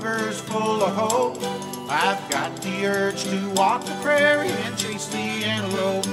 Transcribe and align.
quiver's 0.00 0.40
full 0.40 0.82
of 0.82 0.94
hope. 0.94 1.36
I've 1.90 2.30
got 2.30 2.56
the 2.62 2.86
urge 2.86 3.22
to 3.24 3.50
walk 3.50 3.84
the 3.84 3.92
prairie 4.02 4.48
and 4.48 4.78
chase 4.78 5.06
the 5.08 5.18
antelope. 5.18 6.06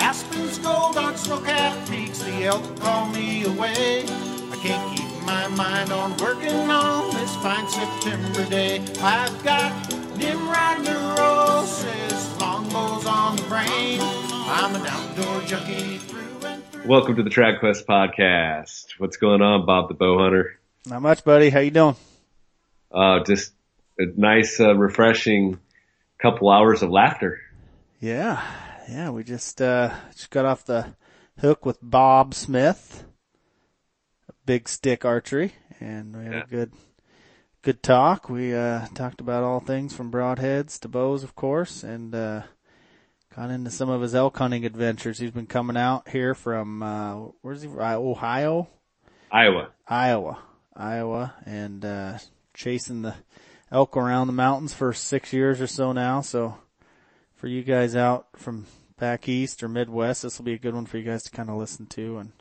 Aspens, 0.00 0.58
gold 0.58 0.96
on 0.96 1.16
snow-capped 1.16 1.88
peaks, 1.88 2.18
the 2.18 2.32
elk 2.44 2.80
call 2.80 3.06
me 3.10 3.44
away. 3.44 4.02
I 4.02 4.58
can't 4.60 4.96
keep 4.96 5.06
my 5.24 5.46
mind 5.48 5.92
on 5.92 6.16
working 6.16 6.68
on 6.68 7.14
this 7.14 7.36
fine 7.36 7.68
September 7.68 8.44
day. 8.50 8.80
I've 9.00 9.44
got 9.44 9.72
Nimrod 10.16 10.84
neurosis, 10.84 12.40
longbows 12.40 13.06
on 13.06 13.36
the 13.36 13.42
brain. 13.42 14.00
I'm 14.02 14.74
an 14.74 14.84
outdoor 14.84 15.42
junkie 15.42 15.98
through 15.98 16.48
and 16.48 16.64
through. 16.72 16.88
Welcome 16.88 17.14
to 17.16 17.22
the 17.22 17.30
Trad 17.30 17.60
Quest 17.60 17.86
podcast. 17.86 18.94
What's 18.98 19.16
going 19.16 19.42
on, 19.42 19.64
Bob 19.64 19.86
the 19.86 19.94
Bow 19.94 20.18
Hunter? 20.18 20.58
Not 20.86 21.02
much, 21.02 21.22
buddy. 21.22 21.50
How 21.50 21.60
you 21.60 21.70
doing? 21.70 21.94
Uh, 22.94 23.24
just 23.24 23.52
a 23.98 24.04
nice, 24.16 24.60
uh, 24.60 24.74
refreshing 24.76 25.58
couple 26.18 26.48
hours 26.50 26.82
of 26.82 26.90
laughter. 26.90 27.40
Yeah, 28.00 28.40
yeah. 28.88 29.10
We 29.10 29.24
just 29.24 29.60
uh 29.60 29.92
just 30.12 30.30
got 30.30 30.44
off 30.46 30.64
the 30.64 30.94
hook 31.38 31.66
with 31.66 31.78
Bob 31.82 32.34
Smith, 32.34 33.04
Big 34.46 34.68
Stick 34.68 35.04
Archery, 35.04 35.52
and 35.80 36.16
we 36.16 36.24
had 36.24 36.32
Yeah. 36.32 36.42
a 36.44 36.46
good 36.46 36.72
good 37.62 37.82
talk. 37.82 38.28
We 38.28 38.54
uh 38.54 38.86
talked 38.94 39.20
about 39.20 39.42
all 39.42 39.60
things 39.60 39.94
from 39.94 40.10
broadheads 40.12 40.78
to 40.80 40.88
bows, 40.88 41.24
of 41.24 41.34
course, 41.34 41.82
and 41.82 42.14
uh 42.14 42.42
got 43.34 43.50
into 43.50 43.70
some 43.70 43.88
of 43.90 44.00
his 44.02 44.14
elk 44.14 44.36
hunting 44.38 44.64
adventures. 44.64 45.18
He's 45.18 45.30
been 45.32 45.46
coming 45.46 45.76
out 45.76 46.08
here 46.08 46.34
from 46.34 46.82
uh 46.82 47.14
where's 47.42 47.62
he? 47.62 47.68
Uh, 47.68 47.96
Ohio, 47.98 48.68
Iowa. 49.32 49.70
Iowa, 49.88 50.38
Iowa, 50.76 51.34
and 51.44 51.84
uh 51.84 52.18
chasing 52.54 53.02
the 53.02 53.14
elk 53.70 53.96
around 53.96 54.28
the 54.28 54.32
mountains 54.32 54.72
for 54.72 54.92
six 54.92 55.32
years 55.32 55.60
or 55.60 55.66
so 55.66 55.92
now. 55.92 56.20
So 56.20 56.56
for 57.34 57.48
you 57.48 57.62
guys 57.62 57.96
out 57.96 58.28
from 58.36 58.66
back 58.98 59.28
east 59.28 59.62
or 59.62 59.68
Midwest, 59.68 60.22
this 60.22 60.38
will 60.38 60.44
be 60.44 60.54
a 60.54 60.58
good 60.58 60.74
one 60.74 60.86
for 60.86 60.96
you 60.96 61.04
guys 61.04 61.24
to 61.24 61.30
kind 61.30 61.50
of 61.50 61.56
listen 61.56 61.86
to 61.86 62.18
and 62.18 62.32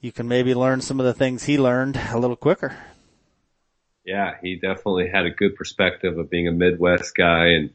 you 0.00 0.12
can 0.12 0.28
maybe 0.28 0.54
learn 0.54 0.80
some 0.80 1.00
of 1.00 1.06
the 1.06 1.14
things 1.14 1.44
he 1.44 1.58
learned 1.58 2.00
a 2.10 2.18
little 2.18 2.36
quicker. 2.36 2.76
Yeah, 4.04 4.36
he 4.40 4.54
definitely 4.54 5.08
had 5.08 5.26
a 5.26 5.30
good 5.30 5.56
perspective 5.56 6.16
of 6.16 6.30
being 6.30 6.46
a 6.46 6.52
Midwest 6.52 7.14
guy 7.16 7.46
and, 7.46 7.70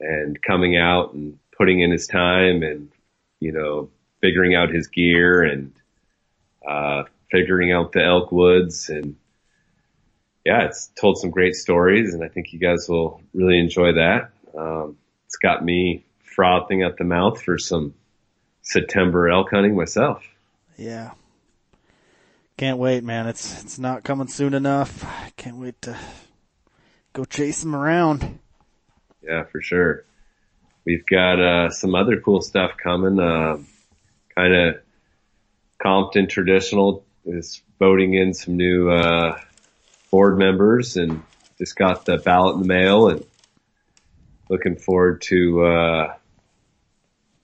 and 0.00 0.42
coming 0.42 0.76
out 0.76 1.12
and 1.12 1.38
putting 1.56 1.80
in 1.80 1.92
his 1.92 2.08
time 2.08 2.64
and, 2.64 2.88
you 3.38 3.52
know, 3.52 3.90
figuring 4.20 4.56
out 4.56 4.70
his 4.70 4.88
gear 4.88 5.42
and, 5.42 5.72
uh, 6.68 7.04
figuring 7.30 7.70
out 7.70 7.92
the 7.92 8.04
elk 8.04 8.32
woods 8.32 8.88
and, 8.88 9.14
yeah, 10.44 10.64
it's 10.64 10.90
told 11.00 11.18
some 11.18 11.30
great 11.30 11.54
stories 11.54 12.14
and 12.14 12.24
I 12.24 12.28
think 12.28 12.52
you 12.52 12.58
guys 12.58 12.88
will 12.88 13.20
really 13.32 13.58
enjoy 13.58 13.92
that. 13.92 14.30
Um, 14.56 14.96
it's 15.26 15.36
got 15.36 15.64
me 15.64 16.04
frothing 16.22 16.82
at 16.82 16.96
the 16.96 17.04
mouth 17.04 17.42
for 17.42 17.58
some 17.58 17.94
September 18.62 19.28
elk 19.28 19.50
hunting 19.50 19.76
myself. 19.76 20.24
Yeah. 20.76 21.12
Can't 22.56 22.78
wait, 22.78 23.02
man. 23.02 23.26
It's, 23.26 23.62
it's 23.62 23.78
not 23.78 24.04
coming 24.04 24.28
soon 24.28 24.54
enough. 24.54 25.04
Can't 25.36 25.56
wait 25.56 25.80
to 25.82 25.96
go 27.12 27.24
chase 27.24 27.62
them 27.62 27.74
around. 27.74 28.38
Yeah, 29.22 29.44
for 29.44 29.60
sure. 29.60 30.04
We've 30.84 31.06
got 31.06 31.40
uh, 31.40 31.70
some 31.70 31.94
other 31.94 32.20
cool 32.20 32.42
stuff 32.42 32.72
coming. 32.82 33.20
Uh, 33.20 33.58
kind 34.34 34.54
of 34.54 34.76
Compton 35.78 36.28
Traditional 36.28 37.04
is 37.24 37.62
voting 37.78 38.14
in 38.14 38.34
some 38.34 38.56
new 38.56 38.90
uh, 38.90 39.38
board 40.12 40.38
members, 40.38 40.96
and 40.96 41.24
just 41.58 41.74
got 41.74 42.04
the 42.04 42.18
ballot 42.18 42.54
in 42.54 42.62
the 42.62 42.68
mail, 42.68 43.08
and 43.08 43.24
looking 44.48 44.76
forward 44.76 45.22
to 45.22 45.64
uh, 45.64 46.14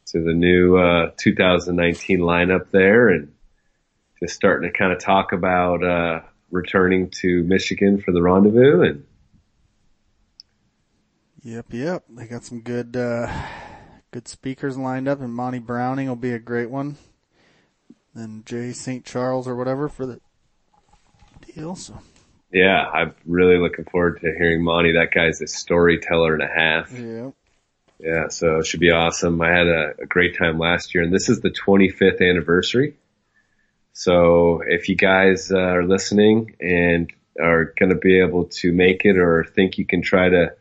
to 0.07 0.23
the 0.23 0.35
new 0.35 0.77
uh, 0.77 1.11
2019 1.17 2.21
lineup 2.21 2.71
there, 2.71 3.09
and 3.09 3.33
just 4.21 4.37
starting 4.37 4.71
to 4.71 4.79
kind 4.79 4.93
of 4.93 5.01
talk 5.01 5.33
about 5.33 5.83
uh, 5.83 6.21
returning 6.53 7.11
to 7.11 7.43
Michigan 7.43 8.01
for 8.01 8.13
the 8.13 8.23
rendezvous, 8.23 8.83
and 8.83 9.05
Yep, 11.49 11.67
yep. 11.71 12.05
They 12.11 12.27
got 12.27 12.45
some 12.45 12.61
good, 12.61 12.97
uh, 12.97 13.33
good 14.11 14.27
speakers 14.27 14.77
lined 14.77 15.09
up 15.09 15.21
and 15.21 15.33
Monty 15.33 15.61
Browning 15.61 16.09
will 16.09 16.17
be 16.17 16.33
a 16.33 16.39
great 16.39 16.69
one. 16.69 16.97
And 18.15 18.45
Jay 18.45 18.73
St. 18.73 19.05
Charles 19.05 19.47
or 19.47 19.55
whatever 19.55 19.89
for 19.89 20.05
the 20.05 20.21
deal. 21.47 21.77
So 21.77 22.01
Yeah, 22.53 22.83
I'm 22.83 23.15
really 23.27 23.59
looking 23.59 23.85
forward 23.85 24.21
to 24.21 24.35
hearing 24.37 24.63
Monty. 24.65 24.93
That 24.93 25.13
guy's 25.13 25.41
a 25.43 25.47
storyteller 25.47 26.35
and 26.35 26.43
a 26.43 26.47
half. 26.47 26.93
yeah. 26.93 27.31
Yeah, 28.01 28.29
so 28.29 28.59
it 28.59 28.67
should 28.67 28.81
be 28.81 28.93
awesome. 28.93 29.41
I 29.41 29.51
had 29.51 29.67
a, 29.67 29.93
a 30.03 30.07
great 30.07 30.39
time 30.39 30.59
last 30.59 30.95
year 30.95 31.03
and 31.03 31.13
this 31.13 31.29
is 31.29 31.41
the 31.41 31.51
25th 31.51 32.21
anniversary. 32.21 32.97
So 33.93 34.63
if 34.65 34.89
you 34.89 34.95
guys 34.95 35.51
uh, 35.51 35.59
are 35.59 35.85
listening 35.85 36.55
and 36.61 37.13
are 37.41 37.75
going 37.77 37.91
to 37.91 37.97
be 37.97 38.21
able 38.21 38.45
to 38.45 38.73
make 38.73 39.05
it 39.05 39.19
or 39.19 39.45
think 39.45 39.79
you 39.79 39.85
can 39.85 40.03
try 40.03 40.29
to, 40.29 40.55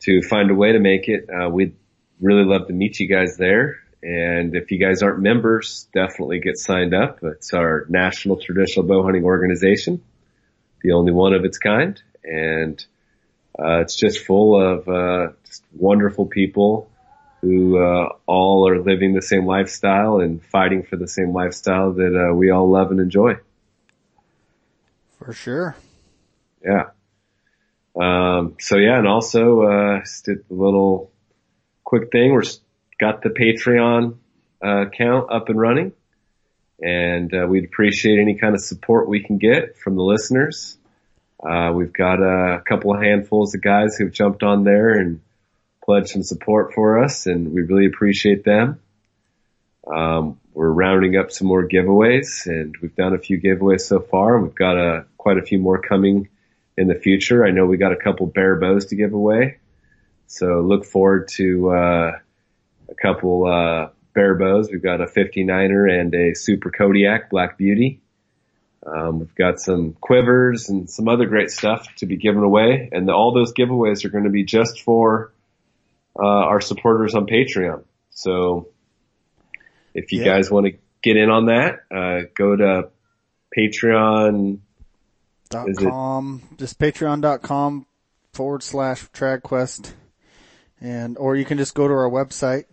to 0.00 0.20
find 0.20 0.50
a 0.50 0.54
way 0.54 0.72
to 0.72 0.78
make 0.78 1.08
it, 1.08 1.30
uh, 1.30 1.48
we'd 1.48 1.74
really 2.20 2.44
love 2.44 2.66
to 2.66 2.74
meet 2.74 3.00
you 3.00 3.08
guys 3.08 3.38
there. 3.38 3.78
And 4.02 4.54
if 4.54 4.70
you 4.70 4.78
guys 4.78 5.02
aren't 5.02 5.20
members, 5.20 5.88
definitely 5.94 6.40
get 6.40 6.58
signed 6.58 6.92
up. 6.92 7.20
It's 7.22 7.54
our 7.54 7.86
National 7.88 8.36
Traditional 8.36 8.84
Bow 8.86 9.02
Hunting 9.02 9.24
Organization 9.24 10.02
the 10.82 10.92
only 10.92 11.12
one 11.12 11.34
of 11.34 11.44
its 11.44 11.58
kind, 11.58 12.00
and 12.24 12.84
uh, 13.58 13.80
it's 13.80 13.94
just 13.94 14.24
full 14.24 14.60
of 14.60 14.88
uh, 14.88 15.32
just 15.46 15.62
wonderful 15.72 16.26
people 16.26 16.90
who 17.40 17.78
uh, 17.78 18.08
all 18.26 18.68
are 18.68 18.80
living 18.80 19.14
the 19.14 19.22
same 19.22 19.46
lifestyle 19.46 20.20
and 20.20 20.44
fighting 20.44 20.82
for 20.82 20.96
the 20.96 21.08
same 21.08 21.32
lifestyle 21.32 21.92
that 21.92 22.30
uh, 22.30 22.34
we 22.34 22.50
all 22.50 22.70
love 22.70 22.90
and 22.90 23.00
enjoy. 23.00 23.34
For 25.18 25.32
sure. 25.32 25.76
Yeah. 26.64 26.90
Um, 27.98 28.56
so 28.60 28.76
yeah, 28.76 28.98
and 28.98 29.08
also 29.08 29.62
uh, 29.62 30.00
just 30.00 30.26
did 30.26 30.44
a 30.50 30.54
little 30.54 31.10
quick 31.84 32.12
thing. 32.12 32.32
We're 32.32 32.44
got 32.98 33.22
the 33.22 33.30
Patreon 33.30 34.16
uh, 34.64 34.86
account 34.86 35.30
up 35.32 35.48
and 35.48 35.58
running, 35.58 35.92
and 36.82 37.32
uh, 37.34 37.46
we'd 37.46 37.64
appreciate 37.64 38.18
any 38.18 38.36
kind 38.36 38.54
of 38.54 38.60
support 38.60 39.08
we 39.08 39.22
can 39.22 39.38
get 39.38 39.76
from 39.76 39.96
the 39.96 40.02
listeners. 40.02 40.78
Uh, 41.42 41.72
we've 41.74 41.92
got 41.92 42.20
a 42.20 42.60
couple 42.60 42.94
of 42.94 43.00
handfuls 43.00 43.54
of 43.54 43.62
guys 43.62 43.96
who've 43.96 44.12
jumped 44.12 44.42
on 44.42 44.64
there 44.64 44.90
and 44.90 45.20
pledged 45.82 46.08
some 46.08 46.22
support 46.22 46.74
for 46.74 47.02
us, 47.02 47.26
and 47.26 47.52
we 47.52 47.62
really 47.62 47.86
appreciate 47.86 48.44
them. 48.44 48.80
Um, 49.86 50.38
we're 50.52 50.70
rounding 50.70 51.16
up 51.16 51.30
some 51.30 51.48
more 51.48 51.66
giveaways, 51.66 52.46
and 52.46 52.76
we've 52.82 52.94
done 52.94 53.14
a 53.14 53.18
few 53.18 53.40
giveaways 53.40 53.80
so 53.80 54.00
far. 54.00 54.38
We've 54.38 54.54
got 54.54 54.76
a 54.76 55.06
quite 55.16 55.38
a 55.38 55.42
few 55.42 55.58
more 55.58 55.80
coming 55.80 56.28
in 56.76 56.88
the 56.88 56.94
future. 56.94 57.44
I 57.44 57.50
know 57.50 57.66
we 57.66 57.76
got 57.76 57.92
a 57.92 57.96
couple 57.96 58.26
bear 58.26 58.56
bows 58.56 58.86
to 58.86 58.96
give 58.96 59.12
away, 59.12 59.58
so 60.26 60.60
look 60.60 60.84
forward 60.84 61.28
to 61.36 61.70
uh, 61.70 62.12
a 62.88 62.94
couple 63.00 63.46
bear 64.14 64.34
bows. 64.34 64.70
We've 64.70 64.82
got 64.82 65.00
a 65.00 65.06
59er 65.06 65.90
and 66.00 66.14
a 66.14 66.34
Super 66.34 66.70
Kodiak 66.70 67.30
Black 67.30 67.56
Beauty. 67.58 68.00
Um, 68.86 69.18
we've 69.20 69.34
got 69.34 69.60
some 69.60 69.92
quivers 70.00 70.68
and 70.70 70.88
some 70.88 71.06
other 71.08 71.26
great 71.26 71.50
stuff 71.50 71.86
to 71.96 72.06
be 72.06 72.16
given 72.16 72.42
away, 72.42 72.88
and 72.92 73.06
the, 73.06 73.12
all 73.12 73.32
those 73.34 73.52
giveaways 73.52 74.04
are 74.04 74.08
going 74.08 74.24
to 74.24 74.30
be 74.30 74.44
just 74.44 74.80
for 74.80 75.32
uh, 76.18 76.22
our 76.26 76.60
supporters 76.60 77.14
on 77.14 77.26
Patreon. 77.26 77.84
So 78.10 78.68
if 79.94 80.12
you 80.12 80.20
Yeah. 80.20 80.36
guys 80.36 80.50
want 80.50 80.66
to 80.66 80.72
get 81.02 81.16
in 81.16 81.28
on 81.30 81.46
that, 81.46 81.80
uh, 81.90 82.26
go 82.34 82.56
to 82.56 82.88
Patreon. 83.56 84.58
Dot 85.50 85.68
Is 85.68 85.78
it- 85.78 86.56
just 86.58 86.78
patreon.com 86.78 87.86
forward 88.32 88.62
slash 88.62 89.10
tradquest. 89.10 89.92
And, 90.80 91.18
or 91.18 91.36
you 91.36 91.44
can 91.44 91.58
just 91.58 91.74
go 91.74 91.86
to 91.86 91.92
our 91.92 92.08
website, 92.08 92.64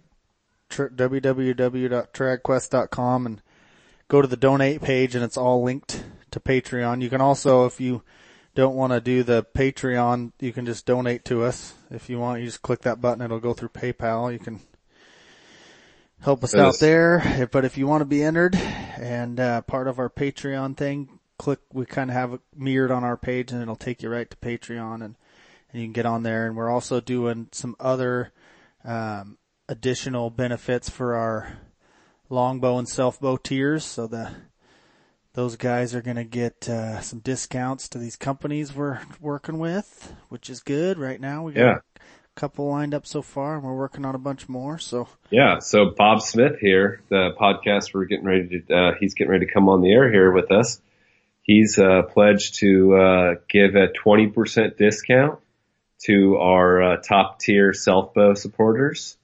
tr- 0.69 0.87
www.tradquest.com 0.87 3.25
and 3.25 3.41
go 4.07 4.21
to 4.21 4.27
the 4.27 4.37
donate 4.37 4.81
page 4.81 5.15
and 5.15 5.23
it's 5.23 5.37
all 5.37 5.63
linked 5.63 6.03
to 6.31 6.39
Patreon. 6.39 7.01
You 7.01 7.09
can 7.09 7.21
also, 7.21 7.65
if 7.65 7.81
you 7.81 8.03
don't 8.55 8.75
want 8.75 8.93
to 8.93 9.01
do 9.01 9.23
the 9.23 9.45
Patreon, 9.55 10.31
you 10.39 10.51
can 10.51 10.65
just 10.65 10.85
donate 10.85 11.25
to 11.25 11.43
us. 11.43 11.73
If 11.91 12.09
you 12.09 12.19
want, 12.19 12.39
you 12.39 12.47
just 12.47 12.61
click 12.61 12.81
that 12.81 12.99
button. 12.99 13.23
It'll 13.23 13.39
go 13.39 13.53
through 13.53 13.69
PayPal. 13.69 14.33
You 14.33 14.39
can 14.39 14.59
help 16.21 16.43
us 16.43 16.55
out 16.55 16.79
there. 16.79 17.47
But 17.51 17.65
if 17.65 17.77
you 17.77 17.87
want 17.87 18.01
to 18.01 18.05
be 18.05 18.23
entered 18.23 18.55
and, 18.55 19.39
uh, 19.39 19.61
part 19.61 19.87
of 19.87 19.99
our 19.99 20.09
Patreon 20.09 20.75
thing, 20.75 21.19
click, 21.37 21.59
we 21.71 21.85
kind 21.85 22.09
of 22.09 22.15
have 22.15 22.33
it 22.33 22.41
mirrored 22.55 22.91
on 22.91 23.03
our 23.03 23.17
page 23.17 23.51
and 23.51 23.61
it'll 23.61 23.75
take 23.75 24.01
you 24.01 24.09
right 24.09 24.29
to 24.29 24.37
Patreon 24.37 24.95
and, 24.95 25.15
and 25.71 25.81
you 25.81 25.83
can 25.83 25.93
get 25.93 26.05
on 26.05 26.23
there. 26.23 26.47
And 26.47 26.55
we're 26.55 26.71
also 26.71 26.99
doing 26.99 27.49
some 27.51 27.75
other, 27.79 28.31
um, 28.83 29.37
additional 29.69 30.29
benefits 30.29 30.89
for 30.89 31.15
our 31.15 31.57
longbow 32.29 32.77
and 32.77 32.87
self 32.87 33.19
bow 33.19 33.37
tiers. 33.37 33.85
So 33.85 34.07
the, 34.07 34.31
those 35.33 35.55
guys 35.55 35.93
are 35.93 36.01
going 36.01 36.17
to 36.17 36.23
get 36.23 36.67
uh, 36.69 37.01
some 37.01 37.19
discounts 37.19 37.89
to 37.89 37.97
these 37.97 38.15
companies 38.15 38.73
we're 38.73 38.99
working 39.19 39.59
with, 39.59 40.13
which 40.29 40.49
is 40.49 40.61
good 40.61 40.97
right 40.97 41.19
now. 41.19 41.43
We 41.43 41.53
got 41.53 41.61
Yeah. 41.61 41.77
a 41.95 42.39
couple 42.39 42.67
lined 42.69 42.93
up 42.93 43.05
so 43.05 43.21
far, 43.21 43.55
and 43.55 43.63
we're 43.63 43.75
working 43.75 44.05
on 44.05 44.15
a 44.15 44.19
bunch 44.19 44.47
more. 44.49 44.77
So 44.79 45.07
Yeah. 45.29 45.59
So 45.59 45.93
Bob 45.95 46.21
Smith 46.21 46.59
here, 46.59 47.01
the 47.09 47.31
podcast 47.39 47.93
we're 47.93 48.05
getting 48.05 48.25
ready 48.25 48.61
to, 48.67 48.75
uh, 48.75 48.91
he's 48.99 49.13
getting 49.13 49.31
ready 49.31 49.45
to 49.45 49.51
come 49.51 49.69
on 49.69 49.81
the 49.81 49.91
air 49.91 50.11
here 50.11 50.31
with 50.31 50.51
us. 50.51 50.81
He's, 51.43 51.79
uh, 51.79 52.01
pledged 52.03 52.55
to, 52.59 52.95
uh, 52.95 53.35
give 53.49 53.75
a 53.75 53.87
20% 53.87 54.77
discount 54.77 55.39
to 56.05 56.37
our, 56.37 56.81
uh, 56.83 56.97
top 56.97 57.39
tier 57.39 57.73
self 57.73 58.13
bow 58.13 58.33
supporters 58.33 59.16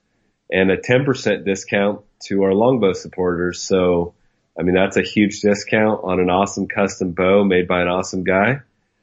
and 0.54 0.70
a 0.70 0.76
10% 0.76 1.44
discount 1.44 2.02
to 2.22 2.44
our 2.44 2.54
longbow 2.54 2.92
supporters. 2.92 3.60
So, 3.60 4.14
I 4.56 4.62
mean, 4.62 4.76
that's 4.76 4.96
a 4.96 5.02
huge 5.02 5.40
discount 5.40 6.02
on 6.04 6.20
an 6.20 6.30
awesome 6.30 6.68
custom 6.68 7.10
bow 7.10 7.42
made 7.42 7.66
by 7.66 7.82
an 7.82 7.88
awesome 7.88 8.22
guy. 8.22 8.60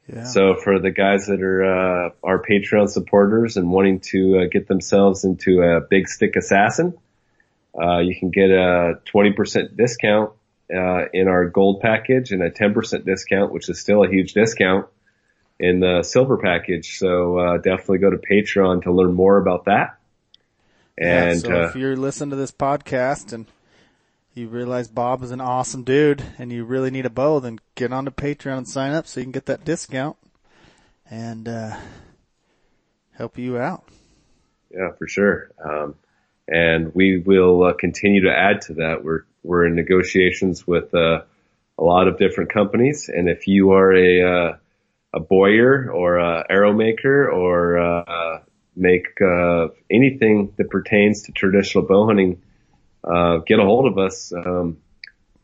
yeah, 0.08 0.24
So 0.24 0.56
for 0.56 0.80
the 0.80 0.92
guys 0.92 1.28
that 1.28 1.42
are 1.42 2.06
uh, 2.06 2.10
our 2.24 2.42
Patreon 2.42 2.90
supporters 2.90 3.58
and 3.58 3.70
wanting 3.70 4.00
to 4.12 4.40
uh, 4.40 4.46
get 4.50 4.70
themselves 4.70 5.26
into 5.26 5.62
a 5.62 5.82
big 5.82 6.08
stick 6.08 6.38
assassin, 6.38 6.98
uh, 7.78 8.00
you 8.00 8.16
can 8.18 8.30
get 8.30 8.50
a 8.50 9.02
20% 9.14 9.76
discount 9.76 10.32
uh, 10.74 11.10
in 11.14 11.28
our 11.28 11.50
gold 11.50 11.82
package 11.82 12.32
and 12.32 12.42
a 12.42 12.50
10% 12.50 13.04
discount, 13.04 13.52
which 13.52 13.68
is 13.68 13.78
still 13.78 14.06
a 14.06 14.10
huge 14.10 14.32
discount 14.32 14.88
in 15.60 15.82
the 15.82 16.02
silver 16.04 16.38
package. 16.38 16.98
So 16.98 17.38
uh, 17.38 17.58
definitely 17.58 17.98
go 17.98 18.10
to 18.10 18.18
Patreon 18.18 18.84
to 18.84 18.94
learn 18.94 19.14
more 19.14 19.38
about 19.38 19.66
that. 19.66 19.98
Yeah, 21.02 21.34
so 21.34 21.52
uh, 21.52 21.68
if 21.68 21.76
you're 21.76 21.98
listening 21.98 22.30
to 22.30 22.36
this 22.36 22.52
podcast 22.52 23.34
and 23.34 23.48
you 24.36 24.48
realize 24.48 24.88
Bob 24.88 25.24
is 25.24 25.32
an 25.32 25.42
awesome 25.42 25.84
dude 25.84 26.24
and 26.38 26.52
you 26.52 26.64
really 26.64 26.92
need 26.92 27.08
a 27.08 27.10
bow, 27.10 27.40
then 27.40 27.60
get 27.74 27.92
onto 27.92 28.12
Patreon 28.12 28.60
and 28.60 28.68
sign 28.68 28.94
up 28.94 29.08
so 29.08 29.20
you 29.20 29.26
can 29.26 29.32
get 29.32 29.48
that 29.48 29.66
discount 29.66 30.16
and 31.10 31.48
uh, 31.48 31.76
help 33.14 33.40
you 33.40 33.58
out. 33.58 33.84
Yeah, 34.70 34.92
for 35.00 35.08
sure. 35.08 35.50
Um, 35.64 35.96
and 36.48 36.94
we 36.94 37.18
will 37.18 37.64
uh, 37.64 37.74
continue 37.74 38.22
to 38.26 38.32
add 38.32 38.62
to 38.64 38.74
that. 38.76 39.04
We're 39.04 39.24
we're 39.44 39.66
in 39.66 39.76
negotiations 39.76 40.68
with 40.68 40.94
uh, 40.94 41.24
a 41.80 41.84
lot 41.84 42.08
of 42.08 42.20
different 42.20 42.54
companies, 42.54 43.10
and 43.10 43.28
if 43.28 43.48
you 43.48 43.72
are 43.72 43.92
a 43.92 44.22
uh, 44.22 44.58
a 45.14 45.20
bowyer 45.20 45.92
or 45.92 46.18
a 46.18 46.46
arrow 46.48 46.74
maker 46.74 47.28
or 47.28 47.80
uh, 47.80 48.42
make 48.76 49.22
uh, 49.22 49.70
anything 49.90 50.54
that 50.58 50.70
pertains 50.70 51.24
to 51.24 51.32
traditional 51.32 51.86
bow 51.86 52.06
hunting, 52.06 52.42
uh, 53.04 53.38
get 53.38 53.60
a 53.60 53.64
hold 53.64 53.88
of 53.88 53.98
us. 53.98 54.32
Um, 54.32 54.78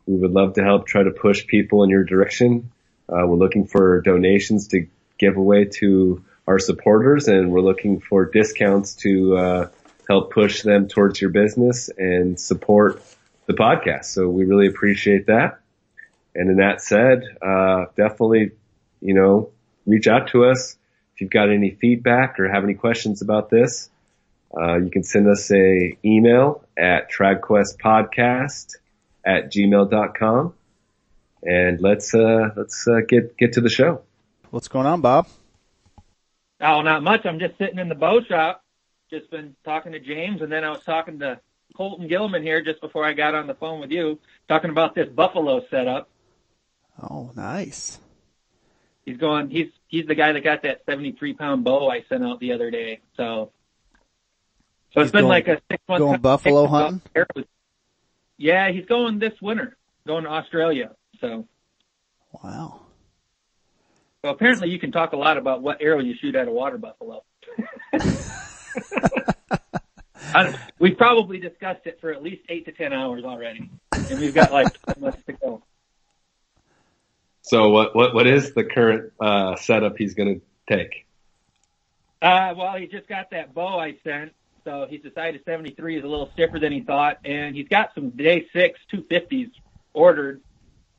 we 0.05 0.15
would 0.15 0.31
love 0.31 0.53
to 0.53 0.63
help 0.63 0.87
try 0.87 1.03
to 1.03 1.11
push 1.11 1.45
people 1.45 1.83
in 1.83 1.89
your 1.89 2.03
direction. 2.03 2.71
Uh, 3.09 3.25
we're 3.25 3.35
looking 3.37 3.67
for 3.67 4.01
donations 4.01 4.69
to 4.69 4.87
give 5.17 5.37
away 5.37 5.65
to 5.65 6.23
our 6.47 6.59
supporters 6.59 7.27
and 7.27 7.51
we're 7.51 7.61
looking 7.61 7.99
for 7.99 8.25
discounts 8.25 8.95
to, 8.95 9.37
uh, 9.37 9.69
help 10.07 10.31
push 10.31 10.61
them 10.61 10.87
towards 10.87 11.19
your 11.19 11.29
business 11.29 11.89
and 11.97 12.39
support 12.39 13.01
the 13.45 13.53
podcast. 13.53 14.05
So 14.05 14.29
we 14.29 14.45
really 14.45 14.67
appreciate 14.67 15.27
that. 15.27 15.59
And 16.33 16.49
in 16.49 16.57
that 16.57 16.81
said, 16.81 17.23
uh, 17.41 17.85
definitely, 17.95 18.51
you 19.01 19.13
know, 19.13 19.49
reach 19.85 20.07
out 20.07 20.29
to 20.29 20.45
us 20.45 20.77
if 21.17 21.21
you've 21.21 21.31
got 21.31 21.49
any 21.49 21.71
feedback 21.71 22.39
or 22.39 22.47
have 22.47 22.63
any 22.63 22.75
questions 22.75 23.23
about 23.23 23.49
this. 23.49 23.89
Uh, 24.55 24.75
you 24.75 24.91
can 24.91 25.01
send 25.01 25.27
us 25.27 25.51
a 25.51 25.97
email 26.05 26.63
at 26.77 27.11
tradquestpodcast 27.11 28.75
at 29.25 29.51
gmail.com 29.51 30.53
and 31.41 31.81
let's, 31.81 32.13
uh, 32.13 32.49
let's, 32.55 32.87
uh, 32.87 32.99
get, 33.07 33.35
get 33.35 33.53
to 33.53 33.61
the 33.61 33.69
show. 33.69 34.03
What's 34.51 34.67
going 34.67 34.85
on, 34.85 35.01
Bob? 35.01 35.27
Oh, 36.61 36.83
not 36.83 37.01
much. 37.01 37.25
I'm 37.25 37.39
just 37.39 37.57
sitting 37.57 37.79
in 37.79 37.89
the 37.89 37.95
bow 37.95 38.21
shop. 38.21 38.63
Just 39.09 39.31
been 39.31 39.55
talking 39.65 39.93
to 39.93 39.99
James, 39.99 40.43
and 40.43 40.51
then 40.51 40.63
I 40.63 40.69
was 40.69 40.83
talking 40.83 41.17
to 41.19 41.39
Colton 41.75 42.07
Gilman 42.07 42.43
here 42.43 42.61
just 42.61 42.79
before 42.79 43.05
I 43.05 43.13
got 43.13 43.33
on 43.33 43.47
the 43.47 43.55
phone 43.55 43.79
with 43.79 43.89
you, 43.89 44.19
talking 44.47 44.69
about 44.69 44.93
this 44.93 45.09
Buffalo 45.09 45.65
setup. 45.71 46.09
Oh, 47.01 47.31
nice. 47.35 47.99
He's 49.07 49.15
going. 49.15 49.49
He's 49.49 49.69
he's 49.87 50.05
the 50.05 50.15
guy 50.15 50.33
that 50.33 50.43
got 50.43 50.63
that 50.63 50.81
73 50.85 51.33
pound 51.35 51.63
bow 51.63 51.89
I 51.89 52.03
sent 52.09 52.25
out 52.25 52.41
the 52.41 52.51
other 52.51 52.69
day. 52.69 52.99
So, 53.15 53.51
so 54.91 54.99
it's 54.99 55.05
He's 55.07 55.11
been 55.13 55.21
going- 55.21 55.29
like 55.29 55.47
a 55.47 55.61
six 55.71 55.81
month 55.87 55.99
going 55.99 56.19
buffalo 56.19 56.67
hunting? 56.75 57.01
Yeah, 58.37 58.69
he's 58.69 58.85
going 58.85 59.17
this 59.17 59.31
winter, 59.41 59.77
going 60.05 60.25
to 60.25 60.29
Australia. 60.29 60.91
So, 61.21 61.47
Wow. 62.43 62.81
so 64.25 64.29
apparently 64.31 64.69
you 64.71 64.77
can 64.77 64.91
talk 64.91 65.13
a 65.13 65.17
lot 65.17 65.37
about 65.37 65.61
what 65.61 65.81
arrow 65.81 65.99
you 66.01 66.13
shoot 66.13 66.35
at 66.35 66.49
a 66.49 66.51
water 66.51 66.77
buffalo. 66.77 67.23
We've 70.79 70.97
probably 70.97 71.39
discussed 71.39 71.85
it 71.87 71.99
for 72.01 72.11
at 72.11 72.21
least 72.21 72.41
eight 72.49 72.65
to 72.65 72.73
ten 72.73 72.91
hours 72.91 73.23
already, 73.23 73.69
and 73.93 74.19
we've 74.19 74.35
got 74.35 74.51
like 74.51 74.67
ten 74.85 75.01
months 75.01 75.23
to 75.27 75.31
go. 75.33 75.63
So 77.47 77.69
what, 77.69 77.95
what, 77.95 78.13
what 78.13 78.27
is 78.27 78.53
the 78.53 78.65
current, 78.65 79.13
uh, 79.21 79.55
setup 79.55 79.97
he's 79.97 80.13
going 80.15 80.41
to 80.41 80.75
take? 80.75 81.05
Uh, 82.21 82.53
well, 82.57 82.75
he 82.75 82.87
just 82.87 83.07
got 83.07 83.31
that 83.31 83.53
bow 83.53 83.79
I 83.79 83.95
sent, 84.03 84.33
so 84.65 84.85
he's 84.89 85.01
decided 85.01 85.41
73 85.45 85.97
is 85.97 86.03
a 86.03 86.07
little 86.07 86.29
stiffer 86.33 86.59
than 86.59 86.73
he 86.73 86.81
thought, 86.81 87.19
and 87.23 87.55
he's 87.55 87.69
got 87.69 87.91
some 87.95 88.09
day 88.09 88.47
six 88.51 88.79
250s 88.91 89.51
ordered, 89.93 90.41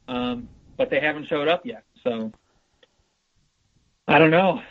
um, 0.07 0.49
but 0.79 0.89
they 0.89 1.01
haven't 1.01 1.27
showed 1.27 1.49
up 1.49 1.67
yet. 1.67 1.85
So 2.03 2.33
I 4.07 4.19
don't 4.19 4.31
know. 4.31 4.63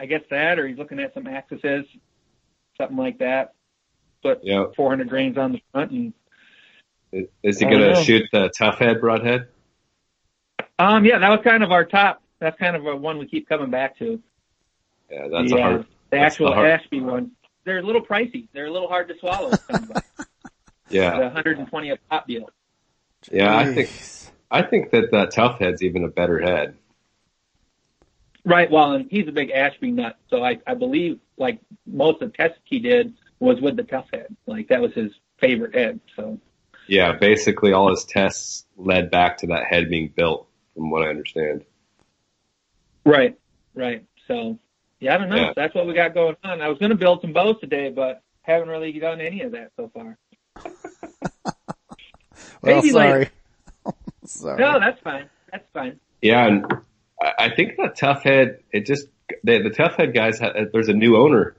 I 0.00 0.06
guess 0.06 0.22
that, 0.30 0.58
or 0.58 0.66
he's 0.66 0.76
looking 0.76 0.98
at 0.98 1.14
some 1.14 1.28
axes, 1.28 1.86
something 2.76 2.96
like 2.96 3.18
that. 3.18 3.54
Put 4.22 4.40
Yeah. 4.42 4.66
400 4.74 5.08
grains 5.08 5.38
on 5.38 5.52
the 5.52 5.62
front, 5.70 5.92
and 5.92 6.12
Is, 7.12 7.26
is 7.44 7.58
he 7.60 7.66
going 7.66 7.94
to 7.94 8.02
shoot 8.02 8.24
the 8.32 8.50
Tuffhead 8.58 8.98
broadhead? 9.00 9.48
Um, 10.78 11.04
yeah, 11.04 11.18
that 11.18 11.28
was 11.30 11.40
kind 11.42 11.62
of 11.62 11.72
our 11.72 11.84
top. 11.84 12.22
That's 12.38 12.58
kind 12.58 12.76
of 12.76 12.86
a 12.86 12.94
one 12.94 13.18
we 13.18 13.26
keep 13.26 13.48
coming 13.48 13.70
back 13.70 13.98
to. 13.98 14.20
Yeah, 15.10 15.28
that's 15.28 15.50
the, 15.50 15.56
a 15.56 15.62
hard, 15.62 15.80
uh, 15.80 15.84
the 16.10 16.18
actual 16.18 16.50
the 16.50 16.54
hard- 16.54 16.70
Ashby 16.70 17.00
ones. 17.00 17.30
They're 17.64 17.78
a 17.78 17.82
little 17.82 18.04
pricey. 18.04 18.48
They're 18.52 18.66
a 18.66 18.70
little 18.70 18.88
hard 18.88 19.08
to 19.08 19.18
swallow. 19.18 19.50
yeah, 20.88 21.16
the 21.16 21.24
120 21.24 21.90
a 21.90 21.96
pop 22.08 22.26
deal. 22.26 22.48
Yeah, 23.30 23.56
I 23.56 23.74
think, 23.74 23.90
I 24.50 24.62
think 24.62 24.90
that 24.92 25.10
that 25.10 25.32
Tuffhead's 25.32 25.82
even 25.82 26.04
a 26.04 26.08
better 26.08 26.38
head. 26.38 26.76
Right. 28.44 28.70
Well, 28.70 28.92
and 28.92 29.10
he's 29.10 29.26
a 29.26 29.32
big 29.32 29.50
Ashby 29.50 29.90
nut, 29.90 30.16
so 30.30 30.44
I, 30.44 30.60
I 30.64 30.74
believe 30.74 31.18
like 31.36 31.60
most 31.84 32.22
of 32.22 32.30
the 32.30 32.36
tests 32.36 32.58
he 32.64 32.78
did 32.78 33.14
was 33.40 33.60
with 33.60 33.76
the 33.76 33.82
Tuffhead. 33.82 34.26
Like 34.46 34.68
that 34.68 34.80
was 34.80 34.92
his 34.92 35.10
favorite 35.38 35.74
head. 35.74 36.00
So 36.14 36.38
Yeah, 36.86 37.14
basically 37.14 37.72
all 37.72 37.90
his 37.90 38.04
tests 38.04 38.64
led 38.76 39.10
back 39.10 39.38
to 39.38 39.48
that 39.48 39.64
head 39.64 39.90
being 39.90 40.12
built, 40.14 40.45
from 40.76 40.90
what 40.90 41.02
I 41.02 41.08
understand. 41.08 41.64
right, 43.04 43.36
right. 43.74 44.04
So 44.28 44.58
yeah, 45.00 45.14
I 45.14 45.18
don't 45.18 45.28
know. 45.28 45.36
Yeah. 45.36 45.52
That's 45.56 45.74
what 45.74 45.86
we 45.86 45.94
got 45.94 46.14
going 46.14 46.36
on. 46.44 46.60
I 46.60 46.68
was 46.68 46.78
going 46.78 46.90
to 46.90 46.96
build 46.96 47.20
some 47.22 47.32
bows 47.32 47.56
today, 47.60 47.90
but 47.90 48.22
haven't 48.42 48.68
really 48.68 48.92
done 48.92 49.20
any 49.20 49.42
of 49.42 49.52
that 49.52 49.72
so 49.76 49.90
far. 49.92 50.18
Well, 52.62 52.76
maybe 52.76 52.90
sorry. 52.90 53.18
later. 53.18 53.30
sorry. 54.24 54.60
No, 54.60 54.78
that's 54.80 55.00
fine. 55.00 55.28
That's 55.50 55.68
fine. 55.72 56.00
Yeah, 56.20 56.46
and 56.46 56.66
I 57.20 57.32
I 57.38 57.54
think 57.54 57.76
that 57.76 57.96
Tuffhead, 57.96 58.58
it 58.72 58.86
just, 58.86 59.08
the, 59.42 59.62
the 59.62 59.70
Tuffhead 59.70 60.14
guys, 60.14 60.40
there's 60.72 60.88
a 60.88 60.94
new 60.94 61.16
owner. 61.16 61.56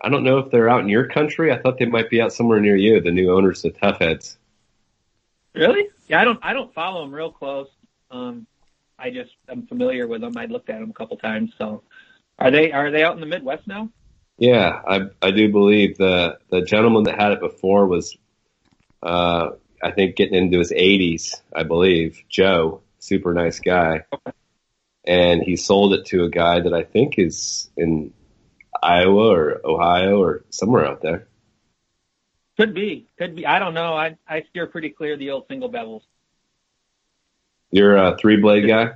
I 0.00 0.10
don't 0.10 0.24
know 0.24 0.38
if 0.38 0.50
they're 0.50 0.68
out 0.68 0.80
in 0.80 0.88
your 0.88 1.08
country. 1.08 1.52
I 1.52 1.58
thought 1.58 1.78
they 1.78 1.86
might 1.86 2.10
be 2.10 2.20
out 2.20 2.32
somewhere 2.32 2.60
near 2.60 2.76
you, 2.76 3.00
the 3.00 3.10
new 3.10 3.32
owners 3.32 3.64
of 3.64 3.74
Tuffheads. 3.74 4.36
Really? 5.54 5.88
Yeah, 6.08 6.20
I 6.20 6.24
don't. 6.24 6.38
I 6.42 6.52
don't 6.52 6.74
follow 6.74 7.02
them 7.02 7.14
real 7.14 7.30
close. 7.30 7.68
Um, 8.10 8.46
I 8.98 9.10
just 9.10 9.30
I'm 9.48 9.66
familiar 9.66 10.06
with 10.06 10.20
them. 10.20 10.36
I 10.36 10.46
looked 10.46 10.70
at 10.70 10.80
them 10.80 10.90
a 10.90 10.94
couple 10.94 11.16
times. 11.16 11.52
So 11.58 11.82
are 12.38 12.50
they 12.50 12.72
are 12.72 12.90
they 12.90 13.02
out 13.02 13.14
in 13.14 13.20
the 13.20 13.26
Midwest 13.26 13.66
now? 13.66 13.90
Yeah, 14.36 14.80
I, 14.86 15.02
I 15.22 15.30
do 15.30 15.50
believe 15.52 15.96
the, 15.96 16.38
the 16.50 16.62
gentleman 16.62 17.04
that 17.04 17.20
had 17.20 17.32
it 17.32 17.40
before 17.40 17.86
was, 17.86 18.16
uh, 19.00 19.50
I 19.80 19.90
think 19.92 20.16
getting 20.16 20.34
into 20.34 20.58
his 20.58 20.72
eighties, 20.72 21.40
I 21.54 21.62
believe, 21.62 22.24
Joe, 22.28 22.82
super 22.98 23.32
nice 23.32 23.60
guy. 23.60 24.06
And 25.06 25.42
he 25.42 25.56
sold 25.56 25.94
it 25.94 26.06
to 26.06 26.24
a 26.24 26.30
guy 26.30 26.60
that 26.60 26.72
I 26.72 26.82
think 26.82 27.18
is 27.18 27.70
in 27.76 28.12
Iowa 28.82 29.28
or 29.28 29.60
Ohio 29.64 30.20
or 30.20 30.44
somewhere 30.50 30.86
out 30.86 31.02
there. 31.02 31.28
Could 32.56 32.74
be. 32.74 33.06
Could 33.18 33.36
be. 33.36 33.46
I 33.46 33.58
don't 33.58 33.74
know. 33.74 33.94
I 33.94 34.16
I 34.26 34.42
steer 34.50 34.66
pretty 34.66 34.90
clear 34.90 35.12
of 35.12 35.18
the 35.18 35.30
old 35.30 35.46
single 35.48 35.70
bevels. 35.70 36.02
You're 37.74 37.96
a 37.96 38.16
three 38.16 38.36
blade 38.36 38.68
guy? 38.68 38.92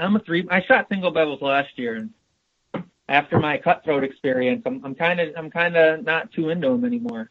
I'm 0.00 0.16
a 0.16 0.18
three. 0.18 0.44
I 0.50 0.62
shot 0.62 0.88
single 0.88 1.14
bevels 1.14 1.40
last 1.40 1.68
year, 1.78 1.94
and 1.94 2.84
after 3.08 3.38
my 3.38 3.56
cutthroat 3.58 4.02
experience, 4.02 4.64
I'm 4.66 4.84
I'm 4.84 4.96
kind 4.96 5.20
of 5.20 5.28
I'm 5.36 5.48
kind 5.48 5.76
of 5.76 6.04
not 6.04 6.32
too 6.32 6.48
into 6.48 6.66
them 6.70 6.84
anymore. 6.84 7.30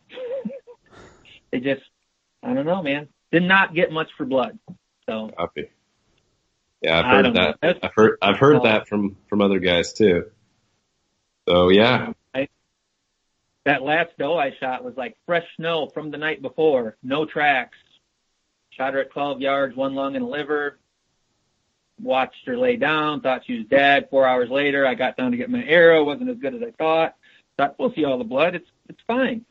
they 1.52 1.60
just 1.60 1.82
I 2.42 2.54
don't 2.54 2.66
know, 2.66 2.82
man. 2.82 3.10
Did 3.30 3.44
not 3.44 3.74
get 3.76 3.92
much 3.92 4.08
for 4.18 4.26
blood. 4.26 4.58
So 5.06 5.30
Copy. 5.38 5.70
Yeah, 6.82 7.00
I've 7.00 7.26
heard 7.26 7.34
that. 7.36 7.58
I've 7.84 7.94
heard 7.94 8.18
I've 8.22 8.40
heard 8.40 8.56
Oh. 8.56 8.64
that 8.64 8.88
from 8.88 9.18
from 9.28 9.42
other 9.42 9.60
guys 9.60 9.92
too. 9.92 10.32
So 11.46 11.68
yeah, 11.68 12.14
that 13.66 13.82
last 13.84 14.12
doe 14.18 14.38
I 14.38 14.54
shot 14.62 14.86
was 14.86 14.96
like 14.96 15.18
fresh 15.26 15.44
snow 15.58 15.88
from 15.94 16.10
the 16.10 16.18
night 16.18 16.42
before, 16.42 16.96
no 17.04 17.26
tracks. 17.26 17.76
Shot 18.78 18.94
her 18.94 19.00
at 19.00 19.12
12 19.12 19.42
yards, 19.42 19.76
one 19.76 19.96
lung 19.96 20.16
and 20.16 20.24
a 20.24 20.28
liver. 20.28 20.78
Watched 22.00 22.46
her 22.46 22.58
lay 22.58 22.76
down, 22.76 23.22
thought 23.22 23.44
she 23.46 23.58
was 23.58 23.68
dead. 23.68 24.10
Four 24.12 24.28
hours 24.28 24.52
later, 24.52 24.86
I 24.86 24.94
got 24.94 25.18
down 25.18 25.32
to 25.32 25.38
get 25.38 25.50
my 25.50 25.64
arrow, 25.64 26.04
wasn't 26.04 26.30
as 26.30 26.38
good 26.38 26.54
as 26.54 26.62
I 26.62 26.72
thought. 26.72 27.16
Thought 27.58 27.76
we'll 27.80 27.92
see 27.94 28.06
all 28.06 28.20
the 28.20 28.24
blood, 28.24 28.54
it's 28.54 28.70
it's 28.88 29.02
fine. 29.08 29.46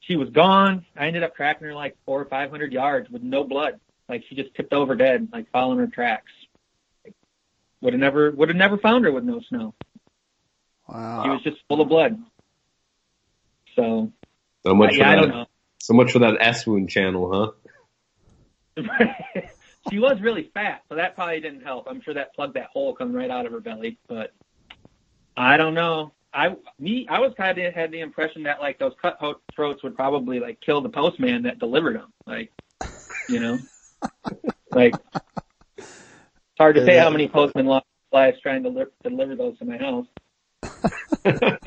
She 0.00 0.16
was 0.16 0.30
gone. 0.30 0.86
I 0.96 1.06
ended 1.06 1.22
up 1.22 1.36
tracking 1.36 1.66
her 1.66 1.74
like 1.74 1.96
four 2.06 2.20
or 2.20 2.24
five 2.24 2.50
hundred 2.50 2.72
yards 2.72 3.10
with 3.10 3.22
no 3.22 3.44
blood. 3.44 3.78
Like 4.08 4.24
she 4.28 4.34
just 4.34 4.54
tipped 4.54 4.72
over 4.72 4.94
dead, 4.96 5.28
like 5.32 5.50
following 5.50 5.78
her 5.78 5.86
tracks. 5.86 6.32
Would 7.82 7.92
have 7.92 8.00
never 8.00 8.30
would 8.30 8.48
have 8.48 8.56
never 8.56 8.78
found 8.78 9.04
her 9.04 9.12
with 9.12 9.24
no 9.24 9.40
snow. 9.48 9.74
Wow. 10.88 11.24
She 11.24 11.28
was 11.30 11.42
just 11.42 11.56
full 11.68 11.82
of 11.82 11.88
blood. 11.88 12.18
So 13.76 14.12
so 14.64 14.74
much 14.74 14.96
yeah, 14.96 15.04
for 15.04 15.10
I 15.10 15.14
that. 15.14 15.20
don't 15.20 15.30
know. 15.30 15.46
So 15.78 15.94
much 15.94 16.12
for 16.12 16.20
that 16.20 16.38
S 16.40 16.66
wound 16.66 16.88
channel, 16.88 17.30
huh? 17.32 17.61
she 19.90 19.98
was 19.98 20.20
really 20.20 20.50
fat, 20.54 20.82
so 20.88 20.96
that 20.96 21.14
probably 21.14 21.40
didn't 21.40 21.62
help. 21.62 21.86
I'm 21.88 22.00
sure 22.00 22.14
that 22.14 22.34
plugged 22.34 22.54
that 22.54 22.68
hole 22.72 22.94
coming 22.94 23.14
right 23.14 23.30
out 23.30 23.46
of 23.46 23.52
her 23.52 23.60
belly, 23.60 23.98
but 24.08 24.32
I 25.36 25.56
don't 25.56 25.74
know. 25.74 26.12
I 26.34 26.56
me 26.78 27.06
I 27.10 27.20
was 27.20 27.34
kind 27.36 27.58
of 27.58 27.74
had 27.74 27.90
the 27.90 28.00
impression 28.00 28.44
that 28.44 28.60
like 28.60 28.78
those 28.78 28.94
cut 29.00 29.16
ho- 29.20 29.40
throats 29.54 29.82
would 29.82 29.94
probably 29.94 30.40
like 30.40 30.60
kill 30.60 30.80
the 30.80 30.88
postman 30.88 31.42
that 31.42 31.58
delivered 31.58 31.96
them. 31.96 32.12
Like, 32.26 32.50
you 33.28 33.38
know, 33.40 33.58
like 34.72 34.94
it's 35.76 35.86
hard 36.58 36.76
to 36.76 36.86
say 36.86 36.96
how 36.96 37.10
many 37.10 37.28
postmen 37.28 37.66
lost 37.66 37.86
their 38.10 38.22
lives 38.22 38.40
trying 38.40 38.62
to 38.62 38.70
li- 38.70 38.84
deliver 39.02 39.36
those 39.36 39.58
to 39.58 39.64
my 39.64 39.76
house. 39.76 40.06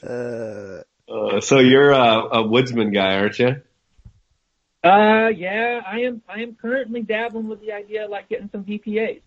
Uh, 0.00 0.82
Uh, 1.08 1.40
so 1.40 1.58
you're 1.58 1.90
a, 1.90 2.38
a 2.38 2.42
woodsman 2.46 2.92
guy, 2.92 3.14
aren't 3.18 3.38
you? 3.38 3.62
Uh, 4.88 5.28
yeah, 5.28 5.80
I 5.86 6.00
am. 6.00 6.22
I 6.28 6.40
am 6.40 6.54
currently 6.54 7.02
dabbling 7.02 7.48
with 7.48 7.60
the 7.60 7.72
idea 7.72 8.04
of 8.04 8.10
like 8.10 8.28
getting 8.28 8.48
some 8.50 8.64
VPAs. 8.64 9.20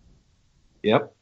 Yep. 0.82 1.14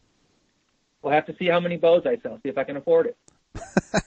We'll 1.03 1.13
have 1.13 1.27
to 1.27 1.37
see 1.39 1.47
how 1.47 1.61
many 1.61 1.77
bows 1.77 2.03
I 2.07 2.17
sell, 2.23 2.39
see 2.43 2.49
if 2.49 2.57
I 2.59 2.65
can 2.65 2.77
afford 2.77 3.07
it. 3.07 3.17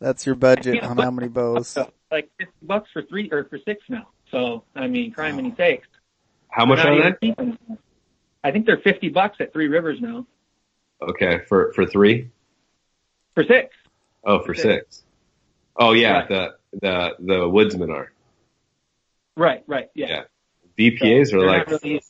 that's 0.00 0.24
your 0.26 0.34
budget 0.34 0.82
on 0.82 0.98
how 0.98 1.10
many 1.10 1.28
bows. 1.28 1.76
Like 2.10 2.30
fifty 2.38 2.52
bucks 2.62 2.88
for 2.92 3.02
three 3.02 3.28
or 3.32 3.42
for 3.44 3.58
six 3.64 3.82
now. 3.88 4.06
So 4.30 4.62
I 4.76 4.86
mean, 4.86 5.10
crime 5.10 5.34
many 5.34 5.52
sakes. 5.56 5.88
How 6.48 6.64
much 6.64 6.78
are 6.78 6.94
even 7.22 7.58
they? 7.68 7.76
I 8.44 8.52
think 8.52 8.66
they're 8.66 8.78
fifty 8.78 9.08
bucks 9.08 9.38
at 9.40 9.52
Three 9.52 9.66
Rivers 9.66 10.00
now 10.00 10.24
Okay, 11.02 11.40
for 11.48 11.72
for 11.72 11.84
three. 11.86 12.30
for 13.34 13.42
six. 13.42 13.74
Oh, 14.22 14.38
for 14.44 14.54
Six. 14.54 14.62
six. 14.62 15.02
Oh 15.76 15.92
yeah, 15.92 16.20
Right. 16.20 16.28
the 16.28 16.54
the 16.80 17.10
the 17.18 17.48
woodsmen 17.48 17.90
are. 17.90 18.12
Right, 19.36 19.64
right, 19.66 19.90
yeah. 19.94 20.06
Yeah. 20.08 20.22
VPAs 20.78 21.28
So 21.30 21.40
are 21.40 21.46
like 21.46 21.68
really 21.68 22.02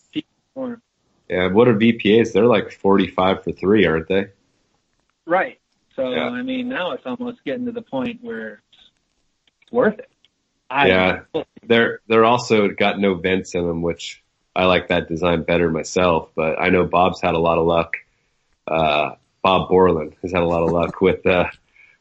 yeah. 1.28 1.48
What 1.48 1.68
are 1.68 1.74
VPAs? 1.74 2.32
They're 2.32 2.46
like 2.46 2.72
forty 2.72 3.08
five 3.08 3.44
for 3.44 3.52
three, 3.52 3.86
aren't 3.86 4.08
they? 4.08 4.28
right. 5.26 5.58
So 5.96 6.10
Yeah. 6.10 6.28
I 6.30 6.42
mean, 6.42 6.68
now 6.68 6.92
it's 6.92 7.06
almost 7.06 7.44
getting 7.44 7.66
to 7.66 7.72
the 7.72 7.82
point 7.82 8.22
where 8.22 8.62
it's 9.62 9.72
worth 9.72 9.98
it. 9.98 10.10
I 10.70 10.88
Yeah. 10.88 11.20
They're 11.62 12.00
they're 12.08 12.24
also 12.24 12.68
got 12.68 12.98
no 12.98 13.14
vents 13.14 13.54
in 13.54 13.66
them, 13.66 13.82
which 13.82 14.22
I 14.56 14.64
like 14.66 14.88
that 14.88 15.08
design 15.08 15.42
better 15.42 15.70
myself. 15.70 16.30
But 16.34 16.60
I 16.60 16.70
know 16.70 16.86
Bob's 16.86 17.20
had 17.20 17.34
a 17.34 17.38
lot 17.38 17.58
of 17.58 17.66
luck. 17.66 17.96
Uh, 18.66 19.16
Bob 19.42 19.68
Borland 19.68 20.14
has 20.22 20.32
had 20.32 20.42
a 20.42 20.46
lot 20.46 20.62
of 20.62 20.70
luck 20.70 21.00
with 21.00 21.26
uh 21.26 21.50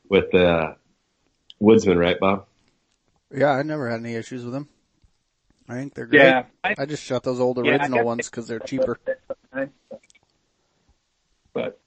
with 0.10 0.32
the 0.32 0.76
woodsman, 1.60 1.98
right, 1.98 2.20
Bob? 2.20 2.46
Yeah, 3.36 3.52
I 3.52 3.64
never 3.64 3.90
had 3.90 4.00
any 4.00 4.16
issues 4.16 4.44
with 4.44 4.54
them. 4.54 4.70
I 5.70 5.76
think 5.76 5.94
they're 5.94 6.06
great. 6.06 6.22
Yeah. 6.22 6.44
I, 6.64 6.76
I 6.78 6.86
just 6.86 7.04
shot 7.04 7.24
those 7.24 7.40
old 7.40 7.58
original 7.58 7.90
guess- 8.00 8.06
ones 8.06 8.30
because 8.30 8.48
they're 8.48 8.60
cheaper. 8.60 9.00
But 11.54 11.80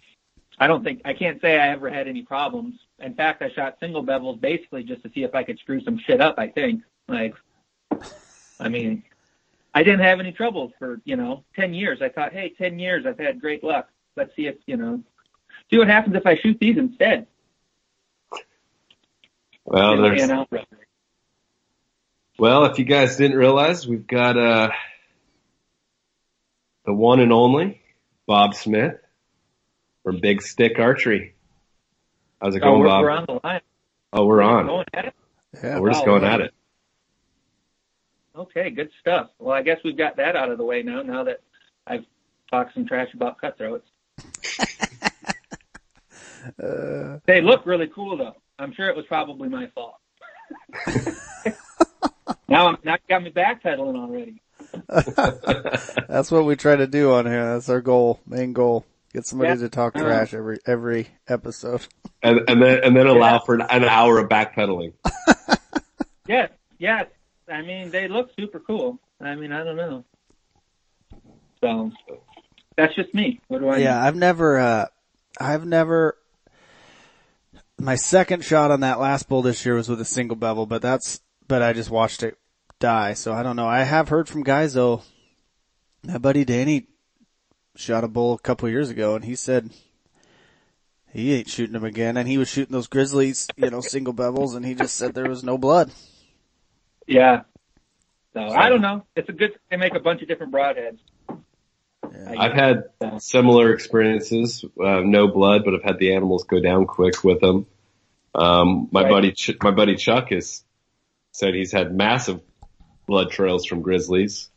I 0.59 0.67
don't 0.69 0.85
think 0.85 1.03
I 1.05 1.13
can't 1.13 1.41
say 1.41 1.59
I 1.59 1.69
ever 1.71 1.91
had 1.91 2.09
any 2.09 2.23
problems. 2.23 2.79
In 3.01 3.15
fact, 3.15 3.43
I 3.43 3.51
shot 3.51 3.77
single 3.81 4.05
bevels 4.05 4.41
basically 4.41 4.85
just 4.85 5.03
to 5.03 5.11
see 5.13 5.23
if 5.25 5.35
I 5.35 5.43
could 5.43 5.59
screw 5.59 5.81
some 5.83 5.99
shit 5.99 6.21
up. 6.21 6.37
I 6.39 6.49
think, 6.49 6.83
like, 7.09 7.35
I 8.61 8.69
mean, 8.69 9.03
I 9.75 9.83
didn't 9.83 10.01
have 10.01 10.21
any 10.21 10.33
trouble 10.33 10.73
for 10.79 11.01
you 11.05 11.17
know 11.17 11.45
ten 11.55 11.75
years. 11.75 12.01
I 12.01 12.09
thought, 12.09 12.33
hey, 12.33 12.55
ten 12.57 12.79
years, 12.79 13.05
I've 13.07 13.19
had 13.19 13.41
great 13.41 13.63
luck. 13.65 13.89
Let's 14.17 14.35
see 14.37 14.47
if 14.47 14.55
you 14.67 14.77
know, 14.77 15.03
see 15.71 15.79
what 15.79 15.89
happens 15.89 16.17
if 16.17 16.27
I 16.27 16.37
shoot 16.37 16.59
these 16.61 16.79
instead. 16.79 17.27
Well, 19.65 20.01
there's 20.01 20.23
and 20.23 20.33
I'll- 20.33 20.49
Well, 22.39 22.67
if 22.67 22.79
you 22.79 22.85
guys 22.85 23.17
didn't 23.17 23.39
realize, 23.39 23.87
we've 23.87 24.07
got 24.07 24.37
uh 24.37 24.71
the 26.85 26.93
one 26.93 27.21
and 27.21 27.33
only 27.33 27.81
Bob 28.27 28.55
Smith 28.55 28.97
from 30.05 30.21
Big 30.21 30.43
Stick 30.43 30.79
Archery. 30.79 31.35
How's 32.41 32.55
it 32.55 32.63
oh, 32.63 32.67
going, 32.67 32.81
we're, 32.81 32.87
Bob? 32.87 33.03
we're 33.03 33.11
on 33.11 33.25
the 33.27 33.41
line. 33.43 33.61
oh, 34.13 34.27
we're 34.27 34.43
on. 34.43 34.67
Going 34.67 34.87
at 34.93 35.07
it? 35.07 35.15
Yeah. 35.63 35.79
We're 35.79 35.91
just 35.91 36.07
wow. 36.07 36.19
going 36.19 36.25
at 36.25 36.41
it. 36.43 36.55
Okay, 38.37 38.69
good 38.69 38.91
stuff. 39.01 39.31
Well, 39.39 39.57
I 39.57 39.63
guess 39.63 39.79
we've 39.83 39.97
got 39.97 40.19
that 40.19 40.37
out 40.37 40.51
of 40.51 40.59
the 40.59 40.65
way 40.65 40.83
now. 40.83 41.01
Now 41.01 41.25
that 41.25 41.41
I've 41.87 42.05
talked 42.51 42.75
some 42.75 42.87
trash 42.87 43.09
about 43.15 43.41
cutthroats. 43.41 43.89
Uh, 46.63 47.19
They 47.27 47.41
look 47.41 47.67
really 47.67 47.89
cool 47.89 48.17
though. 48.17 48.37
I'm 48.57 48.73
sure 48.73 48.89
it 48.89 48.95
was 48.95 49.05
probably 49.07 49.49
my 49.49 49.67
fault. 49.75 49.97
now 52.49 52.69
I'm 52.69 52.77
now 52.85 52.93
you 52.95 52.99
got 53.09 53.23
me 53.23 53.31
backpedaling 53.31 53.97
already. 53.97 54.41
that's 56.09 56.31
what 56.31 56.45
we 56.45 56.57
try 56.57 56.77
to 56.77 56.87
do 56.87 57.13
on 57.13 57.27
here. 57.27 57.55
That's 57.55 57.69
our 57.69 57.81
goal, 57.81 58.21
main 58.27 58.53
goal. 58.53 58.85
Get 59.13 59.27
somebody 59.27 59.51
Yeah. 59.51 59.57
to 59.57 59.69
talk 59.69 59.95
trash 59.95 60.35
every 60.35 60.59
every 60.67 61.09
episode. 61.29 61.87
and, 62.23 62.41
and 62.49 62.63
then 62.63 62.85
and 62.85 62.97
then 62.97 63.07
allow 63.07 63.35
Yeah. 63.35 63.39
for 63.47 63.55
an, 63.55 63.63
an 63.63 63.85
hour 63.85 64.19
of 64.19 64.29
backpedaling. 64.29 64.93
Yes, 66.29 66.51
yes. 66.79 67.07
I 67.49 67.63
mean 67.63 67.91
they 67.93 68.09
look 68.09 68.31
super 68.37 68.59
cool. 68.59 68.99
I 69.21 69.37
mean 69.37 69.53
I 69.53 69.63
don't 69.63 69.77
know. 69.77 70.05
So 71.61 71.93
that's 72.77 72.95
just 72.97 73.15
me. 73.15 73.41
What 73.47 73.61
do 73.61 73.69
I 73.69 73.77
Yeah, 73.79 74.03
I've 74.03 74.17
never, 74.17 74.59
uh, 74.59 74.87
I've 75.41 75.65
never, 75.65 76.17
my 77.79 77.95
second 77.95 78.45
shot 78.45 78.71
on 78.73 78.81
that 78.81 78.99
last 78.99 79.29
bull 79.29 79.41
this 79.43 79.65
year 79.65 79.77
was 79.77 79.89
with 79.89 80.01
a 80.01 80.05
single 80.05 80.37
bevel, 80.37 80.67
but 80.67 80.83
that's, 80.83 81.21
but 81.49 81.63
I 81.63 81.73
just 81.73 81.91
watched 81.91 82.23
it 82.23 82.37
die. 82.79 83.15
So 83.15 83.33
I 83.33 83.43
don't 83.43 83.57
know. 83.57 83.67
I 83.67 83.83
have 83.83 84.09
heard 84.09 84.29
from 84.29 84.43
guys 84.43 84.75
though, 84.75 85.03
my 86.05 86.19
buddy 86.19 86.45
Danny 86.45 86.87
shot 87.75 88.05
a 88.05 88.09
bull 88.09 88.35
a 88.35 88.39
couple 88.39 88.69
years 88.69 88.91
ago 88.91 89.15
and 89.15 89.25
he 89.25 89.35
said 89.35 89.71
he 91.13 91.35
ain't 91.35 91.49
shooting 91.49 91.73
them 91.75 91.85
again 91.85 92.17
and 92.17 92.29
he 92.29 92.39
was 92.39 92.49
shooting 92.49 92.73
those 92.73 92.89
grizzlies, 92.89 93.49
you 93.57 93.71
know, 93.71 93.81
single 93.81 94.15
bevels 94.15 94.55
and 94.57 94.65
he 94.65 94.75
just 94.75 94.97
said 94.97 95.15
there 95.15 95.29
was 95.29 95.45
no 95.45 95.59
blood. 95.59 95.91
Yeah. 97.07 97.43
So 98.35 98.41
I 98.43 98.69
don't 98.69 98.83
know. 98.83 99.05
It's 99.15 99.29
a 99.29 99.33
good 99.33 99.53
they 99.71 99.77
make 99.77 99.95
a 99.95 100.01
bunch 100.01 100.23
of 100.23 100.29
different 100.29 100.53
broadheads. 100.53 100.99
Yeah. 101.29 102.33
I 102.39 102.47
I've 102.47 102.53
had 102.53 102.85
similar 103.19 103.73
experiences, 103.73 104.65
uh, 104.83 105.01
no 105.01 105.29
blood, 105.29 105.63
but 105.65 105.75
I've 105.75 105.83
had 105.83 105.99
the 105.99 106.15
animals 106.15 106.45
go 106.45 106.61
down 106.61 106.87
quick 106.87 107.25
with 107.25 107.41
them. 107.41 107.67
Um, 108.35 108.89
my 108.93 109.03
Right. 109.03 109.11
buddy, 109.11 109.33
Ch- 109.33 109.57
my 109.63 109.71
buddy 109.71 109.97
Chuck 109.97 110.29
has 110.31 110.63
said 111.37 111.55
he's 111.55 111.71
had 111.71 111.95
massive 111.95 112.41
blood 113.07 113.31
trails 113.31 113.67
from 113.67 113.83
grizzlies. 113.83 114.49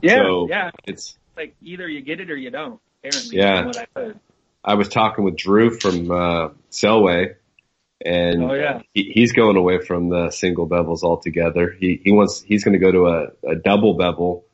Yeah, 0.00 0.22
So- 0.22 0.46
yeah. 0.48 0.70
It's, 0.86 1.18
Like 1.36 1.54
either 1.62 1.86
you 1.86 2.00
get 2.00 2.20
it 2.20 2.30
or 2.30 2.36
you 2.36 2.50
don't. 2.50 2.80
Apparently, 3.04 3.36
Yeah. 3.36 3.66
what 3.66 3.88
I. 3.96 4.12
I 4.64 4.74
was 4.76 4.88
talking 4.88 5.24
with 5.24 5.36
Drew 5.36 5.70
from, 5.78 6.10
uh, 6.10 6.48
Selway 6.70 7.34
and 8.04 8.42
Oh 8.44 8.54
yeah. 8.54 8.80
he, 8.94 9.12
he's 9.14 9.32
going 9.32 9.56
away 9.56 9.78
from 9.84 10.08
the 10.08 10.30
single 10.30 10.66
bevels 10.66 11.02
altogether. 11.02 11.70
He, 11.78 12.00
he 12.02 12.12
wants, 12.12 12.40
he's 12.40 12.64
going 12.64 12.72
to 12.72 12.78
go 12.78 12.90
to 12.90 13.06
a, 13.08 13.50
a 13.52 13.54
double 13.56 13.94
bevel, 13.98 14.44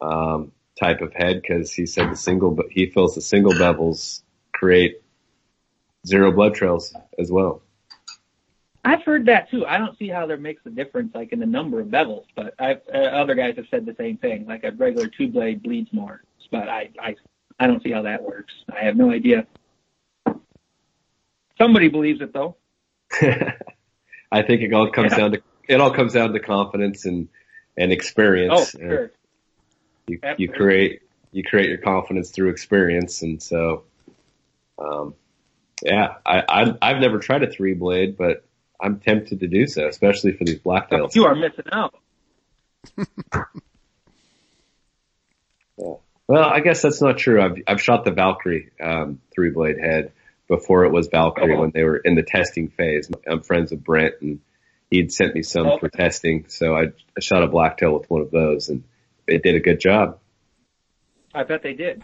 um, 0.00 0.52
type 0.80 1.02
of 1.02 1.12
head 1.12 1.42
because 1.42 1.72
he 1.74 1.84
said 1.84 2.10
the 2.10 2.16
single, 2.16 2.52
but 2.52 2.66
he 2.70 2.86
feels 2.86 3.14
the 3.14 3.20
single 3.20 3.52
bevels 3.52 4.22
create 4.52 5.02
zero 6.06 6.32
blood 6.32 6.54
trails 6.54 6.94
as 7.18 7.30
well. 7.30 7.60
I've 8.84 9.02
heard 9.04 9.26
that 9.26 9.50
too. 9.50 9.64
I 9.66 9.78
don't 9.78 9.96
see 9.98 10.08
how 10.08 10.26
there 10.26 10.36
makes 10.36 10.66
a 10.66 10.70
difference, 10.70 11.14
like 11.14 11.32
in 11.32 11.38
the 11.38 11.46
number 11.46 11.80
of 11.80 11.86
bevels, 11.86 12.24
but 12.34 12.54
I've, 12.58 12.80
uh, 12.92 12.98
other 12.98 13.34
guys 13.34 13.54
have 13.56 13.66
said 13.70 13.86
the 13.86 13.94
same 13.96 14.16
thing. 14.16 14.44
Like 14.46 14.64
a 14.64 14.72
regular 14.72 15.06
two 15.06 15.28
blade 15.28 15.62
bleeds 15.62 15.92
more, 15.92 16.22
but 16.50 16.68
I, 16.68 16.90
I, 17.00 17.14
I 17.60 17.66
don't 17.68 17.82
see 17.82 17.92
how 17.92 18.02
that 18.02 18.22
works. 18.22 18.52
I 18.74 18.84
have 18.84 18.96
no 18.96 19.12
idea. 19.12 19.46
Somebody 21.58 21.88
believes 21.88 22.20
it 22.20 22.32
though. 22.32 22.56
I 24.32 24.42
think 24.42 24.62
it 24.62 24.72
all 24.72 24.90
comes 24.90 25.12
Yeah. 25.12 25.18
down 25.18 25.32
to, 25.32 25.42
it 25.68 25.80
all 25.80 25.92
comes 25.92 26.14
down 26.14 26.32
to 26.32 26.40
confidence 26.40 27.04
and, 27.04 27.28
and 27.76 27.92
experience. 27.92 28.52
Oh, 28.52 28.62
experience. 28.62 29.12
sure. 29.12 29.18
You, 30.08 30.34
you 30.38 30.48
create 30.48 31.02
you 31.30 31.42
create 31.44 31.68
your 31.68 31.78
confidence 31.78 32.30
through 32.30 32.50
experience, 32.50 33.22
and 33.22 33.40
so, 33.42 33.84
um, 34.78 35.14
yeah, 35.82 36.14
I, 36.26 36.42
I 36.48 36.74
I've 36.82 36.98
never 37.00 37.18
tried 37.20 37.42
a 37.44 37.50
three 37.50 37.72
blade, 37.74 38.16
but 38.18 38.44
I'm 38.82 38.98
tempted 38.98 39.40
to 39.40 39.46
do 39.48 39.66
so, 39.66 39.86
especially 39.86 40.32
for 40.32 40.44
these 40.44 40.58
blacktails. 40.58 41.14
You 41.14 41.24
are 41.26 41.34
missing 41.34 41.66
out. 41.72 41.94
Well, 46.28 46.44
I 46.44 46.60
guess 46.60 46.80
that's 46.82 47.00
not 47.02 47.18
true. 47.18 47.42
I've 47.42 47.56
I've 47.66 47.80
shot 47.82 48.04
the 48.04 48.10
Valkyrie 48.12 48.70
um, 48.80 49.20
three 49.34 49.50
blade 49.50 49.78
head 49.78 50.12
before 50.48 50.84
it 50.84 50.92
was 50.92 51.08
Valkyrie 51.08 51.56
Oh. 51.56 51.60
when 51.60 51.72
they 51.72 51.82
were 51.84 51.96
in 51.96 52.14
the 52.14 52.22
testing 52.22 52.68
phase. 52.68 53.10
I'm 53.26 53.42
friends 53.42 53.70
with 53.70 53.82
Brent, 53.84 54.14
and 54.22 54.40
he'd 54.90 55.12
sent 55.12 55.34
me 55.34 55.42
some 55.42 55.66
Oh. 55.66 55.78
for 55.78 55.88
testing, 55.88 56.46
so 56.48 56.74
I, 56.74 56.84
I 57.16 57.20
shot 57.20 57.42
a 57.42 57.48
blacktail 57.48 57.92
with 57.98 58.08
one 58.08 58.22
of 58.22 58.30
those, 58.30 58.68
and 58.68 58.84
it 59.26 59.42
did 59.42 59.56
a 59.56 59.60
good 59.60 59.80
job. 59.80 60.20
I 61.34 61.42
bet 61.44 61.62
they 61.62 61.74
did. 61.74 62.02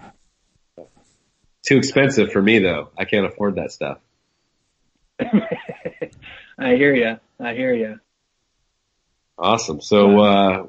Too 1.66 1.76
expensive 1.78 2.30
for 2.32 2.42
me 2.42 2.58
though. 2.58 2.90
I 2.98 3.04
can't 3.04 3.24
afford 3.26 3.54
that 3.54 3.72
stuff. 3.72 3.98
I 6.58 6.74
hear 6.74 6.94
you. 6.94 7.18
I 7.38 7.54
hear 7.54 7.72
you. 7.72 8.00
Awesome. 9.38 9.80
So 9.80 10.18
uh, 10.18 10.66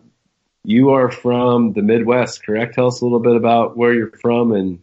you 0.64 0.92
are 0.92 1.10
from 1.10 1.74
the 1.74 1.82
Midwest, 1.82 2.46
correct? 2.46 2.76
Tell 2.76 2.88
us 2.88 3.02
a 3.02 3.06
little 3.06 3.20
bit 3.20 3.36
about 3.36 3.76
where 3.76 3.94
you're 3.94 4.12
from 4.12 4.52
and 4.52 4.80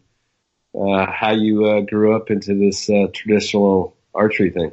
uh, 0.75 1.07
how 1.11 1.33
you 1.33 1.67
uh, 1.67 1.81
grew 1.83 2.17
up 2.17 2.31
into 2.31 2.55
this 2.55 2.91
uh, 2.91 3.07
traditional 3.13 3.97
archery 4.13 4.51
thing. 4.51 4.73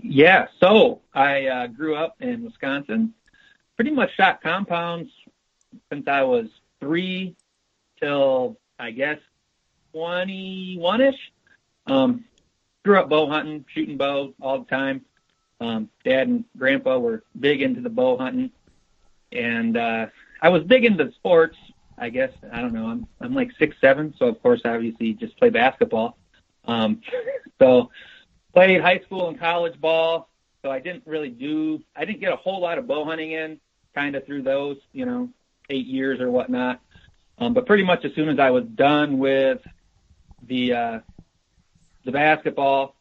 Yeah, 0.00 0.48
so 0.60 1.00
I 1.14 1.46
uh, 1.46 1.66
grew 1.68 1.96
up 1.96 2.16
in 2.20 2.44
Wisconsin. 2.44 3.14
Pretty 3.76 3.90
much 3.90 4.14
shot 4.16 4.42
compounds 4.42 5.10
since 5.90 6.06
I 6.06 6.22
was 6.22 6.46
three 6.78 7.34
till 7.98 8.58
I 8.78 8.90
guess 8.90 9.18
twenty-one 9.92 11.00
ish. 11.00 11.32
Um, 11.86 12.24
grew 12.88 12.98
up 12.98 13.10
bow 13.10 13.28
hunting, 13.28 13.66
shooting 13.74 13.98
bow 13.98 14.32
all 14.40 14.60
the 14.60 14.64
time. 14.64 15.02
Um, 15.60 15.90
Dad 16.06 16.26
and 16.26 16.44
Grandpa 16.56 16.98
were 16.98 17.22
big 17.38 17.60
into 17.60 17.82
the 17.82 17.90
bow 17.90 18.16
hunting, 18.16 18.50
and 19.30 19.76
uh, 19.76 20.06
I 20.40 20.48
was 20.48 20.62
big 20.62 20.86
into 20.86 21.12
sports. 21.12 21.58
I 21.98 22.08
guess 22.08 22.32
I 22.50 22.62
don't 22.62 22.72
know. 22.72 22.86
I'm 22.86 23.06
I'm 23.20 23.34
like 23.34 23.50
six 23.58 23.76
seven, 23.78 24.14
so 24.18 24.24
of 24.24 24.42
course, 24.42 24.62
obviously, 24.64 25.12
just 25.12 25.36
play 25.36 25.50
basketball. 25.50 26.16
Um, 26.64 27.02
so 27.58 27.90
played 28.54 28.80
high 28.80 29.00
school 29.00 29.28
and 29.28 29.38
college 29.38 29.78
ball, 29.78 30.30
so 30.62 30.70
I 30.70 30.80
didn't 30.80 31.02
really 31.06 31.28
do. 31.28 31.82
I 31.94 32.06
didn't 32.06 32.20
get 32.20 32.32
a 32.32 32.36
whole 32.36 32.62
lot 32.62 32.78
of 32.78 32.86
bow 32.86 33.04
hunting 33.04 33.32
in, 33.32 33.60
kind 33.94 34.16
of 34.16 34.24
through 34.24 34.44
those, 34.44 34.78
you 34.94 35.04
know, 35.04 35.28
eight 35.68 35.86
years 35.86 36.20
or 36.20 36.30
whatnot. 36.30 36.80
Um, 37.36 37.52
but 37.52 37.66
pretty 37.66 37.84
much 37.84 38.06
as 38.06 38.14
soon 38.14 38.30
as 38.30 38.38
I 38.38 38.50
was 38.50 38.64
done 38.64 39.18
with 39.18 39.60
the 40.46 40.72
uh, 40.72 40.98
the 42.08 42.12
basketball, 42.12 42.96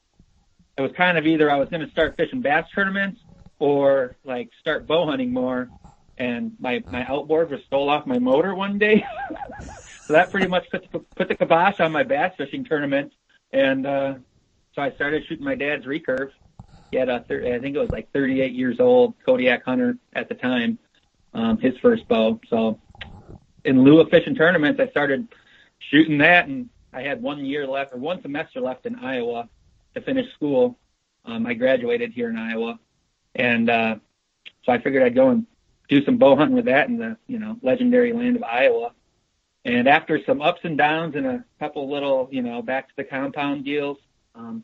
it 0.78 0.82
was 0.82 0.92
kind 0.92 1.18
of 1.18 1.26
either 1.26 1.50
I 1.50 1.56
was 1.56 1.70
going 1.70 1.86
to 1.86 1.90
start 1.92 2.18
fishing 2.18 2.42
bass 2.42 2.66
tournaments 2.76 3.22
or 3.58 4.18
like 4.26 4.50
start 4.60 4.86
bow 4.86 5.06
hunting 5.06 5.32
more. 5.32 5.72
And 6.18 6.52
my 6.60 6.84
my 6.90 7.06
outboard 7.08 7.50
was 7.50 7.62
stole 7.68 7.90
off 7.90 8.06
my 8.06 8.20
motor 8.20 8.54
one 8.54 8.78
day, 8.78 9.06
so 10.08 10.14
that 10.14 10.30
pretty 10.32 10.48
much 10.48 10.70
put 10.72 10.92
the, 10.92 11.00
put 11.16 11.30
the 11.30 11.36
kibosh 11.36 11.80
on 11.80 11.92
my 11.92 12.04
bass 12.04 12.34
fishing 12.38 12.66
tournament. 12.66 13.14
And 13.54 13.86
uh, 13.86 14.16
so 14.74 14.82
I 14.82 14.92
started 14.92 15.24
shooting 15.28 15.46
my 15.46 15.56
dad's 15.56 15.86
recurve. 15.86 16.32
He 16.92 16.98
had 16.98 17.08
a, 17.08 17.24
thir- 17.30 17.54
I 17.56 17.60
think 17.60 17.76
it 17.76 17.80
was 17.80 17.92
like 17.92 18.12
38 18.14 18.54
years 18.54 18.80
old, 18.80 19.14
Kodiak 19.26 19.64
hunter 19.64 19.98
at 20.14 20.28
the 20.28 20.36
time, 20.36 20.80
um, 21.34 21.60
his 21.60 21.78
first 21.82 22.08
bow. 22.08 22.40
So 22.50 22.82
in 23.64 23.84
lieu 23.84 24.00
of 24.00 24.10
fishing 24.10 24.36
tournaments, 24.36 24.82
I 24.82 24.90
started 24.90 25.28
shooting 25.80 26.18
that, 26.18 26.48
and 26.48 26.70
I 26.94 27.02
had 27.02 27.22
one 27.22 27.46
year 27.46 27.68
left 27.68 27.94
or 27.94 27.98
one 27.98 28.22
semester 28.22 28.62
left 28.62 28.86
in 28.86 28.96
Iowa 28.96 29.50
to 29.94 30.02
finish 30.02 30.32
school. 30.34 30.78
Um, 31.26 31.46
I 31.46 31.54
graduated 31.54 32.12
here 32.12 32.30
in 32.30 32.38
Iowa, 32.38 32.80
and 33.36 33.70
uh, 33.70 33.96
so 34.64 34.72
I 34.72 34.80
figured 34.80 35.04
I'd 35.04 35.16
go 35.16 35.30
and 35.30 35.46
do 35.90 36.04
some 36.04 36.18
bow 36.18 36.36
hunting 36.36 36.56
with 36.56 36.66
that 36.66 36.88
in 36.88 36.98
the 36.98 37.18
you 37.28 37.40
know 37.40 37.58
legendary 37.62 38.14
land 38.14 38.36
of 38.36 38.44
Iowa. 38.44 38.92
And 39.66 39.88
after 39.88 40.24
some 40.26 40.42
ups 40.42 40.62
and 40.64 40.78
downs 40.78 41.16
and 41.16 41.26
a 41.26 41.44
couple 41.60 41.90
little 41.90 42.30
you 42.32 42.42
know 42.42 42.62
back 42.62 42.88
to 42.88 42.94
the 42.96 43.04
compound 43.04 43.66
deals, 43.66 43.98
um, 44.36 44.64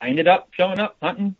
I 0.00 0.08
ended 0.08 0.28
up 0.28 0.48
showing 0.52 0.80
up 0.80 0.96
hunting 1.00 1.36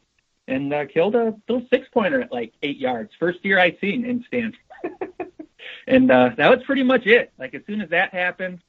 and 0.49 0.73
uh, 0.73 0.87
killed 0.87 1.14
a 1.14 1.35
little 1.49 1.66
six 1.71 1.88
pointer 1.92 2.21
at 2.23 2.33
like 2.33 2.53
eight 2.62 2.79
yards. 2.79 3.11
First 3.19 3.45
year 3.45 3.59
I 3.59 3.77
seen 3.81 4.05
in 4.05 4.25
stand. 4.29 4.57
and 5.87 6.11
uh, 6.11 6.31
that 6.37 6.51
was 6.51 6.64
pretty 6.64 6.83
much 6.83 7.07
it. 7.07 7.33
Like 7.38 7.55
as 7.55 7.62
soon 7.66 7.81
as 7.81 7.90
that 7.90 8.14
happened, 8.14 8.61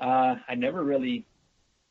uh, 0.00 0.36
I 0.48 0.54
never 0.54 0.82
really. 0.82 1.26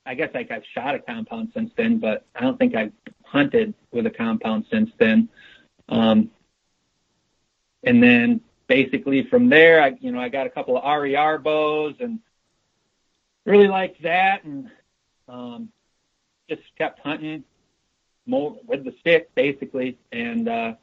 I 0.06 0.14
guess 0.14 0.30
like 0.34 0.52
I've 0.52 0.64
shot 0.74 0.96
a 0.96 1.00
compound 1.00 1.52
since 1.54 1.72
then, 1.76 1.98
but 1.98 2.26
I 2.34 2.42
don't 2.42 2.58
think 2.58 2.76
I've 2.76 2.94
hunted 3.26 3.74
with 3.92 4.06
a 4.06 4.10
compound 4.10 4.66
since 4.72 4.90
then. 4.98 5.28
Um, 5.90 6.32
and 7.84 8.02
then 8.02 8.40
basically 8.68 9.24
from 9.30 9.50
there, 9.50 9.82
I 9.82 9.98
you 10.00 10.12
know 10.12 10.20
I 10.20 10.30
got 10.30 10.48
a 10.48 10.50
couple 10.50 10.78
of 10.78 10.84
RER 10.84 11.38
bows 11.40 11.96
and 12.00 12.20
really 13.46 13.68
liked 13.68 14.02
that, 14.04 14.44
and 14.44 14.70
um, 15.28 15.70
just 16.50 16.62
kept 16.78 17.00
hunting 17.00 17.44
more 18.26 18.58
with 18.66 18.84
the 18.84 18.94
stick 19.00 19.34
basically, 19.36 19.98
and 20.12 20.48
uh, 20.48 20.74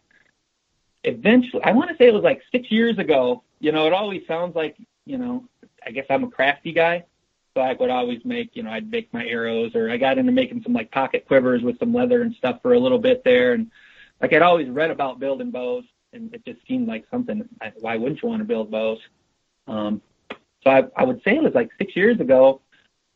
eventually 1.04 1.62
I 1.62 1.72
want 1.72 1.90
to 1.90 1.96
say 1.96 2.08
it 2.08 2.14
was 2.14 2.24
like 2.24 2.42
six 2.52 2.70
years 2.70 2.98
ago. 2.98 3.42
You 3.60 3.72
know, 3.72 3.86
it 3.86 3.92
always 3.92 4.26
sounds 4.26 4.54
like 4.54 4.76
you 5.04 5.18
know 5.18 5.44
I 5.86 5.90
guess 5.90 6.06
I'm 6.10 6.24
a 6.24 6.30
crafty 6.30 6.72
guy. 6.72 7.04
I 7.60 7.74
would 7.74 7.90
always 7.90 8.24
make, 8.24 8.50
you 8.54 8.62
know, 8.62 8.70
I'd 8.70 8.90
make 8.90 9.12
my 9.12 9.24
arrows 9.26 9.74
or 9.74 9.90
I 9.90 9.96
got 9.96 10.18
into 10.18 10.32
making 10.32 10.62
some 10.62 10.72
like 10.72 10.90
pocket 10.90 11.24
quivers 11.26 11.62
with 11.62 11.78
some 11.78 11.94
leather 11.94 12.22
and 12.22 12.34
stuff 12.34 12.60
for 12.62 12.74
a 12.74 12.78
little 12.78 12.98
bit 12.98 13.22
there. 13.24 13.52
And 13.52 13.70
like 14.20 14.32
I'd 14.32 14.42
always 14.42 14.68
read 14.68 14.90
about 14.90 15.20
building 15.20 15.50
bows 15.50 15.84
and 16.12 16.34
it 16.34 16.44
just 16.44 16.66
seemed 16.66 16.88
like 16.88 17.04
something, 17.10 17.48
I- 17.60 17.72
why 17.78 17.96
wouldn't 17.96 18.22
you 18.22 18.28
want 18.28 18.40
to 18.40 18.44
build 18.44 18.70
bows? 18.70 18.98
Um, 19.66 20.02
so 20.62 20.70
I, 20.70 20.84
I 20.96 21.04
would 21.04 21.22
say 21.24 21.36
it 21.36 21.42
was 21.42 21.54
like 21.54 21.70
six 21.78 21.94
years 21.94 22.20
ago. 22.20 22.60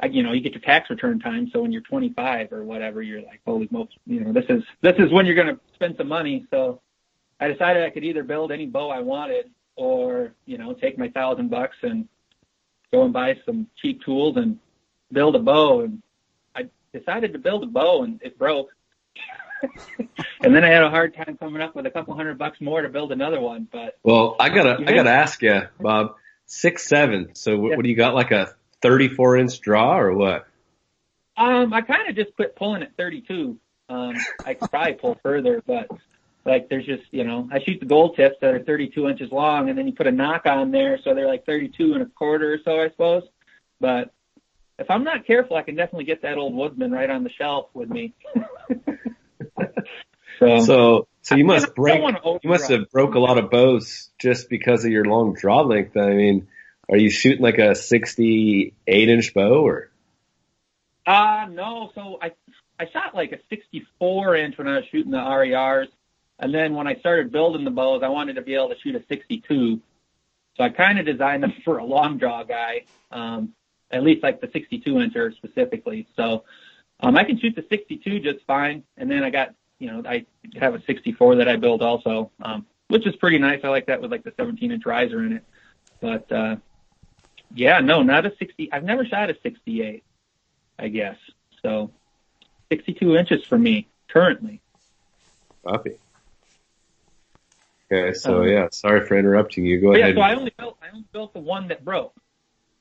I, 0.00 0.06
you 0.06 0.22
know, 0.22 0.32
you 0.32 0.40
get 0.40 0.52
your 0.52 0.60
tax 0.60 0.90
return 0.90 1.18
time. 1.18 1.50
So 1.52 1.60
when 1.60 1.72
you're 1.72 1.82
25 1.82 2.52
or 2.52 2.62
whatever, 2.64 3.02
you're 3.02 3.22
like, 3.22 3.40
holy 3.44 3.66
smokes, 3.68 3.94
you 4.06 4.20
know, 4.20 4.32
this 4.32 4.44
is, 4.48 4.62
this 4.80 4.94
is 4.98 5.10
when 5.10 5.26
you're 5.26 5.34
going 5.34 5.48
to 5.48 5.58
spend 5.74 5.96
some 5.96 6.08
money. 6.08 6.46
So 6.50 6.80
I 7.40 7.48
decided 7.48 7.82
I 7.82 7.90
could 7.90 8.04
either 8.04 8.22
build 8.22 8.52
any 8.52 8.66
bow 8.66 8.90
I 8.90 9.00
wanted 9.00 9.50
or, 9.74 10.34
you 10.46 10.58
know, 10.58 10.72
take 10.72 10.98
my 10.98 11.08
thousand 11.08 11.50
bucks 11.50 11.76
and 11.82 12.08
go 12.92 13.04
and 13.04 13.12
buy 13.12 13.36
some 13.44 13.66
cheap 13.80 14.02
tools 14.04 14.36
and 14.36 14.58
build 15.12 15.36
a 15.36 15.38
bow. 15.38 15.80
And 15.82 16.02
I 16.54 16.68
decided 16.92 17.32
to 17.32 17.38
build 17.38 17.62
a 17.64 17.66
bow 17.66 18.02
and 18.04 18.20
it 18.22 18.38
broke. 18.38 18.68
and 20.42 20.54
then 20.54 20.64
I 20.64 20.68
had 20.68 20.84
a 20.84 20.90
hard 20.90 21.14
time 21.16 21.36
coming 21.38 21.60
up 21.60 21.74
with 21.74 21.84
a 21.86 21.90
couple 21.90 22.14
hundred 22.14 22.38
bucks 22.38 22.60
more 22.60 22.80
to 22.82 22.88
build 22.88 23.10
another 23.12 23.40
one. 23.40 23.66
But 23.70 23.98
Well, 24.04 24.36
I 24.38 24.48
gotta, 24.50 24.78
I 24.86 24.92
gotta 24.92 25.10
ask 25.10 25.42
you, 25.42 25.62
Bob. 25.80 26.14
Six 26.46 26.88
seven. 26.88 27.34
So 27.34 27.56
what, 27.58 27.70
Yeah. 27.70 27.76
what 27.76 27.82
do 27.82 27.90
you 27.90 27.96
got? 27.96 28.14
Like 28.14 28.30
a 28.30 28.54
thirty-four 28.80 29.36
inch 29.36 29.60
draw 29.60 29.98
or 29.98 30.14
what? 30.14 30.46
um, 31.36 31.72
I 31.74 31.82
kind 31.82 32.08
of 32.08 32.16
just 32.16 32.34
quit 32.36 32.56
pulling 32.56 32.82
at 32.82 32.96
32. 32.96 33.58
Um, 33.88 34.14
I 34.44 34.54
could 34.54 34.70
probably 34.70 34.94
pull 34.94 35.18
further, 35.22 35.62
but 35.66 35.88
like 36.44 36.68
there's 36.68 36.86
just 36.86 37.02
you 37.10 37.24
know 37.24 37.48
I 37.52 37.60
shoot 37.60 37.80
the 37.80 37.86
gold 37.86 38.16
tips 38.16 38.36
that 38.40 38.54
are 38.54 38.62
32 38.62 39.08
inches 39.08 39.30
long, 39.32 39.68
and 39.68 39.78
then 39.78 39.86
you 39.86 39.92
put 39.92 40.06
a 40.06 40.12
nock 40.12 40.46
on 40.46 40.70
there, 40.70 40.98
so 41.02 41.14
they're 41.14 41.26
like 41.26 41.46
32 41.46 41.94
and 41.94 42.02
a 42.02 42.06
quarter 42.06 42.54
or 42.54 42.58
so, 42.64 42.80
I 42.80 42.90
suppose. 42.90 43.24
But 43.80 44.12
if 44.78 44.90
I'm 44.90 45.04
not 45.04 45.26
careful, 45.26 45.56
I 45.56 45.62
can 45.62 45.74
definitely 45.76 46.04
get 46.04 46.22
that 46.22 46.38
old 46.38 46.54
woodsman 46.54 46.92
right 46.92 47.10
on 47.10 47.24
the 47.24 47.30
shelf 47.30 47.66
with 47.74 47.88
me. 47.88 48.14
so, 50.38 50.60
So, 50.60 51.08
so 51.22 51.34
you 51.34 51.44
must 51.44 51.74
break. 51.74 52.00
You 52.42 52.50
must 52.50 52.70
have 52.70 52.90
broke 52.90 53.14
a 53.14 53.18
lot 53.18 53.38
of 53.38 53.50
bows 53.50 54.10
just 54.18 54.48
because 54.48 54.84
of 54.84 54.90
your 54.90 55.04
long 55.04 55.34
draw 55.34 55.62
length. 55.62 55.96
I 55.96 56.14
mean, 56.14 56.48
are 56.88 56.96
you 56.96 57.10
shooting 57.10 57.42
like 57.42 57.58
a 57.58 57.74
sixty-eight 57.74 59.08
inch 59.08 59.34
bow 59.34 59.66
or? 59.66 59.90
Uh, 61.08 61.46
no. 61.50 61.90
So 61.94 62.18
I, 62.20 62.32
I 62.78 62.84
shot 62.92 63.14
like 63.14 63.32
a 63.32 63.38
64 63.48 64.36
inch 64.36 64.58
when 64.58 64.68
I 64.68 64.76
was 64.76 64.84
shooting 64.90 65.10
the 65.10 65.18
RERs. 65.18 65.88
And 66.38 66.54
then 66.54 66.74
when 66.74 66.86
I 66.86 66.94
started 66.96 67.32
building 67.32 67.64
the 67.64 67.70
bows, 67.70 68.02
I 68.02 68.08
wanted 68.08 68.34
to 68.34 68.42
be 68.42 68.54
able 68.54 68.68
to 68.68 68.78
shoot 68.78 68.94
a 68.94 69.02
62. 69.08 69.80
So 70.56 70.64
I 70.64 70.68
kind 70.68 70.98
of 70.98 71.06
designed 71.06 71.42
them 71.42 71.54
for 71.64 71.78
a 71.78 71.84
long 71.84 72.18
draw 72.18 72.44
guy. 72.44 72.84
Um, 73.10 73.54
at 73.90 74.02
least 74.02 74.22
like 74.22 74.40
the 74.40 74.50
62 74.52 74.92
incher 74.94 75.34
specifically. 75.34 76.06
So, 76.14 76.44
um, 77.00 77.16
I 77.16 77.24
can 77.24 77.38
shoot 77.38 77.54
the 77.56 77.64
62 77.70 78.20
just 78.20 78.44
fine. 78.46 78.82
And 78.98 79.10
then 79.10 79.22
I 79.22 79.30
got, 79.30 79.54
you 79.78 79.90
know, 79.90 80.02
I 80.06 80.26
have 80.60 80.74
a 80.74 80.82
64 80.82 81.36
that 81.36 81.48
I 81.48 81.56
built 81.56 81.80
also, 81.80 82.30
um, 82.42 82.66
which 82.88 83.06
is 83.06 83.16
pretty 83.16 83.38
nice. 83.38 83.60
I 83.64 83.68
like 83.68 83.86
that 83.86 84.02
with 84.02 84.10
like 84.10 84.24
the 84.24 84.34
17 84.36 84.72
inch 84.72 84.84
riser 84.84 85.24
in 85.24 85.32
it. 85.32 85.44
But, 86.00 86.30
uh, 86.30 86.56
yeah, 87.54 87.80
no, 87.80 88.02
not 88.02 88.26
a 88.26 88.32
60. 88.38 88.70
I've 88.72 88.84
never 88.84 89.06
shot 89.06 89.30
a 89.30 89.36
68. 89.42 90.04
I 90.78 90.88
guess. 90.88 91.16
So 91.62 91.90
62 92.70 93.16
inches 93.16 93.44
for 93.44 93.58
me 93.58 93.88
currently. 94.08 94.60
Copy. 95.66 95.92
Okay, 97.90 98.12
so 98.12 98.42
Um, 98.42 98.48
yeah, 98.48 98.68
sorry 98.70 99.06
for 99.06 99.16
interrupting 99.18 99.64
you. 99.64 99.80
Go 99.80 99.92
But 99.92 99.98
yeah, 99.98 100.04
ahead. 100.06 100.16
so 100.16 100.20
I 100.20 100.34
only 100.34 100.52
built 100.58 100.76
I 100.82 100.88
only 100.90 101.06
built 101.12 101.32
the 101.32 101.40
one 101.40 101.68
that 101.68 101.84
broke, 101.84 102.14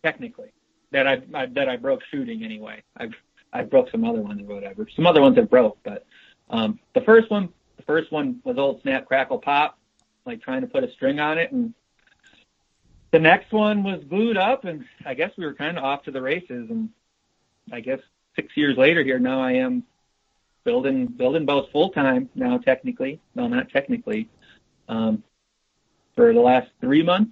technically. 0.03 0.51
That 0.91 1.07
I, 1.07 1.21
I 1.33 1.45
that 1.47 1.69
I 1.69 1.77
broke 1.77 2.01
shooting 2.11 2.43
anyway. 2.43 2.83
I've 2.97 3.13
I've 3.53 3.69
broke 3.69 3.89
some 3.89 4.03
other 4.03 4.21
ones 4.21 4.41
or 4.41 4.53
whatever. 4.55 4.87
Some 4.95 5.07
other 5.07 5.21
ones 5.21 5.35
that 5.35 5.49
broke, 5.49 5.77
but 5.83 6.05
um 6.49 6.79
the 6.93 7.01
first 7.01 7.29
one 7.29 7.49
the 7.77 7.83
first 7.83 8.11
one 8.11 8.41
was 8.43 8.57
old 8.57 8.81
snap 8.81 9.05
crackle 9.05 9.39
pop, 9.39 9.77
like 10.25 10.41
trying 10.41 10.61
to 10.61 10.67
put 10.67 10.83
a 10.83 10.91
string 10.91 11.19
on 11.19 11.37
it 11.37 11.51
and 11.51 11.73
the 13.11 13.19
next 13.19 13.53
one 13.53 13.83
was 13.83 14.03
glued 14.09 14.35
up 14.37 14.65
and 14.65 14.83
I 15.05 15.13
guess 15.13 15.31
we 15.37 15.45
were 15.45 15.53
kinda 15.53 15.79
off 15.79 16.03
to 16.03 16.11
the 16.11 16.21
races 16.21 16.69
and 16.69 16.89
I 17.71 17.79
guess 17.79 17.99
six 18.35 18.55
years 18.57 18.77
later 18.77 19.03
here 19.03 19.19
now 19.19 19.39
I 19.41 19.53
am 19.53 19.83
building 20.65 21.05
building 21.05 21.45
boats 21.45 21.69
full 21.71 21.89
time 21.91 22.29
now 22.35 22.57
technically. 22.57 23.21
No, 23.35 23.47
not 23.47 23.69
technically. 23.69 24.29
Um 24.87 25.23
for 26.17 26.33
the 26.33 26.41
last 26.41 26.67
three 26.81 27.03
months. 27.03 27.31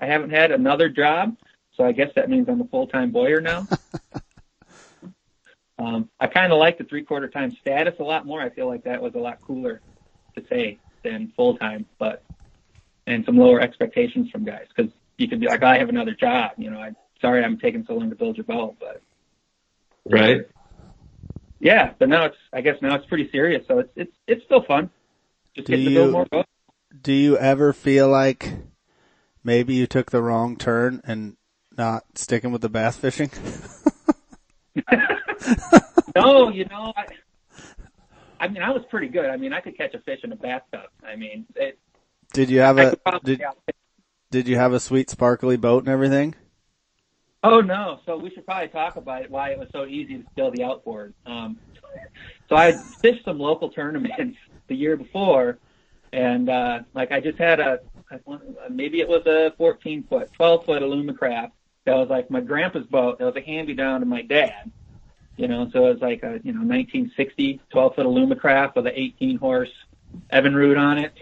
I 0.00 0.06
haven't 0.06 0.30
had 0.30 0.50
another 0.50 0.88
job, 0.88 1.36
so 1.76 1.84
I 1.84 1.92
guess 1.92 2.10
that 2.16 2.30
means 2.30 2.48
I'm 2.48 2.62
a 2.62 2.68
full 2.68 2.86
time 2.86 3.10
bowyer 3.10 3.42
now. 3.42 3.66
um, 5.78 6.08
I 6.18 6.26
kind 6.28 6.52
of 6.52 6.58
like 6.58 6.78
the 6.78 6.84
three 6.84 7.02
quarter 7.02 7.28
time 7.28 7.50
status 7.60 7.94
a 7.98 8.04
lot 8.04 8.24
more. 8.24 8.40
I 8.40 8.48
feel 8.48 8.66
like 8.66 8.84
that 8.84 9.02
was 9.02 9.14
a 9.14 9.18
lot 9.18 9.42
cooler 9.42 9.82
to 10.36 10.44
say 10.48 10.78
than 11.04 11.32
full 11.36 11.58
time, 11.58 11.84
but 11.98 12.22
and 13.06 13.24
some 13.26 13.36
lower 13.36 13.60
expectations 13.60 14.30
from 14.30 14.44
guys 14.44 14.66
because 14.74 14.92
you 15.18 15.28
could 15.28 15.40
be 15.40 15.48
like, 15.48 15.62
I 15.62 15.78
have 15.78 15.90
another 15.90 16.14
job. 16.14 16.52
You 16.56 16.70
know, 16.70 16.78
I'm 16.78 16.96
sorry 17.20 17.44
I'm 17.44 17.58
taking 17.58 17.84
so 17.86 17.94
long 17.94 18.08
to 18.08 18.16
build 18.16 18.36
your 18.36 18.44
boat, 18.44 18.76
but 18.80 19.02
right? 20.06 20.42
yeah. 21.58 21.92
But 21.98 22.08
now 22.08 22.26
it's 22.26 22.36
I 22.52 22.62
guess 22.62 22.76
now 22.80 22.94
it's 22.94 23.06
pretty 23.06 23.30
serious, 23.30 23.66
so 23.68 23.80
it's 23.80 23.92
it's 23.96 24.16
it's 24.26 24.44
still 24.44 24.62
fun. 24.62 24.90
Do 25.54 25.62
get 25.62 25.76
to 25.76 25.90
build 25.90 26.28
you- 26.32 26.44
Do 27.02 27.12
you 27.12 27.36
ever 27.38 27.72
feel 27.72 28.08
like 28.08 28.52
maybe 29.44 29.74
you 29.74 29.86
took 29.86 30.10
the 30.10 30.22
wrong 30.22 30.56
turn 30.56 31.00
and 31.04 31.36
not 31.76 32.04
sticking 32.16 32.52
with 32.52 32.62
the 32.62 32.68
bass 32.68 32.96
fishing? 32.96 33.30
no, 36.16 36.50
you 36.50 36.64
know, 36.66 36.92
I, 36.96 37.06
I 38.40 38.48
mean, 38.48 38.62
I 38.62 38.70
was 38.70 38.82
pretty 38.90 39.08
good. 39.08 39.26
I 39.26 39.36
mean, 39.36 39.52
I 39.52 39.60
could 39.60 39.76
catch 39.76 39.94
a 39.94 40.00
fish 40.00 40.20
in 40.24 40.32
a 40.32 40.36
bathtub. 40.36 40.88
I 41.06 41.16
mean, 41.16 41.46
it, 41.56 41.78
Did 42.32 42.50
you 42.50 42.60
have 42.60 42.78
I 42.78 42.94
a 43.06 43.20
did, 43.22 43.42
did 44.30 44.48
you 44.48 44.56
have 44.56 44.72
a 44.72 44.80
sweet 44.80 45.10
sparkly 45.10 45.56
boat 45.56 45.84
and 45.84 45.88
everything? 45.92 46.34
Oh 47.42 47.60
no! 47.60 48.00
So 48.04 48.18
we 48.18 48.30
should 48.30 48.44
probably 48.44 48.68
talk 48.68 48.96
about 48.96 49.22
it, 49.22 49.30
why 49.30 49.50
it 49.50 49.58
was 49.58 49.68
so 49.72 49.86
easy 49.86 50.18
to 50.18 50.24
steal 50.32 50.50
the 50.50 50.62
outboard. 50.62 51.14
Um, 51.24 51.58
so 52.48 52.56
I 52.56 52.72
fished 53.00 53.24
some 53.24 53.38
local 53.38 53.70
tournaments 53.70 54.36
the 54.70 54.76
year 54.76 54.96
before, 54.96 55.58
and 56.14 56.48
uh, 56.48 56.80
like 56.94 57.12
I 57.12 57.20
just 57.20 57.36
had 57.38 57.60
a 57.60 57.80
maybe 58.70 59.00
it 59.00 59.08
was 59.08 59.26
a 59.26 59.52
14 59.58 60.04
foot, 60.04 60.32
12 60.32 60.64
foot 60.64 60.82
Alumacraft 60.82 61.50
that 61.84 61.94
was 61.96 62.08
like 62.08 62.30
my 62.30 62.40
grandpa's 62.40 62.86
boat. 62.86 63.18
That 63.18 63.26
was 63.26 63.36
a 63.36 63.40
hand 63.42 63.68
me 63.68 63.74
down 63.74 64.00
to 64.00 64.06
my 64.06 64.22
dad. 64.22 64.70
You 65.36 65.48
know, 65.48 65.68
so 65.72 65.86
it 65.86 65.92
was 65.94 66.00
like 66.02 66.22
a 66.22 66.40
you 66.44 66.52
know 66.52 66.60
1960 66.60 67.60
12 67.70 67.94
foot 67.94 68.06
Alumacraft 68.06 68.76
with 68.76 68.86
an 68.86 68.92
18 68.94 69.36
horse 69.38 69.70
Evinrude 70.32 70.78
on 70.78 70.98
it, 70.98 71.12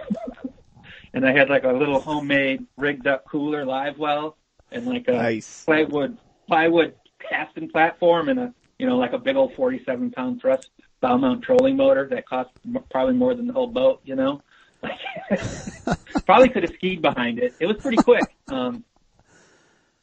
and 1.15 1.27
I 1.27 1.33
had 1.33 1.49
like 1.49 1.65
a 1.65 1.73
little 1.73 2.01
homemade 2.01 2.67
rigged 2.77 3.07
up 3.07 3.25
cooler 3.27 3.65
live 3.65 3.99
well 3.99 4.37
and 4.73 4.87
like 4.87 5.09
a 5.09 5.13
Nice. 5.13 5.65
plywood 5.65 6.19
plywood 6.47 6.95
casting 7.19 7.69
platform 7.69 8.29
and 8.29 8.39
a 8.39 8.55
you 8.79 8.87
know 8.87 8.97
like 8.97 9.13
a 9.13 9.19
big 9.19 9.37
old 9.37 9.55
47 9.55 10.11
pound 10.11 10.41
thrust 10.41 10.71
bow 11.01 11.17
mount 11.17 11.43
trolling 11.43 11.77
motor 11.77 12.07
that 12.09 12.27
cost 12.27 12.51
probably 12.91 13.15
more 13.15 13.35
than 13.35 13.47
the 13.47 13.53
whole 13.53 13.67
boat 13.67 14.01
you 14.05 14.15
know? 14.15 14.41
Probably 16.25 16.49
could 16.49 16.63
have 16.63 16.73
skied 16.75 17.03
behind 17.03 17.41
it. 17.41 17.53
It 17.59 17.67
was 17.67 17.77
pretty 17.79 17.97
quick 17.97 18.25
um 18.49 18.85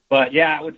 but 0.09 0.33
yeah 0.33 0.57
I 0.59 0.61
would 0.61 0.77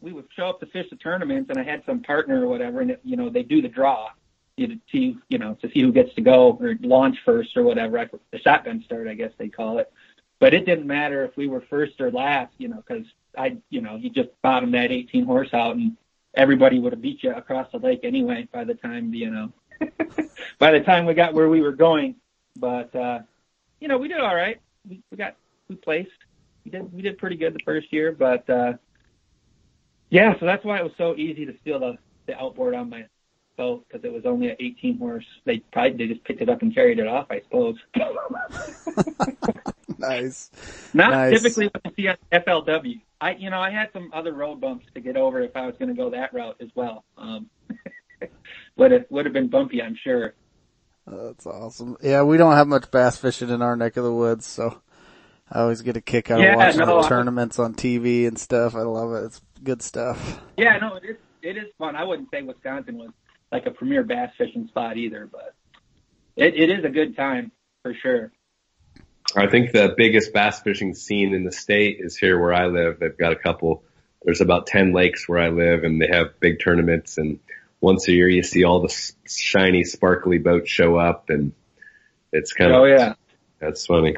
we 0.00 0.12
would 0.12 0.26
show 0.34 0.48
up 0.48 0.60
to 0.60 0.66
fish 0.66 0.86
the 0.90 0.96
tournaments 0.96 1.50
and 1.50 1.58
I 1.58 1.62
had 1.62 1.84
some 1.84 2.02
partner 2.02 2.44
or 2.44 2.48
whatever 2.48 2.80
and 2.80 2.92
it, 2.92 3.00
you 3.04 3.16
know 3.16 3.28
they 3.28 3.42
do 3.42 3.62
the 3.62 3.68
draw 3.68 4.10
to 4.58 4.78
you 4.92 5.38
know 5.38 5.54
to 5.54 5.70
see 5.70 5.80
who 5.80 5.92
gets 5.92 6.14
to 6.14 6.20
go 6.20 6.56
or 6.60 6.76
launch 6.80 7.18
first 7.24 7.56
or 7.56 7.62
whatever 7.64 7.98
I, 7.98 8.08
the 8.30 8.38
shotgun 8.38 8.82
start 8.84 9.08
I 9.08 9.14
guess 9.14 9.32
they 9.38 9.48
call 9.48 9.78
it. 9.78 9.92
But 10.38 10.52
it 10.52 10.66
didn't 10.66 10.86
matter 10.86 11.24
if 11.24 11.36
we 11.36 11.46
were 11.46 11.62
first 11.62 12.00
or 12.00 12.10
last, 12.10 12.52
you 12.58 12.68
know, 12.68 12.82
because 12.86 13.06
I, 13.36 13.56
you 13.70 13.80
know, 13.80 13.96
you 13.96 14.10
just 14.10 14.30
bottomed 14.42 14.74
that 14.74 14.90
18 14.90 15.24
horse 15.24 15.54
out 15.54 15.76
and 15.76 15.96
everybody 16.36 16.78
would 16.78 16.92
have 16.92 17.02
beat 17.02 17.22
you 17.22 17.32
across 17.32 17.70
the 17.72 17.78
lake 17.78 18.00
anyway 18.02 18.48
by 18.52 18.64
the 18.64 18.74
time, 18.74 19.12
you 19.14 19.30
know, 19.30 19.52
by 20.58 20.70
the 20.70 20.80
time 20.80 21.06
we 21.06 21.14
got 21.14 21.34
where 21.34 21.48
we 21.48 21.60
were 21.60 21.72
going. 21.72 22.16
But, 22.56 22.94
uh, 22.94 23.20
you 23.80 23.88
know, 23.88 23.98
we 23.98 24.08
did 24.08 24.20
all 24.20 24.34
right. 24.34 24.60
We, 24.88 25.02
we 25.10 25.16
got, 25.16 25.36
we 25.68 25.76
placed. 25.76 26.10
We 26.64 26.70
did, 26.70 26.92
we 26.92 27.02
did 27.02 27.18
pretty 27.18 27.36
good 27.36 27.54
the 27.54 27.64
first 27.64 27.92
year, 27.92 28.12
but, 28.12 28.48
uh, 28.48 28.74
yeah, 30.10 30.38
so 30.38 30.46
that's 30.46 30.64
why 30.64 30.78
it 30.78 30.84
was 30.84 30.92
so 30.96 31.16
easy 31.16 31.44
to 31.44 31.54
steal 31.60 31.80
the, 31.80 31.98
the 32.26 32.38
outboard 32.38 32.74
on 32.74 32.88
my 32.88 33.06
boat 33.56 33.84
because 33.86 34.04
it 34.04 34.12
was 34.12 34.24
only 34.24 34.48
an 34.48 34.56
18 34.60 34.98
horse. 34.98 35.24
They 35.44 35.58
probably, 35.72 35.96
they 35.96 36.06
just 36.06 36.24
picked 36.24 36.40
it 36.40 36.48
up 36.48 36.62
and 36.62 36.74
carried 36.74 36.98
it 36.98 37.06
off, 37.06 37.26
I 37.30 37.40
suppose. 37.40 37.76
Nice. 39.98 40.50
Not 40.92 41.10
Nice. 41.12 41.40
typically 41.42 41.66
what 41.66 41.82
you 41.84 41.92
see 42.04 42.08
on 42.08 42.16
FLW. 42.32 43.00
I, 43.20 43.32
you 43.32 43.50
know, 43.50 43.60
I 43.60 43.70
had 43.70 43.90
some 43.92 44.10
other 44.12 44.32
road 44.32 44.60
bumps 44.60 44.86
to 44.94 45.00
get 45.00 45.16
over 45.16 45.40
if 45.40 45.56
I 45.56 45.66
was 45.66 45.74
going 45.78 45.88
to 45.88 45.94
go 45.94 46.10
that 46.10 46.32
route 46.34 46.56
as 46.60 46.68
well. 46.74 47.04
Um, 47.16 47.48
would 48.76 48.90
have 48.92 49.04
would 49.10 49.24
have 49.24 49.32
been 49.32 49.48
bumpy, 49.48 49.80
I'm 49.82 49.96
sure. 50.02 50.34
That's 51.06 51.46
awesome. 51.46 51.96
Yeah, 52.02 52.22
we 52.22 52.36
don't 52.36 52.54
have 52.54 52.66
much 52.68 52.90
bass 52.90 53.18
fishing 53.18 53.50
in 53.50 53.62
our 53.62 53.76
neck 53.76 53.96
of 53.96 54.04
the 54.04 54.12
woods, 54.12 54.46
so 54.46 54.80
I 55.50 55.60
always 55.60 55.82
get 55.82 55.96
a 55.96 56.00
kick 56.00 56.30
out 56.30 56.40
Yeah, 56.40 56.52
of 56.52 56.56
watching 56.58 56.80
no, 56.80 56.86
the 56.86 57.06
I- 57.06 57.08
tournaments 57.08 57.58
on 57.58 57.74
TV 57.74 58.26
and 58.26 58.38
stuff. 58.38 58.74
I 58.74 58.80
love 58.80 59.12
it. 59.12 59.26
It's 59.26 59.40
good 59.62 59.82
stuff. 59.82 60.40
Yeah, 60.56 60.76
no, 60.78 60.94
it 60.96 61.04
is 61.04 61.16
it 61.42 61.56
is 61.56 61.66
fun. 61.78 61.94
I 61.96 62.04
wouldn't 62.04 62.30
say 62.30 62.42
Wisconsin 62.42 62.96
was 62.98 63.10
like 63.52 63.66
a 63.66 63.70
premier 63.70 64.02
bass 64.02 64.30
fishing 64.38 64.66
spot 64.68 64.96
either, 64.96 65.28
but 65.30 65.54
it, 66.36 66.54
it 66.56 66.70
is 66.70 66.84
a 66.84 66.88
good 66.90 67.16
time 67.16 67.52
for 67.82 67.94
sure. 67.94 68.32
I 69.36 69.48
think 69.48 69.72
the 69.72 69.94
biggest 69.96 70.32
bass 70.32 70.60
fishing 70.60 70.94
scene 70.94 71.34
in 71.34 71.44
the 71.44 71.52
state 71.52 71.98
is 72.00 72.16
here 72.16 72.38
where 72.40 72.52
I 72.54 72.66
live. 72.66 72.98
They've 73.00 73.16
got 73.16 73.32
a 73.32 73.36
couple. 73.36 73.82
There's 74.22 74.40
about 74.40 74.66
ten 74.66 74.92
lakes 74.92 75.28
where 75.28 75.38
I 75.38 75.48
live, 75.48 75.84
and 75.84 76.00
they 76.00 76.08
have 76.08 76.38
big 76.40 76.60
tournaments. 76.60 77.18
And 77.18 77.40
once 77.80 78.08
a 78.08 78.12
year, 78.12 78.28
you 78.28 78.42
see 78.42 78.64
all 78.64 78.80
the 78.80 79.12
shiny, 79.26 79.84
sparkly 79.84 80.38
boats 80.38 80.70
show 80.70 80.96
up, 80.96 81.30
and 81.30 81.52
it's 82.32 82.52
kind 82.52 82.72
of 82.72 82.82
Oh 82.82 82.84
yeah. 82.84 83.14
that's 83.58 83.86
funny. 83.86 84.16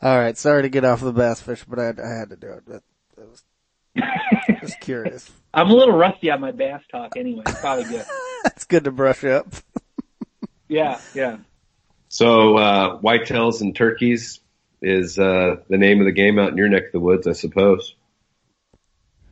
All 0.00 0.18
right, 0.18 0.36
sorry 0.36 0.62
to 0.62 0.68
get 0.68 0.84
off 0.84 1.00
the 1.00 1.12
bass 1.12 1.40
fish, 1.40 1.64
but 1.68 1.78
I, 1.78 1.88
I 1.90 2.18
had 2.18 2.30
to 2.30 2.36
do 2.36 2.48
it. 2.48 2.62
But 2.66 2.82
it 3.16 3.28
was 3.30 3.44
just 4.60 4.80
curious. 4.80 5.30
I'm 5.54 5.70
a 5.70 5.74
little 5.74 5.96
rusty 5.96 6.30
on 6.30 6.40
my 6.40 6.50
bass 6.50 6.80
talk 6.90 7.12
anyway. 7.16 7.44
It's 7.46 7.60
probably 7.60 7.84
good. 7.84 8.04
it's 8.46 8.64
good 8.64 8.84
to 8.84 8.90
brush 8.90 9.22
up. 9.22 9.46
Yeah, 10.68 10.98
yeah. 11.14 11.36
So 12.12 12.58
uh, 12.58 13.00
whitetails 13.00 13.62
and 13.62 13.74
turkeys 13.74 14.38
is 14.82 15.18
uh, 15.18 15.56
the 15.70 15.78
name 15.78 15.98
of 16.00 16.04
the 16.04 16.12
game 16.12 16.38
out 16.38 16.50
in 16.50 16.58
your 16.58 16.68
neck 16.68 16.88
of 16.88 16.92
the 16.92 17.00
woods, 17.00 17.26
I 17.26 17.32
suppose. 17.32 17.94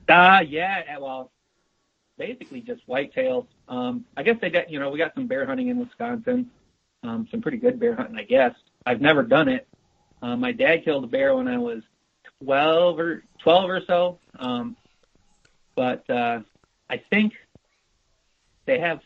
Uh, 0.08 0.40
yeah, 0.48 0.84
uh, 0.96 0.98
well, 0.98 1.30
basically 2.16 2.62
just 2.62 2.80
whitetails. 2.88 3.46
Um, 3.68 4.06
I 4.16 4.22
guess 4.22 4.36
they 4.40 4.48
got, 4.48 4.70
you 4.70 4.80
know, 4.80 4.88
we 4.88 4.96
got 4.96 5.12
some 5.14 5.26
bear 5.26 5.44
hunting 5.44 5.68
in 5.68 5.78
Wisconsin. 5.78 6.50
Um, 7.02 7.28
some 7.30 7.42
pretty 7.42 7.58
good 7.58 7.78
bear 7.78 7.94
hunting, 7.94 8.16
I 8.16 8.22
guess. 8.24 8.54
I've 8.86 9.02
never 9.02 9.24
done 9.24 9.48
it. 9.48 9.68
Uh, 10.22 10.36
my 10.36 10.52
dad 10.52 10.82
killed 10.82 11.04
a 11.04 11.06
bear 11.06 11.36
when 11.36 11.48
I 11.48 11.58
was 11.58 11.82
12 12.42 12.98
or 12.98 13.24
12 13.42 13.70
or 13.70 13.80
so. 13.86 14.18
Um, 14.38 14.74
but, 15.76 16.08
uh, 16.08 16.40
I 16.88 17.02
think 17.10 17.34
they 18.64 18.80
have, 18.80 19.00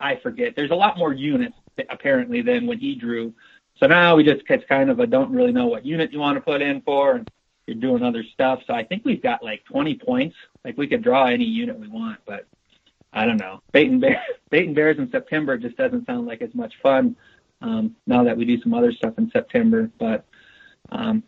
I 0.00 0.16
forget. 0.16 0.56
There's 0.56 0.70
a 0.70 0.74
lot 0.74 0.96
more 0.96 1.12
units 1.12 1.54
apparently 1.90 2.42
than 2.42 2.66
when 2.66 2.78
he 2.78 2.94
drew. 2.94 3.32
So 3.78 3.86
now 3.86 4.16
we 4.16 4.24
just, 4.24 4.42
it's 4.48 4.64
kind 4.68 4.90
of 4.90 5.00
a 5.00 5.06
don't 5.06 5.30
really 5.30 5.52
know 5.52 5.66
what 5.66 5.84
unit 5.84 6.12
you 6.12 6.18
want 6.18 6.36
to 6.36 6.40
put 6.40 6.62
in 6.62 6.80
for. 6.82 7.16
And 7.16 7.30
you're 7.66 7.76
doing 7.76 8.02
other 8.02 8.24
stuff. 8.32 8.60
So 8.66 8.74
I 8.74 8.84
think 8.84 9.04
we've 9.04 9.22
got 9.22 9.42
like 9.42 9.64
20 9.64 9.96
points. 9.96 10.36
Like 10.64 10.76
we 10.76 10.86
could 10.86 11.02
draw 11.02 11.26
any 11.26 11.44
unit 11.44 11.78
we 11.78 11.88
want, 11.88 12.18
but 12.26 12.46
I 13.12 13.26
don't 13.26 13.38
know. 13.38 13.60
Bait 13.72 13.90
and 13.90 14.00
bear, 14.00 14.22
bait 14.50 14.66
and 14.66 14.74
bears 14.74 14.98
in 14.98 15.10
September 15.10 15.58
just 15.58 15.76
doesn't 15.76 16.06
sound 16.06 16.26
like 16.26 16.42
as 16.42 16.54
much 16.54 16.74
fun. 16.82 17.16
Um, 17.62 17.96
now 18.06 18.22
that 18.24 18.36
we 18.36 18.44
do 18.44 18.60
some 18.60 18.74
other 18.74 18.92
stuff 18.92 19.14
in 19.18 19.30
September, 19.30 19.90
but, 19.98 20.26
um, 20.90 21.22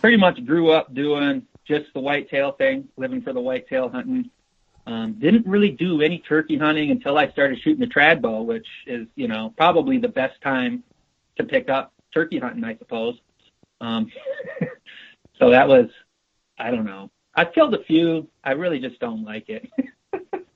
pretty 0.00 0.16
much 0.16 0.44
grew 0.44 0.70
up 0.70 0.92
doing 0.94 1.46
just 1.66 1.86
the 1.94 2.00
whitetail 2.00 2.52
thing, 2.52 2.88
living 2.96 3.22
for 3.22 3.32
the 3.32 3.40
whitetail 3.40 3.88
hunting. 3.88 4.30
Um, 4.88 5.16
didn't 5.18 5.46
really 5.46 5.70
do 5.70 6.00
any 6.00 6.18
turkey 6.20 6.56
hunting 6.56 6.90
until 6.90 7.18
I 7.18 7.28
started 7.28 7.60
shooting 7.60 7.80
the 7.80 7.86
trad 7.86 8.22
bow, 8.22 8.40
which 8.40 8.66
is, 8.86 9.06
you 9.16 9.28
know, 9.28 9.52
probably 9.54 9.98
the 9.98 10.08
best 10.08 10.40
time 10.40 10.82
to 11.36 11.44
pick 11.44 11.68
up 11.68 11.92
turkey 12.14 12.38
hunting, 12.38 12.64
I 12.64 12.74
suppose. 12.78 13.16
Um, 13.82 14.10
so 15.38 15.50
that 15.50 15.68
was, 15.68 15.90
I 16.58 16.70
don't 16.70 16.86
know. 16.86 17.10
I've 17.34 17.52
killed 17.52 17.74
a 17.74 17.84
few. 17.84 18.28
I 18.42 18.52
really 18.52 18.78
just 18.78 18.98
don't 18.98 19.24
like 19.24 19.50
it. 19.50 19.68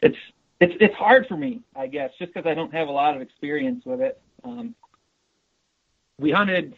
it's 0.00 0.16
it's 0.60 0.74
it's 0.80 0.94
hard 0.94 1.26
for 1.26 1.36
me, 1.36 1.62
I 1.74 1.88
guess, 1.88 2.12
just 2.20 2.32
because 2.32 2.48
I 2.48 2.54
don't 2.54 2.72
have 2.72 2.86
a 2.86 2.92
lot 2.92 3.16
of 3.16 3.20
experience 3.20 3.84
with 3.84 4.00
it. 4.00 4.20
Um, 4.44 4.76
we 6.20 6.30
hunted 6.30 6.76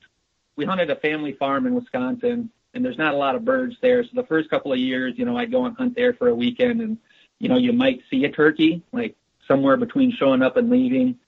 we 0.57 0.64
hunted 0.64 0.90
a 0.90 0.96
family 0.96 1.35
farm 1.35 1.66
in 1.66 1.74
Wisconsin, 1.74 2.51
and 2.75 2.85
there's 2.85 2.99
not 2.99 3.15
a 3.15 3.17
lot 3.17 3.35
of 3.35 3.45
birds 3.45 3.77
there. 3.81 4.03
So 4.05 4.11
the 4.15 4.25
first 4.25 4.51
couple 4.51 4.73
of 4.73 4.79
years, 4.79 5.15
you 5.17 5.25
know, 5.25 5.37
I'd 5.37 5.51
go 5.51 5.67
and 5.67 5.77
hunt 5.77 5.95
there 5.97 6.13
for 6.15 6.29
a 6.29 6.35
weekend, 6.35 6.81
and 6.81 6.99
you 7.39 7.49
know, 7.49 7.57
you 7.57 7.73
might 7.73 8.01
see 8.11 8.25
a 8.25 8.31
turkey 8.31 8.83
like 8.93 9.17
somewhere 9.47 9.77
between 9.77 10.13
showing 10.13 10.43
up 10.43 10.57
and 10.57 10.71
leaving. 10.71 11.19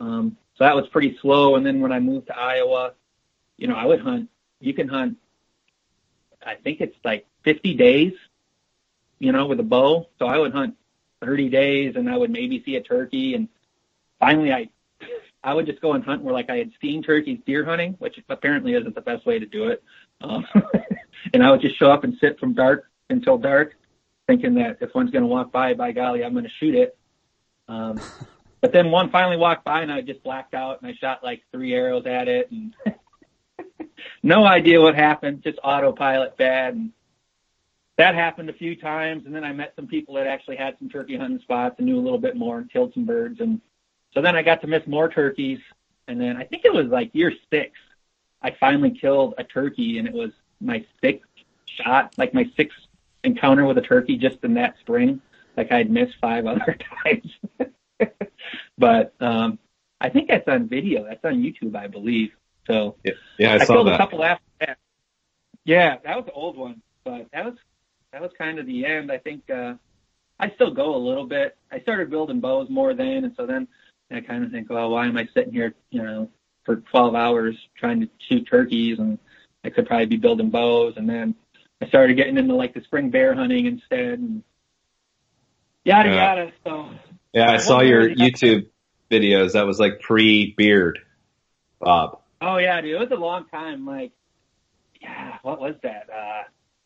Um, 0.00 0.36
so 0.56 0.64
that 0.64 0.76
was 0.76 0.86
pretty 0.88 1.16
slow. 1.20 1.56
And 1.56 1.64
then 1.64 1.80
when 1.80 1.92
I 1.92 2.00
moved 2.00 2.26
to 2.26 2.38
Iowa, 2.38 2.92
you 3.56 3.68
know, 3.68 3.74
I 3.74 3.86
would 3.86 4.00
hunt. 4.00 4.28
You 4.60 4.74
can 4.74 4.88
hunt. 4.88 5.16
I 6.44 6.56
think 6.56 6.80
it's 6.80 6.96
like 7.04 7.26
50 7.44 7.74
days, 7.74 8.12
you 9.18 9.32
know, 9.32 9.46
with 9.46 9.60
a 9.60 9.64
bow. 9.64 10.08
So 10.18 10.26
I 10.26 10.38
would 10.38 10.52
hunt 10.52 10.76
30 11.24 11.48
days, 11.48 11.96
and 11.96 12.10
I 12.10 12.16
would 12.16 12.30
maybe 12.30 12.62
see 12.64 12.76
a 12.76 12.82
turkey. 12.82 13.34
And 13.34 13.48
finally, 14.18 14.52
I 14.52 14.68
I 15.44 15.54
would 15.54 15.66
just 15.66 15.80
go 15.80 15.94
and 15.94 16.04
hunt 16.04 16.22
where 16.22 16.32
like 16.34 16.50
I 16.50 16.56
had 16.56 16.70
seen 16.80 17.02
turkeys 17.02 17.40
deer 17.46 17.64
hunting, 17.64 17.94
which 17.98 18.16
apparently 18.28 18.74
isn't 18.74 18.94
the 18.94 19.00
best 19.00 19.26
way 19.26 19.38
to 19.38 19.46
do 19.46 19.68
it. 19.68 19.82
Um, 20.20 20.46
and 21.34 21.42
I 21.42 21.50
would 21.50 21.60
just 21.60 21.78
show 21.78 21.90
up 21.90 22.04
and 22.04 22.16
sit 22.20 22.38
from 22.38 22.54
dark 22.54 22.90
until 23.10 23.38
dark, 23.38 23.74
thinking 24.26 24.54
that 24.54 24.78
if 24.80 24.94
one's 24.94 25.10
going 25.10 25.22
to 25.22 25.28
walk 25.28 25.50
by, 25.50 25.74
by 25.74 25.92
golly, 25.92 26.24
I'm 26.24 26.32
going 26.32 26.44
to 26.44 26.50
shoot 26.60 26.74
it. 26.74 26.96
Um, 27.68 28.00
but 28.60 28.72
then 28.72 28.90
one 28.90 29.10
finally 29.10 29.36
walked 29.36 29.64
by 29.64 29.82
and 29.82 29.92
I 29.92 30.00
just 30.00 30.22
blacked 30.22 30.54
out 30.54 30.80
and 30.80 30.90
I 30.90 30.94
shot 30.94 31.24
like 31.24 31.42
three 31.50 31.74
arrows 31.74 32.06
at 32.06 32.28
it 32.28 32.50
and 32.50 32.74
no 34.22 34.44
idea 34.44 34.80
what 34.80 34.94
happened, 34.94 35.42
just 35.42 35.58
autopilot 35.64 36.36
bad. 36.36 36.74
And 36.74 36.92
that 37.98 38.14
happened 38.14 38.48
a 38.48 38.54
few 38.54 38.76
times. 38.76 39.26
And 39.26 39.34
then 39.34 39.42
I 39.42 39.52
met 39.52 39.72
some 39.74 39.88
people 39.88 40.14
that 40.14 40.28
actually 40.28 40.56
had 40.56 40.78
some 40.78 40.88
turkey 40.88 41.16
hunting 41.16 41.40
spots 41.40 41.74
and 41.78 41.86
knew 41.86 41.98
a 41.98 42.00
little 42.00 42.18
bit 42.18 42.36
more 42.36 42.58
and 42.58 42.70
killed 42.70 42.94
some 42.94 43.04
birds. 43.04 43.40
And 43.40 43.60
so 44.14 44.20
then 44.22 44.36
I 44.36 44.42
got 44.42 44.60
to 44.62 44.66
miss 44.66 44.86
more 44.86 45.08
turkeys. 45.08 45.58
And 46.08 46.20
then 46.20 46.36
I 46.36 46.44
think 46.44 46.64
it 46.64 46.72
was 46.72 46.86
like 46.86 47.10
year 47.14 47.32
six, 47.50 47.72
I 48.42 48.50
finally 48.58 48.90
killed 48.90 49.34
a 49.38 49.44
turkey 49.44 49.98
and 49.98 50.06
it 50.08 50.14
was 50.14 50.30
my 50.60 50.84
sixth 51.00 51.28
shot, 51.66 52.12
like 52.18 52.34
my 52.34 52.50
sixth 52.56 52.78
encounter 53.24 53.64
with 53.64 53.78
a 53.78 53.82
turkey 53.82 54.16
just 54.16 54.38
in 54.42 54.54
that 54.54 54.74
spring. 54.80 55.20
Like 55.56 55.70
I'd 55.72 55.90
missed 55.90 56.14
five 56.20 56.46
other 56.52 56.76
times. 57.04 57.32
but 58.78 59.14
um 59.20 59.58
I 60.00 60.08
think 60.08 60.28
that's 60.28 60.48
on 60.48 60.68
video. 60.68 61.04
That's 61.04 61.24
on 61.24 61.34
YouTube, 61.34 61.76
I 61.76 61.86
believe. 61.86 62.32
So 62.66 62.96
Yeah, 63.04 63.12
yeah 63.38 63.52
I, 63.52 63.54
I 63.54 63.64
saw 63.64 63.74
killed 63.74 63.86
that. 63.88 63.94
a 63.94 63.98
couple 63.98 64.24
after 64.24 64.44
that. 64.60 64.78
Yeah, 65.64 65.98
that 66.04 66.16
was 66.16 66.26
the 66.26 66.32
old 66.32 66.56
one, 66.56 66.82
but 67.04 67.28
that 67.32 67.44
was 67.44 67.54
that 68.12 68.20
was 68.20 68.32
kind 68.36 68.58
of 68.58 68.66
the 68.66 68.84
end. 68.84 69.10
I 69.12 69.18
think 69.18 69.48
uh 69.50 69.74
I 70.40 70.50
still 70.50 70.72
go 70.72 70.96
a 70.96 70.98
little 70.98 71.26
bit. 71.26 71.56
I 71.70 71.78
started 71.80 72.10
building 72.10 72.40
bows 72.40 72.68
more 72.68 72.94
then, 72.94 73.24
and 73.24 73.32
so 73.36 73.46
then 73.46 73.68
I 74.14 74.20
kind 74.20 74.44
of 74.44 74.50
think, 74.50 74.70
well, 74.70 74.90
why 74.90 75.06
am 75.06 75.16
I 75.16 75.28
sitting 75.34 75.52
here, 75.52 75.74
you 75.90 76.02
know, 76.02 76.30
for 76.64 76.76
12 76.76 77.14
hours 77.14 77.56
trying 77.76 78.00
to 78.00 78.08
shoot 78.28 78.46
turkeys, 78.48 78.98
and 78.98 79.18
I 79.64 79.70
could 79.70 79.86
probably 79.86 80.06
be 80.06 80.16
building 80.16 80.50
bows. 80.50 80.94
And 80.96 81.08
then 81.08 81.34
I 81.80 81.88
started 81.88 82.14
getting 82.16 82.38
into 82.38 82.54
like 82.54 82.74
the 82.74 82.82
spring 82.82 83.10
bear 83.10 83.34
hunting 83.34 83.66
instead, 83.66 84.18
and 84.18 84.42
yada 85.84 86.10
Yeah. 86.10 86.14
yada. 86.14 86.52
So 86.64 86.90
Yeah, 87.32 87.50
I 87.50 87.54
I 87.54 87.56
saw 87.58 87.80
your 87.80 88.08
YouTube 88.08 88.68
videos. 89.10 89.52
That 89.52 89.66
was 89.66 89.78
like 89.80 90.00
pre-beard, 90.00 90.98
Bob. 91.80 92.20
Oh 92.40 92.58
yeah, 92.58 92.80
dude, 92.80 92.92
it 92.94 92.98
was 92.98 93.10
a 93.10 93.20
long 93.20 93.46
time. 93.46 93.86
Like, 93.86 94.12
yeah, 95.00 95.38
what 95.42 95.60
was 95.60 95.74
that? 95.82 96.08
Uh, 96.10 96.42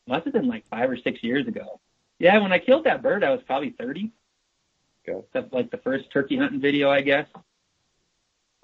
must 0.07 0.25
have 0.25 0.33
been 0.35 0.49
like 0.49 0.65
five 0.71 0.89
or 0.91 0.97
six 0.97 1.23
years 1.23 1.47
ago. 1.47 1.81
Yeah, 2.19 2.39
when 2.39 2.53
I 2.53 2.59
killed 2.59 2.85
that 2.85 3.03
bird, 3.03 3.25
I 3.25 3.31
was 3.31 3.43
probably 3.47 3.71
thirty. 3.71 4.13
Okay. 5.09 5.27
That's 5.33 5.53
like 5.53 5.71
the 5.71 5.79
first 5.79 6.11
turkey 6.13 6.37
hunting 6.37 6.61
video, 6.61 6.91
I 6.91 7.01
guess. 7.03 7.27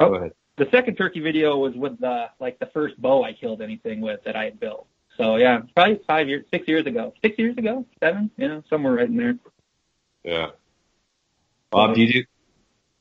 Go 0.01 0.15
ahead. 0.15 0.33
The 0.57 0.69
second 0.71 0.97
turkey 0.97 1.21
video 1.21 1.57
was 1.57 1.75
with 1.75 1.99
the 1.99 2.27
like 2.41 2.59
the 2.59 2.67
first 2.67 3.01
bow 3.01 3.25
I 3.25 3.33
killed 3.33 3.63
anything 3.63 4.01
with 4.01 4.25
that 4.25 4.37
I 4.37 4.45
had 4.45 4.61
built. 4.61 4.87
So 5.17 5.37
yeah, 5.37 5.61
probably 5.75 6.01
five 6.07 6.29
years, 6.29 6.45
six 6.53 6.67
years 6.69 6.87
ago, 6.87 7.15
six 7.23 7.39
years 7.39 7.57
ago, 7.57 7.87
seven, 8.01 8.31
you 8.37 8.49
know, 8.49 8.63
somewhere 8.69 8.95
right 8.95 9.09
in 9.09 9.17
there. 9.17 9.39
Yeah. 10.25 10.47
Bob, 11.71 11.95
do 11.95 12.03
you 12.03 12.13
do? 12.13 12.25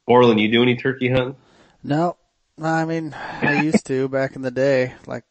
Orland, 0.08 0.40
you 0.40 0.52
do 0.52 0.62
any 0.62 0.76
turkey 0.76 1.10
hunting? 1.10 1.36
No, 1.84 2.18
I 2.62 2.86
mean, 2.86 3.14
I 3.14 3.62
used 3.62 3.86
to 3.88 4.08
back 4.10 4.36
in 4.36 4.42
the 4.42 4.52
day, 4.52 4.94
like 5.06 5.24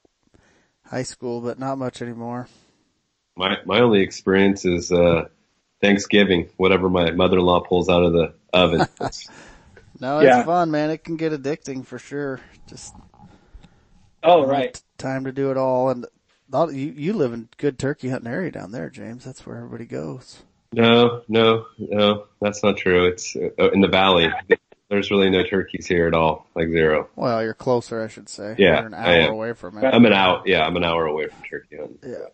high 0.85 1.03
school, 1.03 1.41
but 1.41 1.59
not 1.59 1.79
much 1.79 2.03
anymore. 2.03 2.49
My 3.37 3.59
my 3.65 3.81
only 3.81 4.01
experience 4.01 4.65
is 4.65 4.93
uh, 4.93 5.29
Thanksgiving, 5.81 6.49
whatever 6.57 6.89
my 6.89 7.11
mother-in-law 7.11 7.61
pulls 7.61 7.89
out 7.89 8.03
of 8.05 8.13
the 8.13 8.35
oven. 8.53 8.87
No, 10.03 10.21
it's 10.21 10.25
Yeah. 10.29 10.45
fun, 10.45 10.71
man. 10.71 10.89
It 10.89 11.05
can 11.05 11.17
get 11.17 11.31
addicting 11.33 11.85
for 11.85 11.99
sure. 11.99 12.41
Just 12.67 12.95
Oh 14.23 14.47
right. 14.47 14.81
time 14.97 15.25
to 15.25 15.33
do 15.33 15.51
it 15.51 15.59
all. 15.59 15.91
And 15.91 16.07
you 16.55 16.95
you 16.97 17.13
live 17.13 17.35
in 17.35 17.51
good 17.59 17.79
turkey 17.79 18.09
hunting 18.09 18.33
area 18.33 18.51
down 18.51 18.73
there, 18.73 18.89
James. 18.89 19.27
That's 19.27 19.45
where 19.47 19.59
everybody 19.59 19.85
goes. 19.85 20.43
no, 20.73 21.21
no, 21.29 21.67
no, 21.79 22.27
that's 22.41 22.63
not 22.63 22.79
true. 22.79 23.09
It's 23.09 23.37
uh, 23.37 23.71
in 23.73 23.83
the 23.83 23.89
valley. 23.89 24.31
There's 24.89 25.11
really 25.11 25.29
no 25.29 25.45
turkeys 25.45 25.87
here 25.87 26.07
at 26.09 26.15
all, 26.15 26.47
like 26.55 26.69
zero. 26.71 27.09
Well, 27.15 27.43
you're 27.45 27.53
closer, 27.55 28.03
I 28.03 28.09
should 28.09 28.29
say. 28.31 28.55
Yeah, 28.59 28.79
you're 28.79 28.87
an 28.87 28.95
I 28.95 29.05
hour 29.21 29.27
am. 29.27 29.31
away 29.33 29.53
from 29.53 29.77
it. 29.79 29.85
I'm 29.85 30.05
an 30.07 30.13
hour. 30.15 30.43
Yeah, 30.47 30.65
I'm 30.65 30.77
an 30.77 30.85
hour 30.85 31.05
away 31.07 31.27
from 31.29 31.43
turkey 31.43 31.77
hunting. 31.77 31.99
Yeah. 32.11 32.27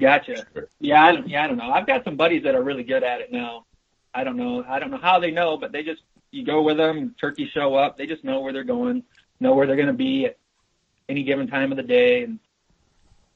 Gotcha. 0.00 0.44
Yeah, 0.80 1.04
I 1.04 1.12
don't, 1.12 1.28
yeah, 1.28 1.44
I 1.44 1.46
don't 1.46 1.56
know. 1.56 1.70
I've 1.70 1.86
got 1.86 2.04
some 2.04 2.16
buddies 2.16 2.42
that 2.44 2.54
are 2.54 2.62
really 2.62 2.82
good 2.82 3.04
at 3.04 3.20
it 3.20 3.30
now. 3.32 3.64
I 4.12 4.24
don't 4.24 4.36
know. 4.36 4.64
I 4.68 4.78
don't 4.78 4.90
know 4.90 4.98
how 4.98 5.20
they 5.20 5.30
know, 5.30 5.56
but 5.56 5.72
they 5.72 5.82
just 5.82 6.02
you 6.30 6.44
go 6.44 6.62
with 6.62 6.76
them. 6.76 7.14
Turkeys 7.20 7.50
show 7.50 7.74
up. 7.76 7.96
They 7.96 8.06
just 8.06 8.24
know 8.24 8.40
where 8.40 8.52
they're 8.52 8.64
going, 8.64 9.04
know 9.40 9.54
where 9.54 9.66
they're 9.66 9.76
going 9.76 9.88
to 9.88 9.92
be 9.92 10.26
at 10.26 10.36
any 11.08 11.22
given 11.22 11.46
time 11.46 11.70
of 11.70 11.76
the 11.76 11.82
day, 11.84 12.24
and 12.24 12.38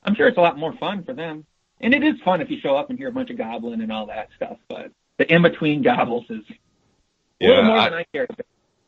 I'm 0.05 0.15
sure 0.15 0.27
it's 0.27 0.39
a 0.39 0.41
lot 0.41 0.59
more 0.59 0.73
fun 0.79 1.05
for 1.05 1.13
them. 1.15 1.45
And 1.81 1.95
it 1.95 2.03
is 2.03 2.15
fun 2.25 2.41
if 2.41 2.51
you 2.51 2.59
show 2.61 2.77
up 2.77 2.91
and 2.91 2.99
hear 2.99 3.09
a 3.09 3.13
bunch 3.13 3.31
of 3.31 3.39
gobbling 3.39 3.81
and 3.83 3.93
all 3.93 4.07
that 4.07 4.29
stuff. 4.35 4.57
But 4.69 4.91
the 5.17 5.33
in 5.33 5.43
between 5.43 5.83
gobbles 5.83 6.25
is 6.29 6.43
a 7.41 7.47
little 7.47 7.63
Yeah, 7.63 7.69
more 7.69 7.77
I- 7.79 7.89
than 7.91 7.99
I 8.01 8.05
care. 8.13 8.25
about. 8.29 8.41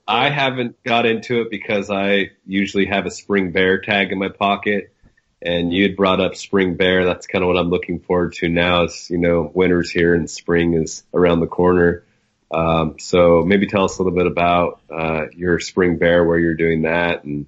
I 0.09 0.29
haven't 0.29 0.83
got 0.83 1.07
into 1.07 1.41
it 1.43 1.51
because 1.53 1.89
I 1.89 2.31
usually 2.45 2.87
have 2.87 3.07
a 3.07 3.13
spring 3.13 3.53
bear 3.53 3.81
tag 3.81 4.11
in 4.11 4.19
my 4.19 4.29
pocket. 4.29 4.93
And 5.43 5.73
you'd 5.73 5.97
brought 5.97 6.21
up 6.21 6.37
spring 6.37 6.75
bear. 6.75 7.05
That's 7.05 7.27
kind 7.27 7.43
of 7.43 7.49
what 7.49 7.57
I'm 7.57 7.71
looking 7.71 8.01
forward 8.01 8.35
to 8.35 8.49
now 8.49 8.85
is, 8.85 9.09
you 9.11 9.19
know, 9.19 9.51
winter's 9.55 9.91
here 9.91 10.15
and 10.15 10.29
spring 10.29 10.75
is 10.75 11.03
around 11.15 11.41
the 11.41 11.47
corner. 11.47 12.05
Um, 12.51 12.99
so 12.99 13.43
maybe 13.43 13.67
tell 13.67 13.85
us 13.85 13.99
a 13.99 14.03
little 14.03 14.17
bit 14.17 14.27
about, 14.27 14.81
uh, 14.91 15.27
your 15.35 15.59
spring 15.61 15.97
bear, 15.99 16.25
where 16.25 16.39
you're 16.39 16.57
doing 16.57 16.83
that 16.83 17.25
and, 17.25 17.47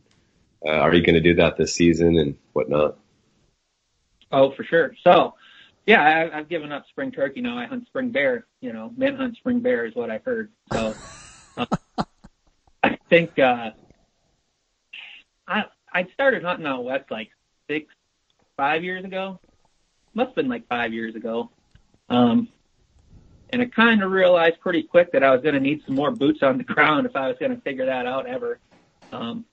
uh, 0.65 0.71
are 0.71 0.95
you 0.95 1.05
going 1.05 1.17
to 1.17 1.21
do 1.21 1.35
that 1.35 1.57
this 1.57 1.75
season 1.75 2.17
and 2.19 2.37
whatnot? 2.53 2.97
Oh, 4.31 4.53
for 4.53 4.65
sure. 4.65 4.95
So, 5.05 5.35
yeah, 5.87 6.03
I, 6.03 6.39
I've 6.39 6.49
given 6.49 6.73
up 6.73 6.87
spring 6.89 7.11
turkey 7.11 7.41
now. 7.41 7.59
I 7.59 7.67
hunt 7.67 7.87
spring 7.87 8.11
bear. 8.11 8.47
You 8.61 8.73
know, 8.73 8.93
men 8.97 9.17
hunt 9.17 9.37
spring 9.37 9.61
bear 9.61 9.85
is 9.85 9.95
what 9.95 10.11
I've 10.11 10.25
heard. 10.25 10.51
So, 10.73 10.95
uh, 11.57 11.67
I 12.83 12.99
think 13.11 13.39
uh, 13.39 13.73
I 15.47 15.65
I 15.93 16.07
started 16.15 16.45
hunting 16.45 16.67
out 16.67 16.85
west 16.85 17.11
like 17.11 17.31
six, 17.69 17.93
five 18.57 18.85
years 18.85 19.05
ago. 19.05 19.41
Must 20.15 20.29
have 20.29 20.35
been 20.35 20.49
like 20.49 20.67
five 20.69 20.93
years 20.93 21.15
ago. 21.15 21.51
Um, 22.09 22.49
and 23.51 23.63
I 23.63 23.67
kind 23.67 24.03
of 24.03 24.11
realized 24.11 24.61
pretty 24.61 24.83
quick 24.83 25.13
that 25.13 25.23
I 25.23 25.31
was 25.31 25.43
going 25.43 25.55
to 25.55 25.61
need 25.61 25.83
some 25.87 25.95
more 25.95 26.11
boots 26.11 26.43
on 26.43 26.59
the 26.59 26.65
ground 26.75 27.07
if 27.07 27.17
I 27.17 27.29
was 27.29 27.37
going 27.39 27.55
to 27.55 27.61
figure 27.63 27.87
that 27.87 28.07
out 28.07 28.27
ever. 28.27 28.59
Um, 29.13 29.45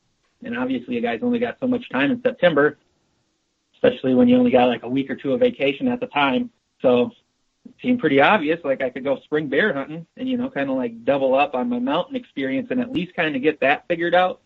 and 0.43 0.58
obviously, 0.58 0.95
you 0.95 1.02
guys 1.02 1.19
only 1.22 1.39
got 1.39 1.58
so 1.60 1.67
much 1.67 1.89
time 1.89 2.12
in 2.12 2.22
September 2.22 2.78
especially 3.82 4.13
when 4.13 4.28
you 4.28 4.38
only 4.38 4.52
got 4.52 4.67
like 4.67 4.84
a 4.84 4.89
week 4.89 5.10
or 5.10 5.15
two 5.15 5.34
of 5.34 5.39
vacation 5.39 5.88
at 5.88 6.00
the 6.00 6.08
time. 6.08 6.50
So 6.82 7.12
it 7.65 7.74
seemed 7.82 8.00
pretty 8.00 8.22
obvious, 8.22 8.60
like 8.63 8.82
I 8.82 8.89
could 8.89 9.04
go 9.04 9.19
spring 9.22 9.48
bear 9.48 9.74
hunting 9.74 10.06
and, 10.17 10.28
you 10.28 10.38
know, 10.38 10.50
kind 10.50 10.69
of 10.69 10.76
like 10.76 11.06
double 11.06 11.36
up 11.36 11.56
on 11.56 11.69
my 11.69 11.80
mountain 11.80 12.15
experience 12.15 12.67
and 12.72 12.82
at 12.82 12.91
least 12.91 13.15
kind 13.15 13.36
of 13.36 13.41
get 13.41 13.60
that 13.62 13.86
figured 13.88 14.15
out. 14.15 14.41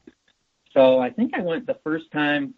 So 0.73 0.99
I 0.99 1.09
think 1.09 1.33
I 1.33 1.41
went 1.41 1.65
the 1.65 1.79
first 1.83 2.11
time 2.11 2.53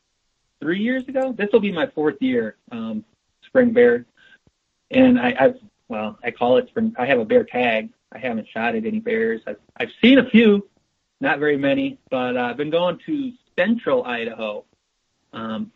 three 0.62 0.80
years 0.80 1.04
ago. 1.08 1.34
This 1.34 1.50
will 1.52 1.60
be 1.60 1.72
my 1.72 1.88
fourth 1.88 2.22
year, 2.22 2.58
um, 2.72 3.04
spring 3.46 3.72
bear. 3.72 4.06
And 4.92 5.20
I, 5.20 5.36
I've, 5.40 5.56
well, 5.88 6.18
I 6.24 6.32
call 6.32 6.58
it 6.58 6.68
spring, 6.68 6.96
I 6.98 7.06
have 7.06 7.20
a 7.20 7.26
bear 7.26 7.44
tag. 7.44 7.90
I 8.12 8.18
haven't 8.18 8.48
shot 8.48 8.76
at 8.76 8.86
any 8.86 9.00
bears. 9.00 9.42
I've, 9.46 9.58
I've 9.78 9.92
seen 10.02 10.20
a 10.20 10.30
few, 10.30 10.68
not 11.20 11.40
very 11.40 11.58
many, 11.58 12.00
but 12.10 12.38
uh, 12.38 12.42
I've 12.42 12.58
been 12.58 12.70
going 12.70 13.00
to 13.06 13.32
central 13.58 14.06
Idaho. 14.06 14.64
Um, 15.34 15.72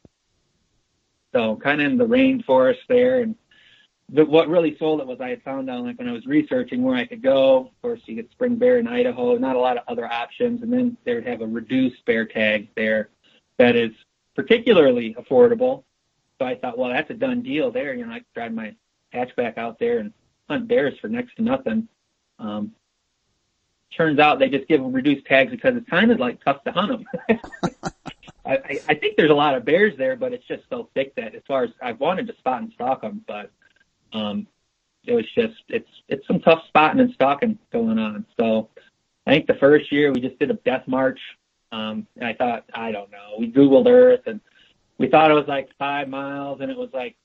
so 1.33 1.57
kind 1.57 1.81
of 1.81 1.91
in 1.91 1.97
the 1.97 2.07
rainforest 2.07 2.79
there. 2.87 3.21
And 3.21 3.35
the, 4.07 4.25
what 4.25 4.47
really 4.47 4.77
sold 4.77 5.01
it 5.01 5.07
was 5.07 5.19
I 5.19 5.29
had 5.29 5.43
found 5.43 5.69
out 5.69 5.83
like 5.83 5.99
when 5.99 6.07
I 6.07 6.13
was 6.13 6.25
researching 6.25 6.81
where 6.81 6.95
I 6.95 7.05
could 7.05 7.21
go. 7.21 7.67
Of 7.67 7.81
course, 7.81 8.01
you 8.05 8.15
get 8.15 8.31
spring 8.31 8.55
bear 8.55 8.77
in 8.79 8.87
Idaho, 8.87 9.37
not 9.37 9.55
a 9.55 9.59
lot 9.59 9.77
of 9.77 9.83
other 9.87 10.05
options. 10.05 10.63
And 10.63 10.71
then 10.71 10.97
they 11.03 11.13
would 11.13 11.27
have 11.27 11.41
a 11.41 11.47
reduced 11.47 12.03
bear 12.05 12.25
tag 12.25 12.69
there 12.75 13.09
that 13.57 13.75
is 13.75 13.91
particularly 14.35 15.15
affordable. 15.15 15.83
So 16.39 16.45
I 16.45 16.55
thought, 16.55 16.77
well, 16.77 16.89
that's 16.89 17.09
a 17.09 17.13
done 17.13 17.41
deal 17.41 17.71
there. 17.71 17.93
You 17.93 18.05
know, 18.05 18.13
I 18.13 18.19
could 18.19 18.33
drive 18.33 18.53
my 18.53 18.75
hatchback 19.13 19.57
out 19.57 19.79
there 19.79 19.99
and 19.99 20.13
hunt 20.49 20.67
bears 20.67 20.97
for 20.99 21.07
next 21.07 21.35
to 21.35 21.41
nothing. 21.41 21.87
Um, 22.37 22.73
turns 23.95 24.19
out 24.19 24.39
they 24.39 24.49
just 24.49 24.67
give 24.67 24.81
them 24.81 24.93
reduced 24.93 25.25
tags 25.25 25.51
because 25.51 25.75
it's 25.75 25.89
kind 25.89 26.11
of 26.11 26.19
like 26.19 26.43
tough 26.43 26.63
to 26.63 26.71
hunt 26.71 27.05
them. 27.27 27.39
I, 28.45 28.79
I, 28.87 28.95
think 28.95 29.15
there's 29.15 29.29
a 29.29 29.35
lot 29.35 29.55
of 29.55 29.65
bears 29.65 29.95
there, 29.97 30.15
but 30.15 30.33
it's 30.33 30.47
just 30.47 30.63
so 30.69 30.89
thick 30.95 31.13
that 31.15 31.35
as 31.35 31.41
far 31.47 31.63
as 31.63 31.69
I've 31.81 31.99
wanted 31.99 32.27
to 32.27 32.35
spot 32.37 32.61
and 32.61 32.71
stalk 32.73 33.01
them, 33.01 33.23
but 33.27 33.51
um, 34.13 34.47
it 35.05 35.13
was 35.13 35.25
just 35.35 35.61
it's 35.67 35.89
it's 36.07 36.25
some 36.25 36.39
tough 36.39 36.63
spotting 36.67 36.99
and 36.99 37.13
stalking 37.13 37.59
going 37.71 37.99
on. 37.99 38.25
So 38.39 38.69
I 39.27 39.31
think 39.31 39.47
the 39.47 39.55
first 39.55 39.91
year 39.91 40.11
we 40.11 40.19
just 40.21 40.39
did 40.39 40.49
a 40.49 40.55
death 40.55 40.87
march, 40.87 41.19
um, 41.71 42.07
and 42.15 42.25
I 42.25 42.33
thought 42.33 42.65
I 42.73 42.91
don't 42.91 43.11
know. 43.11 43.35
We 43.37 43.51
Googled 43.51 43.87
Earth 43.87 44.21
and 44.25 44.41
we 44.99 45.07
thought 45.07 45.31
it 45.31 45.35
was 45.35 45.47
like 45.47 45.69
five 45.79 46.09
miles, 46.09 46.59
and 46.61 46.69
it 46.69 46.77
was 46.77 46.89
like 46.93 47.15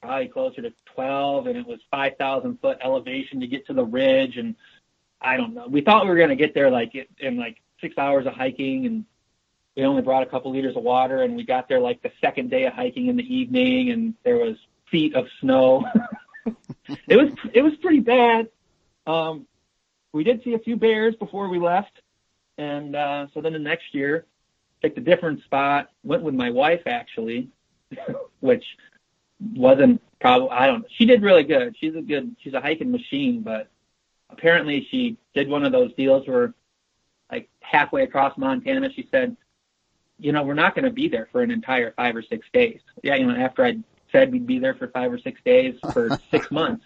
probably 0.00 0.28
closer 0.28 0.62
to 0.62 0.72
12, 0.94 1.46
and 1.46 1.56
it 1.56 1.66
was 1.66 1.78
5,000 1.90 2.58
foot 2.60 2.78
elevation 2.82 3.40
to 3.40 3.46
get 3.46 3.66
to 3.66 3.74
the 3.74 3.84
ridge, 3.84 4.36
and 4.36 4.56
I 5.20 5.36
don't 5.36 5.54
know. 5.54 5.66
We 5.68 5.82
thought 5.82 6.04
we 6.04 6.10
were 6.10 6.16
going 6.16 6.30
to 6.30 6.36
get 6.36 6.54
there 6.54 6.70
like 6.70 6.92
in 7.18 7.36
like 7.36 7.58
six 7.80 7.96
hours 7.98 8.26
of 8.26 8.32
hiking, 8.32 8.86
and 8.86 9.04
we 9.76 9.84
only 9.84 10.02
brought 10.02 10.22
a 10.22 10.26
couple 10.26 10.52
liters 10.52 10.76
of 10.76 10.82
water, 10.82 11.22
and 11.22 11.36
we 11.36 11.44
got 11.44 11.68
there 11.68 11.80
like 11.80 12.02
the 12.02 12.12
second 12.20 12.50
day 12.50 12.64
of 12.64 12.72
hiking 12.72 13.08
in 13.08 13.16
the 13.16 13.34
evening, 13.34 13.90
and 13.90 14.14
there 14.24 14.36
was 14.36 14.56
feet 14.90 15.14
of 15.14 15.26
snow. 15.40 15.84
it 17.08 17.16
was 17.16 17.30
it 17.52 17.62
was 17.62 17.74
pretty 17.82 18.00
bad. 18.00 18.48
Um, 19.06 19.46
we 20.12 20.24
did 20.24 20.42
see 20.44 20.54
a 20.54 20.58
few 20.58 20.76
bears 20.76 21.14
before 21.16 21.48
we 21.48 21.58
left, 21.58 22.00
and 22.58 22.94
uh, 22.94 23.26
so 23.32 23.40
then 23.40 23.52
the 23.52 23.58
next 23.58 23.94
year, 23.94 24.26
picked 24.82 24.98
a 24.98 25.00
different 25.00 25.42
spot. 25.44 25.90
Went 26.04 26.22
with 26.22 26.34
my 26.34 26.50
wife 26.50 26.82
actually, 26.86 27.48
which 28.40 28.64
wasn't 29.54 30.02
probably 30.20 30.50
I 30.50 30.66
don't. 30.66 30.80
Know. 30.80 30.88
She 30.90 31.06
did 31.06 31.22
really 31.22 31.44
good. 31.44 31.76
She's 31.78 31.94
a 31.94 32.02
good. 32.02 32.36
She's 32.42 32.54
a 32.54 32.60
hiking 32.60 32.90
machine, 32.90 33.40
but 33.40 33.68
apparently 34.30 34.86
she 34.90 35.16
did 35.34 35.48
one 35.48 35.64
of 35.64 35.72
those 35.72 35.92
deals 35.94 36.26
where, 36.26 36.54
like 37.30 37.48
halfway 37.60 38.02
across 38.02 38.36
Montana, 38.36 38.90
she 38.94 39.08
said, 39.10 39.36
"You 40.18 40.32
know, 40.32 40.42
we're 40.42 40.54
not 40.54 40.74
going 40.74 40.84
to 40.84 40.90
be 40.90 41.08
there 41.08 41.28
for 41.32 41.42
an 41.42 41.50
entire 41.50 41.92
five 41.92 42.16
or 42.16 42.22
six 42.22 42.46
days." 42.52 42.80
Yeah, 43.02 43.14
you 43.14 43.26
know, 43.26 43.36
after 43.36 43.64
I 43.64 43.78
said 44.10 44.32
we'd 44.32 44.46
be 44.46 44.58
there 44.58 44.74
for 44.74 44.88
five 44.88 45.12
or 45.12 45.18
six 45.18 45.40
days 45.44 45.76
for 45.92 46.18
six 46.30 46.50
months. 46.50 46.84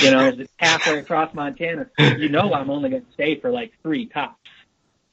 You 0.00 0.10
know, 0.10 0.36
halfway 0.56 0.98
across 0.98 1.32
Montana. 1.32 1.86
You 1.96 2.28
know, 2.28 2.52
I'm 2.52 2.70
only 2.70 2.90
going 2.90 3.02
to 3.04 3.12
stay 3.12 3.38
for 3.38 3.52
like 3.52 3.72
three 3.84 4.06
tops. 4.06 4.50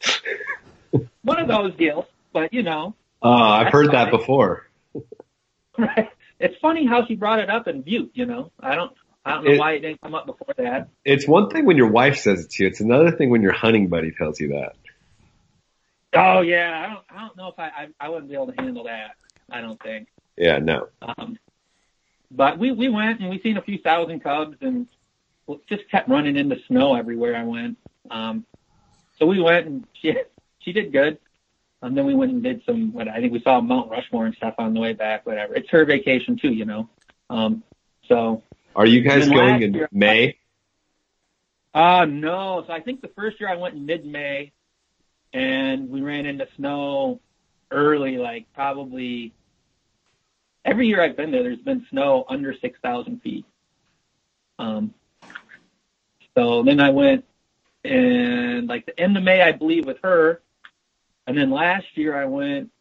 One 1.21 1.39
of 1.39 1.47
those 1.47 1.75
deals, 1.75 2.05
but 2.33 2.53
you 2.53 2.63
know. 2.63 2.95
Oh, 3.21 3.31
I've 3.31 3.71
heard 3.71 3.91
that 3.91 4.11
before. 4.11 4.67
Right. 5.79 6.09
It's 6.39 6.55
funny 6.59 6.87
how 6.87 7.05
she 7.05 7.13
brought 7.13 7.37
it 7.37 7.51
up 7.51 7.67
in 7.67 7.83
Butte. 7.83 8.09
You 8.15 8.25
know, 8.25 8.51
I 8.59 8.73
don't. 8.73 8.91
I 9.23 9.33
don't 9.33 9.43
know 9.43 9.51
it, 9.51 9.59
why 9.59 9.73
it 9.73 9.81
didn't 9.81 10.01
come 10.01 10.15
up 10.15 10.25
before 10.25 10.55
that. 10.57 10.89
It's 11.05 11.27
one 11.27 11.49
thing 11.49 11.65
when 11.65 11.77
your 11.77 11.91
wife 11.91 12.17
says 12.17 12.45
it 12.45 12.49
to 12.51 12.63
you. 12.63 12.69
It's 12.69 12.79
another 12.79 13.11
thing 13.11 13.29
when 13.29 13.43
your 13.43 13.51
hunting 13.51 13.87
buddy 13.87 14.11
tells 14.11 14.39
you 14.39 14.47
that. 14.49 14.73
Oh 16.13 16.41
yeah, 16.41 16.83
I 16.83 16.93
don't. 16.93 17.05
I 17.09 17.27
don't 17.27 17.37
know 17.37 17.49
if 17.49 17.59
I. 17.59 17.65
I, 17.67 17.87
I 17.99 18.09
wouldn't 18.09 18.29
be 18.29 18.35
able 18.35 18.47
to 18.47 18.59
handle 18.59 18.85
that. 18.85 19.17
I 19.51 19.61
don't 19.61 19.79
think. 19.81 20.07
Yeah, 20.35 20.59
no. 20.59 20.87
Um, 21.01 21.37
but 22.31 22.57
we 22.57 22.71
we 22.71 22.89
went 22.89 23.19
and 23.19 23.29
we 23.29 23.39
seen 23.41 23.57
a 23.57 23.61
few 23.61 23.77
thousand 23.79 24.21
cubs 24.21 24.57
and 24.61 24.87
just 25.69 25.89
kept 25.89 26.09
running 26.09 26.37
into 26.37 26.57
snow 26.67 26.95
everywhere 26.95 27.35
I 27.35 27.43
went. 27.43 27.77
Um, 28.09 28.45
so 29.19 29.25
we 29.25 29.41
went 29.41 29.67
and 29.67 29.87
she 29.93 30.13
she 30.59 30.71
did 30.71 30.91
good. 30.91 31.17
And 31.81 31.95
then 31.95 32.05
we 32.05 32.15
went 32.15 32.31
and 32.31 32.41
did 32.41 32.63
some. 32.65 32.91
What 32.91 33.07
I 33.07 33.19
think 33.19 33.31
we 33.31 33.41
saw 33.41 33.61
Mount 33.61 33.91
Rushmore 33.91 34.25
and 34.25 34.35
stuff 34.35 34.55
on 34.57 34.73
the 34.73 34.79
way 34.79 34.93
back. 34.93 35.25
Whatever. 35.25 35.55
It's 35.55 35.69
her 35.69 35.85
vacation 35.85 36.37
too, 36.37 36.51
you 36.51 36.65
know. 36.65 36.89
Um, 37.29 37.63
so. 38.07 38.43
Are 38.75 38.85
you 38.85 39.01
guys 39.01 39.27
going 39.27 39.61
in 39.61 39.73
year, 39.73 39.89
May? 39.91 40.37
Uh 41.73 42.05
no. 42.05 42.63
So 42.65 42.73
I 42.73 42.79
think 42.79 43.01
the 43.01 43.09
first 43.09 43.39
year 43.39 43.49
I 43.49 43.55
went 43.55 43.75
in 43.75 43.85
mid-May, 43.85 44.51
and 45.33 45.89
we 45.89 46.01
ran 46.01 46.25
into 46.25 46.47
snow 46.55 47.19
early, 47.71 48.17
like 48.17 48.47
probably 48.53 49.33
every 50.67 50.87
year 50.87 51.01
I've 51.01 51.15
been 51.15 51.31
there, 51.31 51.43
there's 51.43 51.59
been 51.59 51.85
snow 51.89 52.25
under 52.27 52.53
6,000 52.53 53.21
feet. 53.21 53.45
Um, 54.59 54.93
so 56.35 56.61
then 56.63 56.79
I 56.79 56.89
went 56.89 57.25
and 57.87 58.67
like 58.67 58.85
the 58.85 58.99
end 58.99 59.17
of 59.17 59.23
May, 59.23 59.41
I 59.41 59.51
believe, 59.51 59.85
with 59.85 59.97
her. 60.03 60.41
And 61.25 61.37
then 61.37 61.51
last 61.51 61.85
year 61.95 62.15
I 62.15 62.25
went 62.25 62.71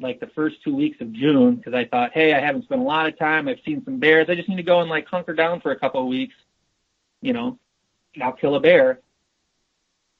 like 0.00 0.20
the 0.20 0.26
first 0.28 0.62
two 0.62 0.74
weeks 0.74 1.00
of 1.00 1.12
June 1.12 1.56
because 1.56 1.74
I 1.74 1.84
thought, 1.84 2.12
hey, 2.12 2.34
I 2.34 2.40
haven't 2.40 2.64
spent 2.64 2.80
a 2.80 2.84
lot 2.84 3.06
of 3.06 3.18
time. 3.18 3.48
I've 3.48 3.60
seen 3.64 3.84
some 3.84 3.98
bears. 3.98 4.28
I 4.28 4.34
just 4.34 4.48
need 4.48 4.56
to 4.56 4.62
go 4.62 4.80
and 4.80 4.90
like 4.90 5.06
hunker 5.06 5.34
down 5.34 5.60
for 5.60 5.70
a 5.70 5.78
couple 5.78 6.00
of 6.00 6.08
weeks, 6.08 6.34
you 7.22 7.32
know, 7.32 7.58
and 8.14 8.22
I'll 8.22 8.32
kill 8.32 8.56
a 8.56 8.60
bear. 8.60 9.00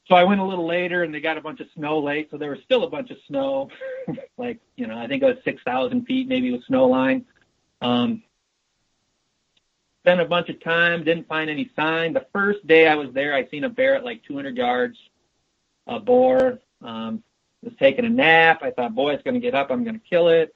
So 0.09 0.15
I 0.15 0.25
went 0.25 0.41
a 0.41 0.45
little 0.45 0.67
later 0.67 1.03
and 1.03 1.15
they 1.15 1.21
got 1.21 1.39
a 1.39 1.41
bunch 1.41 1.61
of 1.61 1.67
snow 1.75 1.99
late. 1.99 2.31
So 2.31 2.37
there 2.37 2.51
was 2.51 2.61
still 2.65 2.85
a 2.85 2.91
bunch 2.91 3.11
of 3.11 3.17
snow, 3.27 3.71
like, 4.37 4.61
you 4.77 4.87
know, 4.87 4.99
I 4.99 5.07
think 5.07 5.23
it 5.23 5.27
was 5.27 5.39
6,000 5.45 6.05
feet 6.05 6.29
maybe 6.29 6.53
with 6.53 6.65
snow 6.65 6.87
line. 6.87 7.25
Um, 7.81 8.23
spent 10.05 10.21
a 10.21 10.25
bunch 10.27 10.51
of 10.51 10.63
time, 10.63 11.03
didn't 11.03 11.27
find 11.27 11.49
any 11.49 11.71
sign. 11.75 12.13
The 12.13 12.27
first 12.31 12.67
day 12.67 12.87
I 12.87 12.95
was 12.95 13.09
there, 13.15 13.33
I 13.33 13.49
seen 13.49 13.65
a 13.65 13.71
bear 13.71 13.97
at 13.97 14.05
like 14.05 14.23
200 14.25 14.55
yards, 14.55 14.99
a 15.87 15.99
boar, 15.99 16.59
um, 16.83 17.23
was 17.63 17.73
taking 17.79 18.05
a 18.05 18.11
nap. 18.11 18.61
I 18.63 18.71
thought, 18.71 18.95
boy, 18.95 19.15
it's 19.15 19.23
going 19.23 19.33
to 19.33 19.41
get 19.41 19.55
up. 19.55 19.71
I'm 19.71 19.83
going 19.83 19.99
to 19.99 20.07
kill 20.07 20.29
it. 20.29 20.55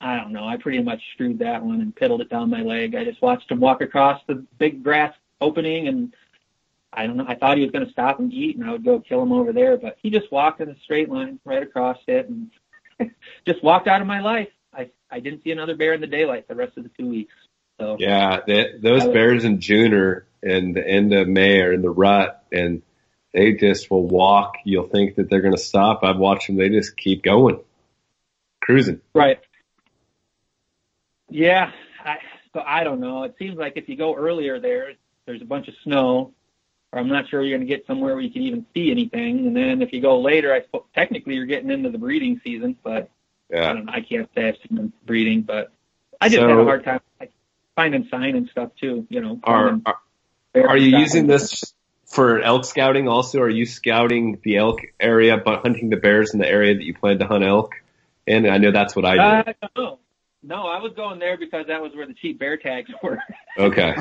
I 0.00 0.16
don't 0.16 0.32
know. 0.32 0.46
I 0.46 0.56
pretty 0.56 0.80
much 0.82 1.02
screwed 1.14 1.40
that 1.40 1.64
one 1.64 1.80
and 1.80 1.92
piddled 1.96 2.20
it 2.20 2.30
down 2.30 2.48
my 2.48 2.62
leg. 2.62 2.94
I 2.94 3.04
just 3.04 3.20
watched 3.20 3.50
him 3.50 3.58
walk 3.58 3.80
across 3.80 4.20
the 4.28 4.46
big 4.58 4.84
grass 4.84 5.12
opening 5.40 5.88
and 5.88 6.14
I 6.92 7.08
don't 7.08 7.16
know. 7.16 7.26
I 7.26 7.34
thought 7.34 7.56
he 7.56 7.64
was 7.64 7.72
going 7.72 7.84
to 7.84 7.90
stop 7.90 8.20
and 8.20 8.32
eat, 8.32 8.56
and 8.56 8.64
I 8.64 8.70
would 8.70 8.84
go 8.84 9.00
kill 9.00 9.20
him 9.20 9.32
over 9.32 9.52
there, 9.52 9.76
but 9.76 9.96
he 10.00 10.10
just 10.10 10.30
walked 10.30 10.60
in 10.60 10.68
a 10.68 10.78
straight 10.84 11.08
line 11.08 11.40
right 11.44 11.60
across 11.60 11.98
it, 12.06 12.28
and 12.28 12.52
just 13.44 13.64
walked 13.64 13.88
out 13.88 14.00
of 14.00 14.06
my 14.06 14.20
life. 14.20 14.46
I 14.72 14.90
I 15.10 15.18
didn't 15.18 15.42
see 15.42 15.50
another 15.50 15.74
bear 15.74 15.94
in 15.94 16.00
the 16.00 16.06
daylight 16.06 16.46
the 16.46 16.54
rest 16.54 16.76
of 16.76 16.84
the 16.84 16.90
two 16.90 17.08
weeks. 17.08 17.34
So 17.80 17.96
yeah, 17.98 18.40
they, 18.46 18.74
those 18.80 19.04
bears 19.04 19.44
in 19.44 19.60
June 19.60 19.94
or 19.94 20.26
in 20.42 20.72
the 20.72 20.86
end 20.86 21.12
of 21.12 21.26
May 21.26 21.60
are 21.60 21.72
in 21.72 21.82
the 21.82 21.90
rut, 21.90 22.44
and 22.52 22.82
they 23.32 23.54
just 23.54 23.90
will 23.90 24.06
walk. 24.06 24.54
You'll 24.64 24.88
think 24.88 25.16
that 25.16 25.28
they're 25.28 25.40
going 25.40 25.56
to 25.56 25.62
stop. 25.62 26.00
I've 26.02 26.18
watched 26.18 26.46
them; 26.46 26.56
they 26.56 26.68
just 26.68 26.96
keep 26.96 27.22
going, 27.22 27.60
cruising. 28.60 29.00
Right. 29.14 29.40
Yeah. 31.28 31.72
I, 32.04 32.18
so 32.52 32.62
I 32.64 32.84
don't 32.84 33.00
know. 33.00 33.24
It 33.24 33.34
seems 33.38 33.56
like 33.56 33.72
if 33.76 33.88
you 33.88 33.96
go 33.96 34.14
earlier 34.14 34.60
there, 34.60 34.92
there's 35.26 35.42
a 35.42 35.46
bunch 35.46 35.68
of 35.68 35.74
snow 35.82 36.32
or 36.94 37.00
I'm 37.00 37.08
not 37.08 37.28
sure 37.28 37.42
you're 37.42 37.58
going 37.58 37.68
to 37.68 37.74
get 37.74 37.86
somewhere 37.88 38.14
where 38.14 38.22
you 38.22 38.30
can 38.30 38.42
even 38.42 38.64
see 38.72 38.92
anything. 38.92 39.48
And 39.48 39.56
then 39.56 39.82
if 39.82 39.92
you 39.92 40.00
go 40.00 40.20
later, 40.20 40.54
I 40.54 40.62
suppose 40.62 40.84
technically 40.94 41.34
you're 41.34 41.44
getting 41.44 41.70
into 41.70 41.90
the 41.90 41.98
breeding 41.98 42.40
season, 42.44 42.76
but 42.84 43.10
yeah. 43.50 43.68
I 43.68 43.72
don't 43.72 43.86
know. 43.86 43.92
I 43.92 44.00
can't 44.00 44.30
say 44.34 44.46
I've 44.46 44.56
seen 44.66 44.76
them 44.76 44.92
breeding, 45.04 45.42
but 45.42 45.72
I 46.20 46.28
just 46.28 46.40
so, 46.40 46.48
had 46.48 46.56
a 46.56 46.64
hard 46.64 46.84
time 46.84 47.00
finding 47.76 48.08
sign 48.10 48.36
and 48.36 48.48
stuff 48.50 48.70
too. 48.80 49.06
You 49.08 49.20
know, 49.20 49.40
are 49.44 49.78
are, 49.86 49.98
are 50.54 50.76
you 50.76 50.98
using 50.98 51.26
this 51.26 51.74
for 52.06 52.40
elk 52.40 52.64
scouting? 52.64 53.08
Also, 53.08 53.40
are 53.40 53.48
you 53.48 53.66
scouting 53.66 54.40
the 54.42 54.56
elk 54.56 54.80
area, 55.00 55.36
but 55.36 55.62
hunting 55.62 55.90
the 55.90 55.96
bears 55.96 56.32
in 56.32 56.40
the 56.40 56.48
area 56.48 56.74
that 56.74 56.84
you 56.84 56.94
plan 56.94 57.18
to 57.18 57.26
hunt 57.26 57.44
elk? 57.44 57.74
And 58.26 58.46
I 58.46 58.58
know 58.58 58.70
that's 58.70 58.96
what 58.96 59.04
I 59.04 59.42
did. 59.42 59.56
Uh, 59.62 59.68
no, 59.76 59.98
no, 60.42 60.66
I 60.66 60.80
was 60.80 60.92
going 60.94 61.18
there 61.18 61.36
because 61.36 61.66
that 61.66 61.82
was 61.82 61.94
where 61.94 62.06
the 62.06 62.14
cheap 62.14 62.38
bear 62.38 62.56
tags 62.56 62.90
were. 63.02 63.18
Okay. 63.58 63.94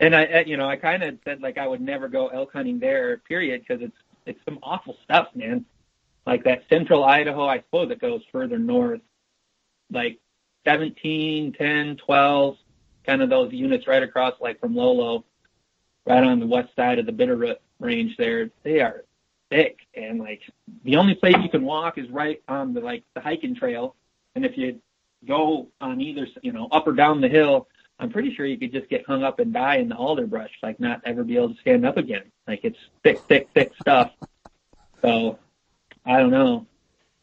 and 0.00 0.14
I, 0.14 0.44
you 0.46 0.56
know, 0.56 0.68
I 0.68 0.76
kind 0.76 1.02
of 1.02 1.18
said 1.24 1.40
like 1.40 1.58
I 1.58 1.66
would 1.66 1.80
never 1.80 2.08
go 2.08 2.28
elk 2.28 2.52
hunting 2.52 2.78
there, 2.78 3.18
period, 3.18 3.64
because 3.66 3.82
it's 3.82 3.96
it's 4.26 4.44
some 4.44 4.58
awful 4.62 4.96
stuff, 5.04 5.28
man. 5.34 5.64
Like 6.26 6.44
that 6.44 6.62
central 6.68 7.04
Idaho, 7.04 7.46
I 7.46 7.58
suppose 7.58 7.90
it 7.90 8.00
goes 8.00 8.22
further 8.30 8.58
north, 8.58 9.00
like 9.90 10.20
17, 10.64 11.52
10, 11.52 11.96
12, 11.96 12.56
kind 13.04 13.22
of 13.22 13.30
those 13.30 13.52
units 13.52 13.86
right 13.86 14.02
across, 14.02 14.34
like 14.40 14.60
from 14.60 14.74
Lolo, 14.74 15.24
right 16.06 16.22
on 16.22 16.40
the 16.40 16.46
west 16.46 16.74
side 16.76 16.98
of 16.98 17.06
the 17.06 17.12
Bitterroot 17.12 17.56
range. 17.80 18.16
There, 18.16 18.50
they 18.62 18.80
are 18.80 19.04
thick, 19.50 19.78
and 19.94 20.18
like 20.18 20.42
the 20.84 20.96
only 20.96 21.14
place 21.14 21.36
you 21.42 21.48
can 21.48 21.64
walk 21.64 21.98
is 21.98 22.08
right 22.10 22.42
on 22.48 22.74
the 22.74 22.80
like 22.80 23.04
the 23.14 23.20
hiking 23.20 23.54
trail, 23.54 23.96
and 24.34 24.44
if 24.44 24.56
you 24.56 24.80
go 25.26 25.68
on 25.80 26.00
either, 26.00 26.26
you 26.42 26.52
know, 26.52 26.68
up 26.72 26.86
or 26.86 26.92
down 26.92 27.20
the 27.20 27.28
hill, 27.28 27.68
I'm 27.98 28.10
pretty 28.10 28.34
sure 28.34 28.46
you 28.46 28.58
could 28.58 28.72
just 28.72 28.88
get 28.88 29.06
hung 29.06 29.22
up 29.22 29.38
and 29.38 29.52
die 29.52 29.76
in 29.76 29.88
the 29.88 29.96
alder 29.96 30.26
brush, 30.26 30.50
like 30.62 30.80
not 30.80 31.00
ever 31.04 31.22
be 31.22 31.36
able 31.36 31.54
to 31.54 31.60
stand 31.60 31.86
up 31.86 31.96
again. 31.96 32.24
Like 32.48 32.60
it's 32.64 32.78
thick, 33.02 33.20
thick, 33.28 33.48
thick 33.54 33.72
stuff. 33.80 34.12
So 35.02 35.38
I 36.04 36.18
don't 36.18 36.30
know. 36.30 36.66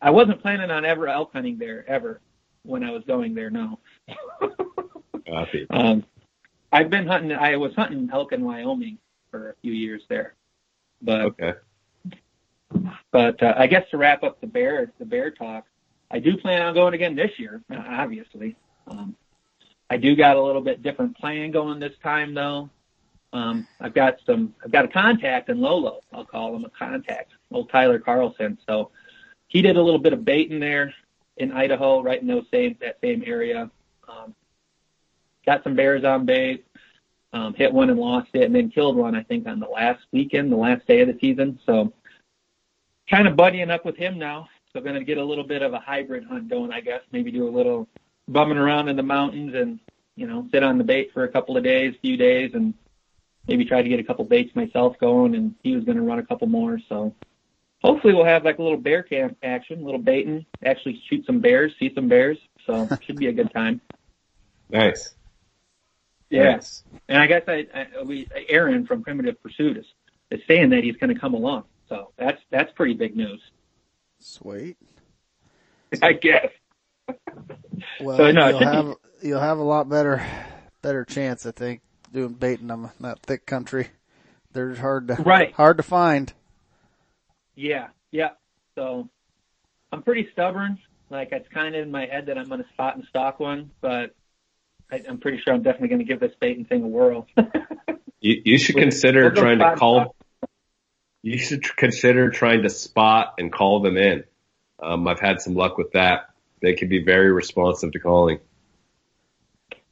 I 0.02 0.12
wasn't 0.12 0.42
planning 0.42 0.72
on 0.72 0.86
ever 0.86 1.10
elk 1.10 1.32
hunting 1.34 1.58
there 1.58 1.84
ever 1.90 2.22
when 2.64 2.84
I 2.84 2.92
was 2.92 3.04
going 3.06 3.34
there. 3.34 3.50
No. 3.50 3.80
um, 5.70 6.04
I've 6.72 6.90
been 6.90 7.08
hunting. 7.08 7.32
I 7.32 7.56
was 7.56 7.74
hunting 7.76 8.10
elk 8.12 8.32
in 8.32 8.44
Wyoming 8.44 8.98
for 9.32 9.52
a 9.52 9.56
few 9.62 9.74
years 9.74 10.04
there, 10.10 10.36
but 11.02 11.22
okay. 11.22 11.54
But 13.12 13.42
uh, 13.42 13.56
I 13.58 13.68
guess 13.68 13.90
to 13.92 13.98
wrap 13.98 14.24
up 14.24 14.40
the 14.42 14.48
bear 14.48 14.92
the 15.00 15.06
bear 15.06 15.32
talk, 15.32 15.66
I 16.12 16.20
do 16.20 16.38
plan 16.38 16.62
on 16.62 16.74
going 16.74 16.94
again 16.94 17.16
this 17.16 17.32
year. 17.38 17.62
Obviously, 17.72 18.56
um, 18.88 19.16
I 19.90 19.98
do 19.98 20.16
got 20.16 20.38
a 20.38 20.42
little 20.42 20.62
bit 20.62 20.84
different 20.84 21.18
plan 21.18 21.52
going 21.52 21.80
this 21.80 21.96
time 22.04 22.34
though. 22.34 22.70
Um, 23.32 23.68
I've 23.80 23.94
got 23.94 24.18
some, 24.26 24.56
I've 24.64 24.72
got 24.72 24.86
a 24.86 24.88
contact 24.88 25.50
in 25.50 25.62
Lolo. 25.62 26.02
I'll 26.12 26.26
call 26.26 26.56
him 26.56 26.66
a 26.66 26.70
contact, 26.70 27.32
old 27.52 27.70
Tyler 27.70 28.00
Carlson. 28.00 28.58
So 28.68 28.90
he 29.48 29.62
did 29.62 29.78
a 29.78 29.82
little 29.82 30.00
bit 30.00 30.14
of 30.14 30.26
baiting 30.26 30.60
there 30.60 30.94
in 31.40 31.52
Idaho, 31.52 32.02
right 32.02 32.22
in 32.22 32.28
those 32.28 32.46
same 32.52 32.78
that 32.82 32.98
same 33.02 33.24
area. 33.26 33.72
Um, 34.08 34.36
got 35.46 35.64
some 35.64 35.76
bears 35.76 36.04
on 36.04 36.26
bait, 36.26 36.66
um, 37.34 37.54
hit 37.54 37.74
one 37.74 37.90
and 37.90 38.00
lost 38.00 38.30
it, 38.34 38.44
and 38.44 38.56
then 38.56 38.70
killed 38.70 38.96
one 38.96 39.16
I 39.16 39.24
think 39.24 39.48
on 39.48 39.60
the 39.60 39.68
last 39.68 40.02
weekend, 40.12 40.52
the 40.52 40.58
last 40.58 40.86
day 40.88 41.02
of 41.02 41.08
the 41.08 41.18
season. 41.20 41.60
So 41.66 41.94
kind 43.10 43.28
of 43.28 43.36
buddying 43.36 43.72
up 43.72 43.86
with 43.86 43.98
him 43.98 44.20
now. 44.20 44.50
So 44.72 44.82
going 44.82 44.96
to 44.96 45.04
get 45.04 45.18
a 45.18 45.24
little 45.24 45.44
bit 45.44 45.64
of 45.64 45.74
a 45.74 45.80
hybrid 45.80 46.26
hunt 46.26 46.50
going, 46.50 46.72
I 46.72 46.82
guess. 46.82 47.02
Maybe 47.12 47.32
do 47.32 47.48
a 47.48 47.50
little 47.50 47.88
bumming 48.28 48.58
around 48.58 48.88
in 48.90 48.96
the 48.96 49.04
mountains 49.04 49.56
and 49.56 49.80
you 50.16 50.28
know 50.28 50.48
sit 50.52 50.64
on 50.64 50.78
the 50.78 50.84
bait 50.84 51.12
for 51.14 51.24
a 51.24 51.30
couple 51.30 51.58
of 51.58 51.64
days, 51.64 51.96
few 52.02 52.18
days, 52.18 52.52
and 52.54 52.74
maybe 53.48 53.66
try 53.66 53.82
to 53.82 53.90
get 53.90 54.00
a 54.00 54.04
couple 54.04 54.26
baits 54.26 54.56
myself 54.56 54.98
going. 55.00 55.36
And 55.36 55.56
he 55.64 55.76
was 55.76 55.86
going 55.86 55.98
to 55.98 56.04
run 56.04 56.20
a 56.20 56.26
couple 56.26 56.48
more. 56.48 56.80
So 56.90 57.16
hopefully 57.82 58.14
we'll 58.14 58.26
have 58.26 58.44
like 58.46 58.60
a 58.60 58.64
little 58.64 58.78
bear 58.78 59.04
camp 59.04 59.38
action, 59.44 59.82
a 59.82 59.86
little 59.86 60.00
baiting, 60.02 60.46
actually 60.64 61.02
shoot 61.10 61.26
some 61.26 61.40
bears, 61.40 61.74
see 61.80 61.92
some 61.94 62.08
bears. 62.08 62.38
So 62.66 62.88
should 63.06 63.18
be 63.18 63.28
a 63.28 63.34
good 63.34 63.52
time. 63.54 63.82
Nice. 64.70 65.14
Yeah. 66.30 66.52
Nice. 66.54 66.84
And 67.08 67.18
I 67.18 67.28
guess 67.28 67.44
I, 67.48 67.66
I 67.74 68.04
we 68.04 68.28
Aaron 68.50 68.86
from 68.86 69.04
Primitive 69.04 69.42
Pursuit 69.42 69.78
is, 69.78 69.86
is 70.30 70.42
saying 70.48 70.70
that 70.72 70.84
he's 70.84 70.96
going 70.98 71.14
to 71.14 71.20
come 71.20 71.34
along. 71.34 71.64
So 71.88 72.12
that's 72.18 72.40
that's 72.52 72.72
pretty 72.74 72.94
big 72.94 73.16
news. 73.16 73.42
Sweet. 74.20 74.78
I 76.04 76.14
guess. 76.14 76.50
Well, 78.00 78.18
So, 78.18 78.32
no, 78.32 78.50
you'll 78.50 78.60
should 78.60 78.70
be- 78.70 78.76
have 78.76 78.96
you'll 79.24 79.40
have 79.40 79.58
a 79.58 79.64
lot 79.64 79.90
better 79.90 80.24
better 80.84 81.04
chance, 81.04 81.46
I 81.48 81.52
think, 81.52 81.82
doing 82.14 82.34
baiting 82.34 82.68
them 82.68 82.86
in 82.86 82.92
that 83.00 83.22
thick 83.24 83.46
country. 83.48 83.88
They're 84.54 84.76
hard 84.76 85.08
to 85.08 85.16
Right. 85.16 85.52
hard 85.54 85.78
to 85.78 85.84
find. 85.84 86.32
Yeah, 87.60 87.88
yeah. 88.12 88.30
So 88.76 89.10
I'm 89.92 90.02
pretty 90.02 90.30
stubborn. 90.32 90.80
Like 91.10 91.30
it's 91.34 91.50
kind 91.50 91.76
of 91.76 91.82
in 91.82 91.92
my 91.92 92.06
head 92.06 92.28
that 92.28 92.38
I'm 92.38 92.48
going 92.48 92.64
to 92.64 92.70
spot 92.70 92.96
and 92.96 93.04
stock 93.10 93.40
one, 93.40 93.72
but 93.82 94.16
I, 94.90 95.04
I'm 95.08 95.18
pretty 95.18 95.42
sure 95.44 95.54
I'm 95.54 95.62
definitely 95.62 95.90
going 95.90 96.00
to 96.00 96.06
give 96.06 96.22
this 96.22 96.32
baiting 96.40 96.66
thing 96.66 96.84
a 96.84 96.88
whirl. 96.88 97.28
You, 98.22 98.42
you 98.44 98.58
should 98.58 98.76
consider 98.76 99.30
we'll 99.30 99.32
trying 99.32 99.60
to 99.60 99.76
call. 99.78 100.14
You 101.22 101.38
should 101.38 101.64
tr- 101.64 101.76
consider 101.78 102.30
trying 102.30 102.64
to 102.64 102.70
spot 102.70 103.36
and 103.38 103.50
call 103.50 103.82
them 103.82 103.96
in. 103.96 104.26
Um, 104.78 105.08
I've 105.08 105.22
had 105.22 105.40
some 105.40 105.56
luck 105.56 105.78
with 105.78 105.94
that. 105.94 106.32
They 106.62 106.74
can 106.74 106.90
be 106.90 107.02
very 107.02 107.32
responsive 107.32 107.94
to 107.94 108.00
calling. 108.00 108.40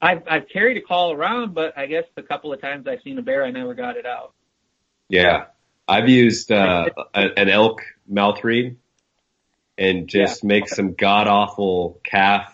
I've 0.02 0.24
I've 0.30 0.50
carried 0.50 0.76
a 0.76 0.82
call 0.82 1.14
around, 1.14 1.54
but 1.54 1.78
I 1.78 1.86
guess 1.86 2.04
the 2.16 2.22
couple 2.22 2.52
of 2.52 2.60
times 2.60 2.86
I've 2.86 3.02
seen 3.02 3.18
a 3.18 3.22
bear, 3.22 3.46
I 3.46 3.52
never 3.52 3.74
got 3.74 3.96
it 3.96 4.06
out. 4.06 4.34
Yeah, 5.08 5.46
I've 5.88 6.10
used 6.10 6.52
uh, 6.52 6.90
an 7.14 7.50
elk 7.50 7.82
mouth 8.08 8.44
reed 8.44 8.78
and 9.78 10.08
just 10.08 10.44
make 10.44 10.68
some 10.68 10.94
god 10.94 11.28
awful 11.28 12.00
calf 12.04 12.54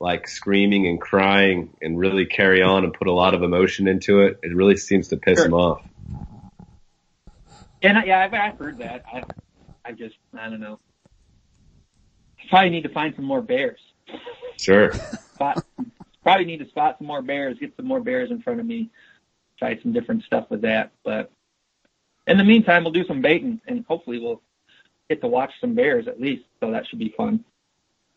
like 0.00 0.28
screaming 0.28 0.86
and 0.86 1.00
crying 1.00 1.74
and 1.82 1.98
really 1.98 2.26
carry 2.26 2.62
on 2.62 2.84
and 2.84 2.94
put 2.94 3.08
a 3.08 3.12
lot 3.12 3.34
of 3.34 3.42
emotion 3.42 3.88
into 3.88 4.20
it. 4.20 4.38
It 4.42 4.54
really 4.54 4.76
seems 4.76 5.08
to 5.08 5.16
piss 5.16 5.38
Sure. 5.38 5.44
them 5.46 5.54
off. 5.54 5.82
And 7.82 7.98
I, 7.98 8.04
yeah, 8.04 8.20
I've, 8.24 8.34
I've 8.34 8.58
heard 8.58 8.78
that. 8.78 9.04
I 9.12 9.22
I 9.84 9.92
just 9.92 10.16
I 10.38 10.48
don't 10.50 10.60
know. 10.60 10.78
Probably 12.50 12.70
need 12.70 12.82
to 12.84 12.88
find 12.88 13.14
some 13.16 13.24
more 13.24 13.42
bears. 13.42 13.78
Sure. 14.56 14.92
Spot, 14.92 15.64
probably 16.22 16.44
need 16.46 16.58
to 16.58 16.68
spot 16.68 16.96
some 16.98 17.06
more 17.06 17.22
bears, 17.22 17.58
get 17.58 17.76
some 17.76 17.86
more 17.86 18.00
bears 18.00 18.30
in 18.30 18.40
front 18.40 18.58
of 18.60 18.66
me, 18.66 18.90
try 19.58 19.78
some 19.82 19.92
different 19.92 20.24
stuff 20.24 20.46
with 20.50 20.62
that. 20.62 20.92
But 21.04 21.30
in 22.28 22.36
the 22.36 22.44
meantime, 22.44 22.84
we'll 22.84 22.92
do 22.92 23.06
some 23.06 23.22
baiting 23.22 23.60
and 23.66 23.84
hopefully 23.88 24.18
we'll 24.18 24.42
get 25.08 25.20
to 25.22 25.26
watch 25.26 25.50
some 25.60 25.74
bears 25.74 26.06
at 26.06 26.20
least. 26.20 26.44
So 26.60 26.70
that 26.70 26.86
should 26.86 26.98
be 26.98 27.14
fun. 27.16 27.44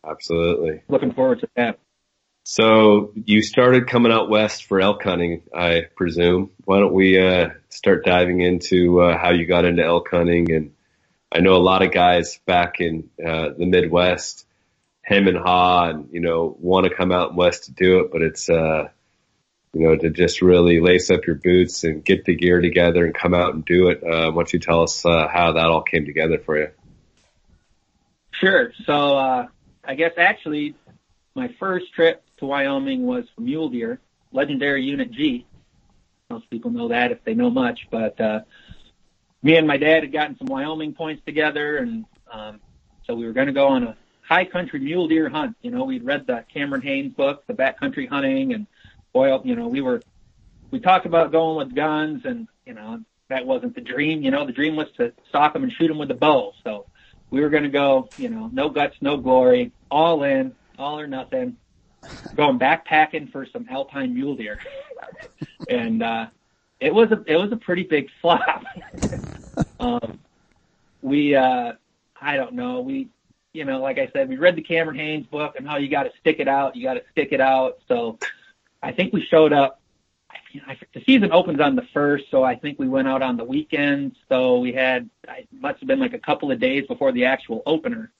Absolutely. 0.06 0.82
Looking 0.90 1.14
forward 1.14 1.40
to 1.42 1.50
that. 1.56 1.80
So 2.44 3.14
you 3.26 3.44
started 3.44 3.88
coming 3.88 4.12
out 4.12 4.30
west 4.30 4.66
for 4.66 4.82
elk 4.82 5.04
hunting, 5.04 5.44
I 5.56 5.86
presume. 5.96 6.52
Why 6.66 6.80
don't 6.80 6.94
we 6.94 7.20
uh, 7.20 7.50
start 7.70 8.04
diving 8.04 8.42
into 8.42 9.00
uh, 9.00 9.18
how 9.18 9.32
you 9.32 9.46
got 9.46 9.64
into 9.64 9.84
elk 9.84 10.08
hunting? 10.10 10.52
And 10.52 10.74
I 11.32 11.40
know 11.40 11.54
a 11.54 11.58
lot 11.62 11.84
of 11.84 11.92
guys 11.92 12.40
back 12.48 12.82
in 12.82 13.10
uh, 13.24 13.50
the 13.58 13.68
Midwest, 13.68 14.48
hem 15.04 15.28
and 15.28 15.38
haw, 15.38 15.90
and 15.90 16.10
you 16.12 16.20
know 16.20 16.56
want 16.60 16.88
to 16.88 16.96
come 16.96 17.12
out 17.12 17.36
west 17.36 17.66
to 17.66 17.74
do 17.74 18.00
it, 18.00 18.12
but 18.12 18.24
it's 18.24 18.50
uh, 18.50 18.90
you 19.74 19.82
know 19.82 19.96
to 19.96 20.10
just 20.10 20.42
really 20.42 20.80
lace 20.80 21.10
up 21.10 21.26
your 21.26 21.38
boots 21.38 21.84
and 21.84 22.04
get 22.04 22.26
the 22.26 22.36
gear 22.36 22.60
together 22.62 23.06
and 23.06 23.16
come 23.16 23.34
out 23.34 23.54
and 23.54 23.66
do 23.66 23.90
it. 23.90 24.04
Uh, 24.04 24.32
why 24.32 24.44
don't 24.44 24.54
you 24.54 24.60
tell 24.60 24.84
us 24.84 25.06
uh, 25.06 25.28
how 25.28 25.54
that 25.54 25.66
all 25.66 25.82
came 25.82 26.06
together 26.06 26.40
for 26.40 26.58
you? 26.58 26.70
Sure. 28.32 28.72
So 28.86 29.18
uh, 29.18 29.48
I 29.84 29.96
guess 29.96 30.14
actually 30.18 30.76
my 31.36 31.54
first 31.60 31.94
trip 31.94 32.24
to 32.38 32.46
Wyoming 32.46 33.06
was 33.06 33.26
for 33.36 33.42
mule 33.42 33.70
deer, 33.70 34.00
legendary 34.32 34.84
Unit 34.84 35.12
G. 35.12 35.46
Most 36.30 36.50
people 36.50 36.72
know 36.72 36.90
that 36.90 37.12
if 37.12 37.24
they 37.24 37.34
know 37.34 37.50
much, 37.50 37.88
but 37.92 38.20
uh, 38.20 38.42
me 39.44 39.58
and 39.58 39.68
my 39.68 39.78
dad 39.78 40.04
had 40.04 40.12
gotten 40.12 40.38
some 40.38 40.48
Wyoming 40.48 40.94
points 40.94 41.24
together, 41.26 41.78
and 41.78 42.06
um, 42.32 42.60
so 43.06 43.16
we 43.16 43.26
were 43.26 43.34
going 43.34 43.48
to 43.48 43.54
go 43.54 43.68
on 43.68 43.84
a 43.84 43.98
high 44.22 44.46
country 44.46 44.80
mule 44.80 45.08
deer 45.08 45.30
hunt. 45.30 45.58
You 45.62 45.72
know, 45.72 45.84
we'd 45.84 46.06
read 46.06 46.28
the 46.28 46.46
Cameron 46.54 46.82
Hanes 46.82 47.14
book, 47.14 47.46
the 47.48 47.54
backcountry 47.54 48.08
hunting, 48.08 48.54
and 48.54 48.66
boy, 49.14 49.40
you 49.44 49.56
know, 49.56 49.68
we 49.68 49.82
were 49.82 50.02
we 50.72 50.80
talked 50.80 51.06
about 51.06 51.32
going 51.32 51.58
with 51.58 51.76
guns, 51.76 52.26
and 52.26 52.48
you 52.66 52.74
know, 52.74 53.02
that 53.30 53.46
wasn't 53.46 53.76
the 53.76 53.82
dream. 53.82 54.22
You 54.22 54.32
know, 54.32 54.46
the 54.46 54.54
dream 54.54 54.76
was 54.76 54.88
to 54.98 55.14
stalk 55.30 55.54
them 55.54 55.64
and 55.64 55.72
shoot 55.72 55.88
them 55.88 55.98
with 55.98 56.12
a 56.12 56.16
bow. 56.16 56.54
So 56.64 56.86
we 57.30 57.42
were 57.42 57.50
going 57.50 57.64
to 57.64 57.70
go, 57.70 58.10
you 58.18 58.30
know, 58.30 58.50
no 58.52 58.70
guts, 58.70 58.96
no 59.02 59.18
glory, 59.18 59.72
all 59.90 60.24
in, 60.24 60.54
all 60.78 61.00
or 61.00 61.08
nothing, 61.08 61.58
going 62.36 62.60
backpacking 62.60 63.32
for 63.32 63.46
some 63.46 63.68
alpine 63.70 64.14
mule 64.14 64.36
deer, 64.36 64.60
and 65.70 66.04
uh, 66.04 66.28
it 66.80 66.94
was 66.94 67.12
a 67.12 67.24
it 67.28 67.36
was 67.36 67.52
a 67.52 67.58
pretty 67.58 67.84
big 67.84 68.10
flop. 68.22 68.64
um, 69.80 70.20
we, 71.02 71.36
uh, 71.36 71.74
I 72.20 72.36
don't 72.36 72.54
know, 72.54 72.82
we, 72.82 73.10
you 73.54 73.66
know, 73.66 73.82
like 73.82 73.98
I 73.98 74.08
said, 74.14 74.30
we 74.30 74.38
read 74.38 74.56
the 74.56 74.62
Cameron 74.62 74.98
Hanes 74.98 75.26
book 75.26 75.56
and 75.58 75.68
how 75.68 75.78
you 75.78 75.90
got 75.90 76.04
to 76.04 76.12
stick 76.20 76.40
it 76.40 76.48
out, 76.48 76.76
you 76.76 76.84
got 76.84 76.94
to 76.94 77.04
stick 77.12 77.30
it 77.32 77.42
out. 77.42 77.80
So 77.88 78.20
I 78.82 78.92
think 78.92 79.14
we 79.14 79.26
showed 79.26 79.54
up. 79.54 79.80
I, 80.68 80.78
the 80.94 81.02
season 81.06 81.32
opens 81.32 81.62
on 81.62 81.76
the 81.76 81.88
first, 81.94 82.26
so 82.30 82.44
I 82.44 82.56
think 82.56 82.78
we 82.78 82.90
went 82.90 83.08
out 83.08 83.22
on 83.22 83.38
the 83.38 83.44
weekend. 83.44 84.18
So 84.28 84.60
we 84.60 84.74
had, 84.74 85.10
it 85.28 85.48
must 85.52 85.80
have 85.80 85.88
been 85.88 86.00
like 86.00 86.14
a 86.14 86.20
couple 86.20 86.52
of 86.52 86.60
days 86.60 86.86
before 86.88 87.12
the 87.12 87.26
actual 87.26 87.64
opener. 87.66 88.12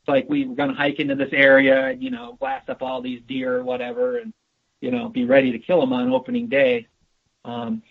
It's 0.00 0.08
like 0.08 0.28
we 0.28 0.44
were 0.44 0.54
going 0.54 0.68
to 0.68 0.74
hike 0.74 0.98
into 0.98 1.14
this 1.14 1.32
area 1.32 1.86
and, 1.88 2.02
you 2.02 2.10
know, 2.10 2.36
blast 2.38 2.68
up 2.68 2.82
all 2.82 3.00
these 3.00 3.22
deer 3.26 3.56
or 3.56 3.64
whatever 3.64 4.18
and, 4.18 4.34
you 4.80 4.90
know, 4.90 5.08
be 5.08 5.24
ready 5.24 5.52
to 5.52 5.58
kill 5.58 5.80
them 5.80 5.92
on 5.94 6.12
opening 6.12 6.48
day. 6.48 6.88
Um, 7.44 7.82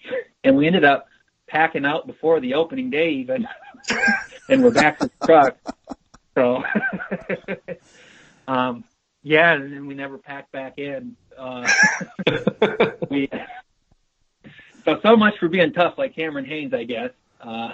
and 0.43 0.55
we 0.55 0.67
ended 0.67 0.83
up 0.83 1.07
packing 1.47 1.85
out 1.85 2.05
before 2.07 2.39
the 2.39 2.53
opening 2.53 2.89
day 2.89 3.11
even, 3.11 3.47
and 4.49 4.63
we're 4.63 4.71
back 4.71 4.99
to 4.99 5.09
the 5.19 5.25
truck. 5.25 5.57
So, 6.35 6.63
um, 8.47 8.83
yeah, 9.23 9.53
and 9.53 9.73
then 9.73 9.87
we 9.87 9.95
never 9.95 10.17
packed 10.17 10.51
back 10.51 10.77
in. 10.77 11.15
Uh, 11.37 11.67
we, 13.09 13.29
so, 14.85 14.99
so 15.03 15.15
much 15.15 15.37
for 15.39 15.47
being 15.47 15.73
tough 15.73 15.97
like 15.97 16.15
Cameron 16.15 16.45
Hanes, 16.45 16.73
I 16.73 16.83
guess. 16.83 17.11
Uh, 17.41 17.73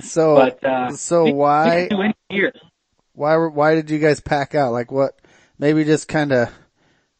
So 0.00 0.34
but, 0.36 0.62
uh, 0.62 0.90
so 0.92 1.24
why 1.32 1.84
we 1.84 1.88
can 1.88 1.96
do 1.96 2.02
any 2.02 2.14
year. 2.28 2.52
why 3.14 3.36
why 3.36 3.74
did 3.74 3.88
you 3.90 3.98
guys 3.98 4.20
pack 4.20 4.54
out? 4.54 4.72
Like 4.72 4.92
what? 4.92 5.18
Maybe 5.58 5.84
just 5.84 6.06
kind 6.06 6.32
of 6.32 6.50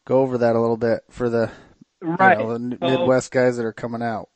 go 0.04 0.18
over 0.18 0.36
that 0.38 0.57
a 0.57 0.61
little 0.61 0.76
bit 0.76 1.00
for 1.09 1.30
the 1.30 1.50
you 2.02 2.09
Right. 2.09 2.38
know, 2.38 2.59
the 2.59 2.76
So- 2.78 2.86
Midwest 2.98 3.30
guys 3.32 3.57
that 3.57 3.64
are 3.64 3.72
coming 3.72 4.02
out. 4.02 4.28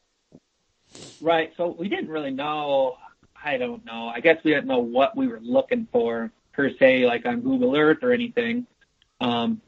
Right. 1.20 1.52
So 1.58 1.76
we 1.78 1.88
didn't 1.90 2.08
really 2.08 2.30
know. 2.30 2.96
I 3.44 3.58
don't 3.58 3.84
know. 3.84 4.08
I 4.08 4.20
guess 4.20 4.38
we 4.42 4.52
didn't 4.52 4.66
know 4.68 4.80
what 4.80 5.14
we 5.16 5.28
were 5.28 5.40
looking 5.42 5.86
for 5.92 6.30
per 6.54 6.70
se, 6.78 7.04
like 7.06 7.26
on 7.26 7.42
Google 7.42 7.76
Earth 7.76 7.98
or 8.02 8.12
anything. 8.12 8.66
Um, 9.20 9.60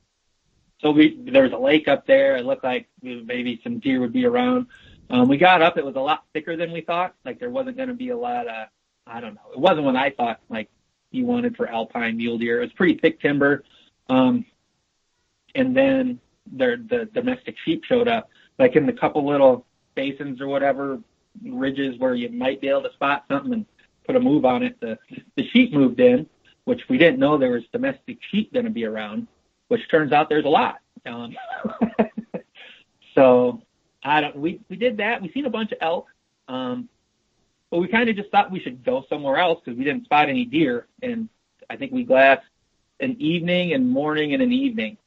so 0.83 0.91
we 0.91 1.19
there 1.31 1.45
was 1.45 1.53
a 1.53 1.59
lake 1.59 1.89
up 1.89 2.07
there. 2.07 2.37
It 2.37 2.45
looked 2.45 2.65
like 2.65 2.89
maybe 3.03 3.61
some 3.63 3.79
deer 3.79 4.01
would 4.01 4.13
be 4.13 4.27
around. 4.27 4.67
Um, 5.11 5.29
we 5.29 5.37
got 5.37 5.63
up. 5.63 5.79
It 5.79 5.85
was 5.85 5.95
a 5.95 6.01
lot 6.01 6.25
thicker 6.33 6.57
than 6.57 6.73
we 6.73 6.81
thought. 6.81 7.15
Like 7.25 7.39
there 7.39 7.51
wasn't 7.51 7.77
going 7.77 7.89
to 7.89 7.95
be 7.95 8.11
a 8.11 8.17
lot 8.17 8.49
of. 8.49 8.69
I 9.07 9.21
don't 9.21 9.35
know. 9.35 9.53
It 9.53 9.59
wasn't 9.59 9.85
what 9.85 9.97
I 9.97 10.11
thought. 10.11 10.41
Like 10.49 10.69
you 11.13 11.25
wanted 11.25 11.57
for 11.57 11.69
alpine 11.69 12.17
mule 12.17 12.39
deer. 12.39 12.61
It 12.61 12.65
was 12.65 12.73
pretty 12.73 12.99
thick 12.99 13.21
timber. 13.21 13.63
Um, 14.09 14.45
and 15.55 15.77
then 15.77 16.19
their 16.51 16.77
the 16.77 17.09
domestic 17.15 17.57
sheep 17.65 17.85
showed 17.85 18.09
up, 18.09 18.29
like 18.59 18.75
in 18.75 18.85
the 18.85 18.93
couple 18.93 19.25
little 19.25 19.67
basins 19.95 20.41
or 20.41 20.49
whatever 20.49 20.99
ridges 21.45 21.99
where 21.99 22.15
you 22.15 22.29
might 22.29 22.61
be 22.61 22.69
able 22.69 22.83
to 22.83 22.93
spot 22.93 23.25
something 23.29 23.53
and 23.53 23.67
put 24.05 24.17
a 24.17 24.21
move 24.21 24.45
on 24.45 24.65
it. 24.65 24.81
The 24.81 24.99
the 25.37 25.49
sheep 25.51 25.73
moved 25.73 26.01
in, 26.01 26.27
which 26.65 26.89
we 26.89 26.99
didn't 26.99 27.21
know 27.21 27.39
there 27.39 27.53
was 27.53 27.63
domestic 27.73 28.19
sheep 28.31 28.53
going 28.53 28.65
to 28.65 28.71
be 28.71 28.85
around, 28.85 29.29
which 29.73 29.89
turns 29.91 30.13
out 30.13 30.29
there's 30.29 30.45
a 30.45 30.49
lot. 30.49 30.81
Um, 31.07 31.35
so 33.15 33.63
I 34.05 34.21
don't. 34.21 34.37
We 34.37 34.61
we 34.69 34.77
did 34.77 34.99
that. 34.99 35.23
We 35.23 35.33
seen 35.33 35.47
a 35.47 35.51
bunch 35.51 35.73
of 35.73 35.79
elk, 35.81 36.09
um, 36.47 36.91
but 37.71 37.79
we 37.79 37.89
kind 37.89 38.11
of 38.11 38.15
just 38.15 38.31
thought 38.31 38.51
we 38.51 38.61
should 38.61 38.85
go 38.85 39.07
somewhere 39.09 39.39
else 39.39 39.63
because 39.65 39.79
we 39.79 39.85
didn't 39.85 40.05
spot 40.05 40.29
any 40.29 40.45
deer. 40.45 40.89
And 41.01 41.31
I 41.71 41.77
think 41.77 41.91
we 41.91 42.05
glassed 42.05 42.45
an 43.01 43.17
evening 43.19 43.73
and 43.73 43.89
morning 43.89 44.35
and 44.35 44.43
an 44.43 44.53
evening, 44.53 44.99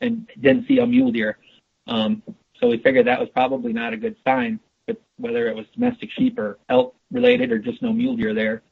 and 0.00 0.28
didn't 0.40 0.66
see 0.66 0.80
a 0.80 0.86
mule 0.86 1.12
deer. 1.12 1.38
Um, 1.86 2.24
so 2.60 2.66
we 2.66 2.78
figured 2.78 3.06
that 3.06 3.20
was 3.20 3.28
probably 3.28 3.72
not 3.72 3.92
a 3.92 3.96
good 3.96 4.16
sign, 4.24 4.58
but 4.88 5.00
whether 5.16 5.46
it 5.46 5.54
was 5.54 5.66
domestic 5.74 6.10
sheep 6.10 6.40
or 6.40 6.58
elk 6.68 6.96
related 7.12 7.52
or 7.52 7.60
just 7.60 7.80
no 7.82 7.92
mule 7.92 8.16
deer 8.16 8.34
there. 8.34 8.62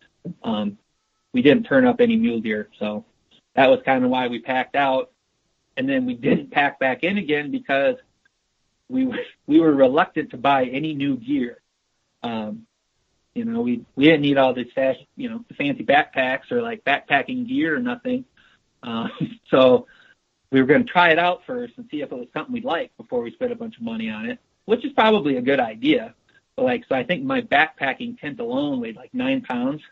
Um, 0.42 0.76
we 1.32 1.40
didn't 1.40 1.64
turn 1.64 1.86
up 1.86 2.00
any 2.00 2.16
mule 2.16 2.40
deer, 2.40 2.68
so 2.80 3.04
that 3.54 3.70
was 3.70 3.80
kind 3.84 4.04
of 4.04 4.10
why 4.10 4.28
we 4.28 4.40
packed 4.40 4.76
out. 4.76 5.10
And 5.76 5.88
then 5.88 6.06
we 6.06 6.14
didn't 6.14 6.50
pack 6.50 6.78
back 6.78 7.02
in 7.02 7.18
again 7.18 7.50
because 7.50 7.96
we 8.88 9.12
we 9.46 9.60
were 9.60 9.72
reluctant 9.72 10.30
to 10.30 10.36
buy 10.36 10.66
any 10.66 10.94
new 10.94 11.16
gear. 11.16 11.60
Um, 12.22 12.66
you 13.34 13.44
know, 13.44 13.60
we 13.60 13.84
we 13.96 14.04
didn't 14.04 14.22
need 14.22 14.38
all 14.38 14.54
this 14.54 14.68
fast, 14.74 15.00
you 15.16 15.28
know, 15.28 15.44
fancy 15.56 15.84
backpacks 15.84 16.52
or 16.52 16.62
like 16.62 16.84
backpacking 16.84 17.48
gear 17.48 17.76
or 17.76 17.80
nothing. 17.80 18.24
Um, 18.82 19.10
so 19.50 19.86
we 20.52 20.60
were 20.60 20.66
going 20.66 20.84
to 20.86 20.92
try 20.92 21.10
it 21.10 21.18
out 21.18 21.40
first 21.46 21.74
and 21.76 21.88
see 21.90 22.00
if 22.00 22.12
it 22.12 22.16
was 22.16 22.28
something 22.32 22.52
we'd 22.52 22.64
like 22.64 22.96
before 22.96 23.22
we 23.22 23.32
spent 23.32 23.50
a 23.50 23.56
bunch 23.56 23.76
of 23.76 23.82
money 23.82 24.08
on 24.08 24.26
it, 24.26 24.38
which 24.66 24.84
is 24.84 24.92
probably 24.92 25.36
a 25.36 25.42
good 25.42 25.58
idea. 25.58 26.14
But 26.54 26.66
like, 26.66 26.84
so 26.88 26.94
I 26.94 27.02
think 27.02 27.24
my 27.24 27.40
backpacking 27.40 28.20
tent 28.20 28.38
alone 28.38 28.80
weighed 28.80 28.94
like 28.94 29.12
nine 29.12 29.40
pounds. 29.40 29.82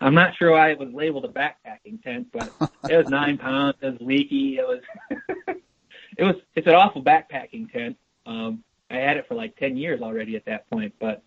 I'm 0.00 0.14
not 0.14 0.36
sure 0.36 0.52
why 0.52 0.70
it 0.70 0.78
was 0.78 0.90
labeled 0.92 1.24
a 1.24 1.28
backpacking 1.28 2.02
tent, 2.02 2.28
but 2.32 2.50
it 2.90 2.96
was 2.96 3.08
nine 3.08 3.38
pounds. 3.38 3.76
It 3.80 3.92
was 3.92 4.00
leaky. 4.00 4.58
It 4.58 4.66
was, 4.66 4.80
it 6.18 6.24
was, 6.24 6.36
it's 6.54 6.66
an 6.66 6.74
awful 6.74 7.02
backpacking 7.02 7.72
tent. 7.72 7.96
Um, 8.26 8.62
I 8.90 8.96
had 8.96 9.16
it 9.16 9.26
for 9.28 9.34
like 9.34 9.56
10 9.56 9.76
years 9.76 10.02
already 10.02 10.36
at 10.36 10.44
that 10.46 10.68
point, 10.70 10.94
but 11.00 11.22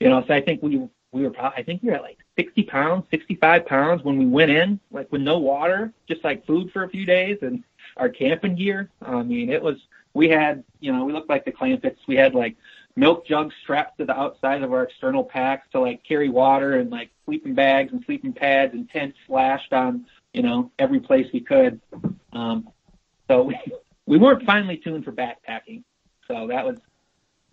you 0.00 0.08
know, 0.08 0.24
so 0.26 0.34
I 0.34 0.40
think 0.40 0.62
we, 0.62 0.88
we 1.12 1.22
were 1.22 1.30
probably, 1.30 1.58
I 1.58 1.62
think 1.62 1.82
we 1.82 1.90
were 1.90 1.96
at 1.96 2.02
like 2.02 2.18
60 2.36 2.62
pounds, 2.64 3.04
65 3.10 3.66
pounds 3.66 4.02
when 4.02 4.18
we 4.18 4.26
went 4.26 4.50
in, 4.50 4.80
like 4.90 5.10
with 5.12 5.20
no 5.20 5.38
water, 5.38 5.92
just 6.08 6.24
like 6.24 6.46
food 6.46 6.70
for 6.72 6.84
a 6.84 6.88
few 6.88 7.04
days 7.04 7.38
and 7.42 7.64
our 7.96 8.08
camping 8.08 8.54
gear. 8.54 8.90
I 9.02 9.22
mean, 9.22 9.50
it 9.50 9.62
was, 9.62 9.76
we 10.14 10.28
had, 10.28 10.64
you 10.80 10.92
know, 10.92 11.04
we 11.04 11.12
looked 11.12 11.28
like 11.28 11.44
the 11.44 11.52
Clampetts. 11.52 11.98
We 12.06 12.16
had 12.16 12.34
like 12.34 12.56
milk 12.96 13.26
jugs 13.26 13.54
strapped 13.62 13.98
to 13.98 14.04
the 14.04 14.18
outside 14.18 14.62
of 14.62 14.72
our 14.72 14.84
external 14.84 15.24
packs 15.24 15.68
to 15.72 15.80
like 15.80 16.02
carry 16.04 16.28
water 16.28 16.78
and 16.78 16.90
like 16.90 17.10
sleeping 17.30 17.54
bags 17.54 17.92
and 17.92 18.02
sleeping 18.06 18.32
pads 18.32 18.74
and 18.74 18.90
tents 18.90 19.16
slashed 19.28 19.72
on, 19.72 20.04
you 20.34 20.42
know, 20.42 20.72
every 20.80 20.98
place 20.98 21.28
we 21.32 21.40
could. 21.40 21.80
Um, 22.32 22.68
so 23.28 23.44
we, 23.44 23.56
we 24.06 24.18
weren't 24.18 24.44
finely 24.44 24.76
tuned 24.76 25.04
for 25.04 25.12
backpacking. 25.12 25.84
So 26.26 26.48
that 26.48 26.66
was 26.66 26.78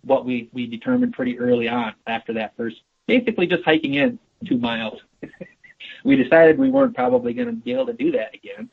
what 0.02 0.26
we, 0.26 0.50
we 0.52 0.66
determined 0.66 1.12
pretty 1.12 1.38
early 1.38 1.68
on 1.68 1.94
after 2.08 2.32
that 2.34 2.56
first, 2.56 2.82
basically 3.06 3.46
just 3.46 3.62
hiking 3.62 3.94
in 3.94 4.18
two 4.44 4.58
miles. 4.58 5.00
we 6.04 6.16
decided 6.16 6.58
we 6.58 6.70
weren't 6.70 6.96
probably 6.96 7.32
going 7.32 7.46
to 7.46 7.52
be 7.52 7.72
able 7.72 7.86
to 7.86 7.92
do 7.92 8.10
that 8.12 8.34
again. 8.34 8.68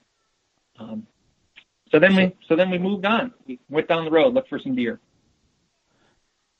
Um, 0.80 1.06
so 1.92 2.00
then 2.00 2.16
we, 2.16 2.36
so 2.48 2.56
then 2.56 2.72
we 2.72 2.80
moved 2.80 3.06
on. 3.06 3.32
We 3.46 3.60
went 3.70 3.88
down 3.88 4.06
the 4.06 4.12
road, 4.12 4.34
looked 4.34 4.50
for 4.50 4.58
some 4.58 4.76
deer. 4.76 5.00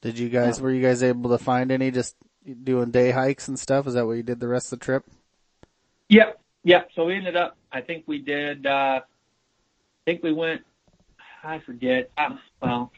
Did 0.04 0.20
you 0.20 0.30
guys, 0.30 0.62
were 0.62 0.72
you 0.72 0.84
guys 0.84 1.02
able 1.02 1.32
to 1.32 1.40
find 1.40 1.72
any 1.72 1.90
just 1.90 2.16
doing 2.54 2.92
day 2.92 3.12
hikes 3.12 3.48
and 3.48 3.58
stuff? 3.60 3.88
Is 3.88 3.94
that 3.96 4.06
what 4.06 4.14
you 4.14 4.24
did 4.24 4.40
the 4.40 4.48
rest 4.48 4.72
of 4.72 4.80
the 4.80 4.86
trip? 4.86 5.06
Yep. 6.10 6.40
Yep. 6.64 6.90
So 6.96 7.06
we 7.06 7.16
ended 7.16 7.36
up, 7.36 7.58
I 7.72 7.82
think 7.82 8.04
we 8.08 8.20
did, 8.20 8.66
uh, 8.66 9.02
I 9.02 10.04
think 10.06 10.24
we 10.24 10.34
went, 10.34 10.62
I 11.44 11.60
forget, 11.60 12.12
uh, 12.18 12.36
well, 12.62 12.92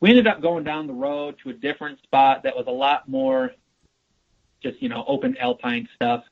we 0.00 0.10
ended 0.10 0.26
up 0.26 0.40
going 0.40 0.64
down 0.64 0.86
the 0.86 0.92
road 0.92 1.36
to 1.42 1.50
a 1.50 1.52
different 1.52 2.02
spot 2.02 2.42
that 2.42 2.56
was 2.56 2.66
a 2.66 2.72
lot 2.72 3.08
more 3.08 3.52
just, 4.62 4.82
you 4.82 4.88
know, 4.88 5.04
open 5.06 5.36
alpine 5.38 5.88
stuff. 5.94 6.24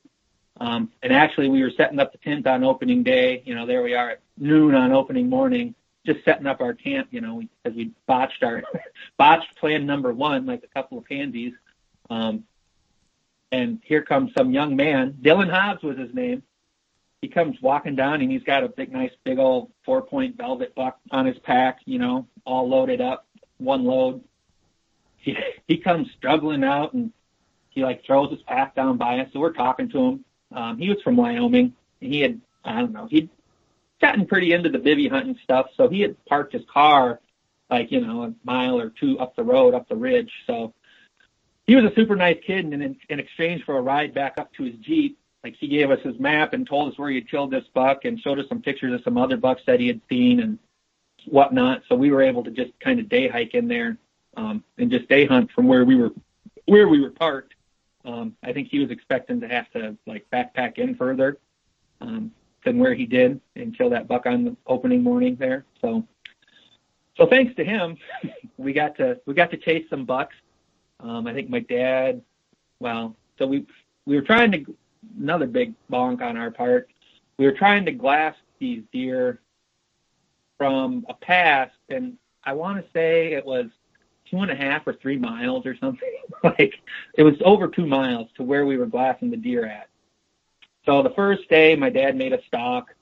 Um, 0.61 0.91
and 1.03 1.13
actually 1.13 1.49
we 1.49 1.63
were 1.63 1.71
setting 1.77 1.99
up 1.99 2.13
the 2.13 2.19
tent 2.19 2.47
on 2.47 2.65
opening 2.65 3.03
day. 3.03 3.43
You 3.45 3.55
know, 3.55 3.67
there 3.67 3.83
we 3.83 3.95
are 3.95 4.11
at 4.11 4.21
noon 4.37 4.75
on 4.75 4.93
opening 4.93 5.29
morning 5.29 5.75
just 6.05 6.25
setting 6.25 6.47
up 6.47 6.61
our 6.61 6.75
camp, 6.75 7.09
you 7.11 7.21
know, 7.21 7.43
because 7.63 7.77
we 7.77 7.93
botched 8.07 8.43
our 8.43 8.63
botched 9.19 9.57
plan 9.57 9.87
number 9.87 10.13
one, 10.13 10.47
like 10.47 10.65
a 10.65 10.69
couple 10.69 10.99
of 10.99 11.05
pansies. 11.05 11.53
Um, 12.11 12.45
and 13.53 13.81
here 13.85 14.03
comes 14.03 14.33
some 14.37 14.51
young 14.51 14.75
man, 14.75 15.19
Dylan 15.23 15.51
Hobbs 15.51 15.83
was 15.83 15.99
his 15.99 16.13
name. 16.15 16.43
He 17.21 17.29
comes 17.29 17.61
walking 17.61 17.95
down 17.95 18.21
and 18.21 18.33
he's 18.33 18.43
got 18.43 18.65
a 18.65 18.69
big, 18.69 18.91
nice, 18.91 19.13
big 19.23 19.39
old 19.39 19.71
four 19.85 20.03
point 20.03 20.37
velvet 20.37 20.75
buck 20.75 20.99
on 21.13 21.27
his 21.27 21.39
pack, 21.39 21.81
you 21.85 21.99
know, 21.99 22.27
all 22.45 22.69
loaded 22.69 23.01
up, 23.01 23.27
one 23.59 23.85
load. 23.85 24.25
He, 25.19 25.37
he 25.69 25.77
comes 25.77 26.09
struggling 26.17 26.65
out 26.65 26.95
and 26.95 27.13
he 27.69 27.85
like 27.85 28.05
throws 28.05 28.31
his 28.31 28.43
pack 28.43 28.75
down 28.75 28.97
by 28.97 29.21
us. 29.21 29.29
So 29.33 29.39
we're 29.39 29.53
talking 29.53 29.91
to 29.91 29.99
him. 29.99 30.25
Um, 30.51 30.79
he 30.79 30.89
was 30.89 31.01
from 31.03 31.17
Wyoming 31.17 31.75
and 32.01 32.13
he 32.13 32.21
had, 32.21 32.41
I 32.65 32.81
don't 32.81 32.93
know, 32.93 33.07
he'd 33.07 33.29
gotten 34.01 34.27
pretty 34.27 34.53
into 34.53 34.71
the 34.71 34.79
bivy 34.79 35.09
hunting 35.09 35.39
stuff, 35.45 35.67
so 35.77 35.89
he 35.89 36.01
had 36.01 36.17
parked 36.25 36.55
his 36.55 36.65
car 36.73 37.21
like, 37.71 37.93
you 37.93 38.01
know, 38.01 38.25
a 38.25 38.35
mile 38.45 38.79
or 38.79 38.91
two 38.91 39.19
up 39.19 39.37
the 39.37 39.43
road, 39.43 39.75
up 39.75 39.89
the 39.89 39.97
ridge. 39.97 40.31
So 40.47 40.75
he 41.67 41.77
was 41.77 41.85
a 41.85 41.95
super 41.95 42.17
nice 42.17 42.39
kid 42.45 42.65
and 42.65 42.83
in, 42.83 42.97
in 43.09 43.21
exchange 43.21 43.65
for 43.65 43.79
a 43.79 43.81
ride 43.81 44.15
back 44.15 44.35
up 44.39 44.53
to 44.55 44.65
his 44.65 44.75
Jeep, 44.77 45.19
like 45.45 45.55
he 45.57 45.69
gave 45.69 45.91
us 45.91 46.01
his 46.03 46.19
map 46.19 46.53
and 46.53 46.67
told 46.67 46.93
us 46.93 46.99
where 46.99 47.11
he 47.11 47.17
had 47.17 47.29
killed 47.31 47.51
this 47.51 47.65
buck 47.75 48.05
and 48.05 48.21
showed 48.21 48.39
us 48.39 48.49
some 48.49 48.63
pictures 48.63 48.95
of 48.95 49.03
some 49.05 49.17
other 49.17 49.37
bucks 49.37 49.63
that 49.67 49.81
he 49.81 49.87
had 49.87 50.01
seen 50.09 50.41
and 50.41 50.59
whatnot. 51.27 51.83
So 51.89 51.95
we 51.95 52.11
were 52.11 52.23
able 52.23 52.45
to 52.45 52.51
just 52.51 52.71
kind 52.81 53.01
of 53.01 53.09
day 53.09 53.29
hike 53.29 53.55
in 53.55 53.69
there, 53.69 53.97
um, 54.37 54.65
and 54.79 54.91
just 54.91 55.09
day 55.09 55.27
hunt 55.27 55.51
from 55.53 55.69
where 55.69 55.85
we 55.85 55.97
were, 55.97 56.11
where 56.67 56.89
we 56.89 57.01
were 57.01 57.11
parked. 57.11 57.55
Um, 58.05 58.37
I 58.43 58.53
think 58.53 58.69
he 58.69 58.81
was 58.81 58.91
expecting 58.91 59.41
to 59.41 59.49
have 59.49 59.71
to 59.73 59.97
like 60.07 60.27
backpack 60.31 60.79
in 60.79 60.97
further. 60.97 61.39
Um, 62.01 62.33
than 62.65 62.79
where 62.79 62.95
he 62.95 63.07
did 63.07 63.41
until 63.57 63.91
that 63.91 64.09
buck 64.09 64.27
on 64.27 64.45
the 64.45 64.57
opening 64.67 65.03
morning 65.03 65.37
there. 65.39 65.65
So, 65.81 66.07
so 67.17 67.27
thanks 67.27 67.55
to 67.57 67.65
him, 67.65 67.97
we 68.57 68.73
got 68.73 68.97
to 68.97 69.21
we 69.27 69.35
got 69.35 69.51
to 69.51 69.57
chase 69.57 69.87
some 69.91 70.05
bucks. 70.05 70.35
Um, 71.03 71.27
I 71.27 71.35
think 71.35 71.51
my 71.51 71.61
dad, 71.61 72.23
well, 72.79 73.17
so 73.39 73.47
we 73.47 73.67
we 74.07 74.17
were 74.17 74.23
trying 74.23 74.53
to 74.53 74.77
another 75.19 75.47
big 75.47 75.75
bonk 75.91 76.23
on 76.23 76.37
our 76.37 76.51
part. 76.51 76.89
We 77.39 77.45
were 77.45 77.53
trying 77.53 77.85
to 77.87 77.93
glass 77.93 78.37
these 78.59 78.83
deer 78.93 79.41
from 80.57 81.05
a 81.09 81.15
pass, 81.15 81.71
and 81.89 82.17
I 82.45 82.53
want 82.53 82.79
to 82.79 82.91
say 82.93 83.33
it 83.33 83.45
was 83.45 83.67
two 84.31 84.39
and 84.39 84.51
a 84.51 84.55
half 84.55 84.87
or 84.87 84.95
three 84.95 85.19
miles 85.19 85.67
or 85.67 85.77
something. 85.77 86.15
like 86.45 86.75
it 87.15 87.23
was 87.23 87.35
over 87.45 87.69
two 87.69 87.87
miles 87.87 88.29
to 88.37 88.43
where 88.43 88.65
we 88.65 88.77
were 88.77 88.87
glassing 88.87 89.31
the 89.31 89.37
deer 89.37 89.67
at. 89.67 89.89
So 90.87 91.03
the 91.03 91.11
first 91.11 91.49
day, 91.49 91.77
my 91.77 91.91
dad 91.91 92.17
made 92.17 92.33
a 92.33 92.43
stock, 92.47 92.95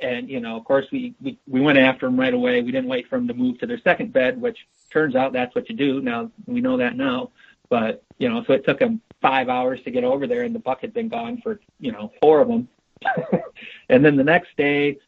and 0.00 0.28
you 0.28 0.40
know, 0.40 0.56
of 0.56 0.64
course, 0.64 0.86
we 0.92 1.14
we 1.20 1.38
we 1.46 1.60
went 1.60 1.78
after 1.78 2.06
him 2.06 2.18
right 2.18 2.34
away. 2.34 2.62
We 2.62 2.72
didn't 2.72 2.88
wait 2.88 3.08
for 3.08 3.16
him 3.16 3.28
to 3.28 3.34
move 3.34 3.58
to 3.58 3.66
their 3.66 3.80
second 3.80 4.12
bed, 4.12 4.40
which 4.40 4.66
turns 4.90 5.14
out 5.14 5.32
that's 5.32 5.54
what 5.54 5.68
you 5.68 5.76
do. 5.76 6.00
Now 6.00 6.30
we 6.46 6.60
know 6.60 6.76
that 6.76 6.96
now, 6.96 7.30
but 7.68 8.02
you 8.18 8.28
know, 8.28 8.44
so 8.44 8.52
it 8.52 8.64
took 8.64 8.80
him 8.80 9.00
five 9.20 9.48
hours 9.48 9.80
to 9.82 9.90
get 9.90 10.04
over 10.04 10.26
there, 10.26 10.42
and 10.42 10.54
the 10.54 10.60
buck 10.60 10.80
had 10.80 10.94
been 10.94 11.08
gone 11.08 11.40
for 11.42 11.60
you 11.80 11.92
know 11.92 12.12
four 12.20 12.40
of 12.40 12.48
them. 12.48 12.68
and 13.88 14.04
then 14.04 14.16
the 14.16 14.24
next 14.24 14.56
day, 14.56 14.98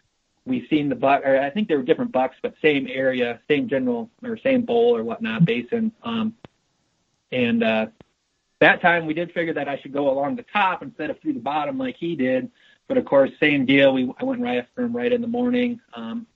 we 0.44 0.66
seen 0.68 0.88
the 0.88 0.94
buck, 0.94 1.22
or 1.24 1.38
I 1.38 1.50
think 1.50 1.68
they 1.68 1.76
were 1.76 1.82
different 1.82 2.12
bucks, 2.12 2.36
but 2.42 2.54
same 2.62 2.86
area, 2.88 3.40
same 3.48 3.68
general 3.68 4.10
or 4.22 4.36
same 4.38 4.62
bowl 4.62 4.96
or 4.96 5.04
whatnot, 5.04 5.44
basin. 5.44 5.92
Um, 6.02 6.34
and 7.32 7.62
uh, 7.62 7.86
that 8.60 8.80
time 8.80 9.06
we 9.06 9.14
did 9.14 9.32
figure 9.32 9.54
that 9.54 9.68
I 9.68 9.78
should 9.78 9.92
go 9.92 10.10
along 10.10 10.36
the 10.36 10.44
top 10.52 10.82
instead 10.82 11.10
of 11.10 11.20
through 11.20 11.34
the 11.34 11.40
bottom 11.40 11.78
like 11.78 11.96
he 11.96 12.16
did. 12.16 12.50
But 12.90 12.98
of 12.98 13.04
course, 13.04 13.30
same 13.38 13.66
deal. 13.66 13.92
We 13.92 14.10
I 14.18 14.24
went 14.24 14.40
right 14.40 14.58
after 14.58 14.82
him 14.82 14.96
right 14.96 15.12
in 15.12 15.20
the 15.20 15.28
morning. 15.28 15.80
Um, 15.94 16.26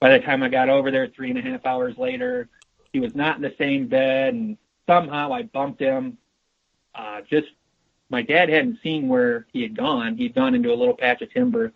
by 0.00 0.16
the 0.16 0.24
time 0.24 0.42
I 0.42 0.48
got 0.48 0.70
over 0.70 0.90
there, 0.90 1.06
three 1.06 1.28
and 1.28 1.38
a 1.38 1.42
half 1.42 1.66
hours 1.66 1.98
later, 1.98 2.48
he 2.94 2.98
was 2.98 3.14
not 3.14 3.36
in 3.36 3.42
the 3.42 3.54
same 3.58 3.88
bed, 3.88 4.32
and 4.32 4.56
somehow 4.86 5.34
I 5.34 5.42
bumped 5.42 5.80
him. 5.80 6.16
Uh, 6.94 7.20
just 7.28 7.48
my 8.08 8.22
dad 8.22 8.48
hadn't 8.48 8.78
seen 8.82 9.08
where 9.08 9.46
he 9.52 9.60
had 9.60 9.76
gone. 9.76 10.16
He'd 10.16 10.34
gone 10.34 10.54
into 10.54 10.72
a 10.72 10.74
little 10.74 10.96
patch 10.96 11.20
of 11.20 11.30
timber. 11.30 11.74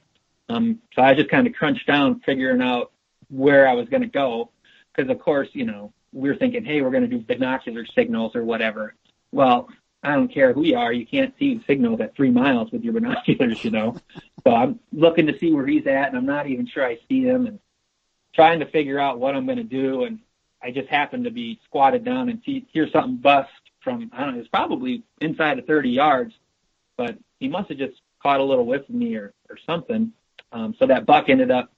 Um, 0.49 0.78
so 0.95 1.03
I 1.03 1.12
just 1.12 1.28
kind 1.28 1.47
of 1.47 1.53
crunched 1.53 1.87
down, 1.87 2.20
figuring 2.20 2.62
out 2.62 2.91
where 3.28 3.68
I 3.68 3.74
was 3.74 3.87
going 3.91 4.01
to 4.01 4.09
go. 4.09 4.51
Because 4.97 5.11
of 5.11 5.18
course, 5.18 5.51
you 5.53 5.66
know, 5.66 5.93
we 6.14 6.30
were 6.30 6.37
thinking, 6.37 6.64
hey, 6.64 6.80
we're 6.80 6.91
going 6.91 7.03
to 7.03 7.07
do 7.07 7.18
binocular 7.18 7.85
signals 7.85 8.35
or 8.35 8.45
whatever. 8.45 8.95
Well, 9.30 9.68
I 10.03 10.14
don't 10.14 10.32
care 10.32 10.53
who 10.53 10.64
you 10.64 10.76
are, 10.76 10.92
you 10.92 11.07
can't 11.07 11.34
see 11.38 11.62
signals 11.66 12.00
at 12.00 12.16
three 12.16 12.30
miles 12.30 12.72
with 12.72 12.82
your 12.82 12.92
binoculars, 12.92 13.64
you 13.64 13.70
know. 13.70 13.96
so 14.44 14.55
I'm 14.55 14.80
looking 14.92 15.26
to 15.26 15.38
see 15.38 15.53
where 15.53 15.66
he's 15.66 15.86
at, 15.86 16.09
and 16.09 16.16
I'm 16.16 16.26
not 16.26 16.46
even 16.48 16.66
sure 16.66 16.84
I 16.84 16.98
see 17.09 17.22
him, 17.22 17.46
and 17.46 17.59
trying 18.34 18.61
to 18.61 18.66
figure 18.66 18.98
out 18.98 19.20
what 19.20 19.34
I'm 19.34 19.46
going 19.46 19.59
to 19.59 19.64
do. 19.64 20.05
And 20.05 20.18
I 20.62 20.70
just 20.70 20.88
happened 20.88 21.24
to 21.24 21.30
be 21.30 21.61
squatted 21.64 22.05
down 22.05 22.28
and 22.28 22.40
see 22.44 22.66
hear 22.72 22.88
something 22.90 23.16
bust 23.16 23.50
from 23.80 24.11
I 24.12 24.24
don't 24.24 24.34
know, 24.34 24.40
it's 24.40 24.48
probably 24.48 25.03
inside 25.20 25.59
of 25.59 25.66
30 25.66 25.90
yards, 25.90 26.34
but 26.96 27.16
he 27.40 27.48
must 27.48 27.68
have 27.68 27.78
just 27.78 28.00
caught 28.22 28.40
a 28.40 28.44
little 28.44 28.66
whiff 28.66 28.88
of 28.88 28.94
me 28.94 29.16
or 29.16 29.32
or 29.48 29.59
something. 29.66 30.12
Um, 30.53 30.74
so 30.78 30.86
that 30.86 31.07
buck 31.07 31.28
ended 31.28 31.50
up 31.50 31.72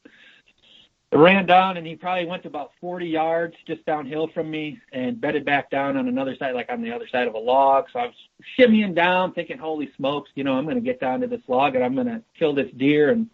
I 1.12 1.16
ran 1.16 1.46
down 1.46 1.76
and 1.76 1.86
he 1.86 1.94
probably 1.94 2.26
went 2.26 2.42
to 2.42 2.48
about 2.48 2.72
40 2.80 3.06
yards 3.06 3.54
just 3.66 3.84
downhill 3.86 4.28
from 4.34 4.50
me 4.50 4.80
and 4.92 5.20
bedded 5.20 5.44
back 5.44 5.70
down 5.70 5.96
on 5.96 6.08
another 6.08 6.34
side, 6.36 6.54
like 6.54 6.70
on 6.70 6.82
the 6.82 6.90
other 6.90 7.06
side 7.06 7.28
of 7.28 7.34
a 7.34 7.38
log. 7.38 7.86
So 7.92 8.00
I 8.00 8.06
was 8.06 8.14
shimmying 8.58 8.94
down 8.94 9.32
thinking, 9.32 9.56
holy 9.58 9.90
smokes, 9.96 10.30
you 10.34 10.42
know, 10.42 10.54
I'm 10.54 10.64
going 10.64 10.76
to 10.76 10.80
get 10.80 11.00
down 11.00 11.20
to 11.20 11.28
this 11.28 11.42
log 11.46 11.76
and 11.76 11.84
I'm 11.84 11.94
going 11.94 12.08
to 12.08 12.22
kill 12.36 12.52
this 12.52 12.70
deer. 12.76 13.10
And 13.10 13.28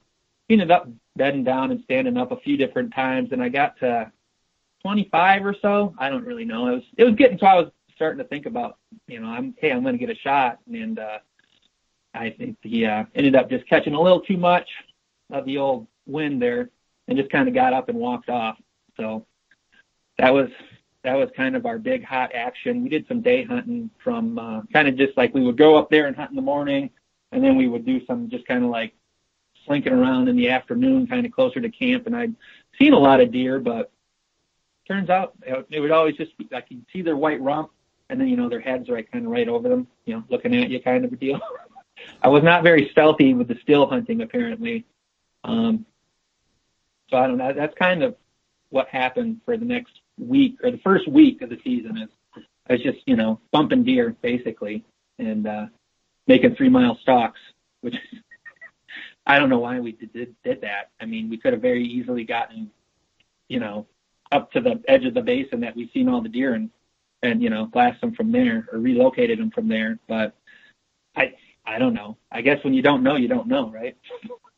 he 0.48 0.54
ended 0.54 0.70
up 0.70 0.88
bedding 1.16 1.42
down 1.42 1.70
and 1.70 1.82
standing 1.84 2.18
up 2.18 2.32
a 2.32 2.40
few 2.40 2.58
different 2.58 2.94
times. 2.94 3.30
And 3.32 3.42
I 3.42 3.48
got 3.48 3.78
to 3.80 4.12
25 4.82 5.46
or 5.46 5.56
so. 5.62 5.94
I 5.98 6.10
don't 6.10 6.26
really 6.26 6.44
know. 6.44 6.68
It 6.68 6.74
was, 6.74 6.84
it 6.98 7.04
was 7.04 7.14
getting 7.14 7.38
to, 7.38 7.46
I 7.46 7.54
was 7.54 7.70
starting 7.94 8.18
to 8.18 8.24
think 8.24 8.44
about, 8.44 8.76
you 9.06 9.20
know, 9.20 9.28
I'm, 9.28 9.54
hey, 9.58 9.70
I'm 9.72 9.82
going 9.82 9.98
to 9.98 10.06
get 10.06 10.14
a 10.14 10.20
shot. 10.20 10.58
And, 10.70 10.98
uh, 10.98 11.18
I 12.12 12.30
think 12.30 12.58
he, 12.62 12.84
uh, 12.84 13.04
ended 13.14 13.36
up 13.36 13.48
just 13.48 13.66
catching 13.68 13.94
a 13.94 14.00
little 14.00 14.20
too 14.20 14.36
much 14.36 14.68
of 15.30 15.46
the 15.46 15.58
old 15.58 15.86
wind 16.06 16.42
there 16.42 16.68
and 17.10 17.18
just 17.18 17.30
kind 17.30 17.48
of 17.48 17.54
got 17.54 17.74
up 17.74 17.88
and 17.88 17.98
walked 17.98 18.30
off. 18.30 18.56
So 18.96 19.26
that 20.16 20.32
was 20.32 20.48
that 21.02 21.14
was 21.14 21.28
kind 21.36 21.56
of 21.56 21.66
our 21.66 21.78
big 21.78 22.04
hot 22.04 22.30
action. 22.34 22.82
We 22.82 22.88
did 22.88 23.06
some 23.08 23.20
day 23.20 23.42
hunting 23.42 23.90
from 24.02 24.38
uh, 24.38 24.62
kind 24.72 24.86
of 24.86 24.96
just 24.96 25.16
like 25.16 25.34
we 25.34 25.42
would 25.42 25.58
go 25.58 25.76
up 25.76 25.90
there 25.90 26.06
and 26.06 26.16
hunt 26.16 26.30
in 26.30 26.36
the 26.36 26.42
morning, 26.42 26.88
and 27.32 27.42
then 27.42 27.56
we 27.56 27.66
would 27.66 27.84
do 27.84 28.04
some 28.06 28.30
just 28.30 28.46
kind 28.46 28.64
of 28.64 28.70
like 28.70 28.94
slinking 29.66 29.92
around 29.92 30.28
in 30.28 30.36
the 30.36 30.50
afternoon, 30.50 31.06
kind 31.06 31.26
of 31.26 31.32
closer 31.32 31.60
to 31.60 31.68
camp. 31.68 32.06
And 32.06 32.16
I'd 32.16 32.34
seen 32.80 32.92
a 32.92 32.98
lot 32.98 33.20
of 33.20 33.32
deer, 33.32 33.58
but 33.58 33.90
turns 34.86 35.10
out 35.10 35.34
it 35.44 35.80
would 35.80 35.90
always 35.90 36.16
just 36.16 36.32
I 36.54 36.60
could 36.60 36.84
see 36.92 37.02
their 37.02 37.16
white 37.16 37.40
rump, 37.40 37.70
and 38.08 38.20
then 38.20 38.28
you 38.28 38.36
know 38.36 38.48
their 38.48 38.60
heads 38.60 38.88
right 38.88 39.10
kind 39.10 39.26
of 39.26 39.32
right 39.32 39.48
over 39.48 39.68
them, 39.68 39.88
you 40.04 40.14
know, 40.14 40.24
looking 40.28 40.54
at 40.54 40.70
you, 40.70 40.80
kind 40.80 41.04
of 41.04 41.12
a 41.12 41.16
deal. 41.16 41.40
I 42.22 42.28
was 42.28 42.42
not 42.42 42.62
very 42.62 42.88
stealthy 42.92 43.34
with 43.34 43.48
the 43.48 43.58
still 43.62 43.86
hunting 43.86 44.22
apparently. 44.22 44.86
Um, 45.42 45.86
so 47.10 47.16
I 47.16 47.26
don't 47.26 47.38
know. 47.38 47.52
That's 47.52 47.74
kind 47.74 48.02
of 48.02 48.16
what 48.70 48.88
happened 48.88 49.40
for 49.44 49.56
the 49.56 49.64
next 49.64 49.92
week 50.18 50.58
or 50.62 50.70
the 50.70 50.78
first 50.78 51.08
week 51.08 51.42
of 51.42 51.50
the 51.50 51.58
season 51.64 51.98
is 51.98 52.08
I 52.68 52.74
was 52.74 52.82
just, 52.82 52.98
you 53.06 53.16
know, 53.16 53.40
bumping 53.52 53.84
deer 53.84 54.16
basically 54.22 54.84
and 55.18 55.46
uh 55.46 55.66
making 56.26 56.54
three 56.54 56.68
mile 56.68 56.96
stalks, 57.02 57.40
which 57.80 57.96
I 59.26 59.38
don't 59.38 59.50
know 59.50 59.58
why 59.58 59.80
we 59.80 59.92
did, 59.92 60.34
did 60.44 60.60
that. 60.62 60.90
I 61.00 61.06
mean, 61.06 61.28
we 61.28 61.36
could 61.36 61.52
have 61.52 61.62
very 61.62 61.84
easily 61.84 62.24
gotten, 62.24 62.70
you 63.48 63.60
know, 63.60 63.86
up 64.32 64.52
to 64.52 64.60
the 64.60 64.82
edge 64.88 65.04
of 65.04 65.14
the 65.14 65.22
basin 65.22 65.60
that 65.60 65.74
we've 65.74 65.90
seen 65.92 66.08
all 66.08 66.20
the 66.20 66.28
deer 66.28 66.54
and 66.54 66.70
and 67.22 67.42
you 67.42 67.50
know 67.50 67.66
glassed 67.66 68.00
them 68.00 68.14
from 68.14 68.32
there 68.32 68.66
or 68.72 68.78
relocated 68.78 69.38
them 69.38 69.50
from 69.50 69.68
there. 69.68 69.98
But 70.08 70.34
I 71.16 71.34
I 71.66 71.78
don't 71.78 71.94
know. 71.94 72.16
I 72.30 72.40
guess 72.40 72.62
when 72.64 72.74
you 72.74 72.82
don't 72.82 73.02
know, 73.02 73.16
you 73.16 73.28
don't 73.28 73.48
know, 73.48 73.70
right? 73.70 73.96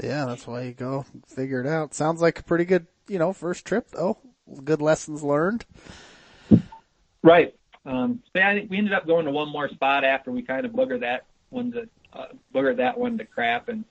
Yeah, 0.00 0.24
that's 0.24 0.46
why 0.46 0.62
you 0.62 0.72
go 0.72 1.04
figure 1.26 1.60
it 1.60 1.66
out. 1.66 1.94
Sounds 1.94 2.22
like 2.22 2.38
a 2.38 2.42
pretty 2.42 2.64
good, 2.64 2.86
you 3.08 3.18
know, 3.18 3.32
first 3.32 3.64
trip 3.64 3.88
though. 3.90 4.18
Good 4.64 4.80
lessons 4.80 5.22
learned. 5.22 5.64
Right. 7.22 7.54
Um, 7.84 8.22
yeah, 8.34 8.50
I 8.50 8.54
think 8.54 8.70
we 8.70 8.78
ended 8.78 8.92
up 8.92 9.06
going 9.06 9.26
to 9.26 9.30
one 9.30 9.50
more 9.50 9.68
spot 9.68 10.04
after 10.04 10.30
we 10.30 10.42
kind 10.42 10.64
of 10.64 10.72
boogered 10.72 11.00
that 11.00 11.26
one 11.50 11.72
to 11.72 11.88
uh, 12.12 12.74
that 12.74 12.98
one 12.98 13.18
to 13.18 13.24
crap, 13.24 13.68
and 13.68 13.84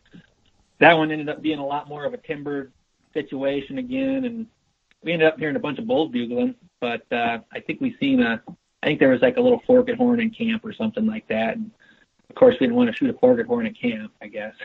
that 0.80 0.98
one 0.98 1.12
ended 1.12 1.30
up 1.30 1.42
being 1.42 1.60
a 1.60 1.66
lot 1.66 1.90
more 1.90 2.06
of 2.06 2.14
a 2.14 2.18
timber 2.18 2.72
situation 3.14 3.78
again, 3.78 4.26
and 4.26 4.48
we 5.04 5.12
ended 5.12 5.28
up 5.28 5.38
hearing 5.38 5.56
a 5.56 5.60
bunch 5.60 5.80
of 5.80 5.88
bulls 5.88 6.12
bugling. 6.12 6.56
But 6.80 7.12
uh, 7.12 7.40
I 7.52 7.60
think 7.60 7.82
we 7.82 7.96
seen 8.00 8.22
a, 8.22 8.42
I 8.82 8.86
think 8.86 9.00
there 9.00 9.10
was 9.10 9.22
like 9.22 9.38
a 9.38 9.42
little 9.42 9.62
forked 9.66 9.92
horn 9.92 10.20
in 10.20 10.30
camp 10.30 10.64
or 10.66 10.74
something 10.74 11.06
like 11.06 11.28
that, 11.28 11.58
and 11.58 11.72
of 12.32 12.36
course, 12.36 12.56
we 12.62 12.68
didn't 12.68 12.78
want 12.78 12.90
to 12.90 12.96
shoot 12.96 13.10
a 13.10 13.14
portage 13.14 13.46
horn 13.46 13.66
at 13.66 13.78
camp. 13.78 14.14
I 14.22 14.28
guess 14.28 14.56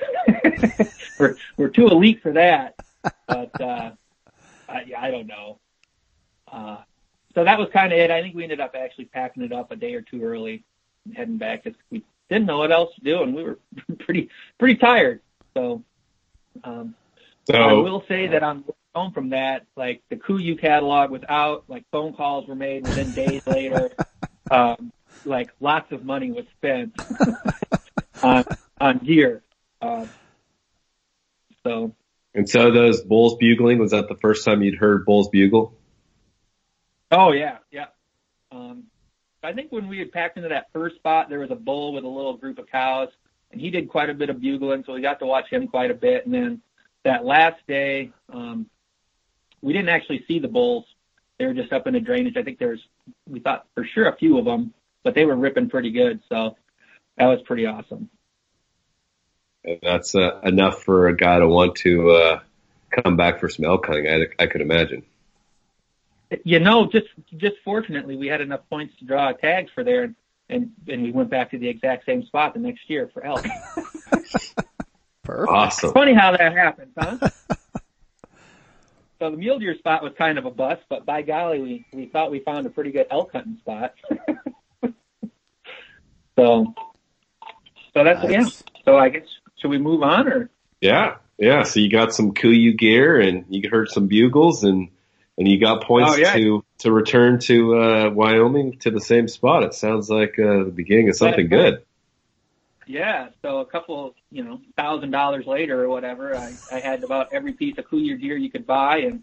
we're 1.19 1.37
we're 1.57 1.69
too 1.69 1.89
elite 1.89 2.23
for 2.23 2.33
that. 2.33 2.77
But 3.27 3.61
uh, 3.61 3.91
I, 4.69 4.85
I 4.97 5.11
don't 5.11 5.27
know. 5.27 5.59
Uh, 6.47 6.77
so 7.35 7.43
that 7.43 7.59
was 7.59 7.69
kind 7.73 7.93
of 7.93 7.99
it. 7.99 8.13
I 8.13 8.23
think 8.23 8.37
we 8.37 8.45
ended 8.45 8.61
up 8.61 8.77
actually 8.79 9.07
packing 9.07 9.43
it 9.43 9.53
up 9.53 9.73
a 9.73 9.77
day 9.77 9.95
or 9.95 10.01
two 10.01 10.23
early, 10.23 10.63
and 11.05 11.17
heading 11.17 11.39
back 11.39 11.65
because 11.65 11.77
we 11.91 12.05
didn't 12.29 12.47
know 12.47 12.59
what 12.59 12.71
else 12.71 12.95
to 12.95 13.01
do, 13.01 13.25
and 13.25 13.35
we 13.35 13.43
were 13.43 13.59
pretty 13.99 14.31
pretty 14.61 14.77
tired. 14.77 15.21
So, 15.55 15.83
um, 16.63 16.95
so 17.51 17.57
I 17.57 17.73
will 17.73 18.05
say 18.07 18.29
that 18.29 18.45
on 18.45 18.65
home 18.95 19.13
from 19.13 19.31
that, 19.31 19.67
like 19.75 20.03
the 20.09 20.17
KUIU 20.17 20.61
catalog 20.61 21.11
was 21.11 21.23
out, 21.29 21.65
like 21.67 21.85
phone 21.91 22.13
calls 22.13 22.47
were 22.47 22.55
made 22.55 22.85
within 22.85 23.13
days 23.13 23.43
later. 23.45 23.91
Um, 24.49 24.93
like 25.27 25.51
lots 25.61 25.93
of 25.93 26.05
money 26.05 26.31
was 26.31 26.45
spent 26.57 26.95
on 28.23 28.45
on 28.81 28.99
gear. 28.99 29.43
Uh, 29.81 30.07
so. 31.65 31.95
And 32.35 32.49
so 32.49 32.71
those 32.71 33.01
bulls 33.01 33.37
bugling 33.39 33.79
was 33.79 33.93
that 33.93 34.09
the 34.09 34.17
first 34.17 34.45
time 34.45 34.63
you'd 34.63 34.79
heard 34.79 35.07
bulls 35.07 35.29
bugle? 35.31 35.75
Oh 37.11 37.33
yeah, 37.33 37.59
yeah. 37.71 37.87
Um, 38.53 38.85
I 39.43 39.53
think 39.53 39.71
when 39.71 39.89
we 39.89 39.99
had 39.99 40.13
packed 40.13 40.37
into 40.37 40.51
that 40.51 40.67
first 40.73 40.97
spot, 40.97 41.29
there 41.29 41.39
was 41.39 41.51
a 41.51 41.57
bull 41.57 41.95
with 41.95 42.05
a 42.05 42.09
little 42.09 42.37
group 42.37 42.59
of 42.59 42.67
cows, 42.67 43.09
and 43.53 43.61
he 43.61 43.71
did 43.71 43.89
quite 43.89 44.11
a 44.11 44.15
bit 44.15 44.29
of 44.29 44.41
bugling, 44.41 44.85
so 44.85 44.93
we 44.93 45.01
got 45.01 45.21
to 45.21 45.27
watch 45.27 45.49
him 45.51 45.69
quite 45.69 45.91
a 45.91 45.95
bit. 45.95 46.27
And 46.27 46.35
then 46.35 46.61
that 47.05 47.25
last 47.25 47.61
day, 47.67 48.13
um, 48.33 48.67
we 49.63 49.73
didn't 49.73 49.89
actually 49.89 50.25
see 50.27 50.39
the 50.39 50.49
bulls. 50.49 50.85
They 51.39 51.47
were 51.47 51.55
just 51.55 51.73
up 51.73 51.87
in 51.87 51.95
the 51.95 52.01
drainage. 52.01 52.37
I 52.37 52.43
think 52.43 52.59
there's, 52.59 52.81
we 53.29 53.41
thought 53.41 53.67
for 53.75 53.85
sure 53.85 54.09
a 54.09 54.17
few 54.17 54.39
of 54.39 54.45
them, 54.45 54.75
but 55.07 55.15
they 55.15 55.25
were 55.25 55.37
ripping 55.37 55.71
pretty 55.71 55.93
good. 55.93 56.21
So 56.29 56.57
that 57.17 57.27
was 57.27 57.41
pretty 57.43 57.65
awesome. 57.65 58.11
And 59.65 59.79
that's 59.81 60.17
uh, 60.17 60.41
enough 60.43 60.83
for 60.83 61.07
a 61.07 61.17
guy 61.17 61.39
to 61.39 61.47
want 61.47 61.77
to 61.77 62.11
uh, 62.11 62.41
come 62.91 63.17
back 63.17 63.39
for 63.39 63.49
some 63.49 63.67
elk 63.67 63.87
hunting. 63.87 64.09
I, 64.09 64.43
I 64.43 64.47
could 64.49 64.63
imagine. 64.63 65.05
You 66.43 66.59
know, 66.59 66.91
just 66.91 67.07
just 67.37 67.55
fortunately, 67.65 68.17
we 68.17 68.27
had 68.27 68.41
enough 68.41 68.69
points 68.69 68.97
to 68.99 69.05
draw 69.05 69.31
tags 69.31 69.71
for 69.73 69.85
there, 69.85 70.03
and 70.03 70.17
and, 70.49 70.73
and 70.89 71.05
we 71.05 71.13
went 71.13 71.31
back 71.31 71.53
to 71.53 71.59
the 71.59 71.69
exact 71.69 72.05
same 72.05 72.27
spot 72.27 72.55
the 72.55 72.59
next 72.59 72.91
year 72.91 73.09
for 73.15 73.25
elk. 73.25 73.45
Perfect. 75.23 75.49
Awesome. 75.49 75.91
It's 75.91 75.95
funny 75.95 76.15
how 76.15 76.33
that 76.33 76.53
happens, 76.53 76.93
huh? 76.99 77.29
so 79.21 79.31
the 79.31 79.37
mule 79.37 79.61
deer 79.61 79.77
spot 79.79 80.03
was 80.03 80.15
kind 80.19 80.37
of 80.37 80.47
a 80.47 80.51
bust, 80.51 80.83
but 80.89 81.07
by 81.07 81.23
golly, 81.23 81.61
we 81.61 81.87
we 81.93 82.07
thought 82.07 82.33
we 82.33 82.41
found 82.41 82.67
a 82.67 82.71
pretty 82.71 82.91
good 82.91 83.07
elk 83.09 83.31
hunting 83.31 83.59
spot. 83.61 83.95
So, 86.37 86.75
so 87.95 88.05
that's 88.05 88.23
nice. 88.23 88.33
yeah. 88.33 88.49
So 88.85 88.97
I 88.97 89.09
guess 89.09 89.27
should 89.57 89.71
we 89.71 89.79
move 89.79 90.03
on 90.03 90.29
or? 90.29 90.51
Yeah, 90.81 91.17
yeah. 91.39 91.65
So 91.65 91.81
you 91.81 91.91
got 91.91 92.15
some 92.15 92.33
KUIU 92.33 92.77
gear 92.77 93.19
and 93.21 93.47
you 93.49 93.69
heard 93.69 93.89
some 93.89 94.07
bugles 94.07 94.65
and 94.65 94.91
and 95.39 95.49
you 95.49 95.61
got 95.61 95.85
points 95.85 96.13
oh, 96.15 96.17
yeah. 96.17 96.35
to 96.35 96.65
to 96.79 96.93
return 96.93 97.41
to 97.41 97.79
uh, 97.79 98.11
Wyoming 98.11 98.79
to 98.81 98.91
the 98.91 99.01
same 99.01 99.29
spot. 99.29 99.65
It 99.65 99.75
sounds 99.75 100.09
like 100.09 100.39
uh, 100.39 100.65
the 100.65 100.73
beginning 100.75 101.09
of 101.09 101.17
something 101.17 101.49
good. 101.49 101.83
Yeah. 102.87 103.31
So 103.43 103.59
a 103.59 103.67
couple, 103.67 104.15
you 104.31 104.45
know, 104.45 104.61
thousand 104.77 105.11
dollars 105.11 105.47
later 105.47 105.83
or 105.83 105.89
whatever, 105.89 106.37
I, 106.37 106.55
I 106.71 106.79
had 106.79 107.03
about 107.03 107.33
every 107.33 107.53
piece 107.53 107.77
of 107.79 107.87
KUIU 107.87 108.21
gear 108.21 108.37
you 108.37 108.51
could 108.51 108.67
buy 108.67 108.99
and 108.99 109.23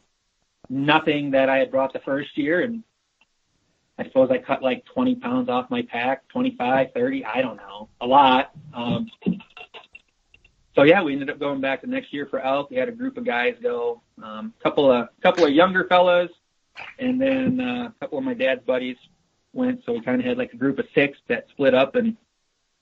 nothing 0.69 1.31
that 1.31 1.49
I 1.49 1.57
had 1.57 1.71
brought 1.71 1.93
the 1.93 1.99
first 1.99 2.37
year 2.37 2.61
and 2.61 2.83
I 3.97 4.03
suppose 4.05 4.29
I 4.31 4.39
cut 4.39 4.63
like 4.63 4.85
20 4.85 5.15
pounds 5.15 5.49
off 5.49 5.69
my 5.69 5.83
pack, 5.83 6.27
25, 6.29 6.93
30, 6.93 7.25
I 7.25 7.41
don't 7.41 7.57
know, 7.57 7.89
a 8.01 8.07
lot. 8.07 8.51
Um, 8.73 9.09
so 10.75 10.81
yeah, 10.83 11.03
we 11.03 11.13
ended 11.13 11.29
up 11.29 11.39
going 11.39 11.61
back 11.61 11.81
the 11.81 11.87
next 11.87 12.11
year 12.11 12.25
for 12.25 12.39
elk. 12.39 12.71
We 12.71 12.77
had 12.77 12.89
a 12.89 12.93
group 12.93 13.17
of 13.17 13.25
guys 13.25 13.55
go, 13.61 14.01
um, 14.21 14.53
a 14.59 14.63
couple 14.63 14.91
of, 14.91 15.09
a 15.17 15.21
couple 15.21 15.45
of 15.45 15.53
younger 15.53 15.85
fellows, 15.85 16.29
and 16.97 17.21
then 17.21 17.59
uh, 17.59 17.89
a 17.89 17.93
couple 17.99 18.17
of 18.17 18.23
my 18.23 18.33
dad's 18.33 18.63
buddies 18.63 18.97
went. 19.53 19.83
So 19.85 19.93
we 19.93 20.01
kind 20.01 20.19
of 20.19 20.25
had 20.25 20.39
like 20.39 20.53
a 20.53 20.57
group 20.57 20.79
of 20.79 20.85
six 20.95 21.19
that 21.27 21.45
split 21.51 21.75
up 21.75 21.95
and 21.95 22.17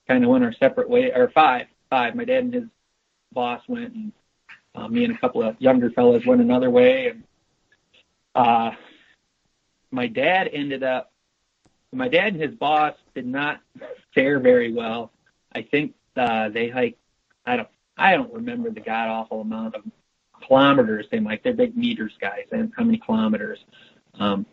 kind 0.08 0.24
of 0.24 0.30
went 0.30 0.46
our 0.46 0.54
separate 0.54 0.90
way, 0.90 1.12
or 1.12 1.30
five, 1.32 1.68
five. 1.90 2.16
My 2.16 2.24
dad 2.24 2.46
and 2.46 2.54
his 2.54 2.64
boss 3.34 3.62
went, 3.68 3.94
and 3.94 4.12
uh, 4.76 4.88
me 4.88 5.04
and 5.04 5.14
a 5.14 5.18
couple 5.18 5.44
of 5.44 5.60
younger 5.60 5.90
fellows 5.92 6.26
went 6.26 6.40
another 6.40 6.70
way, 6.70 7.08
and 7.08 7.24
uh, 8.36 8.72
my 9.92 10.08
dad 10.08 10.50
ended 10.52 10.84
up, 10.84 11.12
my 11.94 12.08
dad 12.08 12.34
and 12.34 12.42
his 12.42 12.56
boss 12.56 12.96
did 13.14 13.26
not 13.26 13.60
fare 14.16 14.40
very 14.40 14.74
well. 14.74 15.12
I 15.54 15.62
think 15.62 15.94
uh, 16.16 16.50
they 16.50 16.70
hiked, 16.70 16.98
I 17.46 17.58
don't, 17.58 17.68
I 17.98 18.16
don't 18.16 18.34
remember 18.34 18.72
the 18.72 18.80
god 18.80 19.10
awful 19.10 19.42
amount 19.42 19.76
of 19.76 19.84
kilometers 20.48 21.06
they 21.12 21.20
might. 21.20 21.44
They're 21.44 21.54
big 21.54 21.78
meters 21.78 22.14
guys, 22.20 22.46
and 22.52 22.72
how 22.76 22.84
many 22.84 22.98
kilometers? 22.98 23.60
Um, 24.20 24.46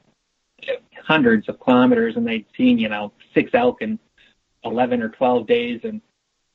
hundreds 1.04 1.48
of 1.48 1.60
kilometers, 1.60 2.16
and 2.16 2.26
they'd 2.26 2.46
seen 2.56 2.78
you 2.78 2.88
know 2.88 3.12
six 3.34 3.50
elk 3.54 3.80
in 3.80 3.98
eleven 4.64 5.02
or 5.02 5.08
twelve 5.08 5.46
days, 5.46 5.80
and 5.84 6.00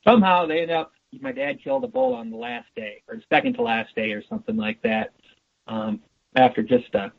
somehow 0.03 0.45
they 0.45 0.61
ended 0.61 0.75
up. 0.75 0.91
My 1.19 1.31
dad 1.31 1.63
killed 1.63 1.83
a 1.83 1.87
bull 1.87 2.15
on 2.15 2.31
the 2.31 2.37
last 2.37 2.67
day, 2.75 3.03
or 3.07 3.21
second 3.29 3.53
to 3.55 3.61
last 3.61 3.95
day, 3.95 4.11
or 4.11 4.23
something 4.27 4.57
like 4.57 4.81
that. 4.81 5.11
Um, 5.67 6.01
after 6.35 6.63
just 6.63 6.93
a 6.95 7.11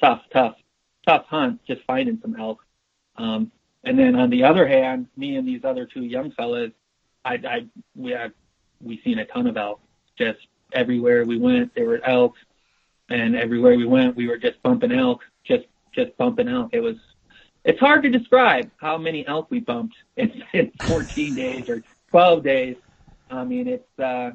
tough, 0.00 0.22
tough 0.32 0.54
tough 1.06 1.26
hunt 1.26 1.60
just 1.66 1.82
finding 1.86 2.18
some 2.20 2.36
elk. 2.38 2.64
Um, 3.16 3.50
and 3.84 3.98
then 3.98 4.14
on 4.14 4.30
the 4.30 4.44
other 4.44 4.66
hand, 4.66 5.08
me 5.16 5.36
and 5.36 5.46
these 5.46 5.64
other 5.64 5.86
two 5.86 6.04
young 6.04 6.30
fellas, 6.32 6.72
I, 7.24 7.34
I 7.34 7.66
we 7.96 8.12
had 8.12 8.32
we 8.80 9.00
seen 9.04 9.18
a 9.18 9.24
ton 9.24 9.46
of 9.46 9.56
elk 9.56 9.80
just 10.16 10.38
everywhere 10.72 11.24
we 11.24 11.38
went. 11.38 11.74
There 11.74 11.86
were 11.86 12.04
elk. 12.04 12.34
and 13.08 13.36
everywhere 13.36 13.76
we 13.76 13.86
went, 13.86 14.16
we 14.16 14.28
were 14.28 14.38
just 14.38 14.62
bumping 14.62 14.92
elk, 14.92 15.20
just 15.44 15.64
just 15.94 16.16
bumping 16.16 16.48
elk. 16.48 16.70
It 16.72 16.80
was 16.80 16.96
it's 17.64 17.80
hard 17.80 18.02
to 18.02 18.10
describe 18.10 18.70
how 18.76 18.98
many 18.98 19.26
elk 19.26 19.50
we 19.50 19.60
bumped 19.60 19.94
in, 20.16 20.42
in 20.52 20.72
14 20.86 21.34
days 21.34 21.68
or 21.68 21.82
12 22.10 22.42
days. 22.42 22.76
I 23.30 23.44
mean, 23.44 23.68
it's 23.68 23.98
uh, 23.98 24.32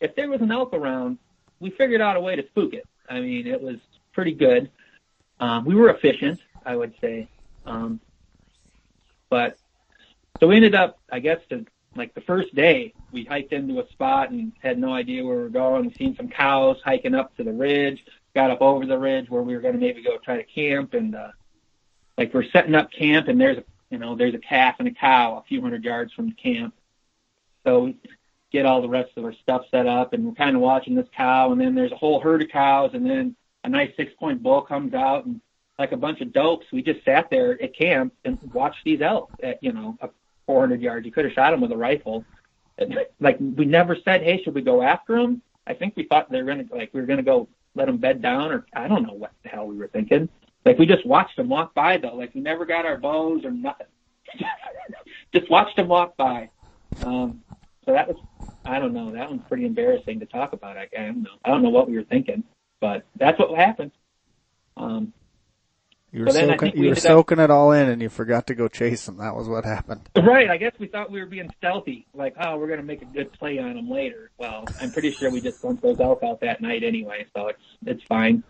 if 0.00 0.14
there 0.14 0.28
was 0.28 0.40
an 0.40 0.52
elk 0.52 0.72
around, 0.72 1.18
we 1.60 1.70
figured 1.70 2.00
out 2.00 2.16
a 2.16 2.20
way 2.20 2.36
to 2.36 2.46
spook 2.48 2.74
it. 2.74 2.86
I 3.08 3.20
mean, 3.20 3.46
it 3.46 3.60
was 3.60 3.76
pretty 4.12 4.32
good. 4.32 4.70
Um, 5.40 5.64
we 5.64 5.74
were 5.74 5.90
efficient, 5.90 6.40
I 6.64 6.76
would 6.76 6.94
say. 7.00 7.28
Um, 7.64 8.00
but 9.30 9.58
so 10.40 10.46
we 10.46 10.56
ended 10.56 10.74
up, 10.74 10.98
I 11.10 11.20
guess, 11.20 11.40
to 11.50 11.64
like 11.94 12.14
the 12.14 12.20
first 12.20 12.54
day, 12.54 12.94
we 13.12 13.24
hiked 13.24 13.52
into 13.52 13.80
a 13.80 13.88
spot 13.88 14.30
and 14.30 14.52
had 14.60 14.78
no 14.78 14.92
idea 14.92 15.24
where 15.24 15.36
we 15.36 15.42
were 15.42 15.48
going. 15.48 15.86
We 15.86 15.94
seen 15.94 16.16
some 16.16 16.28
cows 16.28 16.78
hiking 16.84 17.14
up 17.14 17.36
to 17.36 17.44
the 17.44 17.52
ridge, 17.52 18.04
got 18.34 18.50
up 18.50 18.60
over 18.60 18.86
the 18.86 18.98
ridge 18.98 19.28
where 19.28 19.42
we 19.42 19.54
were 19.54 19.60
going 19.60 19.74
to 19.74 19.80
maybe 19.80 20.02
go 20.02 20.18
try 20.18 20.36
to 20.36 20.44
camp. 20.44 20.94
And, 20.94 21.14
uh, 21.14 21.32
like 22.16 22.34
we're 22.34 22.48
setting 22.50 22.74
up 22.74 22.90
camp 22.90 23.28
and 23.28 23.40
there's 23.40 23.58
a, 23.58 23.64
you 23.90 23.98
know, 23.98 24.14
there's 24.14 24.34
a 24.34 24.38
calf 24.38 24.76
and 24.78 24.88
a 24.88 24.92
cow 24.92 25.38
a 25.38 25.42
few 25.48 25.60
hundred 25.60 25.84
yards 25.84 26.12
from 26.12 26.28
the 26.28 26.34
camp. 26.34 26.74
So 27.64 27.84
we 27.84 27.96
get 28.50 28.66
all 28.66 28.82
the 28.82 28.88
rest 28.88 29.10
of 29.16 29.24
our 29.24 29.32
stuff 29.34 29.62
set 29.70 29.86
up 29.86 30.12
and 30.12 30.24
we're 30.24 30.32
kind 30.32 30.56
of 30.56 30.62
watching 30.62 30.94
this 30.94 31.08
cow 31.16 31.52
and 31.52 31.60
then 31.60 31.74
there's 31.74 31.92
a 31.92 31.96
whole 31.96 32.20
herd 32.20 32.42
of 32.42 32.48
cows 32.48 32.90
and 32.94 33.08
then 33.08 33.36
a 33.68 33.70
nice 33.70 33.92
six 33.96 34.12
point 34.18 34.42
bull 34.42 34.62
comes 34.62 34.94
out 34.94 35.26
and 35.26 35.40
like 35.78 35.92
a 35.92 35.96
bunch 35.96 36.20
of 36.20 36.32
dopes, 36.32 36.66
we 36.72 36.82
just 36.82 37.04
sat 37.04 37.30
there 37.30 37.62
at 37.62 37.76
camp 37.76 38.12
and 38.24 38.38
watched 38.52 38.84
these 38.84 39.00
elk 39.00 39.30
at, 39.42 39.62
you 39.62 39.72
know, 39.72 39.96
400 40.46 40.80
yards. 40.80 41.06
You 41.06 41.12
could 41.12 41.24
have 41.24 41.34
shot 41.34 41.52
them 41.52 41.60
with 41.60 41.70
a 41.70 41.76
rifle. 41.76 42.24
And, 42.78 42.98
like 43.20 43.38
we 43.38 43.64
never 43.64 43.96
said, 44.04 44.22
hey, 44.22 44.42
should 44.42 44.54
we 44.54 44.62
go 44.62 44.82
after 44.82 45.16
them? 45.16 45.42
I 45.66 45.74
think 45.74 45.94
we 45.96 46.04
thought 46.04 46.30
they 46.30 46.42
were 46.42 46.48
gonna 46.48 46.64
like 46.70 46.94
we 46.94 47.00
were 47.00 47.06
gonna 47.06 47.22
go 47.22 47.46
let 47.74 47.86
them 47.86 47.98
bed 47.98 48.22
down, 48.22 48.50
or 48.50 48.66
I 48.72 48.88
don't 48.88 49.02
know 49.02 49.12
what 49.12 49.32
the 49.42 49.50
hell 49.50 49.66
we 49.66 49.76
were 49.76 49.88
thinking. 49.88 50.28
Like 50.64 50.78
we 50.78 50.86
just 50.86 51.04
watched 51.04 51.36
them 51.36 51.48
walk 51.48 51.74
by 51.74 51.98
though. 51.98 52.14
Like 52.14 52.34
we 52.34 52.40
never 52.40 52.64
got 52.64 52.86
our 52.86 52.96
bows 52.96 53.44
or 53.44 53.50
nothing. 53.50 53.86
just 55.34 55.50
watched 55.50 55.76
them 55.76 55.88
walk 55.88 56.16
by. 56.16 56.48
Um, 57.04 57.42
so 57.84 57.92
that 57.92 58.08
was 58.08 58.16
I 58.64 58.78
don't 58.78 58.94
know. 58.94 59.12
That 59.12 59.28
one's 59.28 59.42
pretty 59.46 59.66
embarrassing 59.66 60.20
to 60.20 60.26
talk 60.26 60.54
about. 60.54 60.78
I, 60.78 60.88
I 60.96 61.06
don't 61.06 61.22
know. 61.22 61.36
I 61.44 61.50
don't 61.50 61.62
know 61.62 61.70
what 61.70 61.88
we 61.90 61.96
were 61.96 62.04
thinking, 62.04 62.44
but 62.80 63.04
that's 63.16 63.38
what 63.38 63.56
happened. 63.58 63.92
Um, 64.76 65.12
you 66.12 66.24
were, 66.24 66.30
So 66.30 66.38
then 66.38 66.50
I 66.50 66.54
soaking, 66.54 66.72
we 66.74 66.80
you 66.80 66.86
were 66.88 66.92
up- 66.96 66.98
soaking 66.98 67.38
it 67.38 67.50
all 67.50 67.72
in 67.72 67.88
and 67.90 68.00
you 68.00 68.08
forgot 68.08 68.46
to 68.46 68.54
go 68.54 68.68
chase 68.68 69.04
them. 69.06 69.18
That 69.18 69.34
was 69.36 69.48
what 69.48 69.64
happened. 69.64 70.08
Right. 70.16 70.48
I 70.48 70.56
guess 70.56 70.72
we 70.78 70.86
thought 70.86 71.10
we 71.10 71.20
were 71.20 71.26
being 71.26 71.50
stealthy. 71.58 72.06
Like, 72.14 72.34
oh, 72.40 72.56
we're 72.56 72.68
going 72.68 72.80
to 72.80 72.86
make 72.86 73.02
a 73.02 73.06
good 73.06 73.30
play 73.32 73.58
on 73.58 73.74
them 73.74 73.90
later. 73.90 74.30
Well, 74.38 74.64
I'm 74.80 74.90
pretty 74.90 75.10
sure 75.10 75.30
we 75.30 75.40
just 75.42 75.60
bumped 75.60 75.82
those 75.82 76.00
elk 76.00 76.22
out 76.22 76.40
that 76.40 76.60
night 76.62 76.82
anyway, 76.82 77.26
so 77.36 77.48
it's 77.48 77.62
it's 77.84 78.02
fine. 78.04 78.42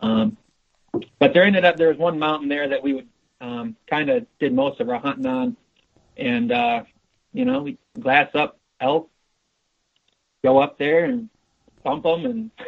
Um, 0.00 0.36
but 1.18 1.34
there 1.34 1.44
ended 1.44 1.64
up 1.64 1.76
there 1.76 1.88
was 1.88 1.98
one 1.98 2.18
mountain 2.18 2.48
there 2.48 2.68
that 2.68 2.82
we 2.82 2.94
would 2.94 3.08
um, 3.40 3.76
kind 3.88 4.08
of 4.08 4.26
did 4.38 4.54
most 4.54 4.80
of 4.80 4.88
our 4.88 4.98
hunting 4.98 5.26
on, 5.26 5.56
and 6.16 6.50
uh, 6.50 6.84
you 7.34 7.44
know 7.44 7.62
we 7.62 7.78
glass 8.00 8.30
up 8.34 8.58
elk, 8.80 9.10
go 10.42 10.58
up 10.60 10.78
there 10.78 11.04
and 11.04 11.28
bump 11.84 12.04
them 12.04 12.24
and. 12.24 12.50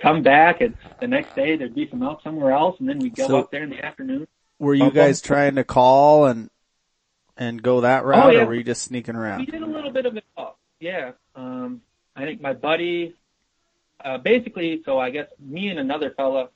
Come 0.00 0.22
back, 0.22 0.60
and 0.60 0.76
the 1.00 1.06
next 1.06 1.34
day 1.34 1.56
there'd 1.56 1.74
be 1.74 1.88
some 1.90 2.02
elk 2.02 2.22
somewhere 2.22 2.52
else, 2.52 2.78
and 2.80 2.88
then 2.88 2.98
we'd 2.98 3.14
go 3.14 3.26
So- 3.26 3.38
up 3.40 3.50
there 3.50 3.62
in 3.62 3.70
the 3.70 3.84
afternoon. 3.84 4.26
Were 4.58 4.74
you 4.74 4.84
guys 4.90 4.94
guys 4.94 5.22
'em. 5.22 5.26
trying 5.26 5.54
to 5.56 5.64
call 5.64 6.26
and 6.26 6.50
and 7.36 7.62
go 7.62 7.80
that 7.80 8.04
route, 8.04 8.26
Oh, 8.26 8.30
yeah. 8.30 8.42
or 8.42 8.46
were 8.46 8.54
you 8.54 8.62
just 8.64 8.82
sneaking 8.82 9.16
around? 9.16 9.38
We 9.40 9.46
did 9.46 9.62
a 9.62 9.66
little 9.66 9.90
bit 9.90 10.04
of 10.04 10.14
it 10.16 10.24
all. 10.36 10.58
Yeah. 10.78 11.12
Um, 11.34 11.80
I 12.14 12.24
think 12.26 12.42
my 12.42 12.52
buddy, 12.52 13.14
uh, 14.04 14.18
basically, 14.18 14.82
so 14.84 14.98
I 14.98 15.08
guess 15.08 15.26
me 15.38 15.68
and 15.68 15.78
another 15.78 16.10
fella 16.10 16.50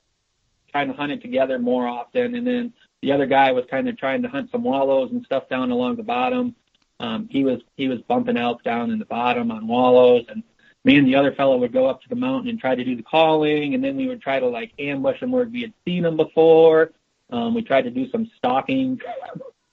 kind 0.71 0.91
of 0.91 0.95
hunted 0.97 1.21
together 1.23 1.57
more 1.57 1.87
often. 1.87 2.35
And 2.35 2.45
then 2.45 2.73
the 3.01 3.11
other 3.13 3.25
guy 3.25 3.51
was 3.51 3.65
kind 3.65 3.89
of 3.89 3.97
trying 3.97 4.21
to 4.21 4.27
hunt 4.27 4.51
some 4.51 4.63
wallows 4.63 5.11
and 5.11 5.25
stuff 5.25 5.49
down 5.49 5.71
along 5.71 5.95
the 5.95 6.03
bottom. 6.03 6.53
Um, 6.99 7.27
he 7.31 7.43
was, 7.43 7.61
he 7.75 7.87
was 7.87 8.01
bumping 8.03 8.37
elk 8.37 8.61
down 8.63 8.91
in 8.91 8.99
the 8.99 9.05
bottom 9.05 9.49
on 9.49 9.65
wallows 9.67 10.25
and 10.29 10.43
me 10.85 10.97
and 10.97 11.07
the 11.07 11.15
other 11.15 11.33
fellow 11.33 11.57
would 11.57 11.73
go 11.73 11.87
up 11.87 12.01
to 12.03 12.09
the 12.09 12.15
mountain 12.15 12.47
and 12.47 12.59
try 12.59 12.75
to 12.75 12.83
do 12.83 12.95
the 12.95 13.03
calling. 13.03 13.73
And 13.73 13.83
then 13.83 13.97
we 13.97 14.07
would 14.07 14.21
try 14.21 14.39
to 14.39 14.47
like 14.47 14.71
ambush 14.79 15.19
them 15.19 15.31
where 15.31 15.45
we 15.45 15.61
had 15.61 15.73
seen 15.83 16.03
them 16.03 16.15
before. 16.15 16.91
Um, 17.31 17.55
we 17.55 17.63
tried 17.63 17.81
to 17.83 17.91
do 17.91 18.09
some 18.11 18.29
stalking. 18.37 19.01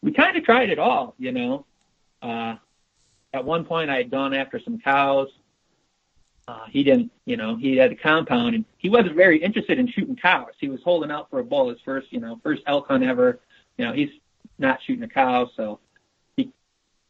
we 0.03 0.13
kind 0.13 0.37
of 0.37 0.45
tried 0.45 0.71
it 0.71 0.79
all, 0.79 1.15
you 1.19 1.31
know. 1.31 1.67
Uh, 2.23 2.57
at 3.35 3.45
one 3.45 3.65
point 3.65 3.91
I 3.91 3.99
had 3.99 4.11
gone 4.11 4.33
after 4.33 4.59
some 4.59 4.81
cows. 4.81 5.29
Uh, 6.49 6.65
he 6.71 6.83
didn't, 6.83 7.13
you 7.27 7.37
know, 7.37 7.57
he 7.57 7.77
had 7.77 7.93
a 7.93 7.95
compound 7.95 8.55
and 8.55 8.65
he 8.79 8.89
wasn't 8.89 9.15
very 9.15 9.41
interested 9.41 9.79
in 9.79 9.87
shooting 9.87 10.17
cows. 10.17 10.53
He 10.59 10.69
was 10.69 10.81
holding 10.83 11.11
out 11.11 11.29
for 11.31 11.39
a 11.39 11.45
bull, 11.45 11.69
his 11.69 11.81
first, 11.85 12.11
you 12.11 12.21
know, 12.21 12.41
first 12.43 12.63
elk 12.67 12.89
hunt 12.89 13.05
ever. 13.05 13.39
You 13.77 13.85
know, 13.85 13.93
he's 13.93 14.11
not 14.59 14.81
shooting 14.83 15.05
a 15.05 15.09
cow, 15.09 15.51
so 15.57 15.79
he, 16.37 16.51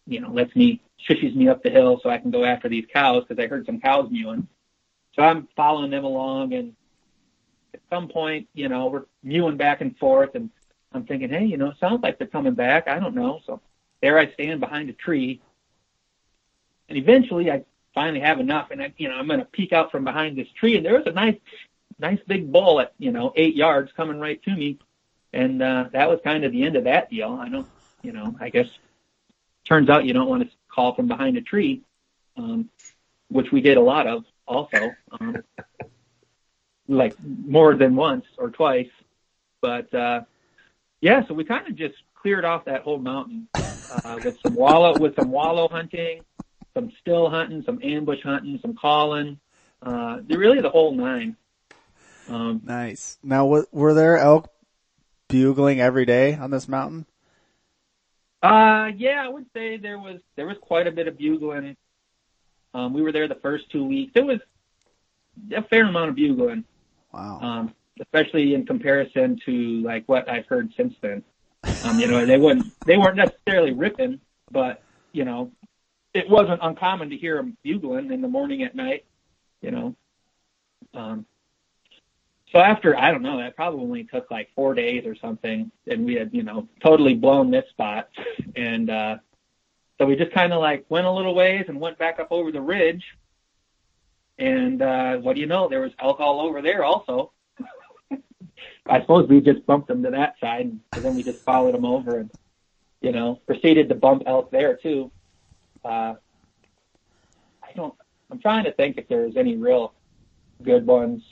you 0.07 0.21
know, 0.21 0.31
lets 0.31 0.55
me, 0.55 0.83
shushes 1.09 1.35
me 1.35 1.49
up 1.49 1.63
the 1.63 1.71
hill 1.71 2.01
so 2.03 2.11
I 2.11 2.19
can 2.19 2.31
go 2.31 2.45
after 2.45 2.69
these 2.69 2.87
cows 2.93 3.25
because 3.27 3.43
I 3.43 3.49
heard 3.49 3.67
some 3.67 3.81
cows 3.81 4.11
mewing. 4.11 4.49
So 5.15 5.23
I'm 5.23 5.49
following 5.57 5.91
them 5.91 6.05
along 6.05 6.55
and 6.55 6.75
at 7.75 7.81
some 7.91 8.09
point, 8.09 8.49
you 8.55 8.69
know, 8.69 8.87
we're 8.87 9.05
mewing 9.23 9.57
back 9.57 9.81
and 9.81 9.97
forth 9.99 10.35
and 10.35 10.51
I'm 10.93 11.05
thinking, 11.05 11.31
hey, 11.31 11.45
you 11.45 11.57
know, 11.57 11.69
it 11.69 11.79
sounds 11.81 12.03
like 12.03 12.19
they're 12.19 12.27
coming 12.27 12.55
back. 12.55 12.89
I 12.89 12.99
don't 12.99 13.15
know. 13.15 13.41
So 13.47 13.61
there 14.01 14.19
I 14.19 14.33
stand 14.33 14.61
behind 14.61 14.91
a 14.91 14.93
tree 14.93 15.41
and 16.89 16.99
eventually 16.99 17.51
I 17.51 17.65
finally 17.95 18.21
have 18.21 18.41
enough 18.41 18.71
and 18.71 18.83
I, 18.83 18.93
you 18.97 19.09
know, 19.09 19.15
I'm 19.15 19.27
going 19.27 19.41
to 19.41 19.47
peek 19.47 19.73
out 19.73 19.91
from 19.91 20.05
behind 20.05 20.37
this 20.37 20.49
tree 20.59 20.77
and 20.77 20.85
there 20.85 20.97
was 20.97 21.07
a 21.07 21.13
nice, 21.13 21.39
nice 21.99 22.21
big 22.27 22.51
bull 22.51 22.81
at, 22.81 22.93
you 22.99 23.13
know, 23.13 23.33
eight 23.37 23.55
yards 23.55 23.93
coming 23.97 24.19
right 24.19 24.43
to 24.45 24.55
me. 24.55 24.79
And, 25.33 25.63
uh, 25.63 25.89
that 25.93 26.11
was 26.11 26.21
kind 26.25 26.45
of 26.45 26.53
the 26.53 26.65
end 26.65 26.77
of 26.77 26.85
that 26.85 27.11
deal. 27.11 27.39
I 27.41 27.49
don't, 27.49 27.69
you 28.03 28.13
know, 28.13 28.35
I 28.41 28.51
guess 28.51 28.67
turns 29.65 29.89
out 29.89 30.05
you 30.05 30.13
don't 30.13 30.29
want 30.29 30.43
to 30.43 30.51
call 30.73 30.95
from 30.95 31.09
behind 31.09 31.37
a 31.37 31.41
tree, 31.41 31.83
um, 32.37 32.69
which 33.29 33.53
we 33.53 33.61
did 33.61 33.77
a 33.77 33.81
lot 33.81 34.07
of 34.07 34.25
also, 34.47 34.91
um, 35.21 35.43
like 36.89 37.17
more 37.23 37.75
than 37.75 37.97
once 37.97 38.25
or 38.39 38.51
twice. 38.51 38.91
But, 39.61 39.93
uh, 39.95 40.23
yeah, 41.01 41.27
so 41.27 41.35
we 41.35 41.45
kind 41.45 41.69
of 41.69 41.77
just 41.77 41.95
cleared 42.15 42.45
off 42.45 42.65
that 42.65 42.83
whole 42.83 42.99
mountain, 42.99 43.49
uh, 43.55 44.19
with 44.23 44.41
some 44.43 44.55
wallow, 44.55 44.97
with 44.99 45.15
some 45.17 45.31
wallow 45.31 45.69
hunting, 45.69 46.23
some 46.75 46.91
still 47.01 47.29
hunting, 47.29 47.63
some 47.65 47.81
ambush 47.83 48.23
hunting, 48.23 48.59
some 48.63 48.75
calling, 48.75 49.39
uh, 49.83 50.19
really 50.29 50.61
the 50.61 50.71
whole 50.71 50.95
nine. 50.95 51.37
Um, 52.29 52.61
Nice. 52.65 53.19
Now, 53.23 53.47
wa- 53.47 53.65
were 53.73 53.95
there 53.95 54.17
elk 54.17 54.49
bugling 55.29 55.81
every 55.81 56.07
day 56.07 56.35
on 56.35 56.51
this 56.51 56.69
mountain? 56.69 57.07
Uh, 58.43 58.91
yeah, 58.97 59.23
I 59.25 59.29
would 59.29 59.47
say 59.55 59.77
there 59.77 59.99
was 59.99 60.19
there 60.37 60.47
was 60.47 60.57
quite 60.61 60.87
a 60.87 60.93
bit 60.93 61.07
of 61.07 61.17
bugling. 61.17 61.77
Um, 62.75 62.93
we 62.93 63.03
were 63.03 63.13
there 63.13 63.29
the 63.29 63.37
first 63.37 63.71
two 63.71 63.85
weeks. 63.85 64.13
There 64.15 64.25
was 64.25 64.41
a 65.55 65.63
fair 65.63 65.87
amount 65.87 66.11
of 66.11 66.17
bugling, 66.17 66.65
Wow. 67.13 67.39
um, 67.41 67.75
especially 68.01 68.55
in 68.55 68.67
comparison 68.67 69.39
to 69.47 69.53
like 69.83 70.05
what 70.07 70.29
I've 70.29 70.47
heard 70.47 70.73
since 70.77 70.95
then. 71.01 71.23
Um, 71.85 72.01
you 72.01 72.09
know, 72.09 72.27
they 72.27 72.39
wouldn't 72.39 72.73
they 72.85 72.97
weren't 72.97 73.17
necessarily 73.17 73.73
ripping, 73.73 74.21
but 74.51 74.83
you 75.13 75.25
know, 75.25 75.53
it 76.13 76.29
wasn't 76.29 76.61
uncommon 76.63 77.11
to 77.11 77.17
hear 77.17 77.37
them 77.37 77.57
bugling 77.63 78.11
in 78.11 78.23
the 78.23 78.29
morning 78.29 78.65
at 78.65 78.75
night. 78.75 79.05
You 79.61 79.71
know, 79.71 79.97
um, 80.95 81.27
so 82.53 82.59
after 82.59 82.97
I 82.97 83.11
don't 83.11 83.23
know, 83.23 83.39
that 83.39 83.57
probably 83.57 83.81
only 83.81 84.05
took 84.05 84.31
like 84.31 84.51
four 84.55 84.75
days 84.75 85.07
or 85.07 85.17
something, 85.17 85.71
and 85.87 86.05
we 86.05 86.15
had 86.15 86.31
you 86.33 86.43
know 86.43 86.69
totally 86.83 87.15
blown 87.15 87.51
this 87.51 87.69
spot, 87.71 88.09
and 88.55 88.91
uh, 88.91 89.17
so 89.99 90.07
we 90.07 90.17
just 90.17 90.33
kind 90.33 90.53
of 90.53 90.61
like 90.61 90.85
went 90.89 91.07
a 91.07 91.11
little 91.11 91.35
ways 91.35 91.65
and 91.69 91.81
went 91.81 91.99
back 91.99 92.21
up 92.21 92.29
over 92.31 92.53
the 92.53 92.61
ridge, 92.61 93.05
and 94.39 94.83
uh, 94.83 95.17
what 95.17 95.35
do 95.35 95.41
you 95.41 95.47
know, 95.47 95.69
there 95.69 95.81
was 95.81 95.93
elk 95.99 96.21
all 96.21 96.41
over 96.41 96.61
there 96.61 96.85
also. 96.85 97.33
I 98.87 99.01
suppose 99.01 99.29
we 99.29 99.41
just 99.41 99.65
bumped 99.65 99.89
them 99.89 100.03
to 100.03 100.11
that 100.11 100.35
side, 100.41 100.77
and 100.95 101.05
then 101.05 101.15
we 101.15 101.23
just 101.23 101.39
followed 101.45 101.75
them 101.75 101.85
over, 101.85 102.19
and 102.19 102.31
you 103.01 103.13
know 103.13 103.41
proceeded 103.47 103.89
to 103.89 103.95
bump 103.95 104.25
elk 104.27 104.51
there 104.51 104.77
too. 104.77 105.11
Uh, 105.85 106.15
I 107.63 107.73
don't. 107.75 107.95
I'm 108.31 108.41
trying 108.41 108.65
to 108.65 108.73
think 108.73 108.99
if 108.99 109.09
there's 109.09 109.37
any 109.37 109.57
real 109.57 109.95
good 110.63 110.87
ones. 110.87 111.23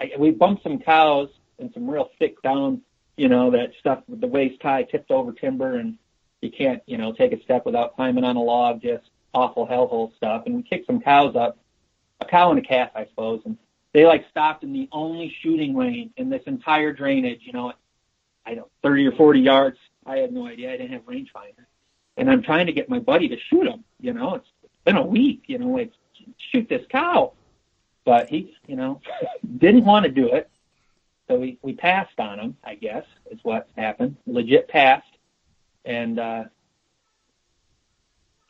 I, 0.00 0.12
we 0.18 0.30
bumped 0.30 0.62
some 0.62 0.78
cows 0.78 1.28
and 1.58 1.70
some 1.74 1.88
real 1.88 2.10
thick 2.18 2.40
down, 2.42 2.82
you 3.16 3.28
know, 3.28 3.50
that 3.50 3.72
stuff 3.80 4.02
with 4.08 4.20
the 4.20 4.26
waist 4.26 4.62
high 4.62 4.84
tipped 4.84 5.10
over 5.10 5.32
timber 5.32 5.76
and 5.76 5.98
you 6.40 6.50
can't, 6.50 6.82
you 6.86 6.98
know, 6.98 7.12
take 7.12 7.32
a 7.32 7.42
step 7.42 7.66
without 7.66 7.96
climbing 7.96 8.24
on 8.24 8.36
a 8.36 8.42
log, 8.42 8.80
just 8.82 9.04
awful 9.34 9.66
hellhole 9.66 10.14
stuff. 10.16 10.44
And 10.46 10.56
we 10.56 10.62
kicked 10.62 10.86
some 10.86 11.00
cows 11.00 11.34
up, 11.36 11.58
a 12.20 12.24
cow 12.24 12.50
and 12.50 12.58
a 12.58 12.62
calf, 12.62 12.90
I 12.94 13.06
suppose, 13.06 13.42
and 13.44 13.56
they 13.92 14.06
like 14.06 14.24
stopped 14.30 14.62
in 14.62 14.72
the 14.72 14.88
only 14.92 15.34
shooting 15.42 15.74
lane 15.74 16.10
in 16.16 16.28
this 16.28 16.42
entire 16.46 16.92
drainage, 16.92 17.40
you 17.42 17.52
know, 17.52 17.72
I 18.46 18.54
don't, 18.54 18.70
30 18.82 19.06
or 19.06 19.12
40 19.12 19.40
yards. 19.40 19.78
I 20.06 20.18
had 20.18 20.32
no 20.32 20.46
idea. 20.46 20.72
I 20.72 20.76
didn't 20.76 20.92
have 20.92 21.06
rangefinder. 21.06 21.66
And 22.16 22.30
I'm 22.30 22.42
trying 22.42 22.66
to 22.66 22.72
get 22.72 22.88
my 22.88 22.98
buddy 22.98 23.28
to 23.28 23.36
shoot 23.48 23.64
them, 23.64 23.84
you 24.00 24.12
know, 24.12 24.34
it's 24.34 24.48
been 24.84 24.96
a 24.96 25.06
week, 25.06 25.44
you 25.46 25.58
know, 25.58 25.68
like 25.68 25.92
shoot 26.50 26.68
this 26.68 26.84
cow. 26.90 27.32
But 28.04 28.28
he, 28.28 28.54
you 28.66 28.76
know, 28.76 29.00
didn't 29.58 29.84
want 29.84 30.04
to 30.06 30.10
do 30.10 30.28
it. 30.32 30.50
So 31.28 31.36
we, 31.36 31.58
we 31.62 31.74
passed 31.74 32.18
on 32.18 32.38
him, 32.40 32.56
I 32.64 32.74
guess, 32.74 33.04
is 33.30 33.38
what 33.42 33.68
happened. 33.76 34.16
Legit 34.26 34.68
passed. 34.68 35.06
And, 35.84 36.18
uh, 36.18 36.44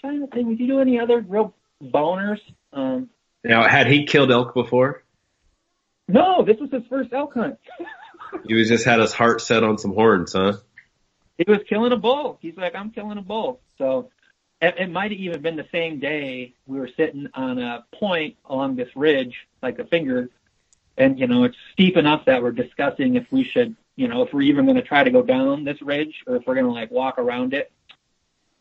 trying 0.00 0.20
to 0.20 0.26
think, 0.28 0.46
would 0.48 0.60
you 0.60 0.66
do 0.68 0.80
any 0.80 1.00
other 1.00 1.20
real 1.20 1.54
boners? 1.82 2.38
Um, 2.72 3.10
Now, 3.44 3.66
had 3.68 3.88
he 3.88 4.04
killed 4.06 4.30
elk 4.30 4.54
before? 4.54 5.02
no, 6.06 6.44
this 6.44 6.56
was 6.58 6.70
his 6.70 6.82
first 6.88 7.12
elk 7.12 7.34
hunt. 7.34 7.58
He 8.46 8.54
was 8.54 8.68
just 8.68 8.84
had 8.84 9.00
his 9.00 9.12
heart 9.12 9.40
set 9.40 9.64
on 9.64 9.78
some 9.78 9.92
horns, 9.94 10.32
huh? 10.34 10.54
he 11.36 11.44
was 11.46 11.60
killing 11.68 11.92
a 11.92 11.96
bull. 11.96 12.38
He's 12.40 12.56
like, 12.56 12.74
I'm 12.74 12.90
killing 12.90 13.18
a 13.18 13.22
bull. 13.22 13.60
So 13.78 14.10
it, 14.60 14.74
it 14.78 14.90
might 14.90 15.10
have 15.10 15.20
even 15.20 15.40
been 15.42 15.56
the 15.56 15.68
same 15.70 15.98
day 16.00 16.54
we 16.66 16.78
were 16.78 16.90
sitting 16.96 17.28
on 17.34 17.58
a 17.58 17.84
point 17.94 18.36
along 18.46 18.76
this 18.76 18.88
ridge, 18.96 19.46
like 19.62 19.78
a 19.78 19.84
finger, 19.84 20.30
and 20.96 21.18
you 21.18 21.26
know 21.26 21.44
it's 21.44 21.56
steep 21.72 21.96
enough 21.96 22.24
that 22.26 22.42
we're 22.42 22.50
discussing 22.52 23.14
if 23.14 23.26
we 23.30 23.44
should, 23.44 23.76
you 23.96 24.08
know, 24.08 24.22
if 24.22 24.32
we're 24.32 24.42
even 24.42 24.64
going 24.64 24.76
to 24.76 24.82
try 24.82 25.04
to 25.04 25.10
go 25.10 25.22
down 25.22 25.64
this 25.64 25.80
ridge 25.82 26.22
or 26.26 26.36
if 26.36 26.46
we're 26.46 26.54
going 26.54 26.66
to 26.66 26.72
like 26.72 26.90
walk 26.90 27.18
around 27.18 27.54
it. 27.54 27.70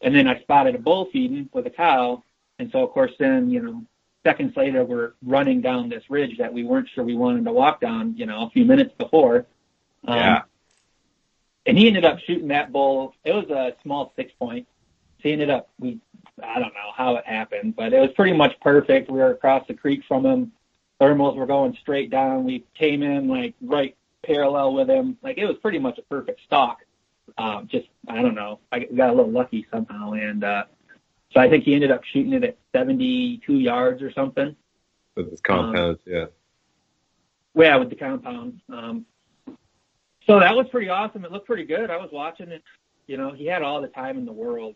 And 0.01 0.15
then 0.15 0.27
I 0.27 0.39
spotted 0.41 0.75
a 0.75 0.79
bull 0.79 1.09
feeding 1.11 1.49
with 1.53 1.65
a 1.65 1.71
cow, 1.71 2.23
and 2.59 2.71
so 2.71 2.83
of 2.83 2.91
course 2.91 3.13
then 3.17 3.49
you 3.49 3.61
know 3.61 3.83
seconds 4.23 4.55
later 4.57 4.83
we're 4.83 5.13
running 5.25 5.61
down 5.61 5.89
this 5.89 6.03
ridge 6.09 6.37
that 6.37 6.53
we 6.53 6.63
weren't 6.63 6.89
sure 6.89 7.03
we 7.03 7.15
wanted 7.15 7.45
to 7.45 7.51
walk 7.51 7.79
down, 7.79 8.13
you 8.17 8.25
know, 8.25 8.43
a 8.45 8.49
few 8.49 8.65
minutes 8.65 8.93
before. 8.97 9.45
Um, 10.05 10.17
Yeah. 10.17 10.41
and 11.65 11.77
he 11.77 11.87
ended 11.87 12.05
up 12.05 12.19
shooting 12.19 12.49
that 12.49 12.71
bull. 12.71 13.15
It 13.23 13.33
was 13.33 13.49
a 13.49 13.75
small 13.83 14.11
six 14.15 14.31
point. 14.33 14.67
He 15.27 15.33
ended 15.33 15.49
up 15.49 15.69
we 15.77 15.99
I 16.41 16.59
don't 16.59 16.73
know 16.73 16.91
how 16.95 17.17
it 17.17 17.25
happened, 17.25 17.75
but 17.75 17.91
it 17.91 17.99
was 17.99 18.11
pretty 18.15 18.31
much 18.31 18.57
perfect. 18.61 19.11
We 19.11 19.19
were 19.19 19.31
across 19.31 19.67
the 19.67 19.73
creek 19.73 20.03
from 20.07 20.25
him. 20.25 20.53
Thermals 21.01 21.35
were 21.35 21.45
going 21.45 21.75
straight 21.81 22.09
down. 22.09 22.45
We 22.45 22.63
came 22.75 23.03
in 23.03 23.27
like 23.27 23.53
right 23.61 23.95
parallel 24.23 24.73
with 24.73 24.89
him. 24.89 25.17
Like 25.21 25.37
it 25.37 25.45
was 25.45 25.57
pretty 25.57 25.79
much 25.79 25.97
a 25.97 26.01
perfect 26.03 26.41
stalk. 26.45 26.79
Um, 27.37 27.67
just 27.69 27.87
I 28.07 28.21
don't 28.21 28.35
know. 28.35 28.59
I 28.71 28.79
got 28.79 29.09
a 29.09 29.13
little 29.13 29.31
lucky 29.31 29.67
somehow, 29.69 30.13
and 30.13 30.45
uh, 30.45 30.63
so 31.33 31.41
I 31.41 31.49
think 31.49 31.65
he 31.65 31.75
ended 31.75 31.91
up 31.91 32.05
shooting 32.05 32.31
it 32.31 32.45
at 32.45 32.57
72 32.73 33.53
yards 33.53 34.01
or 34.01 34.13
something. 34.13 34.55
With 35.15 35.29
his 35.29 35.41
compounds, 35.41 35.99
yeah. 36.05 36.27
Yeah, 37.53 37.75
with 37.75 37.89
the 37.89 37.95
compound. 37.95 38.61
Um, 38.71 39.05
so 40.25 40.39
that 40.39 40.55
was 40.55 40.67
pretty 40.69 40.87
awesome. 40.87 41.25
It 41.25 41.31
looked 41.33 41.47
pretty 41.47 41.65
good. 41.65 41.89
I 41.89 41.97
was 41.97 42.11
watching 42.13 42.49
it. 42.49 42.63
You 43.07 43.15
know, 43.17 43.31
he 43.31 43.45
had 43.45 43.61
all 43.61 43.81
the 43.81 43.87
time 43.87 44.17
in 44.17 44.25
the 44.25 44.33
world. 44.33 44.75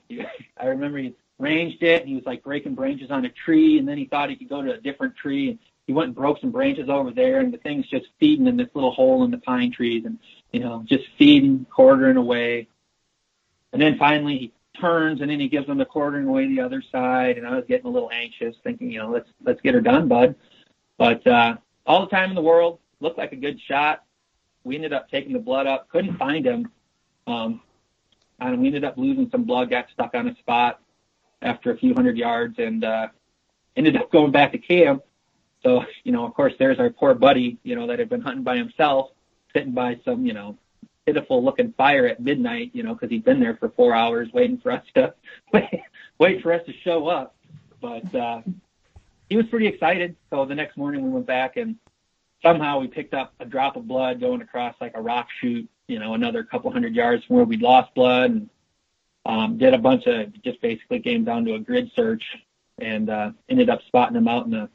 I 0.58 0.66
remember 0.66 0.98
he 0.98 1.14
ranged 1.38 1.84
it 1.84 2.02
and 2.02 2.10
he 2.10 2.16
was 2.16 2.26
like 2.26 2.44
breaking 2.44 2.76
branches 2.76 3.12
on 3.12 3.26
a 3.26 3.30
tree 3.30 3.78
and 3.78 3.88
then 3.88 3.98
he 3.98 4.06
thought 4.06 4.30
he 4.30 4.36
could 4.36 4.50
go 4.50 4.62
to 4.62 4.74
a 4.74 4.78
different 4.78 5.16
tree 5.18 5.50
and 5.50 5.60
he 5.86 5.94
went 5.94 6.08
and 6.08 6.16
broke 6.16 6.40
some 6.40 6.52
branches 6.52 6.88
over 6.88 7.12
there 7.12 7.42
and 7.42 7.54
the 7.54 7.58
thing's 7.58 7.88
just 7.88 8.06
feeding 8.20 8.48
in 8.48 8.56
this 8.56 8.70
little 8.74 8.92
hole 8.92 9.26
in 9.26 9.32
the 9.32 9.38
pine 9.38 9.72
trees 9.72 10.06
and, 10.06 10.18
you 10.52 10.62
know, 10.62 10.84
just 10.88 11.04
feeding, 11.18 11.66
quartering 11.70 12.16
away. 12.16 12.68
And 13.74 13.82
then 13.82 13.98
finally 13.98 14.38
he 14.38 14.54
turns 14.80 15.20
and 15.22 15.30
then 15.30 15.40
he 15.40 15.50
gives 15.50 15.68
them 15.68 15.78
the 15.78 15.86
quartering 15.86 16.28
away 16.28 16.48
the 16.48 16.62
other 16.62 16.82
side 16.90 17.38
and 17.38 17.46
I 17.46 17.56
was 17.56 17.66
getting 17.68 17.88
a 17.88 17.90
little 17.90 18.12
anxious 18.12 18.56
thinking, 18.64 18.90
you 18.92 19.00
know, 19.00 19.10
let's, 19.10 19.30
let's 19.44 19.60
get 19.62 19.74
her 19.74 19.82
done, 19.82 20.08
bud. 20.08 20.36
But, 20.98 21.26
uh, 21.28 21.58
all 21.86 22.02
the 22.02 22.12
time 22.12 22.30
in 22.30 22.36
the 22.36 22.42
world, 22.42 22.80
looked 23.02 23.18
like 23.18 23.34
a 23.34 23.36
good 23.36 23.60
shot. 23.68 24.04
We 24.64 24.76
ended 24.76 24.94
up 24.94 25.10
taking 25.10 25.34
the 25.34 25.40
blood 25.40 25.68
up, 25.68 25.90
couldn't 25.90 26.18
find 26.18 26.46
him. 26.46 26.70
Um, 27.26 27.62
and 28.50 28.60
we 28.60 28.68
ended 28.68 28.84
up 28.84 28.98
losing 28.98 29.30
some 29.30 29.44
blood, 29.44 29.70
got 29.70 29.88
stuck 29.94 30.14
on 30.16 30.28
a 30.28 30.36
spot 30.36 30.82
after 31.42 31.72
a 31.72 31.78
few 31.78 31.94
hundred 31.94 32.18
yards 32.18 32.56
and, 32.58 32.84
uh, 32.84 33.08
ended 33.76 33.96
up 33.96 34.12
going 34.12 34.32
back 34.32 34.52
to 34.52 34.58
camp. 34.58 35.04
So, 35.64 35.86
you 36.04 36.12
know, 36.12 36.26
of 36.26 36.34
course, 36.34 36.54
there's 36.60 36.80
our 36.80 36.90
poor 36.90 37.14
buddy, 37.14 37.58
you 37.64 37.76
know, 37.76 37.88
that 37.88 38.00
had 38.00 38.10
been 38.10 38.22
hunting 38.22 38.44
by 38.44 38.58
himself, 38.58 39.12
sitting 39.54 39.74
by 39.74 40.00
some, 40.04 40.26
you 40.26 40.34
know, 40.34 40.58
pitiful 41.06 41.44
looking 41.44 41.74
fire 41.74 42.08
at 42.08 42.20
midnight, 42.20 42.72
you 42.74 42.84
know, 42.84 42.94
because 42.94 43.10
he'd 43.10 43.24
been 43.24 43.40
there 43.40 43.56
for 43.58 43.70
four 43.70 43.94
hours 43.94 44.30
waiting 44.34 44.58
for 44.58 44.72
us 44.72 44.84
to 44.96 45.14
wait, 46.20 46.42
for 46.42 46.54
us 46.54 46.66
to 46.66 46.74
show 46.84 47.08
up. 47.08 47.36
But 47.80 48.14
uh, 48.14 48.42
he 49.30 49.38
was 49.38 49.46
pretty 49.48 49.68
excited. 49.68 50.16
So 50.30 50.46
the 50.46 50.56
next 50.56 50.78
morning 50.78 51.04
we 51.04 51.10
went 51.10 51.26
back 51.26 51.58
and 51.58 51.76
somehow 52.44 52.80
we 52.80 52.88
picked 52.88 53.14
up 53.14 53.34
a 53.40 53.46
drop 53.46 53.76
of 53.76 53.88
blood 53.88 54.20
going 54.20 54.42
across 54.42 54.76
like 54.82 54.94
a 54.96 55.02
rock 55.02 55.28
chute, 55.40 55.70
you 55.92 56.00
know, 56.00 56.14
another 56.14 56.44
couple 56.44 56.72
hundred 56.72 56.96
yards 56.96 57.26
from 57.26 57.36
where 57.36 57.46
we'd 57.46 57.62
lost 57.62 57.94
blood 57.94 58.32
and 58.32 58.50
um, 59.26 59.58
did 59.58 59.74
a 59.74 59.78
bunch 59.78 60.08
of 60.08 60.42
just 60.42 60.62
basically 60.62 61.02
came 61.02 61.26
down 61.26 61.44
to 61.46 61.56
a 61.56 61.60
grid 61.60 61.92
search 61.96 62.24
and 62.80 63.10
uh, 63.10 63.32
ended 63.50 63.70
up 63.70 63.82
spotting 63.88 64.14
them 64.14 64.28
out 64.28 64.46
in 64.46 64.54
a 64.54 64.70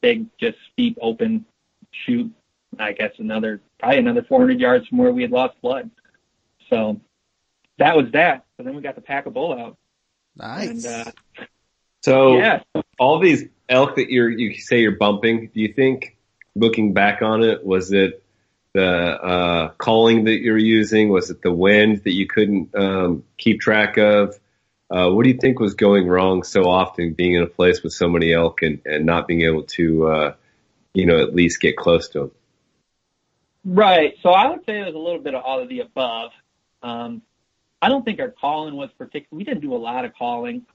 big, 0.00 0.26
just 0.38 0.58
steep 0.72 0.98
open 1.00 1.46
chute. 1.92 2.32
I 2.78 2.92
guess 2.92 3.12
another 3.18 3.60
probably 3.78 3.98
another 3.98 4.22
400 4.22 4.60
yards 4.60 4.86
from 4.88 4.98
where 4.98 5.12
we 5.12 5.22
had 5.22 5.30
lost 5.30 5.54
blood. 5.62 5.90
So 6.68 7.00
that 7.78 7.96
was 7.96 8.10
that. 8.12 8.44
So 8.56 8.64
then 8.64 8.74
we 8.74 8.82
got 8.82 8.96
the 8.96 9.00
pack 9.00 9.26
a 9.26 9.30
bull 9.30 9.52
out. 9.58 9.76
Nice. 10.36 10.84
And 10.84 11.08
uh, 11.08 11.44
So 12.02 12.36
yeah, 12.36 12.62
all 12.98 13.20
these 13.20 13.44
elk 13.68 13.96
that 13.96 14.10
you're 14.10 14.28
you 14.28 14.54
say 14.54 14.80
you're 14.80 14.96
bumping, 14.96 15.50
do 15.54 15.60
you 15.60 15.72
think 15.72 16.16
looking 16.56 16.92
back 16.92 17.22
on 17.22 17.42
it, 17.44 17.64
was 17.64 17.92
it 17.92 18.22
the 18.78 18.86
uh 18.86 19.68
calling 19.78 20.24
that 20.24 20.40
you're 20.40 20.58
using? 20.58 21.08
Was 21.08 21.30
it 21.30 21.42
the 21.42 21.52
wind 21.52 22.04
that 22.04 22.12
you 22.12 22.26
couldn't 22.26 22.74
um 22.74 23.24
keep 23.36 23.60
track 23.60 23.96
of? 23.98 24.38
Uh 24.90 25.10
what 25.10 25.24
do 25.24 25.30
you 25.30 25.38
think 25.38 25.58
was 25.58 25.74
going 25.74 26.06
wrong 26.06 26.42
so 26.42 26.62
often 26.62 27.14
being 27.14 27.34
in 27.34 27.42
a 27.42 27.46
place 27.46 27.82
with 27.82 27.92
so 27.92 28.08
many 28.08 28.32
elk 28.32 28.62
and, 28.62 28.80
and 28.84 29.04
not 29.04 29.26
being 29.26 29.42
able 29.42 29.64
to 29.64 30.06
uh 30.06 30.34
you 30.94 31.06
know 31.06 31.20
at 31.20 31.34
least 31.34 31.60
get 31.60 31.76
close 31.76 32.08
to 32.10 32.18
them? 32.18 32.30
Right. 33.64 34.14
So 34.22 34.30
I 34.30 34.48
would 34.48 34.60
say 34.60 34.74
there's 34.80 34.94
a 34.94 34.98
little 34.98 35.20
bit 35.20 35.34
of 35.34 35.42
all 35.42 35.60
of 35.60 35.68
the 35.68 35.80
above. 35.80 36.30
Um, 36.82 37.22
I 37.82 37.88
don't 37.88 38.04
think 38.04 38.20
our 38.20 38.30
calling 38.30 38.74
was 38.74 38.90
particular. 38.96 39.36
We 39.36 39.44
didn't 39.44 39.60
do 39.60 39.74
a 39.74 39.76
lot 39.76 40.04
of 40.04 40.14
calling. 40.14 40.66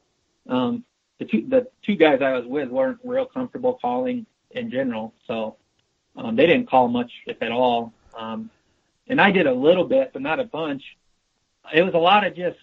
Um, 0.47 0.83
the 1.19 1.25
two 1.25 1.47
the 1.47 1.67
two 1.85 1.95
guys 1.95 2.21
I 2.21 2.33
was 2.33 2.45
with 2.45 2.69
weren't 2.69 2.99
real 3.03 3.25
comfortable 3.25 3.79
calling 3.81 4.25
in 4.51 4.69
general, 4.69 5.13
so 5.27 5.57
um, 6.15 6.35
they 6.35 6.45
didn't 6.45 6.69
call 6.69 6.87
much, 6.87 7.11
if 7.25 7.41
at 7.41 7.51
all. 7.51 7.93
Um, 8.17 8.49
and 9.07 9.19
I 9.19 9.31
did 9.31 9.47
a 9.47 9.53
little 9.53 9.85
bit, 9.85 10.11
but 10.13 10.21
not 10.21 10.39
a 10.39 10.45
bunch. 10.45 10.83
It 11.73 11.83
was 11.83 11.93
a 11.93 11.99
lot 11.99 12.25
of 12.25 12.35
just, 12.35 12.59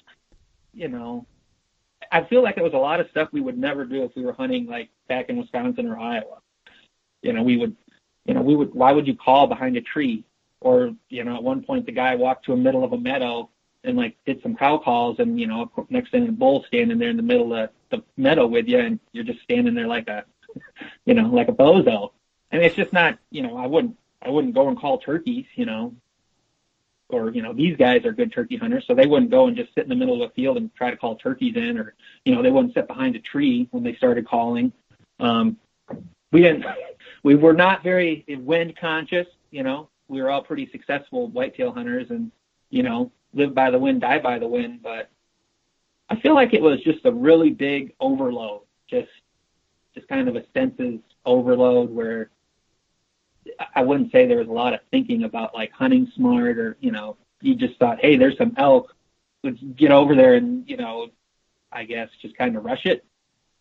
you 0.72 0.88
know, 0.88 1.26
I 2.12 2.24
feel 2.24 2.42
like 2.42 2.56
it 2.56 2.62
was 2.62 2.72
a 2.72 2.78
lot 2.78 3.00
of 3.00 3.08
stuff 3.10 3.28
we 3.32 3.40
would 3.40 3.58
never 3.58 3.84
do 3.84 4.04
if 4.04 4.12
we 4.16 4.24
were 4.24 4.32
hunting 4.32 4.66
like 4.66 4.88
back 5.08 5.28
in 5.28 5.36
Wisconsin 5.36 5.86
or 5.86 5.98
Iowa. 5.98 6.38
You 7.22 7.32
know, 7.32 7.42
we 7.42 7.56
would 7.56 7.76
you 8.24 8.34
know, 8.34 8.42
we 8.42 8.56
would, 8.56 8.74
why 8.74 8.92
would 8.92 9.06
you 9.06 9.16
call 9.16 9.46
behind 9.46 9.76
a 9.76 9.80
tree? 9.80 10.24
Or, 10.60 10.92
you 11.08 11.24
know, 11.24 11.36
at 11.36 11.42
one 11.42 11.62
point 11.62 11.86
the 11.86 11.92
guy 11.92 12.14
walked 12.14 12.44
to 12.44 12.52
a 12.52 12.56
middle 12.56 12.84
of 12.84 12.92
a 12.92 12.98
meadow 12.98 13.48
and 13.82 13.96
like 13.96 14.16
did 14.26 14.42
some 14.42 14.54
cow 14.54 14.76
calls 14.76 15.18
and, 15.18 15.40
you 15.40 15.46
know, 15.46 15.70
next 15.88 16.10
thing 16.10 16.26
the 16.26 16.32
bull 16.32 16.64
standing 16.68 16.98
there 16.98 17.08
in 17.08 17.16
the 17.16 17.22
middle 17.22 17.54
of 17.54 17.70
the 17.90 18.02
meadow 18.16 18.46
with 18.46 18.68
you 18.68 18.78
and 18.78 19.00
you're 19.12 19.24
just 19.24 19.40
standing 19.40 19.74
there 19.74 19.86
like 19.86 20.06
a, 20.08 20.24
you 21.06 21.14
know, 21.14 21.28
like 21.28 21.48
a 21.48 21.52
bozo. 21.52 22.12
And 22.50 22.62
it's 22.62 22.74
just 22.74 22.92
not, 22.92 23.18
you 23.30 23.42
know, 23.42 23.56
I 23.56 23.66
wouldn't, 23.66 23.96
I 24.22 24.28
wouldn't 24.28 24.54
go 24.54 24.68
and 24.68 24.78
call 24.78 24.98
turkeys, 24.98 25.46
you 25.54 25.66
know, 25.66 25.94
or, 27.08 27.30
you 27.30 27.42
know, 27.42 27.52
these 27.52 27.76
guys 27.76 28.04
are 28.04 28.12
good 28.12 28.32
turkey 28.32 28.56
hunters, 28.56 28.84
so 28.86 28.94
they 28.94 29.06
wouldn't 29.06 29.30
go 29.30 29.46
and 29.46 29.56
just 29.56 29.74
sit 29.74 29.84
in 29.84 29.88
the 29.88 29.94
middle 29.94 30.22
of 30.22 30.30
a 30.30 30.34
field 30.34 30.56
and 30.56 30.74
try 30.74 30.90
to 30.90 30.96
call 30.96 31.16
turkeys 31.16 31.56
in 31.56 31.78
or, 31.78 31.94
you 32.24 32.34
know, 32.34 32.42
they 32.42 32.50
wouldn't 32.50 32.74
sit 32.74 32.86
behind 32.86 33.16
a 33.16 33.20
tree 33.20 33.68
when 33.70 33.82
they 33.82 33.94
started 33.94 34.26
calling. 34.26 34.72
Um, 35.18 35.56
we 36.32 36.42
didn't, 36.42 36.64
we 37.22 37.34
were 37.34 37.52
not 37.52 37.82
very 37.82 38.24
wind 38.28 38.76
conscious, 38.78 39.26
you 39.50 39.62
know, 39.62 39.88
we 40.08 40.20
were 40.20 40.30
all 40.30 40.42
pretty 40.42 40.68
successful 40.70 41.28
whitetail 41.28 41.72
hunters 41.72 42.10
and, 42.10 42.30
you 42.70 42.82
know, 42.82 43.12
live 43.32 43.54
by 43.54 43.70
the 43.70 43.78
wind, 43.78 44.00
die 44.00 44.18
by 44.18 44.38
the 44.38 44.46
wind, 44.46 44.80
but 44.82 45.10
I 46.08 46.16
feel 46.16 46.34
like 46.34 46.52
it 46.52 46.62
was 46.62 46.82
just 46.82 47.04
a 47.04 47.12
really 47.12 47.50
big 47.50 47.94
overload, 48.00 48.62
just, 48.88 49.10
just 49.94 50.08
kind 50.08 50.28
of 50.28 50.36
a 50.36 50.44
senses 50.52 51.00
overload 51.24 51.90
where 51.90 52.30
I 53.74 53.82
wouldn't 53.82 54.12
say 54.12 54.26
there 54.26 54.38
was 54.38 54.48
a 54.48 54.52
lot 54.52 54.74
of 54.74 54.80
thinking 54.90 55.24
about 55.24 55.54
like 55.54 55.72
hunting 55.72 56.10
smart 56.14 56.58
or, 56.58 56.76
you 56.80 56.92
know, 56.92 57.16
you 57.40 57.54
just 57.54 57.78
thought, 57.78 58.00
Hey, 58.00 58.16
there's 58.16 58.36
some 58.36 58.54
elk. 58.56 58.94
Let's 59.42 59.58
get 59.60 59.90
over 59.90 60.14
there 60.14 60.34
and, 60.34 60.68
you 60.68 60.76
know, 60.76 61.08
I 61.72 61.84
guess 61.84 62.08
just 62.20 62.36
kind 62.36 62.56
of 62.56 62.64
rush 62.64 62.84
it. 62.84 63.04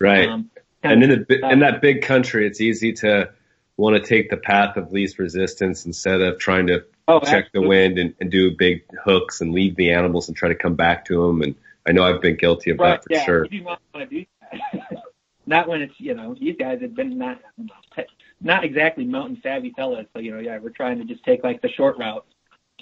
Right. 0.00 0.28
Um, 0.28 0.50
and 0.82 1.02
in 1.02 1.10
the 1.10 1.50
in 1.50 1.60
that 1.60 1.82
big 1.82 2.02
country, 2.02 2.46
it's 2.46 2.60
easy 2.60 2.94
to 2.94 3.30
want 3.76 4.02
to 4.02 4.08
take 4.08 4.30
the 4.30 4.36
path 4.36 4.76
of 4.76 4.92
least 4.92 5.18
resistance 5.18 5.86
instead 5.86 6.20
of 6.20 6.38
trying 6.38 6.66
to 6.68 6.84
oh, 7.08 7.20
check 7.20 7.52
the 7.52 7.60
wind 7.60 7.98
and, 7.98 8.14
and 8.20 8.30
do 8.30 8.50
big 8.56 8.84
hooks 9.04 9.40
and 9.40 9.52
leave 9.52 9.76
the 9.76 9.92
animals 9.92 10.28
and 10.28 10.36
try 10.36 10.48
to 10.48 10.54
come 10.54 10.74
back 10.74 11.04
to 11.06 11.26
them. 11.26 11.42
And 11.42 11.54
I 11.86 11.92
know 11.92 12.04
I've 12.04 12.22
been 12.22 12.36
guilty 12.36 12.70
of 12.70 12.78
Right, 12.78 12.92
that 12.92 13.04
for 13.04 13.12
yeah, 13.12 13.24
sure. 13.24 13.44
You 13.44 13.60
do 13.60 13.64
not 13.64 13.80
want 13.94 14.10
to 14.10 14.16
do 14.20 14.26
that. 14.52 15.02
not 15.46 15.68
when 15.68 15.82
it's 15.82 15.94
you 15.98 16.14
know 16.14 16.34
these 16.34 16.56
guys 16.58 16.80
have 16.80 16.94
been 16.94 17.18
not 17.18 17.40
not 18.40 18.64
exactly 18.64 19.04
mountain 19.04 19.40
savvy 19.42 19.72
fellas. 19.76 20.06
So 20.12 20.20
you 20.20 20.32
know 20.32 20.40
yeah 20.40 20.58
we're 20.58 20.70
trying 20.70 20.98
to 20.98 21.04
just 21.04 21.24
take 21.24 21.44
like 21.44 21.62
the 21.62 21.68
short 21.68 21.98
route. 21.98 22.26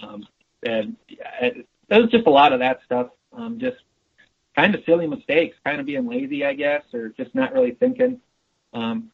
Um, 0.02 0.26
and 0.62 0.96
it, 1.40 1.66
there 1.88 2.00
was 2.00 2.10
just 2.10 2.26
a 2.26 2.30
lot 2.30 2.52
of 2.52 2.60
that 2.60 2.80
stuff. 2.84 3.08
Um, 3.32 3.58
just 3.58 3.76
kind 4.56 4.74
of 4.74 4.82
silly 4.84 5.06
mistakes, 5.06 5.56
kind 5.64 5.80
of 5.80 5.86
being 5.86 6.08
lazy 6.08 6.44
I 6.44 6.54
guess, 6.54 6.82
or 6.92 7.10
just 7.10 7.34
not 7.34 7.52
really 7.52 7.72
thinking. 7.72 8.20
Um, 8.72 9.10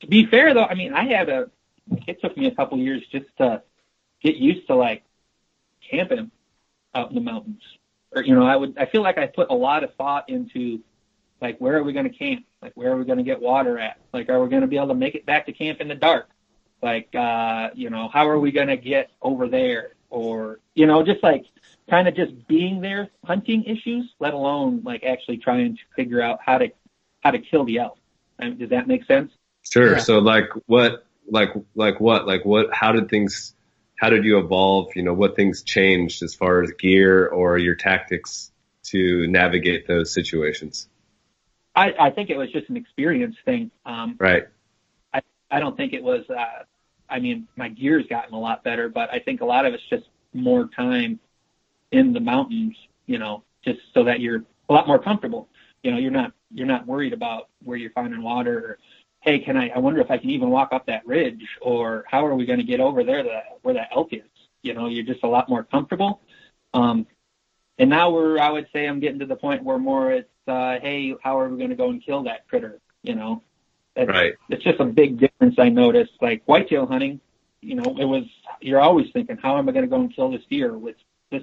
to 0.00 0.06
be 0.06 0.26
fair 0.26 0.54
though, 0.54 0.64
I 0.64 0.74
mean, 0.74 0.92
I 0.92 1.04
had 1.04 1.28
a, 1.28 1.50
it 2.06 2.20
took 2.20 2.36
me 2.36 2.46
a 2.46 2.54
couple 2.54 2.78
years 2.78 3.02
just 3.10 3.26
to 3.38 3.62
get 4.22 4.36
used 4.36 4.66
to 4.68 4.74
like 4.74 5.02
camping 5.90 6.30
out 6.94 7.10
in 7.10 7.14
the 7.14 7.20
mountains. 7.20 7.62
Or, 8.14 8.22
you 8.22 8.34
know, 8.34 8.46
I 8.46 8.56
would, 8.56 8.78
I 8.78 8.86
feel 8.86 9.02
like 9.02 9.18
I 9.18 9.26
put 9.26 9.50
a 9.50 9.54
lot 9.54 9.84
of 9.84 9.94
thought 9.94 10.28
into 10.28 10.80
like, 11.44 11.58
where 11.58 11.76
are 11.76 11.82
we 11.82 11.92
going 11.92 12.10
to 12.10 12.16
camp? 12.16 12.46
Like, 12.62 12.72
where 12.74 12.90
are 12.92 12.96
we 12.96 13.04
going 13.04 13.18
to 13.18 13.22
get 13.22 13.38
water 13.42 13.78
at? 13.78 13.98
Like, 14.14 14.30
are 14.30 14.42
we 14.42 14.48
going 14.48 14.62
to 14.62 14.66
be 14.66 14.76
able 14.76 14.88
to 14.88 14.94
make 14.94 15.14
it 15.14 15.26
back 15.26 15.44
to 15.44 15.52
camp 15.52 15.78
in 15.82 15.88
the 15.88 15.94
dark? 15.94 16.30
Like, 16.82 17.14
uh, 17.14 17.68
you 17.74 17.90
know, 17.90 18.08
how 18.10 18.26
are 18.30 18.40
we 18.40 18.50
going 18.50 18.68
to 18.68 18.78
get 18.78 19.10
over 19.20 19.46
there? 19.46 19.92
Or, 20.08 20.60
you 20.74 20.86
know, 20.86 21.04
just 21.04 21.22
like 21.22 21.44
kind 21.90 22.08
of 22.08 22.16
just 22.16 22.48
being 22.48 22.80
there 22.80 23.10
hunting 23.24 23.64
issues, 23.64 24.10
let 24.20 24.32
alone 24.32 24.80
like 24.84 25.04
actually 25.04 25.36
trying 25.36 25.76
to 25.76 25.82
figure 25.94 26.22
out 26.22 26.38
how 26.42 26.56
to, 26.56 26.68
how 27.22 27.32
to 27.32 27.40
kill 27.40 27.66
the 27.66 27.78
elk. 27.78 27.98
I 28.38 28.44
mean, 28.44 28.56
does 28.56 28.70
that 28.70 28.88
make 28.88 29.04
sense? 29.04 29.30
Sure. 29.70 29.92
Yeah. 29.92 29.98
So 29.98 30.20
like 30.20 30.48
what, 30.64 31.04
like, 31.28 31.50
like 31.74 32.00
what, 32.00 32.26
like 32.26 32.46
what, 32.46 32.72
how 32.72 32.92
did 32.92 33.10
things, 33.10 33.54
how 33.96 34.08
did 34.08 34.24
you 34.24 34.38
evolve? 34.38 34.92
You 34.96 35.02
know, 35.02 35.12
what 35.12 35.36
things 35.36 35.62
changed 35.62 36.22
as 36.22 36.34
far 36.34 36.62
as 36.62 36.70
gear 36.78 37.26
or 37.26 37.58
your 37.58 37.74
tactics 37.74 38.50
to 38.84 39.26
navigate 39.26 39.86
those 39.86 40.10
situations? 40.14 40.88
I, 41.76 41.92
I 41.98 42.10
think 42.10 42.30
it 42.30 42.36
was 42.36 42.50
just 42.52 42.68
an 42.68 42.76
experience 42.76 43.36
thing. 43.44 43.70
Um, 43.84 44.16
Right. 44.18 44.44
I, 45.12 45.20
I 45.50 45.60
don't 45.60 45.76
think 45.76 45.92
it 45.92 46.02
was, 46.02 46.24
uh, 46.30 46.64
I 47.08 47.18
mean, 47.18 47.48
my 47.56 47.68
gear's 47.68 48.06
gotten 48.08 48.34
a 48.34 48.38
lot 48.38 48.64
better, 48.64 48.88
but 48.88 49.12
I 49.12 49.18
think 49.18 49.40
a 49.40 49.44
lot 49.44 49.66
of 49.66 49.74
it's 49.74 49.82
just 49.90 50.04
more 50.32 50.68
time 50.76 51.18
in 51.92 52.12
the 52.12 52.20
mountains, 52.20 52.76
you 53.06 53.18
know, 53.18 53.42
just 53.64 53.80
so 53.92 54.04
that 54.04 54.20
you're 54.20 54.44
a 54.68 54.72
lot 54.72 54.86
more 54.86 54.98
comfortable. 54.98 55.48
You 55.82 55.90
know, 55.90 55.98
you're 55.98 56.10
not, 56.10 56.32
you're 56.50 56.66
not 56.66 56.86
worried 56.86 57.12
about 57.12 57.48
where 57.62 57.76
you're 57.76 57.90
finding 57.90 58.22
water 58.22 58.58
or, 58.58 58.78
hey, 59.20 59.38
can 59.38 59.56
I, 59.56 59.70
I 59.70 59.78
wonder 59.78 60.00
if 60.00 60.10
I 60.10 60.18
can 60.18 60.30
even 60.30 60.50
walk 60.50 60.72
up 60.72 60.86
that 60.86 61.06
ridge 61.06 61.44
or 61.60 62.04
how 62.10 62.24
are 62.26 62.34
we 62.34 62.46
going 62.46 62.58
to 62.58 62.64
get 62.64 62.80
over 62.80 63.04
there 63.04 63.22
that, 63.22 63.58
where 63.62 63.74
that 63.74 63.88
elk 63.94 64.12
is? 64.12 64.22
You 64.62 64.74
know, 64.74 64.86
you're 64.86 65.04
just 65.04 65.24
a 65.24 65.28
lot 65.28 65.48
more 65.48 65.64
comfortable. 65.64 66.20
Um, 66.72 67.06
and 67.78 67.90
now 67.90 68.10
we're, 68.10 68.38
I 68.38 68.50
would 68.50 68.66
say 68.72 68.86
I'm 68.86 69.00
getting 69.00 69.18
to 69.20 69.26
the 69.26 69.36
point 69.36 69.64
where 69.64 69.78
more 69.78 70.12
it's, 70.12 70.28
uh, 70.46 70.78
hey, 70.80 71.14
how 71.22 71.38
are 71.38 71.48
we 71.48 71.56
going 71.58 71.70
to 71.70 71.76
go 71.76 71.90
and 71.90 72.04
kill 72.04 72.22
that 72.24 72.46
critter? 72.48 72.80
You 73.02 73.14
know, 73.14 73.42
it's, 73.96 74.08
Right. 74.08 74.34
it's 74.48 74.62
just 74.62 74.80
a 74.80 74.84
big 74.84 75.18
difference 75.18 75.56
I 75.58 75.68
noticed. 75.68 76.12
Like 76.20 76.42
whitetail 76.46 76.86
hunting, 76.86 77.20
you 77.60 77.74
know, 77.74 77.96
it 77.98 78.04
was, 78.04 78.24
you're 78.60 78.80
always 78.80 79.06
thinking, 79.12 79.36
how 79.36 79.58
am 79.58 79.68
I 79.68 79.72
going 79.72 79.84
to 79.84 79.90
go 79.90 79.96
and 80.00 80.14
kill 80.14 80.30
this 80.30 80.42
deer 80.50 80.76
with 80.76 80.96
this 81.30 81.42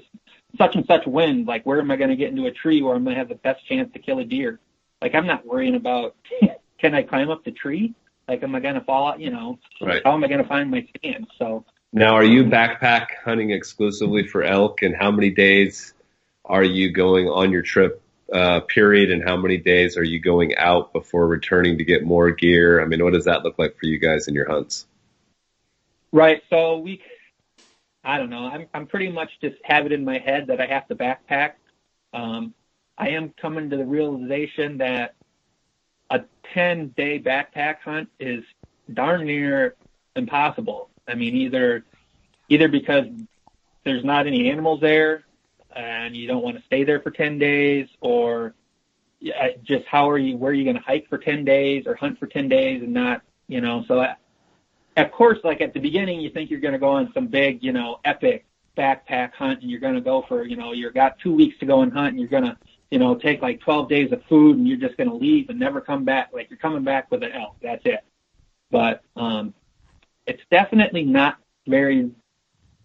such 0.57 0.75
and 0.75 0.85
such 0.85 1.05
wind? 1.05 1.47
Like, 1.47 1.65
where 1.65 1.79
am 1.79 1.91
I 1.91 1.95
going 1.97 2.09
to 2.09 2.15
get 2.15 2.29
into 2.29 2.45
a 2.45 2.51
tree 2.51 2.81
where 2.81 2.95
I'm 2.95 3.03
going 3.03 3.15
to 3.15 3.19
have 3.19 3.29
the 3.29 3.35
best 3.35 3.65
chance 3.67 3.91
to 3.93 3.99
kill 3.99 4.19
a 4.19 4.23
deer? 4.25 4.59
Like, 5.01 5.15
I'm 5.15 5.25
not 5.27 5.45
worrying 5.45 5.75
about, 5.75 6.15
can 6.79 6.95
I 6.95 7.03
climb 7.03 7.29
up 7.29 7.43
the 7.43 7.51
tree? 7.51 7.93
Like, 8.27 8.43
am 8.43 8.55
I 8.55 8.59
going 8.59 8.75
to 8.75 8.81
fall 8.81 9.07
out? 9.07 9.19
You 9.19 9.31
know, 9.31 9.59
Right. 9.81 10.01
how 10.05 10.13
am 10.13 10.23
I 10.23 10.27
going 10.27 10.41
to 10.41 10.47
find 10.47 10.71
my 10.71 10.87
stand? 10.97 11.27
So, 11.37 11.65
Now, 11.91 12.13
are 12.15 12.23
you 12.23 12.45
backpack 12.45 13.07
hunting 13.25 13.49
exclusively 13.51 14.25
for 14.27 14.43
elk 14.43 14.81
and 14.83 14.95
how 14.95 15.11
many 15.11 15.31
days 15.31 15.93
are 16.45 16.63
you 16.63 16.91
going 16.91 17.27
on 17.27 17.51
your 17.51 17.61
trip, 17.61 18.01
uh, 18.31 18.61
period? 18.61 19.11
And 19.11 19.23
how 19.23 19.37
many 19.37 19.57
days 19.57 19.97
are 19.97 20.03
you 20.03 20.19
going 20.19 20.55
out 20.55 20.93
before 20.93 21.27
returning 21.27 21.77
to 21.77 21.83
get 21.83 22.03
more 22.03 22.31
gear? 22.31 22.81
I 22.81 22.85
mean, 22.85 23.03
what 23.03 23.13
does 23.13 23.25
that 23.25 23.43
look 23.43 23.57
like 23.59 23.77
for 23.77 23.85
you 23.85 23.99
guys 23.99 24.27
in 24.27 24.33
your 24.33 24.49
hunts? 24.49 24.85
Right. 26.11 26.41
So 26.49 26.79
we, 26.79 27.01
I 28.03 28.17
don't 28.17 28.29
know. 28.29 28.45
I'm 28.45 28.67
I'm 28.73 28.87
pretty 28.87 29.11
much 29.11 29.29
just 29.41 29.55
have 29.63 29.85
it 29.85 29.91
in 29.91 30.03
my 30.03 30.17
head 30.17 30.47
that 30.47 30.59
I 30.59 30.65
have 30.67 30.87
to 30.89 30.95
backpack. 30.95 31.53
Um, 32.13 32.53
I 32.97 33.09
am 33.09 33.33
coming 33.41 33.69
to 33.69 33.77
the 33.77 33.85
realization 33.85 34.79
that 34.79 35.15
a 36.09 36.21
10 36.53 36.89
day 36.89 37.19
backpack 37.19 37.77
hunt 37.85 38.09
is 38.19 38.43
darn 38.93 39.25
near 39.25 39.75
impossible. 40.15 40.89
I 41.07 41.15
mean, 41.15 41.35
either 41.35 41.85
either 42.49 42.67
because 42.67 43.05
there's 43.83 44.03
not 44.03 44.27
any 44.27 44.49
animals 44.49 44.81
there 44.81 45.23
and 45.75 46.15
you 46.15 46.27
don't 46.27 46.43
want 46.43 46.57
to 46.57 46.63
stay 46.63 46.83
there 46.83 47.01
for 47.01 47.11
10 47.11 47.37
days 47.37 47.87
or 47.99 48.53
just 49.63 49.85
how 49.85 50.09
are 50.09 50.17
you 50.17 50.35
where 50.35 50.51
are 50.51 50.53
you 50.53 50.63
going 50.63 50.75
to 50.75 50.81
hike 50.81 51.07
for 51.07 51.17
10 51.17 51.45
days 51.45 51.85
or 51.85 51.95
hunt 51.95 52.17
for 52.19 52.25
10 52.25 52.49
days 52.49 52.81
and 52.81 52.93
not, 52.93 53.21
you 53.47 53.61
know, 53.61 53.83
so 53.87 53.99
I, 53.99 54.15
of 54.97 55.11
course, 55.11 55.39
like 55.43 55.61
at 55.61 55.73
the 55.73 55.79
beginning, 55.79 56.19
you 56.19 56.29
think 56.29 56.49
you're 56.49 56.59
going 56.59 56.73
to 56.73 56.79
go 56.79 56.89
on 56.89 57.11
some 57.13 57.27
big, 57.27 57.63
you 57.63 57.71
know, 57.71 57.99
epic 58.03 58.45
backpack 58.77 59.33
hunt, 59.33 59.61
and 59.61 59.69
you're 59.69 59.79
going 59.79 59.95
to 59.95 60.01
go 60.01 60.23
for, 60.27 60.45
you 60.45 60.55
know, 60.55 60.73
you've 60.73 60.93
got 60.93 61.19
two 61.19 61.33
weeks 61.33 61.57
to 61.59 61.65
go 61.65 61.81
and 61.81 61.93
hunt, 61.93 62.09
and 62.09 62.19
you're 62.19 62.29
going 62.29 62.43
to, 62.43 62.57
you 62.89 62.99
know, 62.99 63.15
take 63.15 63.41
like 63.41 63.61
12 63.61 63.87
days 63.89 64.11
of 64.11 64.21
food, 64.25 64.57
and 64.57 64.67
you're 64.67 64.77
just 64.77 64.97
going 64.97 65.09
to 65.09 65.15
leave 65.15 65.49
and 65.49 65.59
never 65.59 65.79
come 65.79 66.03
back. 66.03 66.31
Like 66.33 66.49
you're 66.49 66.59
coming 66.59 66.83
back 66.83 67.09
with 67.11 67.23
an 67.23 67.31
elk. 67.31 67.55
That's 67.61 67.85
it. 67.85 68.03
But 68.69 69.03
um, 69.15 69.53
it's 70.25 70.43
definitely 70.49 71.03
not 71.03 71.37
very 71.67 72.11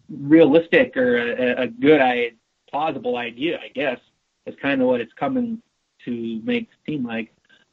realistic 0.08 0.96
or 0.96 1.16
a, 1.16 1.62
a 1.62 1.66
good, 1.66 2.00
I 2.00 2.32
plausible 2.70 3.16
idea. 3.16 3.58
I 3.58 3.68
guess 3.68 3.98
is 4.46 4.54
kind 4.60 4.80
of 4.80 4.88
what 4.88 5.00
it's 5.00 5.12
coming 5.14 5.60
to 6.04 6.40
make 6.44 6.68
seem 6.86 7.04
like. 7.04 7.32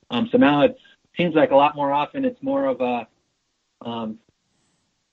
Um, 0.09 0.27
so 0.31 0.37
now 0.37 0.61
it 0.61 0.77
seems 1.15 1.35
like 1.35 1.51
a 1.51 1.55
lot 1.55 1.75
more 1.75 1.91
often 1.91 2.25
it's 2.25 2.41
more 2.41 2.65
of 2.65 2.81
a 2.81 3.07
um, 3.87 4.17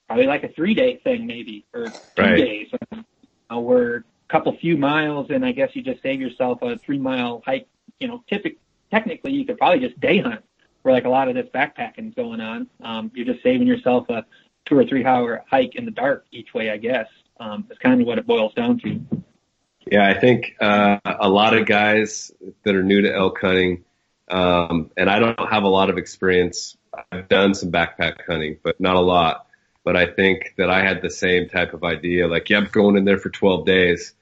probably 0.07 0.27
like 0.27 0.43
a 0.45 0.49
three 0.49 0.75
day 0.75 1.01
thing 1.05 1.27
maybe 1.27 1.65
or 1.75 1.89
two 2.17 2.23
Right. 2.23 2.37
days 2.37 2.69
uh, 3.53 3.59
where 3.59 3.97
a 3.97 4.03
couple 4.29 4.57
few 4.59 4.77
miles 4.77 5.31
and 5.31 5.45
I 5.45 5.53
guess 5.53 5.71
you 5.75 5.83
just 5.83 6.03
save 6.03 6.21
yourself 6.21 6.63
a 6.63 6.79
three 6.79 6.99
mile 6.99 7.43
hike. 7.45 7.67
You 7.99 8.09
know, 8.09 8.25
typic, 8.29 8.57
technically 8.91 9.33
you 9.33 9.45
could 9.45 9.59
probably 9.59 9.81
just 9.87 10.01
day 10.01 10.19
hunt 10.19 10.43
where 10.83 10.95
like 10.95 11.05
a 11.05 11.09
lot 11.11 11.29
of 11.29 11.35
this 11.35 11.47
backpacking 11.55 12.09
is 12.09 12.15
going 12.15 12.41
on. 12.41 12.67
Um, 12.83 13.11
you're 13.15 13.27
just 13.27 13.43
saving 13.43 13.67
yourself 13.67 14.09
a 14.09 14.25
two 14.65 14.79
or 14.79 14.85
three 14.85 15.05
hour 15.05 15.45
hike 15.51 15.75
in 15.77 15.85
the 15.85 15.91
dark 15.91 16.27
each 16.33 16.55
way, 16.55 16.71
I 16.71 16.77
guess. 16.77 17.07
Um, 17.39 17.67
it's 17.71 17.79
kind 17.79 18.01
of 18.01 18.07
what 18.07 18.19
it 18.19 18.27
boils 18.27 18.55
down 18.55 18.79
to. 18.81 19.20
Yeah, 19.87 20.07
I 20.07 20.19
think 20.19 20.57
uh, 20.61 20.99
a 21.05 21.29
lot 21.29 21.57
of 21.57 21.67
guys 21.67 22.31
that 22.65 22.75
are 22.75 22.83
new 22.83 23.03
to 23.03 23.15
elk 23.15 23.41
hunting, 23.41 23.85
um, 24.29 24.91
and 24.97 25.09
I 25.09 25.19
don't 25.19 25.51
have 25.51 25.63
a 25.63 25.69
lot 25.69 25.91
of 25.91 25.99
experience. 25.99 26.77
I've 27.11 27.29
done 27.29 27.55
some 27.55 27.73
backpack 27.73 28.25
hunting, 28.27 28.59
but 28.63 28.81
not 28.81 28.97
a 28.97 29.01
lot. 29.01 29.47
But 29.83 29.97
I 29.97 30.07
think 30.07 30.55
that 30.59 30.69
I 30.69 30.85
had 30.85 31.01
the 31.01 31.09
same 31.09 31.49
type 31.49 31.73
of 31.73 31.83
idea. 31.83 32.29
Like, 32.29 32.51
yeah, 32.51 32.59
I'm 32.59 32.69
going 32.71 32.97
in 32.99 33.07
there 33.07 33.19
for 33.19 33.31
12 33.31 33.65
days, 33.65 34.13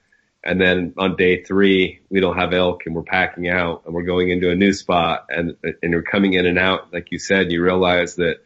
and 0.43 0.59
then 0.59 0.93
on 0.97 1.17
day 1.17 1.43
three 1.43 1.99
we 2.09 2.21
don't 2.21 2.37
have 2.37 2.53
elk, 2.53 2.85
and 2.85 2.95
we're 2.95 3.03
packing 3.03 3.49
out, 3.49 3.83
and 3.85 3.93
we're 3.93 4.03
going 4.03 4.29
into 4.29 4.49
a 4.49 4.55
new 4.55 4.71
spot, 4.71 5.25
and 5.29 5.57
and 5.83 5.93
we're 5.93 6.01
coming 6.01 6.33
in 6.33 6.45
and 6.45 6.57
out. 6.57 6.93
Like 6.93 7.11
you 7.11 7.19
said, 7.19 7.51
you 7.51 7.61
realize 7.61 8.15
that 8.15 8.37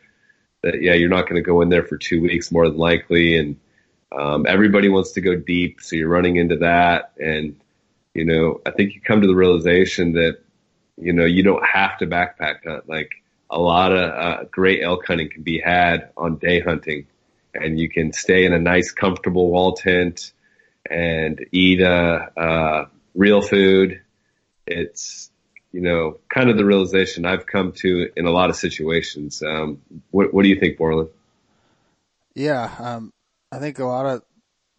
that 0.64 0.82
yeah, 0.82 0.93
you're 0.93 1.09
not 1.09 1.30
going 1.30 1.36
to 1.36 1.47
go 1.47 1.61
in 1.61 1.70
there 1.70 1.84
for 1.84 1.97
two 1.97 2.22
weeks 2.22 2.51
more 2.51 2.68
than 2.68 2.78
likely, 2.78 3.38
and 3.38 3.57
um, 4.14 4.45
everybody 4.47 4.89
wants 4.89 5.11
to 5.14 5.22
go 5.22 5.36
deep, 5.36 5.82
so 5.82 5.95
you're 5.95 6.09
running 6.09 6.36
into 6.36 6.57
that. 6.57 7.14
And, 7.20 7.59
you 8.14 8.26
know, 8.26 8.61
I 8.66 8.72
think 8.72 8.93
you 8.93 9.01
come 9.01 9.22
to 9.22 9.28
the 9.28 9.36
realization 9.36 10.14
that, 10.14 10.39
you 10.97 11.14
know, 11.14 11.26
you 11.26 11.43
don't 11.43 11.66
have 11.66 11.97
to 11.99 12.07
backpack 12.07 12.66
hunt. 12.66 12.88
Like 12.88 13.11
a 13.49 13.59
lot 13.59 13.91
of 13.91 13.99
uh, 13.99 14.43
great 14.51 14.84
elk 14.84 15.05
hunting 15.07 15.30
can 15.30 15.43
be 15.43 15.59
had 15.59 16.09
on 16.16 16.38
day 16.38 16.59
hunting 16.59 17.07
and 17.53 17.80
you 17.80 17.89
can 17.89 18.14
stay 18.14 18.45
in 18.45 18.53
a 18.53 18.59
nice, 18.59 18.91
comfortable 18.91 19.49
wall 19.49 19.74
tent 19.74 20.32
and 20.89 21.45
eat, 21.51 21.82
uh, 21.82 22.28
uh, 22.36 22.86
real 23.16 23.41
food. 23.41 24.01
It's, 24.66 25.30
you 25.72 25.82
know, 25.82 26.20
kind 26.30 26.49
of 26.49 26.57
the 26.57 26.66
realization 26.66 27.26
I've 27.26 27.45
come 27.45 27.72
to 27.74 28.09
in 28.16 28.26
a 28.26 28.32
lot 28.32 28.49
of 28.49 28.55
situations. 28.55 29.41
Um, 29.41 29.82
what, 30.11 30.34
what 30.34 30.43
do 30.43 30.49
you 30.49 30.59
think, 30.59 30.78
Borland? 30.78 31.09
Yeah, 32.36 32.72
um, 32.80 33.11
I 33.54 33.60
think 33.60 33.78
a 33.78 33.86
lot 33.86 34.08
of 34.08 34.24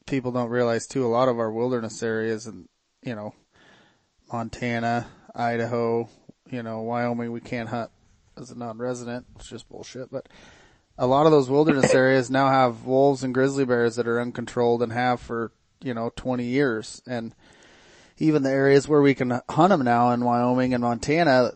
people 0.04 0.32
don't 0.32 0.50
realize 0.50 0.88
too. 0.88 1.06
A 1.06 1.06
lot 1.06 1.28
of 1.28 1.38
our 1.38 1.52
wilderness 1.52 2.02
areas, 2.02 2.48
and 2.48 2.68
you 3.02 3.14
know, 3.14 3.32
Montana, 4.32 5.06
Idaho, 5.32 6.08
you 6.50 6.64
know, 6.64 6.80
Wyoming, 6.80 7.30
we 7.30 7.40
can't 7.40 7.68
hunt 7.68 7.92
as 8.36 8.50
a 8.50 8.58
non-resident. 8.58 9.26
It's 9.36 9.48
just 9.48 9.68
bullshit. 9.68 10.10
But 10.10 10.28
a 10.98 11.06
lot 11.06 11.26
of 11.26 11.30
those 11.30 11.48
wilderness 11.48 11.94
areas 11.94 12.30
now 12.30 12.48
have 12.48 12.84
wolves 12.84 13.22
and 13.22 13.32
grizzly 13.32 13.64
bears 13.64 13.94
that 13.94 14.08
are 14.08 14.20
uncontrolled 14.20 14.82
and 14.82 14.92
have 14.92 15.20
for 15.20 15.52
you 15.80 15.94
know 15.94 16.10
20 16.16 16.44
years. 16.44 17.00
And 17.06 17.32
even 18.18 18.42
the 18.42 18.50
areas 18.50 18.88
where 18.88 19.02
we 19.02 19.14
can 19.14 19.40
hunt 19.48 19.68
them 19.68 19.84
now 19.84 20.10
in 20.10 20.24
Wyoming 20.24 20.74
and 20.74 20.82
Montana, 20.82 21.52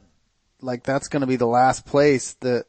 like 0.60 0.84
that's 0.84 1.08
going 1.08 1.22
to 1.22 1.26
be 1.26 1.34
the 1.34 1.46
last 1.46 1.84
place 1.84 2.34
that 2.42 2.66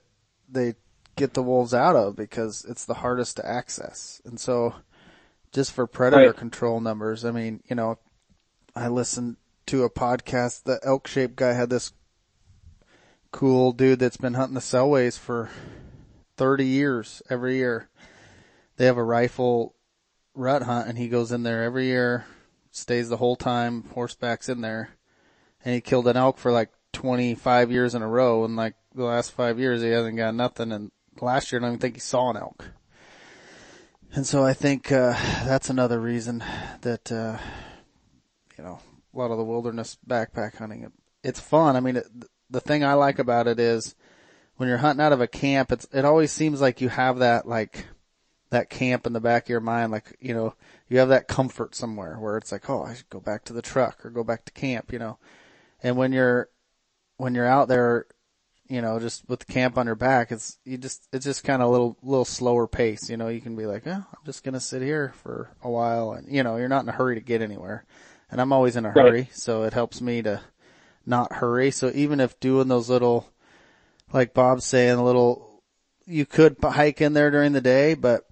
they 0.49 0.73
get 1.19 1.33
the 1.33 1.43
wolves 1.43 1.73
out 1.73 1.97
of 1.97 2.15
because 2.15 2.65
it's 2.67 2.85
the 2.85 2.95
hardest 2.95 3.35
to 3.35 3.45
access. 3.45 4.21
And 4.23 4.39
so 4.39 4.75
just 5.51 5.73
for 5.73 5.85
predator 5.85 6.27
Right. 6.27 6.35
control 6.35 6.79
numbers, 6.79 7.25
I 7.25 7.31
mean, 7.31 7.61
you 7.69 7.75
know, 7.75 7.99
I 8.75 8.87
listened 8.87 9.35
to 9.67 9.83
a 9.83 9.89
podcast, 9.89 10.63
the 10.63 10.79
elk 10.83 11.07
shaped 11.07 11.35
guy 11.35 11.53
had 11.53 11.69
this 11.69 11.91
cool 13.31 13.73
dude 13.73 13.99
that's 13.99 14.17
been 14.17 14.33
hunting 14.33 14.55
the 14.55 14.61
Selways 14.61 15.19
for 15.19 15.49
30 16.37 16.65
years 16.65 17.21
every 17.29 17.57
year. 17.57 17.89
They 18.77 18.85
have 18.85 18.97
a 18.97 19.03
rifle 19.03 19.75
rut 20.33 20.63
hunt 20.63 20.87
and 20.87 20.97
he 20.97 21.09
goes 21.09 21.31
in 21.33 21.43
there 21.43 21.63
every 21.63 21.87
year, 21.87 22.25
stays 22.71 23.09
the 23.09 23.17
whole 23.17 23.35
time, 23.35 23.83
horseback's 23.93 24.47
in 24.47 24.61
there. 24.61 24.91
And 25.65 25.75
he 25.75 25.81
killed 25.81 26.07
an 26.07 26.15
elk 26.15 26.37
for 26.37 26.51
like 26.51 26.69
25 26.93 27.71
years 27.71 27.93
in 27.93 28.01
a 28.01 28.07
row 28.07 28.45
and 28.45 28.55
like 28.55 28.75
the 28.95 29.03
last 29.03 29.31
five 29.33 29.59
years 29.59 29.81
he 29.81 29.89
hasn't 29.89 30.17
got 30.17 30.33
nothing 30.33 30.71
and 30.71 30.91
last 31.21 31.51
year 31.51 31.59
I 31.59 31.61
don't 31.61 31.71
even 31.71 31.79
think 31.79 31.95
he 31.95 31.99
saw 31.99 32.29
an 32.29 32.37
elk. 32.37 32.71
And 34.13 34.25
so 34.25 34.43
I 34.43 34.53
think, 34.53 34.91
uh, 34.91 35.13
that's 35.45 35.69
another 35.69 35.99
reason 35.99 36.43
that, 36.81 37.11
uh, 37.11 37.37
you 38.57 38.63
know, 38.63 38.79
a 39.13 39.17
lot 39.17 39.31
of 39.31 39.37
the 39.37 39.43
wilderness 39.43 39.97
backpack 40.07 40.55
hunting, 40.57 40.83
it, 40.83 40.91
it's 41.23 41.39
fun. 41.39 41.75
I 41.75 41.79
mean, 41.79 41.97
it, 41.97 42.07
the 42.49 42.61
thing 42.61 42.83
I 42.83 42.93
like 42.93 43.19
about 43.19 43.47
it 43.47 43.59
is 43.59 43.95
when 44.55 44.67
you're 44.67 44.79
hunting 44.79 45.05
out 45.05 45.13
of 45.13 45.21
a 45.21 45.27
camp, 45.27 45.71
it's, 45.71 45.87
it 45.93 46.05
always 46.05 46.31
seems 46.31 46.59
like 46.59 46.81
you 46.81 46.89
have 46.89 47.19
that 47.19 47.47
like, 47.47 47.85
that 48.49 48.71
camp 48.71 49.05
in 49.05 49.13
the 49.13 49.19
back 49.19 49.43
of 49.43 49.49
your 49.49 49.59
mind, 49.59 49.91
like, 49.91 50.17
you 50.19 50.33
know, 50.33 50.55
you 50.87 50.97
have 50.97 51.09
that 51.09 51.27
comfort 51.27 51.75
somewhere 51.75 52.15
where 52.15 52.35
it's 52.35 52.51
like, 52.51 52.67
oh, 52.67 52.83
I 52.83 52.95
should 52.95 53.09
go 53.09 53.19
back 53.19 53.43
to 53.45 53.53
the 53.53 53.61
truck 53.61 54.03
or 54.03 54.09
go 54.09 54.23
back 54.23 54.43
to 54.45 54.51
camp, 54.51 54.91
you 54.91 54.97
know. 54.97 55.19
And 55.83 55.95
when 55.95 56.11
you're, 56.11 56.49
when 57.17 57.35
you're 57.35 57.45
out 57.45 57.67
there, 57.67 58.07
you 58.69 58.81
know, 58.81 58.99
just 58.99 59.27
with 59.27 59.39
the 59.39 59.51
camp 59.51 59.77
on 59.77 59.87
your 59.87 59.95
back, 59.95 60.31
it's, 60.31 60.59
you 60.63 60.77
just, 60.77 61.07
it's 61.11 61.25
just 61.25 61.43
kind 61.43 61.61
of 61.61 61.67
a 61.67 61.71
little, 61.71 61.97
little 62.03 62.23
slower 62.23 62.67
pace, 62.67 63.09
you 63.09 63.17
know, 63.17 63.27
you 63.27 63.41
can 63.41 63.55
be 63.55 63.65
like, 63.65 63.87
oh, 63.87 63.91
I'm 63.91 64.25
just 64.25 64.43
going 64.43 64.53
to 64.53 64.59
sit 64.59 64.83
here 64.83 65.11
for 65.23 65.49
a 65.63 65.69
while 65.69 66.11
and, 66.11 66.31
you 66.31 66.43
know, 66.43 66.55
you're 66.55 66.67
not 66.67 66.83
in 66.83 66.89
a 66.89 66.93
hurry 66.93 67.15
to 67.15 67.21
get 67.21 67.41
anywhere. 67.41 67.83
And 68.31 68.39
I'm 68.39 68.53
always 68.53 68.75
in 68.75 68.85
a 68.85 68.91
hurry, 68.91 69.27
so 69.33 69.63
it 69.63 69.73
helps 69.73 70.01
me 70.01 70.21
to 70.21 70.41
not 71.03 71.33
hurry. 71.33 71.71
So 71.71 71.91
even 71.95 72.19
if 72.19 72.39
doing 72.39 72.67
those 72.67 72.87
little, 72.87 73.27
like 74.13 74.35
Bob's 74.35 74.65
saying, 74.65 74.99
a 74.99 75.03
little, 75.03 75.63
you 76.05 76.27
could 76.27 76.57
hike 76.61 77.01
in 77.01 77.13
there 77.13 77.31
during 77.31 77.53
the 77.53 77.61
day, 77.61 77.95
but 77.95 78.27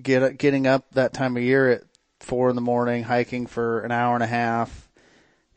get 0.00 0.38
getting 0.38 0.68
up 0.68 0.88
that 0.92 1.12
time 1.12 1.36
of 1.36 1.42
year 1.42 1.68
at 1.70 1.82
four 2.20 2.48
in 2.48 2.54
the 2.54 2.62
morning, 2.62 3.02
hiking 3.02 3.46
for 3.46 3.80
an 3.80 3.90
hour 3.90 4.14
and 4.14 4.22
a 4.22 4.28
half, 4.28 4.88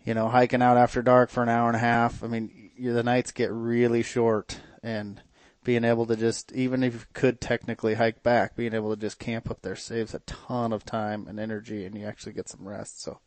you 0.03 0.15
know, 0.15 0.27
hiking 0.27 0.63
out 0.63 0.77
after 0.77 1.03
dark 1.03 1.29
for 1.29 1.43
an 1.43 1.49
hour 1.49 1.67
and 1.67 1.75
a 1.75 1.79
half. 1.79 2.23
I 2.23 2.27
mean, 2.27 2.68
the 2.79 3.03
nights 3.03 3.31
get 3.31 3.51
really 3.51 4.01
short 4.01 4.59
and 4.81 5.21
being 5.63 5.83
able 5.83 6.05
to 6.05 6.15
just, 6.15 6.51
even 6.53 6.83
if 6.83 6.93
you 6.93 6.99
could 7.13 7.41
technically 7.41 7.95
hike 7.95 8.23
back, 8.23 8.55
being 8.55 8.73
able 8.73 8.95
to 8.95 8.99
just 8.99 9.19
camp 9.19 9.51
up 9.51 9.61
there 9.61 9.75
saves 9.75 10.13
a 10.13 10.19
ton 10.19 10.73
of 10.73 10.85
time 10.85 11.27
and 11.27 11.39
energy 11.39 11.85
and 11.85 11.95
you 11.95 12.05
actually 12.05 12.33
get 12.33 12.49
some 12.49 12.67
rest. 12.67 13.01
So. 13.01 13.19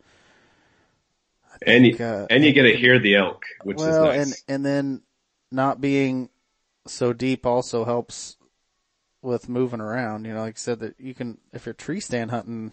Think, 1.59 1.63
and 1.67 1.87
you, 1.87 2.05
uh, 2.05 2.27
and 2.31 2.45
you 2.45 2.53
get 2.53 2.63
to 2.63 2.77
hear 2.77 2.99
the 2.99 3.17
elk, 3.17 3.45
which 3.63 3.77
well, 3.77 4.11
is 4.11 4.29
nice. 4.29 4.45
and, 4.49 4.57
and 4.57 4.67
then 4.67 5.03
not 5.51 5.81
being 5.81 6.31
so 6.87 7.13
deep 7.13 7.45
also 7.45 7.85
helps 7.85 8.37
with 9.21 9.51
moving 9.51 9.81
around. 9.81 10.25
You 10.25 10.33
know, 10.33 10.41
like 10.41 10.57
I 10.57 10.59
said, 10.59 10.81
that 10.81 10.99
you 10.99 11.15
can, 11.15 11.39
if 11.53 11.67
you're 11.67 11.75
tree 11.75 12.01
stand 12.01 12.31
hunting 12.31 12.73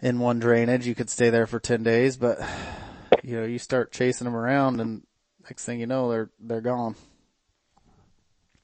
in 0.00 0.18
one 0.18 0.38
drainage, 0.38 0.86
you 0.86 0.94
could 0.94 1.10
stay 1.10 1.28
there 1.28 1.46
for 1.46 1.60
10 1.60 1.82
days, 1.82 2.16
but 2.16 2.38
you 3.22 3.36
know, 3.36 3.44
you 3.44 3.58
start 3.58 3.92
chasing 3.92 4.24
them 4.24 4.34
around 4.34 4.80
and 4.80 5.02
next 5.50 5.64
thing 5.64 5.80
you 5.80 5.86
know, 5.86 6.10
they're, 6.10 6.30
they're 6.38 6.60
gone. 6.60 6.94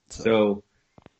So, 0.09 0.23
so 0.23 0.63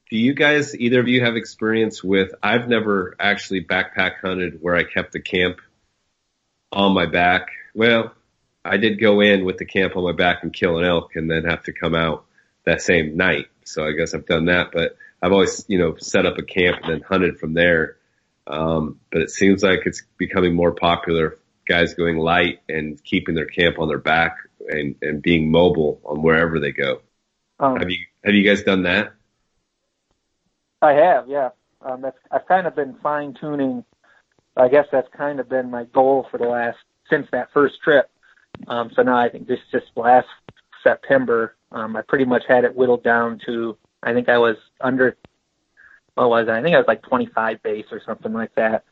do 0.09 0.17
you 0.17 0.33
guys, 0.33 0.77
either 0.77 1.01
of 1.01 1.09
you 1.09 1.25
have 1.25 1.35
experience 1.35 2.05
with, 2.05 2.33
I've 2.41 2.69
never 2.69 3.17
actually 3.19 3.65
backpack 3.65 4.21
hunted 4.23 4.63
where 4.63 4.77
I 4.77 4.85
kept 4.85 5.13
the 5.13 5.21
camp 5.21 5.59
on 6.71 6.95
my 6.95 7.07
back. 7.07 7.49
Well, 7.75 8.15
I 8.65 8.77
did 8.77 9.01
go 9.01 9.21
in 9.21 9.45
with 9.45 9.59
the 9.59 9.65
camp 9.65 9.97
on 9.97 10.05
my 10.05 10.13
back 10.13 10.45
and 10.45 10.53
kill 10.53 10.79
an 10.79 10.85
elk 10.85 11.17
and 11.17 11.29
then 11.29 11.45
have 11.45 11.65
to 11.65 11.73
come 11.73 11.97
out 11.97 12.27
that 12.65 12.81
same 12.81 13.17
night. 13.17 13.47
So 13.65 13.85
I 13.85 13.91
guess 13.91 14.15
I've 14.15 14.27
done 14.27 14.45
that, 14.45 14.71
but 14.73 14.97
I've 15.21 15.33
always, 15.33 15.65
you 15.67 15.79
know, 15.79 15.97
set 15.97 16.27
up 16.27 16.39
a 16.39 16.43
camp 16.43 16.83
and 16.85 16.93
then 16.93 17.01
hunted 17.01 17.41
from 17.41 17.55
there. 17.55 17.97
Um, 18.47 19.01
but 19.11 19.23
it 19.23 19.31
seems 19.31 19.65
like 19.65 19.81
it's 19.85 20.03
becoming 20.17 20.55
more 20.55 20.73
popular. 20.73 21.39
Guys 21.67 21.95
going 21.95 22.19
light 22.19 22.61
and 22.69 23.03
keeping 23.03 23.35
their 23.35 23.47
camp 23.47 23.81
on 23.81 23.89
their 23.89 23.99
back 23.99 24.37
and, 24.69 24.95
and 25.03 25.23
being 25.23 25.51
mobile 25.51 26.01
on 26.05 26.23
wherever 26.23 26.59
they 26.59 26.73
go. 26.73 27.03
Um, 27.59 27.77
have 27.77 27.91
you, 27.91 27.99
have 28.25 28.35
you 28.35 28.45
guys 28.45 28.63
done 28.63 28.83
that? 28.83 29.13
I 30.83 30.93
have, 30.93 31.29
yeah. 31.29 31.51
Um, 31.83 32.03
that's, 32.03 32.19
I've 32.31 32.47
kind 32.47 32.67
of 32.67 32.77
been 32.77 32.97
fine 33.03 33.35
tuning. 33.41 33.85
I 34.57 34.69
guess 34.69 34.87
that's 34.91 35.09
kind 35.17 35.41
of 35.41 35.49
been 35.49 35.71
my 35.71 35.85
goal 35.85 36.27
for 36.31 36.39
the 36.39 36.49
last, 36.49 36.79
since 37.09 37.27
that 37.33 37.53
first 37.53 37.81
trip. 37.83 38.11
Um, 38.69 38.91
so 38.95 39.03
now 39.03 39.17
I 39.17 39.29
think 39.29 39.47
this 39.47 39.61
just 39.71 39.87
last 39.97 40.29
September, 40.83 41.57
um, 41.73 41.97
I 41.97 42.03
pretty 42.03 42.25
much 42.25 42.45
had 42.49 42.65
it 42.65 42.75
whittled 42.75 43.03
down 43.03 43.41
to 43.47 43.77
I 44.07 44.13
think 44.13 44.29
I 44.29 44.39
was 44.39 44.57
under, 44.81 45.17
what 46.15 46.31
was 46.31 46.47
it? 46.47 46.53
I 46.53 46.63
think 46.63 46.75
I 46.75 46.79
was 46.79 46.87
like 46.87 47.03
25 47.03 47.63
base 47.63 47.87
or 47.91 48.01
something 48.07 48.33
like 48.33 48.55
that. 48.55 48.85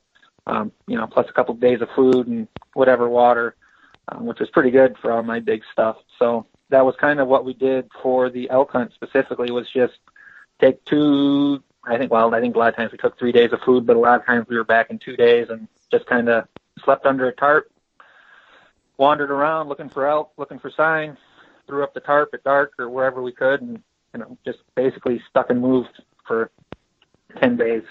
Um, 0.47 0.72
you 0.87 0.97
know, 0.99 1.07
plus 1.07 1.27
a 1.29 1.33
couple 1.33 1.55
of 1.55 1.61
days 1.61 1.81
of 1.81 1.89
food 1.95 2.27
and 2.27 2.49
whatever 2.75 3.09
water, 3.09 3.55
um, 4.09 4.27
which 4.27 4.41
was 4.41 4.51
pretty 4.51 4.71
good 4.71 4.97
for 5.01 5.13
all 5.13 5.23
my 5.23 5.41
big 5.41 5.63
stuff. 5.73 5.97
So 6.19 6.47
that 6.71 6.85
was 6.85 6.95
kind 7.01 7.21
of 7.21 7.29
what 7.29 7.45
we 7.45 7.55
did 7.55 7.91
for 8.03 8.31
the 8.31 8.51
elk 8.51 8.71
hunt 8.71 8.93
specifically 8.95 9.51
was 9.51 9.69
just 9.71 9.95
take 10.61 10.85
two, 10.85 11.63
I 11.85 11.99
think, 11.99 12.11
well, 12.11 12.35
I 12.35 12.41
think 12.41 12.55
a 12.55 12.59
lot 12.59 12.69
of 12.69 12.77
times 12.77 12.93
we 12.93 12.99
took 12.99 13.19
three 13.19 13.33
days 13.33 13.53
of 13.53 13.61
food, 13.61 13.87
but 13.87 13.97
a 13.97 14.01
lot 14.01 14.21
of 14.21 14.27
times 14.27 14.47
we 14.49 14.57
were 14.57 14.65
back 14.65 14.91
in 14.91 14.99
two 14.99 15.17
days 15.17 15.49
and 15.51 15.69
just 15.91 16.07
kind 16.07 16.29
of 16.29 16.47
slept 16.85 17.07
under 17.07 17.29
a 17.29 17.35
tarp, 17.35 17.71
wandered 18.97 19.31
around 19.31 19.69
looking 19.69 19.89
for 19.89 20.07
elk, 20.07 20.33
looking 20.37 20.59
for 20.59 20.71
signs, 20.71 21.19
threw 21.67 21.83
up 21.83 21.95
the 21.95 22.01
tarp 22.01 22.31
at 22.35 22.45
dark 22.45 22.73
or 22.79 22.89
wherever 22.89 23.23
we 23.23 23.33
could 23.33 23.63
and 23.63 23.83
you 24.13 24.21
know, 24.21 24.39
just 24.45 24.59
basically 24.75 25.21
stuck 25.29 25.51
and 25.51 25.61
moved 25.61 26.03
for 26.27 26.51
10 27.41 27.57
days. 27.57 27.83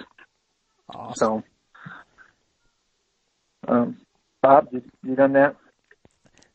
Awesome. 0.89 1.43
So, 3.67 3.71
um, 3.73 3.97
Bob, 4.41 4.67
you, 4.71 4.81
you 5.03 5.15
done 5.15 5.33
that? 5.33 5.55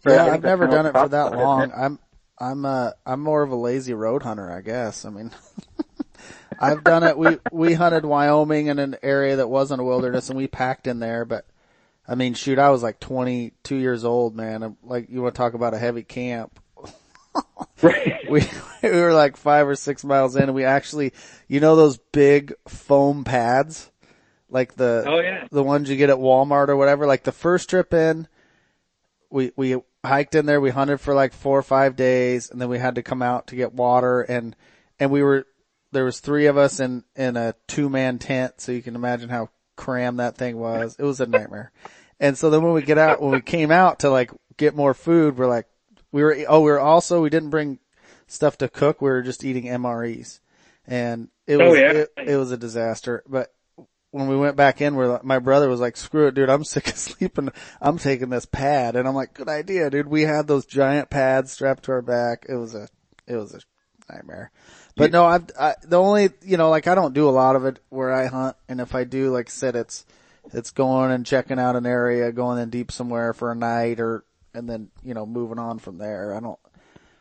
Yeah, 0.06 0.26
I've 0.26 0.42
never 0.42 0.66
done 0.66 0.86
it 0.86 0.92
for 0.92 1.08
that 1.08 1.32
long. 1.36 1.72
I'm, 1.76 1.98
I'm, 2.38 2.64
uh, 2.64 2.90
I'm 3.04 3.20
more 3.20 3.42
of 3.42 3.50
a 3.50 3.56
lazy 3.56 3.94
road 3.94 4.22
hunter, 4.22 4.50
I 4.50 4.60
guess. 4.60 5.04
I 5.04 5.10
mean, 5.10 5.30
I've 6.60 6.84
done 6.84 7.02
it. 7.02 7.18
We, 7.18 7.38
we 7.52 7.74
hunted 7.74 8.04
Wyoming 8.04 8.68
in 8.68 8.78
an 8.78 8.96
area 9.02 9.36
that 9.36 9.48
wasn't 9.48 9.80
a 9.80 9.84
wilderness 9.84 10.28
and 10.28 10.36
we 10.36 10.46
packed 10.46 10.86
in 10.86 11.00
there, 11.00 11.24
but 11.24 11.46
I 12.06 12.14
mean, 12.14 12.34
shoot, 12.34 12.58
I 12.58 12.70
was 12.70 12.82
like 12.82 13.00
22 13.00 13.76
years 13.76 14.04
old, 14.04 14.34
man. 14.34 14.62
I'm, 14.62 14.76
like, 14.82 15.10
you 15.10 15.20
want 15.20 15.34
to 15.34 15.38
talk 15.38 15.54
about 15.54 15.74
a 15.74 15.78
heavy 15.78 16.02
camp. 16.02 16.58
right. 17.82 18.14
we 18.30 18.46
we 18.82 18.90
were 18.90 19.14
like 19.14 19.36
five 19.36 19.66
or 19.66 19.74
six 19.74 20.04
miles 20.04 20.36
in, 20.36 20.44
and 20.44 20.54
we 20.54 20.64
actually, 20.64 21.12
you 21.46 21.60
know, 21.60 21.76
those 21.76 21.98
big 22.12 22.52
foam 22.66 23.24
pads, 23.24 23.90
like 24.50 24.74
the 24.74 25.04
oh 25.06 25.20
yeah 25.20 25.46
the 25.50 25.62
ones 25.62 25.88
you 25.88 25.96
get 25.96 26.10
at 26.10 26.18
Walmart 26.18 26.68
or 26.68 26.76
whatever. 26.76 27.06
Like 27.06 27.24
the 27.24 27.32
first 27.32 27.70
trip 27.70 27.94
in, 27.94 28.28
we 29.30 29.52
we 29.56 29.76
hiked 30.04 30.34
in 30.34 30.46
there, 30.46 30.60
we 30.60 30.70
hunted 30.70 30.98
for 30.98 31.14
like 31.14 31.32
four 31.32 31.58
or 31.58 31.62
five 31.62 31.96
days, 31.96 32.50
and 32.50 32.60
then 32.60 32.68
we 32.68 32.78
had 32.78 32.96
to 32.96 33.02
come 33.02 33.22
out 33.22 33.48
to 33.48 33.56
get 33.56 33.72
water, 33.72 34.22
and 34.22 34.54
and 34.98 35.10
we 35.10 35.22
were 35.22 35.46
there 35.92 36.04
was 36.04 36.20
three 36.20 36.46
of 36.46 36.56
us 36.56 36.80
in 36.80 37.04
in 37.16 37.36
a 37.36 37.54
two 37.66 37.88
man 37.88 38.18
tent, 38.18 38.60
so 38.60 38.72
you 38.72 38.82
can 38.82 38.94
imagine 38.94 39.28
how 39.28 39.50
crammed 39.76 40.18
that 40.18 40.36
thing 40.36 40.58
was. 40.58 40.96
It 40.98 41.04
was 41.04 41.20
a 41.20 41.26
nightmare. 41.26 41.72
And 42.20 42.36
so 42.36 42.50
then 42.50 42.62
when 42.62 42.74
we 42.74 42.82
get 42.82 42.98
out, 42.98 43.22
when 43.22 43.30
we 43.30 43.40
came 43.40 43.70
out 43.70 44.00
to 44.00 44.10
like 44.10 44.30
get 44.56 44.74
more 44.74 44.92
food, 44.92 45.38
we're 45.38 45.46
like, 45.46 45.66
we 46.10 46.22
were, 46.22 46.36
oh, 46.48 46.60
we 46.60 46.70
were 46.70 46.80
also, 46.80 47.22
we 47.22 47.30
didn't 47.30 47.50
bring 47.50 47.78
stuff 48.26 48.58
to 48.58 48.68
cook. 48.68 49.00
We 49.00 49.08
were 49.08 49.22
just 49.22 49.44
eating 49.44 49.64
MREs 49.64 50.40
and 50.86 51.28
it 51.46 51.60
oh, 51.60 51.70
was, 51.70 51.78
oh, 51.78 51.80
yeah. 51.80 51.92
it, 51.92 52.08
it, 52.16 52.36
was 52.36 52.50
a 52.50 52.56
disaster. 52.56 53.22
But 53.26 53.52
when 54.10 54.28
we 54.28 54.36
went 54.36 54.56
back 54.56 54.80
in, 54.80 54.94
where 54.94 55.20
my 55.22 55.38
brother 55.38 55.68
was 55.68 55.80
like, 55.80 55.96
screw 55.96 56.28
it, 56.28 56.34
dude, 56.34 56.48
I'm 56.48 56.64
sick 56.64 56.88
of 56.88 56.96
sleeping. 56.96 57.50
I'm 57.80 57.98
taking 57.98 58.30
this 58.30 58.46
pad. 58.46 58.96
And 58.96 59.06
I'm 59.06 59.14
like, 59.14 59.34
good 59.34 59.48
idea, 59.48 59.90
dude. 59.90 60.08
We 60.08 60.22
had 60.22 60.46
those 60.46 60.66
giant 60.66 61.10
pads 61.10 61.52
strapped 61.52 61.84
to 61.84 61.92
our 61.92 62.02
back. 62.02 62.46
It 62.48 62.56
was 62.56 62.74
a, 62.74 62.88
it 63.26 63.36
was 63.36 63.54
a 63.54 64.12
nightmare. 64.12 64.50
But 64.96 65.12
no, 65.12 65.24
I've, 65.26 65.46
I, 65.58 65.74
the 65.84 66.00
only, 66.00 66.30
you 66.42 66.56
know, 66.56 66.70
like 66.70 66.88
I 66.88 66.96
don't 66.96 67.14
do 67.14 67.28
a 67.28 67.30
lot 67.30 67.54
of 67.54 67.64
it 67.64 67.78
where 67.88 68.12
I 68.12 68.26
hunt. 68.26 68.56
And 68.68 68.80
if 68.80 68.96
I 68.96 69.04
do, 69.04 69.30
like 69.30 69.48
I 69.48 69.50
said, 69.50 69.76
it's, 69.76 70.04
it's 70.52 70.72
going 70.72 71.12
and 71.12 71.24
checking 71.24 71.60
out 71.60 71.76
an 71.76 71.86
area, 71.86 72.32
going 72.32 72.58
in 72.58 72.70
deep 72.70 72.90
somewhere 72.90 73.32
for 73.32 73.52
a 73.52 73.54
night 73.54 74.00
or, 74.00 74.24
and 74.54 74.68
then, 74.68 74.90
you 75.04 75.14
know, 75.14 75.24
moving 75.24 75.60
on 75.60 75.78
from 75.78 75.98
there. 75.98 76.34
I 76.34 76.40
don't, 76.40 76.58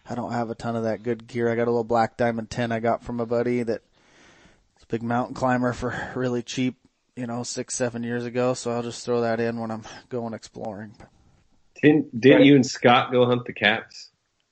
I 0.10 0.16
don't 0.16 0.32
have 0.32 0.50
a 0.50 0.56
ton 0.56 0.76
of 0.76 0.86
that 0.86 1.04
good 1.04 1.28
gear. 1.28 1.52
I 1.52 1.56
got 1.56 1.68
a 1.68 1.72
little 1.72 1.84
black 1.84 2.18
diamond 2.18 2.50
10 2.50 2.72
I 2.72 2.80
got 2.80 3.04
from 3.04 3.20
a 3.20 3.26
buddy 3.28 3.62
that 3.62 3.82
big 4.88 5.04
mountain 5.04 5.36
climber 5.36 5.74
for 5.74 6.12
really 6.16 6.42
cheap, 6.44 6.78
you 7.16 7.28
know, 7.28 7.44
six, 7.44 7.76
seven 7.76 8.04
years 8.04 8.26
ago. 8.26 8.54
So 8.54 8.72
I'll 8.72 8.84
just 8.84 9.06
throw 9.06 9.22
that 9.22 9.40
in 9.40 9.60
when 9.60 9.72
I'm 9.72 9.84
going 10.10 10.34
exploring. 10.34 10.96
Didn't, 11.82 12.20
didn't 12.20 12.46
you 12.46 12.56
and 12.56 12.66
Scott 12.66 13.12
go 13.12 13.26
hunt 13.26 13.46
the 13.46 13.54
cats? 13.54 14.10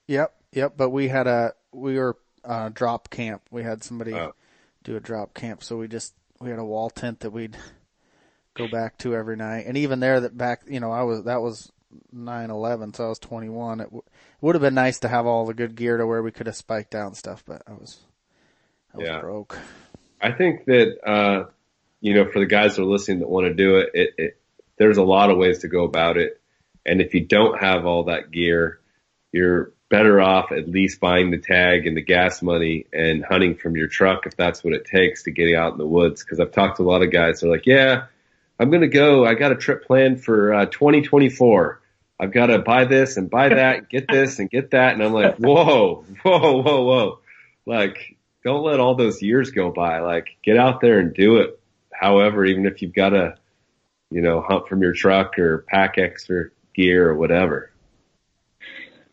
Yep. 0.07 0.33
Yep. 0.51 0.73
But 0.77 0.89
we 0.91 1.07
had 1.07 1.27
a, 1.27 1.53
we 1.71 1.97
were, 1.97 2.17
uh, 2.43 2.69
drop 2.69 3.09
camp. 3.09 3.41
We 3.49 3.63
had 3.63 3.83
somebody 3.83 4.13
oh. 4.13 4.33
do 4.83 4.95
a 4.95 4.99
drop 4.99 5.33
camp. 5.33 5.63
So 5.63 5.77
we 5.77 5.87
just, 5.87 6.13
we 6.39 6.49
had 6.49 6.59
a 6.59 6.65
wall 6.65 6.89
tent 6.89 7.21
that 7.21 7.31
we'd 7.31 7.57
go 8.53 8.67
back 8.67 8.97
to 8.99 9.15
every 9.15 9.35
night. 9.35 9.65
And 9.65 9.77
even 9.77 9.99
there 9.99 10.19
that 10.21 10.37
back, 10.37 10.61
you 10.67 10.79
know, 10.79 10.91
I 10.91 11.03
was, 11.03 11.23
that 11.23 11.41
was 11.41 11.71
9-11, 12.13 12.95
so 12.95 13.05
I 13.05 13.09
was 13.09 13.19
21. 13.19 13.79
It 13.79 13.83
w- 13.85 14.03
would 14.41 14.55
have 14.55 14.61
been 14.61 14.73
nice 14.73 14.99
to 14.99 15.07
have 15.07 15.25
all 15.25 15.45
the 15.45 15.53
good 15.53 15.75
gear 15.75 15.97
to 15.97 16.05
where 16.05 16.21
we 16.21 16.31
could 16.31 16.47
have 16.47 16.55
spiked 16.55 16.91
down 16.91 17.13
stuff, 17.15 17.43
but 17.45 17.61
I 17.67 17.73
was, 17.73 17.99
I 18.93 18.97
was 18.97 19.07
yeah. 19.07 19.19
broke. 19.19 19.57
I 20.21 20.31
think 20.31 20.65
that, 20.65 20.97
uh, 21.07 21.45
you 22.01 22.13
know, 22.13 22.29
for 22.31 22.39
the 22.39 22.45
guys 22.45 22.75
that 22.75 22.81
are 22.81 22.85
listening 22.85 23.19
that 23.19 23.29
want 23.29 23.47
to 23.47 23.53
do 23.53 23.77
it, 23.77 23.89
it, 23.93 24.09
it, 24.17 24.37
there's 24.77 24.97
a 24.97 25.03
lot 25.03 25.31
of 25.31 25.37
ways 25.37 25.59
to 25.59 25.67
go 25.67 25.83
about 25.83 26.17
it. 26.17 26.41
And 26.85 27.01
if 27.01 27.13
you 27.13 27.25
don't 27.25 27.59
have 27.59 27.85
all 27.85 28.05
that 28.05 28.31
gear, 28.31 28.79
you're 29.31 29.73
better 29.89 30.19
off 30.19 30.51
at 30.51 30.67
least 30.67 30.99
buying 30.99 31.31
the 31.31 31.37
tag 31.37 31.85
and 31.87 31.95
the 31.95 32.01
gas 32.01 32.41
money 32.41 32.85
and 32.91 33.23
hunting 33.23 33.55
from 33.55 33.75
your 33.75 33.87
truck 33.87 34.25
if 34.25 34.35
that's 34.35 34.63
what 34.63 34.73
it 34.73 34.85
takes 34.85 35.23
to 35.23 35.31
get 35.31 35.55
out 35.55 35.73
in 35.73 35.77
the 35.77 35.85
woods. 35.85 36.23
Cause 36.23 36.39
I've 36.39 36.51
talked 36.51 36.77
to 36.77 36.83
a 36.83 36.89
lot 36.89 37.03
of 37.03 37.11
guys. 37.11 37.41
They're 37.41 37.51
like, 37.51 37.65
yeah, 37.65 38.05
I'm 38.59 38.69
going 38.69 38.81
to 38.81 38.87
go. 38.87 39.25
I 39.25 39.33
got 39.33 39.51
a 39.51 39.55
trip 39.55 39.85
planned 39.85 40.23
for 40.23 40.53
uh, 40.53 40.65
2024. 40.65 41.81
I've 42.19 42.31
got 42.31 42.47
to 42.47 42.59
buy 42.59 42.85
this 42.85 43.17
and 43.17 43.29
buy 43.29 43.49
that, 43.49 43.89
get 43.89 44.07
this 44.07 44.39
and 44.39 44.49
get 44.49 44.71
that. 44.71 44.93
And 44.93 45.03
I'm 45.03 45.13
like, 45.13 45.35
whoa, 45.37 46.05
whoa, 46.23 46.61
whoa, 46.61 46.83
whoa. 46.83 47.19
Like, 47.65 48.14
don't 48.45 48.63
let 48.63 48.79
all 48.79 48.93
those 48.95 49.21
years 49.23 49.49
go 49.51 49.71
by. 49.71 49.99
Like, 49.99 50.27
get 50.43 50.55
out 50.55 50.79
there 50.79 50.99
and 50.99 51.13
do 51.13 51.37
it. 51.37 51.59
However, 51.91 52.45
even 52.45 52.65
if 52.67 52.81
you've 52.81 52.93
got 52.93 53.09
to, 53.09 53.35
you 54.11 54.21
know, 54.21 54.39
hunt 54.39 54.67
from 54.69 54.81
your 54.83 54.93
truck 54.93 55.37
or 55.39 55.65
pack 55.67 55.97
extra 55.97 56.45
gear 56.75 57.09
or 57.09 57.15
whatever. 57.15 57.71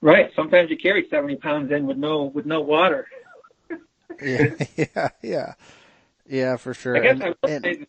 Right. 0.02 0.30
Sometimes 0.36 0.68
you 0.70 0.76
carry 0.76 1.06
70 1.08 1.36
pounds 1.36 1.72
in 1.72 1.86
with 1.86 1.96
no, 1.96 2.24
with 2.24 2.44
no 2.44 2.60
water. 2.60 3.06
yeah, 4.22 4.54
yeah, 4.76 5.08
yeah, 5.22 5.54
yeah, 6.28 6.56
for 6.56 6.74
sure. 6.74 6.96
I 6.96 7.00
guess 7.00 7.12
And- 7.14 7.22
I 7.22 7.28
will 7.28 7.50
and- 7.54 7.64
say, 7.64 7.86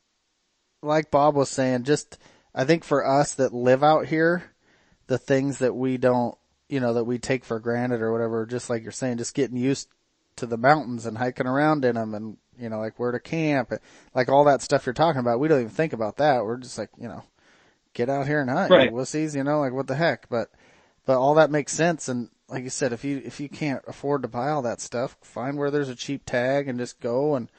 like 0.81 1.11
Bob 1.11 1.35
was 1.35 1.49
saying, 1.49 1.83
just 1.83 2.17
I 2.55 2.63
think 2.65 2.83
for 2.83 3.05
us 3.05 3.35
that 3.35 3.53
live 3.53 3.83
out 3.83 4.05
here, 4.05 4.43
the 5.07 5.17
things 5.17 5.59
that 5.59 5.73
we 5.75 5.97
don't, 5.97 6.37
you 6.69 6.79
know, 6.79 6.93
that 6.93 7.03
we 7.05 7.19
take 7.19 7.43
for 7.45 7.59
granted 7.59 8.01
or 8.01 8.11
whatever, 8.11 8.45
just 8.45 8.69
like 8.69 8.83
you're 8.83 8.91
saying, 8.91 9.17
just 9.17 9.33
getting 9.33 9.57
used 9.57 9.87
to 10.37 10.45
the 10.45 10.57
mountains 10.57 11.05
and 11.05 11.17
hiking 11.17 11.47
around 11.47 11.85
in 11.85 11.95
them 11.95 12.13
and, 12.13 12.37
you 12.59 12.69
know, 12.69 12.79
like 12.79 12.99
where 12.99 13.11
to 13.11 13.19
camp, 13.19 13.71
and, 13.71 13.79
like 14.13 14.29
all 14.29 14.45
that 14.45 14.61
stuff 14.61 14.85
you're 14.85 14.93
talking 14.93 15.19
about. 15.19 15.39
We 15.39 15.47
don't 15.47 15.61
even 15.61 15.71
think 15.71 15.93
about 15.93 16.17
that. 16.17 16.43
We're 16.43 16.57
just 16.57 16.77
like, 16.77 16.89
you 16.97 17.07
know, 17.07 17.23
get 17.93 18.09
out 18.09 18.27
here 18.27 18.41
and 18.41 18.49
hunt, 18.49 18.69
you 18.69 18.75
Right. 18.75 18.91
wussies, 18.91 19.35
you 19.35 19.43
know, 19.43 19.59
like 19.59 19.73
what 19.73 19.87
the 19.87 19.95
heck, 19.95 20.29
but, 20.29 20.49
but 21.05 21.17
all 21.17 21.35
that 21.35 21.51
makes 21.51 21.73
sense. 21.73 22.07
And 22.07 22.29
like 22.49 22.63
you 22.63 22.69
said, 22.69 22.93
if 22.93 23.03
you, 23.03 23.21
if 23.23 23.39
you 23.39 23.49
can't 23.49 23.83
afford 23.87 24.21
to 24.23 24.27
buy 24.27 24.49
all 24.49 24.61
that 24.63 24.81
stuff, 24.81 25.17
find 25.21 25.57
where 25.57 25.71
there's 25.71 25.89
a 25.89 25.95
cheap 25.95 26.25
tag 26.25 26.67
and 26.67 26.79
just 26.79 26.99
go 26.99 27.35
and, 27.35 27.49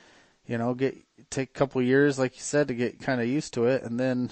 you 0.47 0.59
know, 0.59 0.75
get, 0.75 0.97
take 1.31 1.51
a 1.51 1.59
couple 1.59 1.81
years, 1.83 2.19
like 2.19 2.35
you 2.35 2.43
said, 2.43 2.69
to 2.69 2.75
get 2.75 3.01
kind 3.01 3.21
of 3.21 3.27
used 3.27 3.55
to 3.55 3.65
it. 3.65 3.83
And 3.83 3.99
then, 3.99 4.31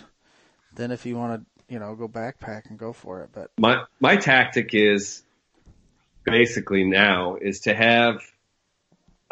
then 0.75 0.91
if 0.91 1.07
you 1.07 1.17
want 1.17 1.41
to, 1.41 1.47
you 1.73 1.79
know, 1.79 1.95
go 1.95 2.07
backpack 2.07 2.69
and 2.69 2.79
go 2.79 2.93
for 2.93 3.23
it. 3.23 3.31
But 3.33 3.51
my 3.59 3.85
my 3.99 4.17
tactic 4.17 4.75
is 4.75 5.23
basically 6.25 6.85
now 6.85 7.37
is 7.37 7.61
to 7.61 7.75
have 7.75 8.21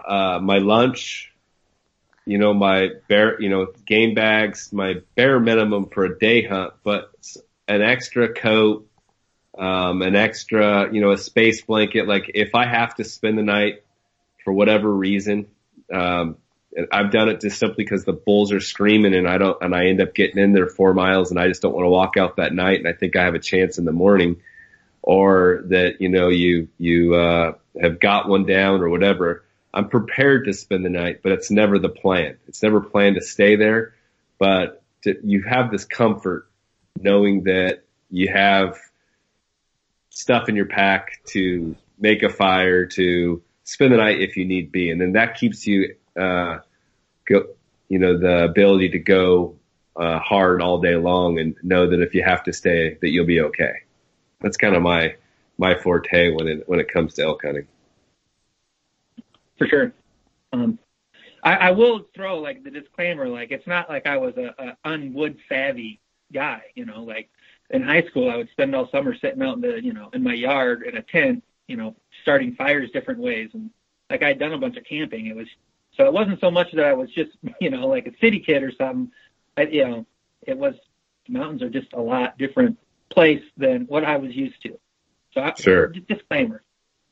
uh, 0.05 0.39
my 0.41 0.59
lunch, 0.59 1.33
you 2.25 2.39
know, 2.39 2.55
my 2.55 2.89
bare, 3.09 3.41
you 3.41 3.49
know, 3.49 3.69
game 3.87 4.15
bags, 4.15 4.73
my 4.73 4.95
bare 5.15 5.41
minimum 5.41 5.87
for 5.87 6.05
a 6.05 6.19
day 6.19 6.43
hunt, 6.43 6.75
but 6.85 7.11
an 7.69 7.83
extra 7.83 8.33
coat, 8.33 8.89
um, 9.59 10.03
an 10.03 10.17
extra, 10.17 10.93
you 10.93 11.01
know, 11.01 11.13
a 11.13 11.19
space 11.19 11.63
blanket. 11.63 12.07
Like 12.07 12.31
if 12.35 12.55
I 12.55 12.67
have 12.67 12.95
to 12.97 13.05
spend 13.05 13.39
the 13.39 13.43
night 13.43 13.85
for 14.45 14.53
whatever 14.53 14.91
reason, 14.91 15.49
um, 15.93 16.37
I've 16.93 17.11
done 17.11 17.29
it 17.29 17.41
just 17.41 17.59
simply 17.59 17.85
because 17.85 18.05
the 18.05 18.13
bulls 18.13 18.53
are 18.53 18.61
screaming 18.61 19.15
and 19.15 19.29
I 19.29 19.39
don't, 19.39 19.61
and 19.61 19.75
I 19.75 19.87
end 19.87 20.01
up 20.01 20.15
getting 20.15 20.39
in 20.39 20.53
there 20.53 20.69
four 20.69 20.95
miles 20.95 21.31
and 21.31 21.41
I 21.41 21.49
just 21.49 21.63
don't 21.63 21.75
want 21.75 21.85
to 21.85 21.91
walk 21.91 22.17
out 22.17 22.37
that 22.37 22.55
night 22.55 22.79
and 22.79 22.87
I 22.87 22.93
think 22.93 23.17
I 23.17 23.25
have 23.25 23.35
a 23.35 23.41
chance 23.41 23.79
in 23.79 23.85
the 23.85 23.93
morning 23.93 24.41
or 25.03 25.63
that, 25.67 26.01
you 26.01 26.09
know, 26.09 26.29
you, 26.29 26.69
you, 26.79 27.15
uh, 27.15 27.53
have 27.81 28.01
got 28.01 28.29
one 28.29 28.45
down 28.45 28.81
or 28.83 28.89
whatever. 28.89 29.45
I'm 29.73 29.89
prepared 29.89 30.47
to 30.47 30.53
spend 30.53 30.85
the 30.85 30.91
night, 30.91 31.21
but 31.23 31.33
it's 31.33 31.51
never 31.51 31.79
the 31.79 31.89
plan. 31.89 32.37
It's 32.49 32.63
never 32.63 32.81
planned 32.81 33.17
to 33.17 33.23
stay 33.23 33.57
there, 33.57 33.95
but 34.39 34.83
to, 35.03 35.19
you 35.23 35.43
have 35.43 35.71
this 35.71 35.85
comfort 35.85 36.51
knowing 36.99 37.45
that 37.45 37.85
you 38.11 38.29
have 38.29 38.79
stuff 40.11 40.49
in 40.49 40.57
your 40.57 40.67
pack 40.67 41.21
to 41.29 41.77
make 41.99 42.23
a 42.23 42.29
fire, 42.29 42.87
to 42.87 43.43
spend 43.65 43.93
the 43.93 43.97
night 43.97 44.21
if 44.21 44.37
you 44.37 44.45
need 44.45 44.73
be. 44.73 44.91
And 44.91 45.01
then 45.01 45.13
that 45.13 45.37
keeps 45.37 45.67
you, 45.67 45.95
uh, 46.19 46.59
go, 47.27 47.47
you 47.89 47.99
know, 47.99 48.19
the 48.19 48.45
ability 48.45 48.91
to 48.91 48.99
go, 48.99 49.57
uh, 49.97 50.19
hard 50.19 50.63
all 50.63 50.81
day 50.81 50.97
long 50.97 51.39
and 51.39 51.57
know 51.63 51.91
that 51.91 52.01
if 52.01 52.15
you 52.15 52.23
have 52.25 52.43
to 52.45 52.53
stay, 52.53 52.97
that 53.01 53.11
you'll 53.11 53.27
be 53.27 53.41
okay. 53.41 53.83
That's 54.41 54.57
kind 54.57 54.75
of 54.75 54.83
my, 54.83 55.15
my 55.59 55.79
forte 55.79 56.31
when 56.31 56.49
it, 56.49 56.69
when 56.69 56.81
it 56.81 56.93
comes 56.93 57.15
to 57.15 57.23
elk 57.23 57.43
hunting. 57.45 57.67
for 59.59 59.67
sure. 59.67 59.93
Um, 60.53 60.79
I, 61.43 61.55
I 61.55 61.71
will 61.71 62.07
throw 62.15 62.39
like 62.39 62.65
the 62.65 62.71
disclaimer, 62.71 63.29
like 63.29 63.51
it's 63.51 63.67
not 63.67 63.89
like 63.89 64.07
I 64.07 64.17
was 64.17 64.35
a, 64.37 64.55
a 64.59 64.77
unwood 64.85 65.39
savvy 65.49 66.01
guy, 66.33 66.63
you 66.75 66.85
know, 66.85 67.03
like 67.03 67.31
in 67.71 67.83
high 67.83 68.03
school 68.03 68.31
I 68.31 68.37
would 68.37 68.51
spend 68.51 68.75
all 68.75 68.91
summer 68.91 69.15
sitting 69.15 69.43
out 69.43 69.57
in 69.57 69.61
the, 69.61 69.83
you 69.83 69.93
know, 69.93 70.11
in 70.13 70.23
my 70.23 70.35
yard 70.35 70.83
in 70.83 70.97
a 70.97 71.03
tent, 71.03 71.43
you 71.67 71.77
know, 71.77 71.97
starting 72.23 72.55
fires 72.55 72.91
different 72.91 73.21
ways. 73.21 73.51
And 73.55 73.71
like 74.11 74.23
I'd 74.23 74.39
done 74.39 74.53
a 74.53 74.59
bunch 74.59 74.77
of 74.77 74.85
camping. 74.85 75.27
It 75.27 75.37
was, 75.37 75.47
so 75.97 76.05
it 76.05 76.13
wasn't 76.13 76.41
so 76.41 76.51
much 76.51 76.73
that 76.73 76.85
I 76.85 76.93
was 76.93 77.11
just, 77.11 77.31
you 77.61 77.71
know, 77.71 77.87
like 77.87 78.07
a 78.07 78.17
city 78.21 78.41
kid 78.41 78.63
or 78.63 78.73
something. 78.73 79.11
I, 79.57 79.63
you 79.63 79.89
know, 79.89 80.07
it 80.43 80.57
was, 80.57 80.75
mountains 81.29 81.63
are 81.63 81.71
just 81.71 81.93
a 81.93 82.01
lot 82.01 82.37
different 82.39 82.77
place 83.11 83.43
than 83.57 83.83
what 83.87 84.05
I 84.05 84.17
was 84.17 84.35
used 84.35 84.63
to. 84.63 84.79
So 85.33 85.41
I, 85.41 85.55
Sure. 85.59 85.89
disclaimer. 85.89 86.63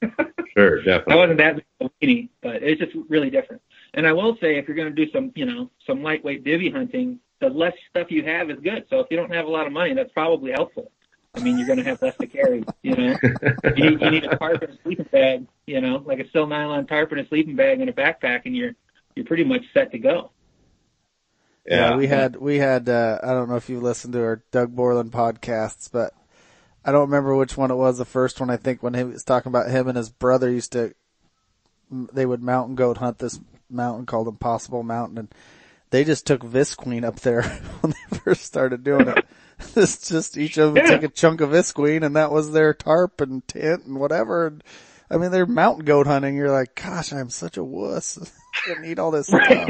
Sure, 0.57 0.79
definitely. 0.83 1.13
I 1.13 1.17
wasn't 1.17 1.39
that 1.39 1.57
big 1.57 1.65
of 1.81 1.87
a 1.87 2.05
weenie, 2.05 2.29
but 2.43 2.63
it's 2.65 2.81
just 2.81 2.97
really 3.09 3.31
different. 3.31 3.63
And 3.95 4.07
I 4.09 4.13
will 4.13 4.37
say, 4.41 4.57
if 4.57 4.67
you're 4.67 4.77
going 4.77 4.93
to 4.93 5.05
do 5.07 5.11
some, 5.13 5.31
you 5.37 5.45
know, 5.45 5.71
some 5.87 6.03
lightweight 6.03 6.43
divvy 6.43 6.69
hunting, 6.69 7.21
the 7.41 7.49
less 7.49 7.75
stuff 7.91 8.11
you 8.11 8.25
have 8.25 8.51
is 8.51 8.59
good. 8.61 8.85
So 8.91 8.99
if 8.99 9.07
you 9.11 9.17
don't 9.17 9.33
have 9.33 9.47
a 9.47 9.51
lot 9.51 9.67
of 9.67 9.73
money, 9.73 9.95
that's 9.95 10.13
probably 10.13 10.51
helpful. 10.51 10.91
I 11.35 11.41
mean, 11.41 11.59
you're 11.59 11.67
going 11.67 11.79
to 11.79 11.85
have 11.85 12.03
less 12.03 12.17
to 12.21 12.27
carry. 12.27 12.65
You 12.83 12.97
know, 12.97 13.17
you 13.77 13.91
need, 13.91 14.01
you 14.01 14.11
need 14.11 14.25
a 14.25 14.37
tarp 14.37 14.63
and 14.63 14.73
a 14.73 14.83
sleeping 14.83 15.07
bag. 15.13 15.47
You 15.67 15.81
know, 15.81 16.03
like 16.05 16.19
a 16.19 16.25
silnylon 16.25 16.89
tarp 16.89 17.13
and 17.13 17.21
a 17.21 17.29
sleeping 17.29 17.55
bag 17.55 17.81
and 17.81 17.89
a 17.89 17.93
backpack, 17.93 18.43
and 18.47 18.57
you're 18.57 18.75
you're 19.15 19.27
pretty 19.27 19.45
much 19.45 19.63
set 19.73 19.93
to 19.93 19.99
go. 19.99 20.31
Yeah, 21.77 21.97
we 21.97 22.07
had, 22.07 22.37
we 22.37 22.59
had, 22.59 22.89
uh, 22.89 23.19
I 23.23 23.29
don't 23.29 23.49
know 23.49 23.57
if 23.57 23.69
you 23.69 23.81
listened 23.81 24.13
to 24.15 24.23
our 24.23 24.43
Doug 24.51 24.75
Borland 24.75 25.13
podcasts, 25.13 25.91
but 25.91 26.13
I 26.85 26.93
don't 26.93 27.03
remember 27.11 27.35
which 27.37 27.57
one 27.57 27.71
it 27.71 27.77
was. 27.77 27.99
The 27.99 28.05
first 28.05 28.41
one, 28.41 28.51
I 28.51 28.57
think 28.57 28.83
when 28.83 28.95
he 28.95 29.05
was 29.05 29.25
talking 29.25 29.51
about 29.51 29.71
him 29.71 29.89
and 29.89 29.97
his 29.97 30.11
brother 30.11 30.51
used 30.51 30.73
to, 30.73 30.95
they 31.91 32.27
would 32.27 32.43
mountain 32.43 32.75
goat 32.75 32.99
hunt 32.99 33.19
this 33.19 33.41
mountain 33.71 34.07
called 34.07 34.29
Impossible 34.29 34.83
Mountain 34.83 35.19
and 35.19 35.35
they 35.91 36.05
just 36.05 36.27
took 36.27 36.43
Visqueen 36.43 37.05
up 37.05 37.21
there 37.21 37.43
when 37.81 37.93
they 37.93 38.19
first 38.19 38.45
started 38.45 38.85
doing 38.85 39.09
it. 39.09 39.25
It's 39.75 40.09
just 40.09 40.39
each 40.39 40.57
of 40.57 40.73
them 40.75 40.85
Yeah. 40.85 40.91
took 40.93 41.03
a 41.03 41.09
chunk 41.09 41.41
of 41.41 41.51
Visqueen 41.51 42.05
and 42.07 42.15
that 42.15 42.31
was 42.31 42.53
their 42.53 42.73
tarp 42.73 43.21
and 43.21 43.47
tent 43.49 43.87
and 43.87 43.99
whatever. 43.99 44.47
And, 44.47 44.63
I 45.11 45.17
mean, 45.17 45.33
they're 45.33 45.47
mountain 45.47 45.85
goat 45.85 46.07
hunting. 46.07 46.37
You're 46.37 46.53
like, 46.53 46.77
gosh, 46.77 47.13
I'm 47.13 47.29
such 47.29 47.57
a 47.57 47.65
wuss. 47.65 48.19
I 48.71 48.75
didn't 48.75 49.01
all 49.01 49.11
this 49.11 49.27
stuff. 49.27 49.69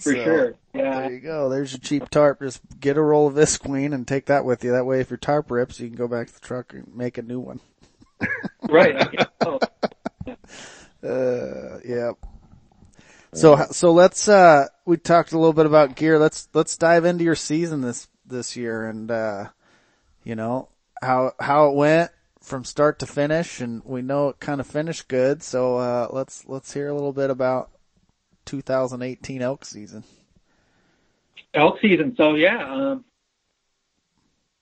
For 0.00 0.14
So, 0.14 0.24
sure. 0.24 0.54
Yeah. 0.74 1.00
There 1.00 1.12
you 1.12 1.20
go. 1.20 1.48
There's 1.50 1.72
your 1.72 1.80
cheap 1.80 2.08
tarp. 2.08 2.40
Just 2.40 2.62
get 2.80 2.96
a 2.96 3.02
roll 3.02 3.26
of 3.26 3.34
Visqueen 3.34 3.92
and 3.92 4.08
take 4.08 4.26
that 4.26 4.44
with 4.44 4.64
you. 4.64 4.72
That 4.72 4.86
way, 4.86 5.00
if 5.00 5.10
your 5.10 5.18
tarp 5.18 5.50
rips, 5.50 5.78
you 5.78 5.88
can 5.88 5.96
go 5.96 6.08
back 6.08 6.28
to 6.28 6.34
the 6.34 6.40
truck 6.40 6.72
and 6.72 6.94
make 6.94 7.18
a 7.18 7.22
new 7.22 7.40
one. 7.40 7.60
Right. 8.68 8.94
I 8.94 9.04
guess 9.04 9.26
so. 9.42 9.58
Uh, 11.02 11.78
yeah. 11.82 12.12
So, 13.32 13.56
so 13.70 13.90
let's, 13.92 14.28
uh, 14.28 14.66
we 14.84 14.98
talked 14.98 15.32
a 15.32 15.38
little 15.38 15.54
bit 15.54 15.64
about 15.64 15.96
gear. 15.96 16.18
Let's, 16.18 16.46
let's 16.52 16.76
dive 16.76 17.06
into 17.06 17.24
your 17.24 17.36
season 17.36 17.80
this, 17.80 18.06
this 18.26 18.54
year 18.54 18.86
and, 18.86 19.10
uh, 19.10 19.46
you 20.24 20.34
know, 20.36 20.68
how, 21.00 21.32
how 21.40 21.70
it 21.70 21.74
went 21.74 22.10
from 22.42 22.64
start 22.64 22.98
to 22.98 23.06
finish. 23.06 23.60
And 23.62 23.82
we 23.82 24.02
know 24.02 24.28
it 24.28 24.40
kind 24.40 24.60
of 24.60 24.66
finished 24.66 25.08
good. 25.08 25.42
So, 25.42 25.78
uh, 25.78 26.08
let's, 26.10 26.46
let's 26.46 26.70
hear 26.74 26.88
a 26.88 26.94
little 26.94 27.14
bit 27.14 27.30
about 27.30 27.70
2018 28.46 29.42
elk 29.42 29.64
season. 29.64 30.04
elk 31.54 31.78
season. 31.80 32.14
So 32.16 32.34
yeah, 32.34 32.72
um, 32.72 33.04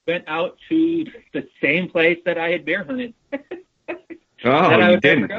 went 0.06 0.24
out 0.26 0.56
to 0.68 1.04
the 1.32 1.48
same 1.62 1.90
place 1.90 2.18
that 2.24 2.38
I 2.38 2.50
had 2.50 2.64
bear 2.64 2.84
hunted. 2.84 3.14
Oh, 4.44 4.50
that 4.70 4.80
I 4.80 4.86
you 4.86 4.90
would 4.92 5.00
didn't. 5.00 5.32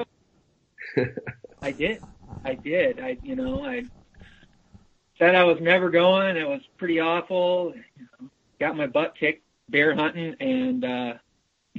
I 1.61 1.71
did. 1.71 2.01
I 2.43 2.53
did. 2.55 2.99
I, 2.99 3.17
you 3.23 3.35
know, 3.35 3.63
I 3.63 3.83
said 5.17 5.35
I 5.35 5.43
was 5.45 5.59
never 5.61 5.89
going. 5.89 6.35
It 6.35 6.47
was 6.47 6.61
pretty 6.77 6.99
awful. 6.99 7.73
You 7.75 8.07
know, 8.19 8.29
got 8.59 8.75
my 8.75 8.87
butt 8.87 9.15
kicked 9.17 9.43
bear 9.69 9.95
hunting 9.95 10.35
and, 10.39 10.83
uh, 10.83 11.13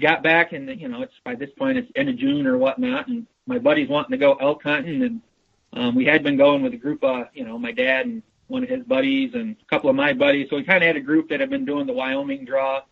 got 0.01 0.23
back 0.23 0.53
and, 0.53 0.81
you 0.81 0.89
know, 0.89 1.03
it's 1.03 1.13
by 1.25 1.35
this 1.35 1.51
point 1.59 1.77
it's 1.77 1.91
end 1.95 2.09
of 2.09 2.17
June 2.17 2.47
or 2.47 2.57
whatnot. 2.57 3.09
And 3.09 3.27
my 3.47 3.59
buddies 3.59 3.89
wanting 3.91 4.13
to 4.13 4.17
go 4.17 4.35
elk 4.35 4.63
hunting. 4.63 5.03
And, 5.03 5.21
um, 5.73 5.95
we 5.95 6.05
had 6.05 6.23
been 6.23 6.37
going 6.37 6.63
with 6.63 6.75
a 6.75 6.77
group 6.77 7.05
of, 7.05 7.29
you 7.33 7.45
know, 7.45 7.59
my 7.59 7.73
dad 7.73 8.07
and 8.07 8.23
one 8.49 8.63
of 8.65 8.69
his 8.69 8.83
buddies 8.85 9.35
and 9.35 9.57
a 9.61 9.65
couple 9.67 9.89
of 9.89 9.97
my 9.97 10.13
buddies. 10.13 10.49
So 10.51 10.57
we 10.57 10.65
kind 10.65 10.83
of 10.83 10.87
had 10.87 10.97
a 10.97 11.01
group 11.01 11.29
that 11.29 11.41
had 11.41 11.51
been 11.51 11.65
doing 11.65 11.87
the 11.87 11.93
Wyoming 11.93 12.45
draw. 12.45 12.83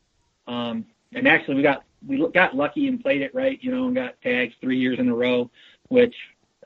Um, 0.46 0.86
and 1.12 1.26
actually 1.26 1.56
we 1.56 1.62
got, 1.62 1.84
we 2.06 2.24
got 2.28 2.54
lucky 2.54 2.86
and 2.86 3.02
played 3.02 3.22
it 3.22 3.34
right, 3.34 3.58
you 3.60 3.72
know, 3.72 3.86
and 3.86 3.94
got 3.94 4.20
tags 4.22 4.54
three 4.60 4.78
years 4.78 4.98
in 5.00 5.08
a 5.08 5.14
row, 5.14 5.50
which 5.88 6.14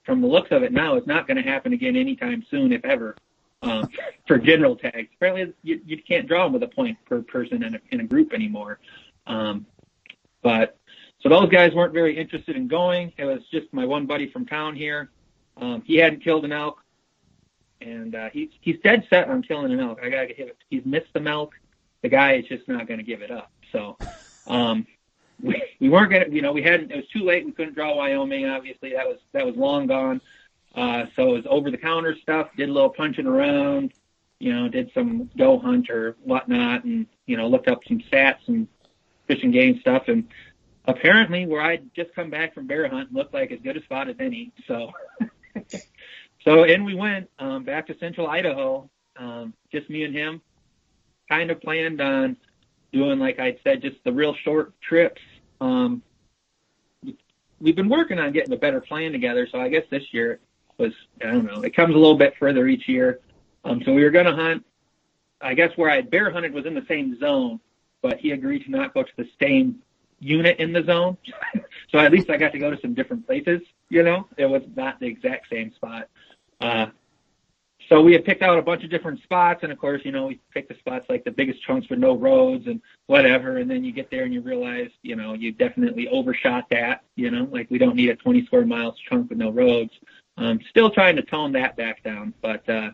from 0.04 0.20
the 0.20 0.26
looks 0.26 0.50
of 0.50 0.62
it 0.62 0.72
now 0.72 0.96
is 0.96 1.06
not 1.06 1.26
going 1.26 1.42
to 1.42 1.48
happen 1.48 1.72
again 1.72 1.96
anytime 1.96 2.44
soon, 2.50 2.72
if 2.72 2.84
ever, 2.84 3.16
um, 3.62 3.88
for 4.26 4.36
general 4.36 4.76
tags. 4.76 5.08
Apparently 5.16 5.54
you, 5.62 5.80
you 5.86 6.02
can't 6.02 6.28
draw 6.28 6.44
them 6.44 6.52
with 6.52 6.62
a 6.62 6.68
point 6.68 6.98
per 7.06 7.22
person 7.22 7.62
in 7.62 7.76
a, 7.76 7.80
in 7.90 8.00
a 8.00 8.04
group 8.04 8.34
anymore. 8.34 8.78
Um, 9.26 9.64
but 10.42 10.76
so 11.20 11.28
those 11.28 11.48
guys 11.48 11.72
weren't 11.72 11.94
very 11.94 12.18
interested 12.18 12.56
in 12.56 12.68
going. 12.68 13.12
It 13.16 13.24
was 13.24 13.40
just 13.50 13.72
my 13.72 13.86
one 13.86 14.06
buddy 14.06 14.30
from 14.30 14.44
town 14.44 14.74
here. 14.74 15.10
Um, 15.56 15.82
he 15.86 15.96
hadn't 15.96 16.24
killed 16.24 16.44
an 16.44 16.52
elk, 16.52 16.82
and 17.80 18.14
uh, 18.14 18.30
he's 18.32 18.50
he's 18.60 18.76
dead 18.82 19.06
set 19.10 19.28
on 19.28 19.42
killing 19.42 19.72
an 19.72 19.80
elk. 19.80 19.98
I 20.02 20.08
gotta 20.08 20.34
give 20.34 20.48
it. 20.48 20.56
He's 20.70 20.84
missed 20.84 21.12
the 21.12 21.22
elk. 21.22 21.52
The 22.02 22.08
guy 22.08 22.34
is 22.34 22.46
just 22.46 22.68
not 22.68 22.86
going 22.88 22.98
to 22.98 23.04
give 23.04 23.22
it 23.22 23.30
up. 23.30 23.52
So 23.70 23.96
um, 24.46 24.86
we 25.42 25.62
we 25.80 25.88
weren't 25.88 26.10
gonna. 26.10 26.26
You 26.30 26.42
know, 26.42 26.52
we 26.52 26.62
hadn't. 26.62 26.90
It 26.90 26.96
was 26.96 27.08
too 27.08 27.24
late. 27.24 27.44
We 27.44 27.52
couldn't 27.52 27.74
draw 27.74 27.94
Wyoming. 27.96 28.46
Obviously, 28.46 28.92
that 28.94 29.06
was 29.06 29.18
that 29.32 29.46
was 29.46 29.56
long 29.56 29.86
gone. 29.86 30.20
Uh, 30.74 31.04
so 31.16 31.30
it 31.30 31.32
was 31.32 31.46
over 31.48 31.70
the 31.70 31.76
counter 31.76 32.16
stuff. 32.22 32.48
Did 32.56 32.68
a 32.68 32.72
little 32.72 32.90
punching 32.90 33.26
around. 33.26 33.92
You 34.38 34.52
know, 34.52 34.68
did 34.68 34.90
some 34.92 35.30
goHUNT 35.38 35.88
or 35.90 36.16
whatnot, 36.24 36.84
and 36.84 37.06
you 37.26 37.36
know, 37.36 37.46
looked 37.48 37.68
up 37.68 37.80
some 37.86 38.00
stats 38.00 38.48
and 38.48 38.66
fishing 39.28 39.52
game 39.52 39.78
stuff. 39.80 40.04
And 40.08 40.26
apparently, 40.86 41.46
where 41.46 41.62
I'd 41.62 41.94
just 41.94 42.14
come 42.14 42.30
back 42.30 42.54
from 42.54 42.66
bear 42.66 42.88
hunt, 42.88 43.12
looked 43.12 43.34
like 43.34 43.52
as 43.52 43.60
good 43.60 43.76
a 43.76 43.82
spot 43.82 44.08
as 44.08 44.16
any. 44.18 44.52
So. 44.66 44.90
So 46.44 46.64
in 46.64 46.84
we 46.84 46.94
went 46.94 47.30
um, 47.38 47.64
back 47.64 47.86
to 47.86 47.98
Central 47.98 48.26
Idaho, 48.26 48.90
um, 49.16 49.54
just 49.70 49.88
me 49.88 50.04
and 50.04 50.14
him. 50.14 50.40
Kind 51.28 51.50
of 51.50 51.60
planned 51.60 52.00
on 52.00 52.36
doing, 52.92 53.18
like 53.18 53.38
I 53.38 53.56
said, 53.62 53.80
just 53.80 53.96
the 54.04 54.12
real 54.12 54.34
short 54.34 54.72
trips. 54.80 55.20
Um, 55.60 56.02
we've 57.60 57.76
been 57.76 57.88
working 57.88 58.18
on 58.18 58.32
getting 58.32 58.52
a 58.52 58.56
better 58.56 58.80
plan 58.80 59.12
together, 59.12 59.46
so 59.50 59.60
I 59.60 59.68
guess 59.68 59.84
this 59.90 60.02
year 60.12 60.40
was 60.78 60.92
I 61.22 61.26
don't 61.26 61.44
know. 61.44 61.62
It 61.62 61.76
comes 61.76 61.94
a 61.94 61.98
little 61.98 62.16
bit 62.16 62.34
further 62.38 62.66
each 62.66 62.88
year. 62.88 63.20
Um, 63.64 63.80
so 63.84 63.92
we 63.92 64.02
were 64.02 64.10
going 64.10 64.26
to 64.26 64.34
hunt. 64.34 64.64
I 65.40 65.54
guess 65.54 65.70
where 65.76 65.90
I 65.90 65.96
had 65.96 66.10
bear 66.10 66.30
hunted 66.30 66.52
was 66.52 66.66
in 66.66 66.74
the 66.74 66.84
same 66.88 67.18
zone, 67.18 67.60
but 68.00 68.18
he 68.18 68.32
agreed 68.32 68.64
to 68.64 68.70
not 68.70 68.94
go 68.94 69.02
to 69.02 69.12
the 69.16 69.28
same 69.40 69.80
unit 70.18 70.58
in 70.58 70.72
the 70.72 70.82
zone. 70.82 71.16
so 71.90 71.98
at 71.98 72.10
least 72.10 72.30
I 72.30 72.36
got 72.36 72.52
to 72.52 72.58
go 72.58 72.70
to 72.70 72.80
some 72.80 72.94
different 72.94 73.26
places. 73.26 73.60
You 73.92 74.02
know, 74.02 74.26
it 74.38 74.46
was 74.46 74.62
not 74.74 75.00
the 75.00 75.06
exact 75.06 75.50
same 75.50 75.70
spot. 75.74 76.08
Uh, 76.62 76.86
so 77.90 78.00
we 78.00 78.14
had 78.14 78.24
picked 78.24 78.40
out 78.40 78.58
a 78.58 78.62
bunch 78.62 78.84
of 78.84 78.88
different 78.88 79.22
spots, 79.22 79.62
and 79.64 79.70
of 79.70 79.76
course, 79.76 80.00
you 80.02 80.12
know, 80.12 80.28
we 80.28 80.40
picked 80.50 80.70
the 80.70 80.78
spots 80.78 81.04
like 81.10 81.24
the 81.24 81.30
biggest 81.30 81.62
chunks 81.62 81.90
with 81.90 81.98
no 81.98 82.16
roads 82.16 82.66
and 82.68 82.80
whatever. 83.04 83.58
And 83.58 83.70
then 83.70 83.84
you 83.84 83.92
get 83.92 84.10
there 84.10 84.24
and 84.24 84.32
you 84.32 84.40
realize, 84.40 84.88
you 85.02 85.14
know, 85.14 85.34
you 85.34 85.52
definitely 85.52 86.08
overshot 86.08 86.70
that. 86.70 87.02
You 87.16 87.30
know, 87.30 87.46
like 87.52 87.70
we 87.70 87.76
don't 87.76 87.94
need 87.94 88.08
a 88.08 88.16
20 88.16 88.46
square 88.46 88.64
miles 88.64 88.94
chunk 89.10 89.28
with 89.28 89.36
no 89.36 89.50
roads. 89.50 89.92
Um, 90.38 90.58
still 90.70 90.88
trying 90.88 91.16
to 91.16 91.22
tone 91.22 91.52
that 91.52 91.76
back 91.76 92.02
down, 92.02 92.32
but 92.40 92.66
uh, 92.70 92.92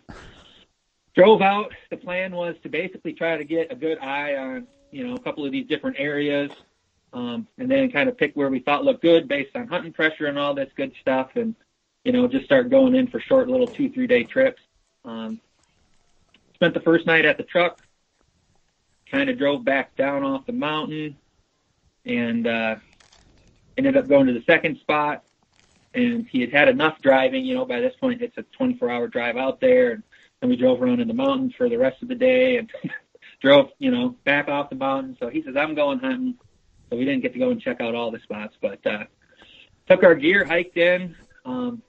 drove 1.14 1.42
out. 1.42 1.72
The 1.90 1.96
plan 1.96 2.32
was 2.32 2.56
to 2.64 2.68
basically 2.68 3.12
try 3.12 3.36
to 3.36 3.44
get 3.44 3.70
a 3.70 3.76
good 3.76 3.98
eye 3.98 4.34
on, 4.34 4.66
you 4.90 5.06
know, 5.06 5.14
a 5.14 5.20
couple 5.20 5.46
of 5.46 5.52
these 5.52 5.68
different 5.68 5.94
areas, 6.00 6.50
um, 7.12 7.46
and 7.58 7.70
then 7.70 7.90
kind 7.90 8.08
of 8.08 8.16
pick 8.16 8.34
where 8.34 8.50
we 8.50 8.60
thought 8.60 8.84
looked 8.84 9.02
good 9.02 9.28
based 9.28 9.54
on 9.54 9.68
hunting 9.68 9.92
pressure 9.92 10.26
and 10.26 10.38
all 10.38 10.54
this 10.54 10.70
good 10.76 10.92
stuff, 11.00 11.30
and 11.36 11.54
you 12.04 12.12
know, 12.12 12.26
just 12.26 12.44
start 12.44 12.70
going 12.70 12.94
in 12.94 13.06
for 13.06 13.20
short 13.20 13.48
little 13.48 13.68
two, 13.68 13.90
three 13.90 14.06
day 14.06 14.24
trips. 14.24 14.62
Um, 15.04 15.40
spent 16.54 16.74
the 16.74 16.80
first 16.80 17.06
night 17.06 17.24
at 17.24 17.36
the 17.36 17.42
truck, 17.44 17.78
kind 19.10 19.30
of 19.30 19.38
drove 19.38 19.64
back 19.64 19.96
down 19.96 20.22
off 20.22 20.46
the 20.46 20.52
mountain 20.52 21.16
and, 22.04 22.46
uh, 22.46 22.76
ended 23.76 23.96
up 23.96 24.08
going 24.08 24.26
to 24.26 24.32
the 24.32 24.42
second 24.44 24.78
spot 24.78 25.22
and 25.94 26.26
he 26.30 26.40
had 26.40 26.52
had 26.52 26.68
enough 26.68 27.00
driving, 27.02 27.44
you 27.44 27.54
know, 27.54 27.64
by 27.64 27.80
this 27.80 27.94
point 28.00 28.22
it's 28.22 28.36
a 28.38 28.42
24 28.56 28.90
hour 28.90 29.06
drive 29.06 29.36
out 29.36 29.60
there 29.60 29.92
and, 29.92 30.02
and 30.42 30.50
we 30.50 30.56
drove 30.56 30.82
around 30.82 31.00
in 31.00 31.08
the 31.08 31.14
mountains 31.14 31.54
for 31.56 31.68
the 31.68 31.76
rest 31.76 32.02
of 32.02 32.08
the 32.08 32.14
day 32.14 32.56
and 32.56 32.70
drove, 33.42 33.68
you 33.78 33.90
know, 33.90 34.16
back 34.24 34.48
off 34.48 34.70
the 34.70 34.76
mountain. 34.76 35.16
So 35.20 35.28
he 35.28 35.42
says, 35.42 35.56
I'm 35.56 35.74
going 35.74 35.98
hunting. 35.98 36.34
So 36.90 36.96
we 36.96 37.04
didn't 37.04 37.22
get 37.22 37.32
to 37.34 37.38
go 37.38 37.50
and 37.50 37.60
check 37.60 37.80
out 37.80 37.94
all 37.94 38.10
the 38.10 38.20
spots, 38.20 38.56
but, 38.60 38.84
uh, 38.86 39.04
took 39.88 40.04
our 40.04 40.14
gear, 40.14 40.44
hiked 40.44 40.76
in, 40.76 41.16
um, 41.44 41.82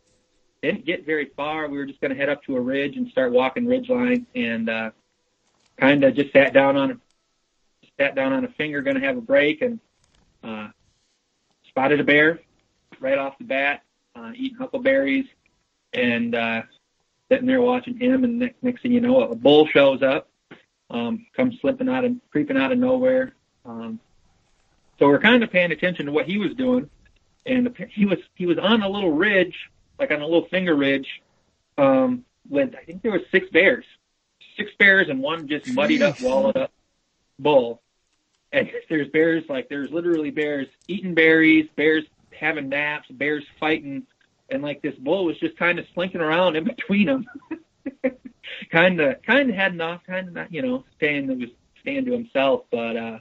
didn't 0.62 0.86
get 0.86 1.06
very 1.06 1.26
far. 1.36 1.68
We 1.68 1.78
were 1.78 1.86
just 1.86 2.02
going 2.02 2.12
to 2.12 2.18
head 2.18 2.30
up 2.30 2.44
to 2.44 2.58
a 2.58 2.62
ridge 2.62 2.98
and 2.98 3.08
start 3.10 3.32
walking 3.32 3.66
ridgeline, 3.66 4.26
and 4.36 4.70
uh, 4.70 4.92
kind 5.78 6.04
of 6.04 6.16
just 6.16 6.34
sat 6.34 6.54
down 6.54 6.76
on 6.76 7.02
sat 8.00 8.16
down 8.16 8.32
on 8.32 8.46
a 8.46 8.48
finger, 8.50 8.82
going 8.82 9.00
to 9.00 9.06
have 9.06 9.18
a 9.18 9.22
break, 9.22 9.62
and 9.62 9.80
uh, 10.44 10.70
spotted 11.68 12.00
a 12.00 12.04
bear 12.04 12.40
right 13.00 13.18
off 13.18 13.38
the 13.38 13.44
bat, 13.44 13.84
uh, 14.16 14.32
eating 14.36 14.58
huckleberries, 14.58 15.26
and 15.94 16.36
uh, 16.36 16.62
sitting 17.30 17.48
there 17.48 17.62
watching 17.62 17.98
him. 17.98 18.24
And 18.24 18.40
next, 18.40 18.64
next 18.64 18.82
thing 18.82 18.92
you 18.92 19.02
know, 19.02 19.22
a 19.24 19.36
bull 19.36 19.68
shows 19.68 20.02
up, 20.02 20.30
um, 20.90 21.26
comes 21.36 21.60
slipping 21.62 21.90
out 21.90 22.06
and 22.06 22.22
creeping 22.32 22.58
out 22.58 22.72
of 22.72 22.78
nowhere. 22.78 23.34
Um, 23.66 24.00
so 25.00 25.08
we're 25.08 25.20
kind 25.20 25.44
of 25.44 25.52
paying 25.52 25.72
attention 25.72 26.06
to 26.06 26.12
what 26.12 26.26
he 26.26 26.38
was 26.38 26.54
doing, 26.54 26.90
and 27.46 27.76
he 27.90 28.06
was 28.06 28.20
he 28.36 28.46
was 28.46 28.58
on 28.58 28.84
a 28.84 28.90
little 28.90 29.12
ridge 29.12 29.56
like 30.00 30.12
on 30.12 30.22
a 30.22 30.26
little 30.26 30.48
finger 30.48 30.76
ridge, 30.76 31.22
um, 31.78 32.24
with 32.50 32.74
I 32.76 32.84
think 32.84 33.02
there 33.02 33.12
was 33.12 33.22
six 33.32 33.50
bears, 33.50 33.86
six 34.58 34.72
bears 34.80 35.10
and 35.10 35.22
one 35.22 35.48
just 35.48 35.68
muddied 35.74 36.02
up, 36.02 36.22
wallowed 36.22 36.58
up 36.58 36.72
bull. 37.38 37.82
And 38.52 38.72
there's 38.90 39.10
bears 39.10 39.44
like 39.50 39.70
there's 39.70 39.92
literally 39.92 40.32
bears 40.32 40.68
eating 40.88 41.14
berries, 41.14 41.68
bears 41.76 42.06
having 42.32 42.70
naps, 42.70 43.08
bears 43.10 43.44
fighting, 43.60 44.04
and 44.50 44.64
like 44.64 44.82
this 44.82 44.96
bull 44.96 45.26
was 45.26 45.38
just 45.40 45.58
kind 45.58 45.78
of 45.80 45.86
slinking 45.94 46.22
around 46.22 46.56
in 46.56 46.64
between 46.64 47.08
them. 47.08 47.26
kind 48.72 49.00
of, 49.00 49.22
kind 49.24 49.50
of 49.50 49.56
had 49.56 49.74
enough, 49.74 50.02
kind 50.08 50.28
of 50.28 50.34
not, 50.34 50.54
you 50.54 50.62
know, 50.62 50.86
staying 50.96 51.28
was 51.40 51.50
staying 51.82 52.06
to 52.06 52.12
himself. 52.12 52.64
But 52.72 52.98
uh, 52.98 53.20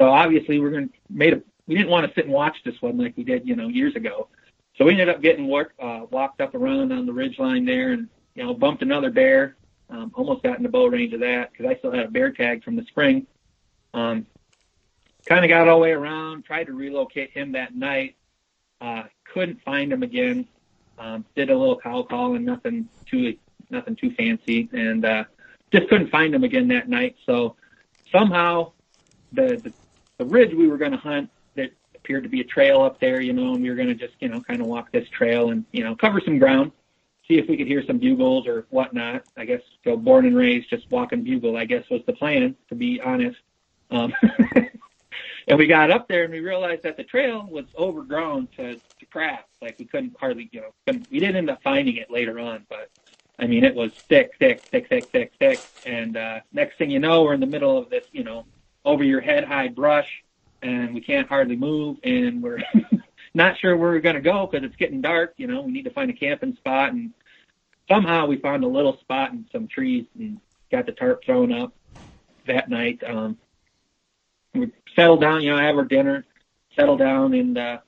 so 0.00 0.08
obviously 0.08 0.58
we're 0.58 0.70
gonna 0.70 0.88
made 1.10 1.34
a 1.34 1.42
we 1.70 1.76
didn't 1.76 1.90
want 1.90 2.04
to 2.04 2.12
sit 2.14 2.24
and 2.24 2.34
watch 2.34 2.56
this 2.64 2.74
one 2.82 2.98
like 2.98 3.16
we 3.16 3.22
did, 3.22 3.46
you 3.46 3.54
know, 3.54 3.68
years 3.68 3.94
ago. 3.94 4.26
So 4.76 4.84
we 4.84 4.90
ended 4.90 5.08
up 5.08 5.22
getting 5.22 5.46
work, 5.46 5.72
uh, 5.78 6.00
walked 6.10 6.40
up 6.40 6.56
around 6.56 6.90
on 6.90 7.06
the 7.06 7.12
ridge 7.12 7.38
line 7.38 7.64
there 7.64 7.92
and, 7.92 8.08
you 8.34 8.42
know, 8.42 8.54
bumped 8.54 8.82
another 8.82 9.10
bear. 9.10 9.54
Um, 9.88 10.10
almost 10.16 10.42
got 10.42 10.56
in 10.56 10.64
the 10.64 10.68
bow 10.68 10.86
range 10.86 11.12
of 11.12 11.20
that 11.20 11.52
because 11.52 11.66
I 11.66 11.76
still 11.78 11.92
had 11.92 12.06
a 12.06 12.10
bear 12.10 12.32
tag 12.32 12.64
from 12.64 12.74
the 12.74 12.82
spring. 12.86 13.24
Um, 13.94 14.26
kind 15.26 15.44
of 15.44 15.48
got 15.48 15.68
all 15.68 15.76
the 15.76 15.82
way 15.82 15.92
around, 15.92 16.44
tried 16.44 16.64
to 16.64 16.72
relocate 16.72 17.30
him 17.30 17.52
that 17.52 17.76
night. 17.76 18.16
Uh, 18.80 19.04
couldn't 19.32 19.62
find 19.62 19.92
him 19.92 20.02
again. 20.02 20.48
Um, 20.98 21.24
did 21.36 21.50
a 21.50 21.56
little 21.56 21.78
cow 21.78 22.02
call 22.02 22.34
and 22.34 22.44
nothing 22.44 22.88
too, 23.06 23.36
nothing 23.70 23.94
too 23.94 24.12
fancy 24.14 24.68
and, 24.72 25.04
uh, 25.04 25.24
just 25.72 25.88
couldn't 25.88 26.10
find 26.10 26.34
him 26.34 26.42
again 26.42 26.66
that 26.68 26.88
night. 26.88 27.14
So 27.26 27.54
somehow 28.10 28.72
the, 29.32 29.56
the, 29.62 29.72
the 30.20 30.26
ridge 30.26 30.52
we 30.52 30.68
were 30.68 30.76
going 30.76 30.92
to 30.92 30.98
hunt 30.98 31.30
that 31.56 31.72
appeared 31.94 32.22
to 32.22 32.28
be 32.28 32.42
a 32.42 32.44
trail 32.44 32.82
up 32.82 33.00
there, 33.00 33.22
you 33.22 33.32
know, 33.32 33.54
and 33.54 33.62
we 33.62 33.70
were 33.70 33.74
going 33.74 33.88
to 33.88 33.94
just, 33.94 34.12
you 34.20 34.28
know, 34.28 34.38
kind 34.42 34.60
of 34.60 34.66
walk 34.66 34.92
this 34.92 35.08
trail 35.08 35.50
and, 35.50 35.64
you 35.72 35.82
know, 35.82 35.96
cover 35.96 36.20
some 36.22 36.38
ground, 36.38 36.72
see 37.26 37.38
if 37.38 37.48
we 37.48 37.56
could 37.56 37.66
hear 37.66 37.82
some 37.86 37.96
bugles 37.96 38.46
or 38.46 38.66
whatnot. 38.68 39.22
I 39.38 39.46
guess, 39.46 39.62
so 39.82 39.96
born 39.96 40.26
and 40.26 40.36
raised 40.36 40.68
just 40.68 40.90
walking 40.90 41.24
bugle, 41.24 41.56
I 41.56 41.64
guess 41.64 41.88
was 41.90 42.02
the 42.06 42.12
plan, 42.12 42.54
to 42.68 42.74
be 42.74 43.00
honest. 43.00 43.38
Um, 43.90 44.12
and 45.48 45.58
we 45.58 45.66
got 45.66 45.90
up 45.90 46.06
there 46.06 46.24
and 46.24 46.34
we 46.34 46.40
realized 46.40 46.82
that 46.82 46.98
the 46.98 47.04
trail 47.04 47.48
was 47.50 47.64
overgrown 47.78 48.48
to, 48.58 48.74
to 48.74 49.06
crap. 49.10 49.48
Like 49.62 49.78
we 49.78 49.86
couldn't 49.86 50.14
hardly, 50.20 50.50
you 50.52 50.60
know, 50.60 51.00
we 51.10 51.18
didn't 51.18 51.36
end 51.36 51.48
up 51.48 51.62
finding 51.62 51.96
it 51.96 52.10
later 52.10 52.38
on, 52.38 52.66
but 52.68 52.90
I 53.38 53.46
mean, 53.46 53.64
it 53.64 53.74
was 53.74 53.92
thick, 53.92 54.32
thick, 54.38 54.60
thick, 54.60 54.86
thick, 54.86 55.06
thick, 55.06 55.32
thick. 55.38 55.60
And, 55.86 56.18
uh, 56.18 56.40
next 56.52 56.76
thing 56.76 56.90
you 56.90 56.98
know, 56.98 57.22
we're 57.22 57.32
in 57.32 57.40
the 57.40 57.46
middle 57.46 57.78
of 57.78 57.88
this, 57.88 58.04
you 58.12 58.22
know, 58.22 58.44
over 58.84 59.04
your 59.04 59.20
head 59.20 59.44
high 59.44 59.68
brush 59.68 60.08
and 60.62 60.94
we 60.94 61.00
can't 61.00 61.28
hardly 61.28 61.56
move 61.56 61.98
and 62.02 62.42
we're 62.42 62.62
not 63.34 63.58
sure 63.58 63.76
where 63.76 63.90
we're 63.90 64.00
going 64.00 64.14
to 64.14 64.20
go 64.20 64.46
because 64.46 64.64
it's 64.64 64.76
getting 64.76 65.00
dark. 65.00 65.34
You 65.36 65.46
know, 65.46 65.62
we 65.62 65.72
need 65.72 65.84
to 65.84 65.90
find 65.90 66.10
a 66.10 66.14
camping 66.14 66.56
spot 66.56 66.92
and 66.92 67.12
somehow 67.88 68.26
we 68.26 68.36
found 68.36 68.64
a 68.64 68.68
little 68.68 68.98
spot 68.98 69.32
in 69.32 69.46
some 69.52 69.68
trees 69.68 70.06
and 70.18 70.40
got 70.70 70.86
the 70.86 70.92
tarp 70.92 71.24
thrown 71.24 71.52
up 71.52 71.72
that 72.46 72.68
night. 72.68 73.02
Um, 73.06 73.36
we 74.54 74.70
settled 74.96 75.20
down, 75.20 75.42
you 75.42 75.50
know, 75.50 75.58
have 75.58 75.76
our 75.76 75.84
dinner, 75.84 76.24
settle 76.76 76.96
down 76.96 77.34
and, 77.34 77.58
uh, 77.58 77.78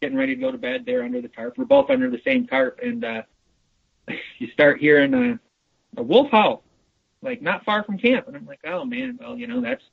getting 0.00 0.18
ready 0.18 0.34
to 0.34 0.40
go 0.40 0.50
to 0.50 0.58
bed 0.58 0.84
there 0.84 1.04
under 1.04 1.20
the 1.20 1.28
tarp. 1.28 1.56
We're 1.56 1.64
both 1.64 1.90
under 1.90 2.10
the 2.10 2.20
same 2.24 2.46
tarp 2.46 2.80
and, 2.82 3.04
uh, 3.04 3.22
you 4.38 4.48
start 4.48 4.80
hearing 4.80 5.14
a, 5.14 5.38
a 5.96 6.02
wolf 6.02 6.30
howl, 6.30 6.64
like 7.22 7.40
not 7.40 7.64
far 7.64 7.84
from 7.84 7.98
camp. 7.98 8.28
And 8.28 8.36
I'm 8.36 8.46
like, 8.46 8.60
oh 8.64 8.84
man, 8.84 9.18
well, 9.20 9.36
you 9.36 9.46
know, 9.46 9.60
that's, 9.60 9.84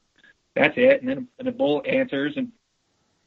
that's 0.56 0.77
it. 0.77 1.01
And 1.01 1.10
then 1.10 1.27
and 1.38 1.47
the 1.47 1.51
bull 1.51 1.84
answers 1.85 2.34
and 2.35 2.51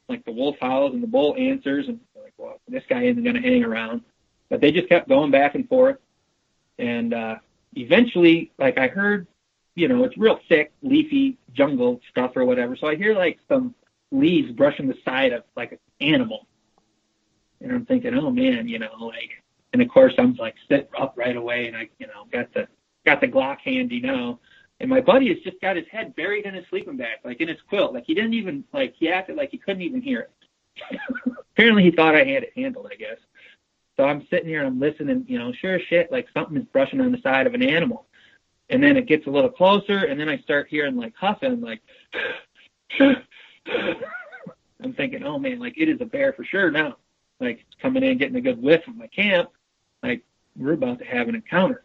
like 0.09 0.25
the 0.25 0.31
wolf 0.31 0.57
howls 0.61 0.93
and 0.93 1.01
the 1.01 1.07
bull 1.07 1.35
answers 1.37 1.87
and 1.87 1.99
like, 2.21 2.33
well, 2.37 2.59
this 2.67 2.83
guy 2.89 3.03
isn't 3.03 3.23
going 3.23 3.35
to 3.35 3.41
hang 3.41 3.63
around. 3.63 4.01
But 4.49 4.61
they 4.61 4.71
just 4.71 4.89
kept 4.89 5.09
going 5.09 5.31
back 5.31 5.55
and 5.55 5.67
forth. 5.67 5.97
And, 6.77 7.13
uh, 7.13 7.35
eventually, 7.75 8.51
like 8.57 8.77
I 8.77 8.87
heard, 8.87 9.27
you 9.75 9.87
know, 9.87 10.03
it's 10.03 10.17
real 10.17 10.39
thick, 10.47 10.71
leafy 10.81 11.37
jungle 11.53 12.01
stuff 12.09 12.35
or 12.35 12.45
whatever. 12.45 12.75
So 12.75 12.87
I 12.87 12.95
hear 12.95 13.15
like 13.15 13.39
some 13.47 13.73
leaves 14.11 14.51
brushing 14.51 14.87
the 14.87 14.97
side 15.03 15.33
of 15.33 15.43
like 15.55 15.71
an 15.71 15.79
animal. 15.99 16.45
And 17.61 17.71
I'm 17.71 17.85
thinking, 17.85 18.13
oh 18.13 18.29
man, 18.29 18.67
you 18.67 18.79
know, 18.79 18.93
like, 18.99 19.31
and 19.71 19.81
of 19.81 19.89
course 19.89 20.13
I'm 20.17 20.35
like 20.35 20.55
sit 20.69 20.89
up 20.99 21.13
right 21.15 21.35
away 21.35 21.67
and 21.67 21.75
I, 21.75 21.89
you 21.97 22.07
know, 22.07 22.25
got 22.31 22.53
the, 22.53 22.67
got 23.05 23.21
the 23.21 23.27
Glock 23.27 23.59
handy 23.59 23.99
now 23.99 24.39
And 24.79 24.89
my 24.89 25.01
buddy 25.01 25.29
has 25.29 25.39
just 25.43 25.61
got 25.61 25.75
his 25.75 25.87
head 25.91 26.15
buried 26.15 26.45
in 26.45 26.53
his 26.53 26.65
sleeping 26.69 26.97
bag, 26.97 27.19
like 27.23 27.41
in 27.41 27.47
his 27.47 27.61
quilt. 27.67 27.93
Like 27.93 28.05
he 28.05 28.13
didn't 28.13 28.33
even 28.33 28.63
like 28.73 28.95
he 28.97 29.09
acted 29.09 29.35
like 29.35 29.51
he 29.51 29.57
couldn't 29.57 29.81
even 29.81 30.01
hear 30.01 30.19
it. 30.21 30.99
Apparently 31.53 31.83
he 31.83 31.91
thought 31.91 32.15
I 32.15 32.23
had 32.23 32.43
it 32.43 32.53
handled, 32.55 32.89
I 32.91 32.95
guess. 32.95 33.17
So 33.95 34.05
I'm 34.05 34.25
sitting 34.29 34.47
here 34.47 34.59
and 34.59 34.67
I'm 34.67 34.79
listening, 34.79 35.25
you 35.27 35.37
know, 35.37 35.53
sure 35.53 35.79
shit, 35.79 36.11
like 36.11 36.27
something 36.33 36.57
is 36.57 36.65
brushing 36.65 36.99
on 36.99 37.11
the 37.11 37.21
side 37.21 37.45
of 37.45 37.53
an 37.53 37.61
animal. 37.61 38.07
And 38.69 38.81
then 38.81 38.97
it 38.97 39.05
gets 39.05 39.27
a 39.27 39.29
little 39.29 39.51
closer 39.51 40.05
and 40.05 40.19
then 40.19 40.29
I 40.29 40.37
start 40.39 40.67
hearing 40.67 40.95
like 40.95 41.13
huffing, 41.15 41.61
like 41.61 41.81
I'm 44.83 44.93
thinking, 44.95 45.23
oh 45.23 45.37
man, 45.37 45.59
like 45.59 45.77
it 45.77 45.89
is 45.89 46.01
a 46.01 46.05
bear 46.05 46.33
for 46.33 46.43
sure 46.43 46.71
now. 46.71 46.97
Like 47.39 47.65
coming 47.81 48.03
in, 48.03 48.17
getting 48.17 48.35
a 48.35 48.41
good 48.41 48.61
whiff 48.61 48.87
of 48.87 48.95
my 48.95 49.07
camp. 49.07 49.49
Like 50.01 50.23
we're 50.55 50.73
about 50.73 50.99
to 50.99 51.05
have 51.05 51.29
an 51.29 51.35
encounter. 51.35 51.83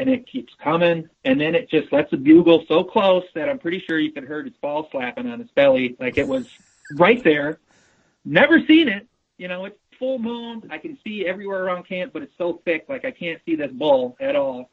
And 0.00 0.08
it 0.08 0.26
keeps 0.26 0.54
coming, 0.54 1.10
and 1.26 1.38
then 1.38 1.54
it 1.54 1.68
just 1.68 1.92
lets 1.92 2.10
the 2.10 2.16
bugle 2.16 2.64
so 2.68 2.82
close 2.82 3.24
that 3.34 3.50
I'm 3.50 3.58
pretty 3.58 3.84
sure 3.86 3.98
you 3.98 4.10
could 4.10 4.24
heard 4.24 4.46
its 4.46 4.56
ball 4.56 4.88
slapping 4.90 5.26
on 5.26 5.42
its 5.42 5.50
belly, 5.50 5.94
like 6.00 6.16
it 6.16 6.26
was 6.26 6.48
right 6.96 7.22
there. 7.22 7.58
Never 8.24 8.64
seen 8.64 8.88
it, 8.88 9.06
you 9.36 9.46
know. 9.46 9.66
It's 9.66 9.78
full 9.98 10.18
moon. 10.18 10.66
I 10.70 10.78
can 10.78 10.96
see 11.04 11.26
everywhere 11.26 11.62
around 11.64 11.86
camp, 11.86 12.14
but 12.14 12.22
it's 12.22 12.32
so 12.38 12.62
thick, 12.64 12.86
like 12.88 13.04
I 13.04 13.10
can't 13.10 13.42
see 13.44 13.56
this 13.56 13.70
bull 13.70 14.16
at 14.20 14.36
all. 14.36 14.70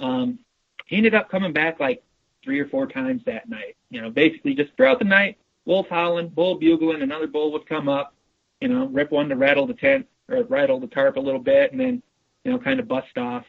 Um, 0.00 0.40
he 0.86 0.96
ended 0.96 1.14
up 1.14 1.30
coming 1.30 1.52
back 1.52 1.78
like 1.78 2.02
three 2.42 2.58
or 2.58 2.66
four 2.66 2.88
times 2.88 3.22
that 3.26 3.48
night. 3.48 3.76
You 3.90 4.02
know, 4.02 4.10
basically 4.10 4.54
just 4.54 4.72
throughout 4.76 4.98
the 4.98 5.04
night, 5.04 5.38
wolf 5.64 5.86
howling, 5.88 6.30
bull 6.30 6.56
bugling, 6.56 7.02
another 7.02 7.28
bull 7.28 7.52
would 7.52 7.68
come 7.68 7.88
up, 7.88 8.14
you 8.60 8.66
know, 8.66 8.86
rip 8.86 9.12
one 9.12 9.28
to 9.28 9.36
rattle 9.36 9.68
the 9.68 9.74
tent 9.74 10.08
or 10.28 10.42
rattle 10.42 10.80
the 10.80 10.88
tarp 10.88 11.16
a 11.16 11.20
little 11.20 11.38
bit, 11.38 11.70
and 11.70 11.80
then 11.80 12.02
you 12.44 12.50
know, 12.50 12.58
kind 12.58 12.80
of 12.80 12.88
bust 12.88 13.16
off. 13.16 13.44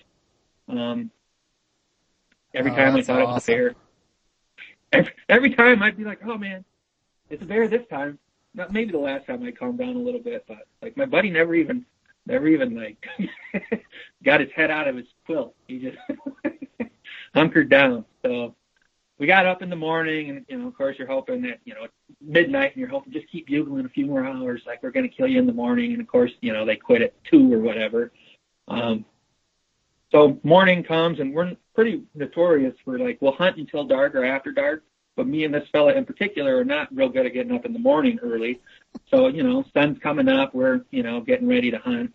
Um, 0.68 1.12
every 2.54 2.72
Oh, 2.72 2.76
time 2.76 2.96
I 2.96 3.02
thought 3.02 3.20
it 3.20 3.28
was 3.28 3.30
a 3.30 3.34
awesome. 3.36 3.54
bear. 3.54 3.76
Every, 4.94 5.12
every 5.30 5.56
time 5.56 5.84
I'd 5.84 5.98
be 5.98 6.04
like, 6.06 6.20
oh 6.26 6.38
man, 6.38 6.64
it's 7.30 7.42
a 7.42 7.46
bear 7.46 7.68
this 7.68 7.86
time. 7.90 8.18
Not 8.54 8.72
maybe 8.72 8.92
the 8.92 8.98
last 8.98 9.28
time 9.28 9.44
I 9.44 9.52
calmed 9.52 9.80
down 9.80 9.96
a 9.96 10.00
little 10.00 10.22
bit, 10.22 10.46
but 10.48 10.68
like 10.82 10.98
my 10.98 11.06
buddy 11.06 11.30
never 11.30 11.54
even, 11.56 11.86
never 12.26 12.48
even 12.48 12.76
like 12.76 13.06
got 14.24 14.40
his 14.40 14.50
head 14.56 14.72
out 14.72 14.88
of 14.88 14.96
his 14.96 15.06
quilt. 15.26 15.54
He 15.68 15.80
just 15.80 15.98
hunkered 17.36 17.70
down. 17.70 18.06
So 18.24 18.56
we 19.20 19.28
got 19.28 19.46
up 19.46 19.62
in 19.62 19.70
the 19.70 19.76
morning, 19.76 20.30
and 20.30 20.46
you 20.48 20.58
know, 20.58 20.68
of 20.68 20.76
course, 20.76 20.98
you're 20.98 21.08
hoping 21.08 21.42
that 21.44 21.60
you 21.66 21.74
know 21.74 21.84
it's 21.84 21.94
midnight, 22.22 22.72
and 22.72 22.80
you're 22.80 22.90
hoping 22.90 23.14
just 23.14 23.30
keep 23.30 23.48
bugling 23.48 23.86
a 23.86 23.90
few 23.90 24.06
more 24.06 24.26
hours, 24.26 24.62
like 24.66 24.82
we're 24.82 24.92
going 24.92 25.08
to 25.08 25.16
kill 25.16 25.28
you 25.28 25.40
in 25.40 25.46
the 25.48 25.54
morning. 25.54 25.92
And 25.92 26.02
of 26.02 26.08
course, 26.08 26.32
you 26.42 26.54
know, 26.54 26.66
they 26.66 26.76
quit 26.76 27.02
at 27.02 27.14
two 27.26 27.54
or 27.54 27.60
whatever. 27.60 28.12
Um, 28.68 29.06
so 30.12 30.40
morning 30.44 30.84
comes, 30.84 31.20
and 31.20 31.34
we're 31.34 31.56
pretty 31.76 32.04
notorious 32.16 32.74
for 32.84 32.98
like 32.98 33.18
we'll 33.22 33.34
hunt 33.34 33.58
until 33.58 33.84
dark 33.84 34.16
or 34.16 34.26
after 34.26 34.52
dark. 34.52 34.84
But 35.16 35.28
me 35.28 35.46
and 35.46 35.54
this 35.54 35.68
fella 35.72 35.94
in 35.94 36.06
particular 36.06 36.58
are 36.58 36.66
not 36.66 36.96
real 36.96 37.10
good 37.10 37.26
at 37.26 37.34
getting 37.34 37.52
up 37.52 37.66
in 37.66 37.74
the 37.74 37.80
morning 37.80 38.20
early. 38.22 38.62
So 39.10 39.28
you 39.28 39.44
know, 39.44 39.66
sun's 39.74 40.00
coming 40.00 40.30
up, 40.30 40.54
we're 40.54 40.82
you 40.92 41.04
know 41.04 41.22
getting 41.22 41.48
ready 41.48 41.72
to 41.72 41.78
hunt 41.80 42.14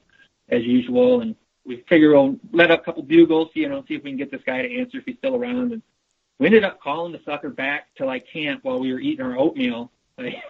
as 0.48 0.64
usual, 0.64 1.20
and 1.20 1.34
we 1.64 1.84
figure 1.88 2.12
we'll 2.12 2.36
let 2.52 2.70
up 2.70 2.80
a 2.80 2.84
couple 2.84 3.02
bugles, 3.02 3.50
you 3.54 3.68
know, 3.68 3.84
see 3.86 3.94
if 3.94 4.02
we 4.02 4.10
can 4.10 4.18
get 4.18 4.30
this 4.30 4.42
guy 4.44 4.62
to 4.62 4.78
answer 4.78 4.98
if 4.98 5.04
he's 5.04 5.16
still 5.18 5.36
around. 5.36 5.72
And 5.72 5.82
we 6.38 6.46
ended 6.46 6.64
up 6.64 6.80
calling 6.80 7.12
the 7.12 7.20
sucker 7.24 7.50
back 7.50 7.94
to 7.96 8.04
like 8.04 8.26
camp 8.32 8.64
while 8.64 8.80
we 8.80 8.92
were 8.92 9.00
eating 9.00 9.24
our 9.24 9.36
oatmeal. 9.38 9.90
Like, 10.18 10.44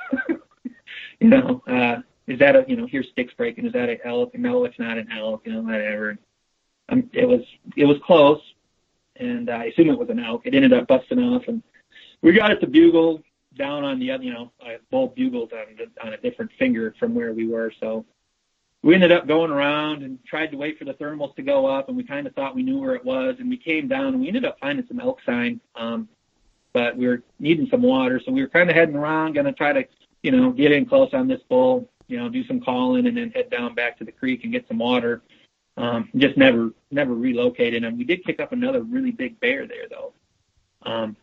you 1.20 1.28
know, 1.28 1.62
uh, 1.68 2.02
is 2.26 2.38
that 2.40 2.56
a 2.56 2.64
you 2.66 2.76
know 2.76 2.86
here's 2.86 3.08
sticks 3.10 3.32
breaking? 3.34 3.64
Is 3.64 3.72
that 3.74 3.88
an 3.88 3.98
elk? 4.04 4.36
No, 4.36 4.64
it's 4.64 4.78
not 4.78 4.98
an 4.98 5.08
elk. 5.16 5.42
You 5.46 5.52
know, 5.52 5.60
whatever. 5.62 6.18
Um, 6.88 7.08
it 7.12 7.26
was 7.26 7.40
it 7.76 7.84
was 7.84 7.98
close, 8.04 8.40
and 9.16 9.48
I 9.50 9.66
assume 9.66 9.90
it 9.90 9.98
was 9.98 10.10
an 10.10 10.20
elk. 10.20 10.42
It 10.44 10.54
ended 10.54 10.72
up 10.72 10.86
busting 10.88 11.18
off, 11.18 11.44
and 11.48 11.62
we 12.22 12.32
got 12.32 12.50
it 12.50 12.60
to 12.60 12.66
bugle 12.66 13.22
down 13.56 13.84
on 13.84 13.98
the 13.98 14.10
other, 14.10 14.24
you 14.24 14.32
know, 14.32 14.50
uh, 14.64 14.78
both 14.90 15.14
bugles 15.14 15.50
on 15.52 16.06
on 16.06 16.14
a 16.14 16.16
different 16.18 16.50
finger 16.58 16.94
from 16.98 17.14
where 17.14 17.32
we 17.32 17.46
were. 17.46 17.72
So 17.80 18.04
we 18.82 18.94
ended 18.94 19.12
up 19.12 19.28
going 19.28 19.50
around 19.50 20.02
and 20.02 20.18
tried 20.24 20.50
to 20.50 20.56
wait 20.56 20.78
for 20.78 20.84
the 20.84 20.94
thermals 20.94 21.34
to 21.36 21.42
go 21.42 21.66
up, 21.66 21.88
and 21.88 21.96
we 21.96 22.02
kind 22.02 22.26
of 22.26 22.34
thought 22.34 22.54
we 22.54 22.62
knew 22.62 22.78
where 22.78 22.94
it 22.94 23.04
was, 23.04 23.36
and 23.38 23.48
we 23.48 23.56
came 23.56 23.86
down, 23.88 24.08
and 24.08 24.20
we 24.20 24.26
ended 24.26 24.44
up 24.44 24.58
finding 24.60 24.86
some 24.86 25.00
elk 25.00 25.20
sign. 25.24 25.60
Um, 25.76 26.08
but 26.72 26.96
we 26.96 27.06
were 27.06 27.22
needing 27.38 27.68
some 27.68 27.82
water, 27.82 28.20
so 28.24 28.32
we 28.32 28.40
were 28.40 28.48
kind 28.48 28.70
of 28.70 28.74
heading 28.74 28.96
around, 28.96 29.34
going 29.34 29.46
to 29.46 29.52
try 29.52 29.72
to, 29.72 29.86
you 30.22 30.30
know, 30.30 30.50
get 30.50 30.72
in 30.72 30.86
close 30.86 31.10
on 31.12 31.28
this 31.28 31.40
bull, 31.48 31.88
you 32.08 32.18
know, 32.18 32.28
do 32.28 32.44
some 32.46 32.60
calling, 32.60 33.06
and 33.06 33.16
then 33.16 33.30
head 33.30 33.50
down 33.50 33.74
back 33.74 33.98
to 33.98 34.04
the 34.04 34.12
creek 34.12 34.42
and 34.44 34.52
get 34.52 34.66
some 34.66 34.78
water. 34.78 35.22
Um, 35.76 36.10
just 36.16 36.36
never, 36.36 36.70
never 36.90 37.14
relocated, 37.14 37.82
and 37.84 37.96
we 37.96 38.04
did 38.04 38.24
kick 38.24 38.40
up 38.40 38.52
another 38.52 38.82
really 38.82 39.10
big 39.10 39.40
bear 39.40 39.66
there, 39.66 39.88
though. 39.88 40.12
Um, 40.82 41.16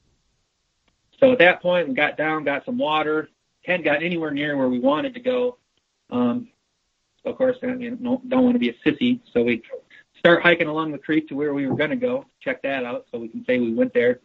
so 1.20 1.32
at 1.32 1.40
that 1.40 1.62
point, 1.62 1.88
we 1.88 1.94
got 1.94 2.18
down, 2.18 2.44
got 2.44 2.66
some 2.66 2.78
water, 2.78 3.30
hadn't 3.64 3.84
got 3.84 4.02
anywhere 4.02 4.32
near 4.32 4.58
where 4.58 4.70
we 4.70 4.80
wanted 4.80 5.14
to 5.14 5.20
go. 5.20 5.58
Um, 6.10 6.48
of 7.26 7.38
course, 7.38 7.58
mean, 7.62 8.02
don't, 8.02 8.28
don't 8.30 8.44
want 8.44 8.56
to 8.56 8.60
be 8.60 8.70
a 8.70 8.74
sissy, 8.86 9.20
so 9.34 9.44
we 9.44 9.62
start 10.18 10.42
hiking 10.42 10.68
along 10.68 10.92
the 10.92 10.98
creek 10.98 11.28
to 11.30 11.36
where 11.36 11.54
we 11.54 11.68
were 11.68 11.76
going 11.76 11.90
to 11.90 11.96
go. 11.96 12.26
Check 12.40 12.62
that 12.64 12.86
out, 12.86 13.06
so 13.12 13.20
we 13.20 13.28
can 13.28 13.46
say 13.46 13.60
we 13.60 13.74
went 13.74 13.94
there. 13.94 14.20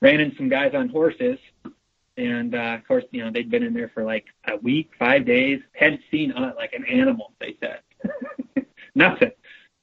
Ran 0.00 0.20
into 0.20 0.36
some 0.36 0.48
guys 0.48 0.74
on 0.74 0.88
horses, 0.88 1.38
and 2.16 2.54
uh, 2.54 2.76
of 2.78 2.86
course, 2.86 3.04
you 3.10 3.24
know 3.24 3.30
they'd 3.30 3.50
been 3.50 3.62
in 3.62 3.74
there 3.74 3.90
for 3.94 4.04
like 4.04 4.26
a 4.46 4.56
week, 4.56 4.90
five 4.98 5.24
days. 5.24 5.60
Hadn't 5.72 6.02
seen 6.10 6.32
uh, 6.32 6.52
like 6.56 6.72
an 6.72 6.84
animal. 6.84 7.32
They 7.40 7.56
said 7.60 7.80
nothing. 8.94 9.32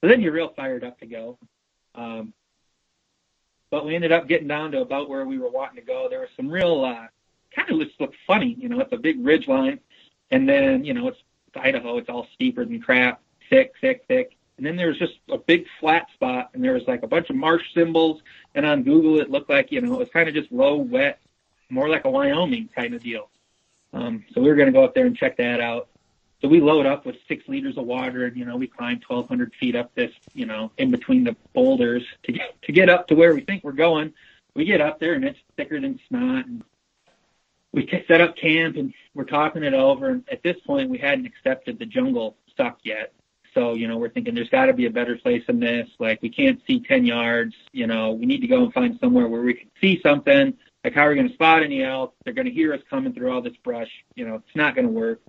So 0.03 0.09
then 0.09 0.19
you're 0.19 0.33
real 0.33 0.51
fired 0.53 0.83
up 0.83 0.99
to 0.99 1.05
go. 1.05 1.37
Um, 1.95 2.33
but 3.71 3.85
we 3.85 3.95
ended 3.95 4.11
up 4.11 4.27
getting 4.27 4.49
down 4.49 4.73
to 4.73 4.81
about 4.81 5.07
where 5.07 5.25
we 5.25 5.37
were 5.37 5.49
wanting 5.49 5.77
to 5.77 5.81
go. 5.81 6.07
There 6.09 6.19
was 6.19 6.29
some 6.35 6.49
real 6.49 6.83
uh, 6.83 7.07
kind 7.55 7.71
of 7.71 7.87
just 7.87 8.01
looked 8.01 8.17
funny. 8.27 8.53
You 8.59 8.67
know, 8.67 8.81
it's 8.81 8.91
a 8.91 8.97
big 8.97 9.25
ridge 9.25 9.47
line, 9.47 9.79
and 10.29 10.47
then 10.47 10.83
you 10.83 10.93
know 10.93 11.07
it's 11.07 11.19
Idaho. 11.55 11.97
It's 11.99 12.09
all 12.09 12.27
steeper 12.33 12.65
than 12.65 12.81
crap, 12.81 13.21
thick, 13.49 13.75
thick, 13.79 14.03
thick. 14.09 14.35
And 14.57 14.65
then 14.65 14.75
there 14.75 14.89
was 14.89 14.99
just 14.99 15.13
a 15.31 15.37
big 15.37 15.65
flat 15.79 16.07
spot, 16.13 16.49
and 16.53 16.61
there 16.61 16.73
was 16.73 16.83
like 16.85 17.03
a 17.03 17.07
bunch 17.07 17.29
of 17.29 17.37
marsh 17.37 17.63
symbols. 17.73 18.21
And 18.55 18.65
on 18.65 18.83
Google, 18.83 19.21
it 19.21 19.31
looked 19.31 19.49
like 19.49 19.71
you 19.71 19.79
know 19.79 19.93
it 19.93 19.99
was 19.99 20.09
kind 20.11 20.27
of 20.27 20.35
just 20.35 20.51
low, 20.51 20.75
wet, 20.75 21.21
more 21.69 21.87
like 21.87 22.03
a 22.03 22.09
Wyoming 22.09 22.69
kind 22.75 22.93
of 22.93 23.01
deal. 23.01 23.29
Um, 23.93 24.25
so 24.33 24.41
we 24.41 24.49
were 24.49 24.55
going 24.55 24.67
to 24.67 24.73
go 24.73 24.83
up 24.83 24.93
there 24.93 25.05
and 25.05 25.15
check 25.15 25.37
that 25.37 25.61
out. 25.61 25.87
So 26.43 26.49
we 26.49 26.59
load 26.59 26.85
up 26.85 27.05
with 27.05 27.15
six 27.29 27.47
liters 27.47 27.77
of 27.77 27.85
water, 27.85 28.25
and 28.25 28.35
you 28.35 28.43
know 28.43 28.57
we 28.57 28.67
climb 28.67 28.99
1,200 29.07 29.53
feet 29.61 29.77
up 29.77 29.95
this, 29.95 30.11
you 30.33 30.45
know, 30.45 30.71
in 30.77 30.91
between 30.91 31.23
the 31.23 31.37
boulders 31.53 32.03
to 32.23 32.33
get 32.33 32.61
to 32.63 32.73
get 32.73 32.89
up 32.89 33.07
to 33.07 33.15
where 33.15 33.33
we 33.33 33.39
think 33.39 33.63
we're 33.63 33.71
going. 33.71 34.13
We 34.53 34.65
get 34.65 34.81
up 34.81 34.99
there, 34.99 35.13
and 35.13 35.23
it's 35.23 35.39
thicker 35.55 35.79
than 35.79 36.01
snot. 36.09 36.45
And 36.45 36.63
we 37.71 37.89
set 38.09 38.19
up 38.19 38.35
camp, 38.35 38.75
and 38.75 38.93
we're 39.13 39.23
talking 39.23 39.63
it 39.63 39.73
over. 39.73 40.09
And 40.09 40.23
at 40.29 40.43
this 40.43 40.57
point, 40.67 40.89
we 40.89 40.97
hadn't 40.97 41.25
accepted 41.25 41.79
the 41.79 41.85
jungle 41.85 42.35
suck 42.57 42.79
yet. 42.83 43.13
So 43.53 43.75
you 43.75 43.87
know 43.87 43.97
we're 43.97 44.09
thinking 44.09 44.35
there's 44.35 44.49
got 44.49 44.65
to 44.65 44.73
be 44.73 44.85
a 44.85 44.91
better 44.91 45.15
place 45.15 45.43
than 45.47 45.61
this. 45.61 45.87
Like 45.97 46.21
we 46.21 46.29
can't 46.29 46.59
see 46.67 46.81
10 46.81 47.05
yards. 47.05 47.55
You 47.71 47.87
know 47.87 48.11
we 48.11 48.25
need 48.25 48.41
to 48.41 48.47
go 48.47 48.65
and 48.65 48.73
find 48.73 48.99
somewhere 48.99 49.29
where 49.29 49.43
we 49.43 49.53
can 49.53 49.71
see 49.79 50.01
something. 50.03 50.53
Like 50.83 50.93
how 50.93 51.03
are 51.03 51.09
we 51.09 51.15
going 51.15 51.29
to 51.29 51.33
spot 51.35 51.63
any 51.63 51.83
elk? 51.83 52.15
They're 52.25 52.33
going 52.33 52.47
to 52.47 52.51
hear 52.51 52.73
us 52.73 52.81
coming 52.89 53.13
through 53.13 53.31
all 53.31 53.41
this 53.41 53.55
brush. 53.63 53.91
You 54.15 54.27
know 54.27 54.35
it's 54.35 54.55
not 54.55 54.75
going 54.75 54.87
to 54.87 54.91
work. 54.91 55.21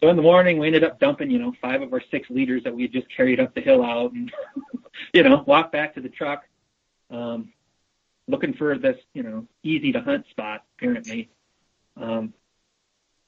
So 0.00 0.08
in 0.08 0.16
the 0.16 0.22
morning, 0.22 0.58
we 0.58 0.66
ended 0.66 0.84
up 0.84 1.00
dumping, 1.00 1.30
you 1.30 1.38
know, 1.38 1.52
five 1.60 1.82
of 1.82 1.92
our 1.92 2.02
six 2.10 2.30
liters 2.30 2.62
that 2.64 2.74
we 2.74 2.82
had 2.82 2.92
just 2.92 3.06
carried 3.14 3.40
up 3.40 3.54
the 3.54 3.60
hill 3.60 3.84
out 3.84 4.12
and, 4.12 4.32
you 5.12 5.22
know, 5.24 5.42
walked 5.46 5.72
back 5.72 5.94
to 5.94 6.00
the 6.00 6.08
truck, 6.08 6.44
um, 7.10 7.52
looking 8.28 8.54
for 8.54 8.78
this, 8.78 8.96
you 9.12 9.24
know, 9.24 9.46
easy 9.64 9.90
to 9.92 10.00
hunt 10.00 10.24
spot, 10.30 10.64
apparently. 10.76 11.30
Um, 11.96 12.32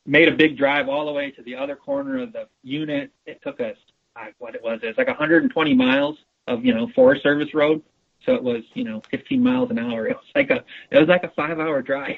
made 0.07 0.29
a 0.29 0.37
big 0.37 0.57
drive 0.57 0.89
all 0.89 1.07
the 1.07 1.13
way 1.13 1.33
to 1.33 1.43
the 1.43 1.57
other 1.57 1.75
corner 1.75 2.23
of 2.23 2.33
the 2.33 2.49
unit. 2.63 3.11
It 3.27 3.43
took 3.43 3.61
us, 3.61 3.77
I, 4.15 4.31
what 4.39 4.55
it 4.55 4.63
was, 4.63 4.81
it's 4.83 4.97
like 4.97 5.09
120 5.09 5.75
miles 5.75 6.19
of, 6.47 6.65
you 6.65 6.73
know, 6.73 6.89
Forest 6.95 7.25
Service 7.25 7.53
road. 7.53 7.83
So 8.25 8.35
it 8.35 8.43
was, 8.43 8.63
you 8.75 8.85
know, 8.85 9.03
15 9.11 9.43
miles 9.43 9.71
an 9.71 9.79
hour. 9.79 10.07
It 10.11 10.17
was 10.17 10.25
like 10.35 10.51
a, 10.51 10.65
it 10.91 10.99
was 10.99 11.09
like 11.09 11.25
a 11.25 11.31
five 11.31 11.59
hour 11.59 11.83
drive. 11.83 12.17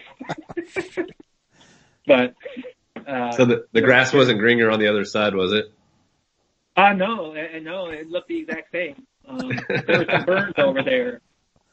but, 2.06 2.34
uh, 3.06 3.32
So 3.32 3.44
the, 3.44 3.66
the 3.72 3.80
grass 3.80 4.12
wasn't 4.12 4.38
greener 4.38 4.70
on 4.70 4.78
the 4.78 4.88
other 4.88 5.04
side, 5.04 5.34
was 5.34 5.52
it? 5.52 5.72
Uh, 6.76 6.92
no, 6.92 7.32
no, 7.60 7.86
it 7.88 8.08
looked 8.08 8.28
the 8.28 8.40
exact 8.40 8.72
same. 8.72 9.06
Um, 9.28 9.52
there 9.68 9.98
were 9.98 10.06
some 10.10 10.24
burns 10.24 10.54
over 10.56 10.82
there. 10.82 11.20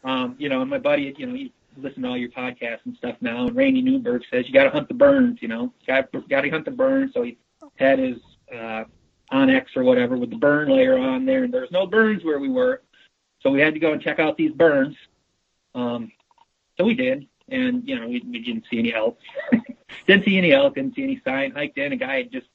Um, 0.04 0.36
you 0.38 0.50
know, 0.50 0.62
and 0.62 0.70
my 0.70 0.78
buddy, 0.78 1.14
you 1.18 1.26
know, 1.26 1.34
he 1.34 1.54
listened 1.78 2.04
to 2.04 2.10
all 2.10 2.18
your 2.18 2.30
podcasts 2.30 2.80
and 2.86 2.96
stuff 2.98 3.16
now, 3.22 3.48
and 3.48 3.56
Randy 3.56 3.82
Newberg 3.82 4.24
says 4.32 4.46
you 4.48 4.54
got 4.54 4.66
to 4.66 4.70
hunt 4.70 4.88
the 4.88 4.94
burns. 4.94 5.40
You 5.42 5.48
know, 5.48 5.74
got 5.88 6.12
got 6.30 6.42
to 6.42 6.50
hunt 6.50 6.66
the 6.66 6.72
burns. 6.72 7.14
So 7.14 7.24
he 7.24 7.38
had 7.78 8.00
his 8.00 8.18
uh, 8.54 8.84
onX 9.32 9.76
or 9.76 9.84
whatever 9.84 10.18
with 10.18 10.30
the 10.30 10.38
burn 10.38 10.70
layer 10.70 10.98
on 10.98 11.26
there, 11.26 11.44
and 11.44 11.54
there 11.54 11.62
was 11.62 11.72
no 11.72 11.86
burns 11.86 12.24
where 12.24 12.40
we 12.40 12.50
were, 12.50 12.82
so 13.42 13.50
we 13.52 13.62
had 13.62 13.74
to 13.74 13.80
go 13.80 13.94
and 13.94 14.02
check 14.02 14.20
out 14.20 14.38
these 14.38 14.52
burns. 14.52 14.96
Um, 15.76 16.12
so 16.78 16.86
we 16.86 16.94
did, 16.94 17.28
and 17.50 17.88
you 17.88 18.00
know, 18.00 18.08
we, 18.08 18.24
we 18.30 18.40
didn't 18.40 18.66
see 18.70 18.80
any 18.80 18.94
elk. 18.94 19.18
didn't 20.08 20.26
see 20.26 20.38
any 20.38 20.52
elk. 20.54 20.76
Didn't 20.76 20.96
see 20.96 21.04
any 21.04 21.22
sign. 21.26 21.52
Hiked 21.52 21.78
in. 21.78 21.92
A 21.94 21.96
guy 21.96 22.18
had 22.18 22.32
just 22.32 22.48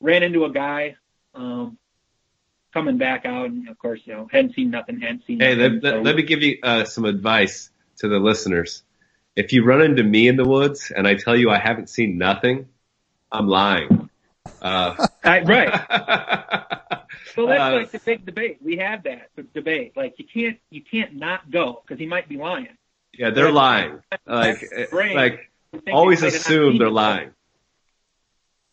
ran 0.00 0.22
into 0.22 0.44
a 0.44 0.50
guy. 0.52 0.96
Um, 1.34 1.78
coming 2.72 2.98
back 2.98 3.24
out, 3.24 3.46
and 3.50 3.68
of 3.68 3.78
course, 3.78 4.00
you 4.04 4.12
know, 4.12 4.28
hadn't 4.30 4.54
seen 4.54 4.70
nothing, 4.70 5.00
hadn't 5.00 5.24
seen 5.26 5.40
Hey, 5.40 5.54
nothing. 5.54 5.74
let, 5.74 5.82
let, 5.82 5.92
so- 5.94 6.00
let 6.02 6.16
me 6.16 6.22
give 6.22 6.42
you 6.42 6.58
uh, 6.62 6.84
some 6.84 7.04
advice. 7.04 7.70
to 7.98 8.08
the 8.08 8.18
listeners. 8.18 8.82
If 9.34 9.52
you 9.52 9.64
run 9.64 9.80
into 9.82 10.02
me 10.02 10.28
in 10.28 10.36
the 10.36 10.44
woods 10.44 10.90
and 10.94 11.06
I 11.08 11.14
tell 11.14 11.34
you 11.36 11.50
I 11.50 11.58
haven't 11.58 11.88
seen 11.88 12.18
nothing, 12.18 12.68
I'm 13.32 13.48
lying. 13.48 14.10
Uh, 14.60 15.06
I, 15.24 15.40
right. 15.42 16.72
So 17.34 17.46
that's 17.46 17.60
Uh, 17.60 17.76
like 17.76 17.90
the 17.92 17.98
big 17.98 18.24
debate. 18.24 18.58
We 18.62 18.76
have 18.78 19.02
that 19.04 19.28
the 19.36 19.42
debate. 19.42 19.94
Like 19.96 20.14
you 20.18 20.24
can't 20.24 20.58
you 20.70 20.80
can't 20.82 21.16
not 21.16 21.50
go 21.50 21.82
because 21.82 21.98
he 21.98 22.06
might 22.06 22.28
be 22.30 22.36
lying. 22.38 22.76
yeah, 23.12 23.28
they're 23.30 23.52
lying. 23.52 24.00
Like, 24.26 24.70
like 24.92 25.50
always 25.92 26.20
he 26.20 26.26
might 26.26 26.32
have 26.32 26.42
not 26.42 26.50
assume 26.50 26.78
they're 26.78 26.90
lying. 26.90 27.30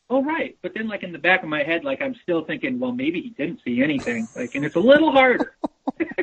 Oh 0.10 0.24
right, 0.24 0.57
but 0.61 0.74
then 0.76 0.88
like 0.88 1.03
in 1.03 1.11
the 1.11 1.18
back 1.18 1.44
of 1.44 1.49
my 1.49 1.64
head, 1.64 1.84
like 1.84 2.02
I'm 2.02 2.15
still 2.24 2.44
thinking, 2.45 2.80
well 2.80 2.91
maybe 2.91 3.22
he 3.22 3.30
didn't 3.30 3.61
see 3.64 3.82
anything. 3.82 4.28
Like, 4.36 4.53
and 4.53 4.64
it's 4.64 4.76
a 4.76 4.80
little 4.80 5.11
harder. 5.11 5.56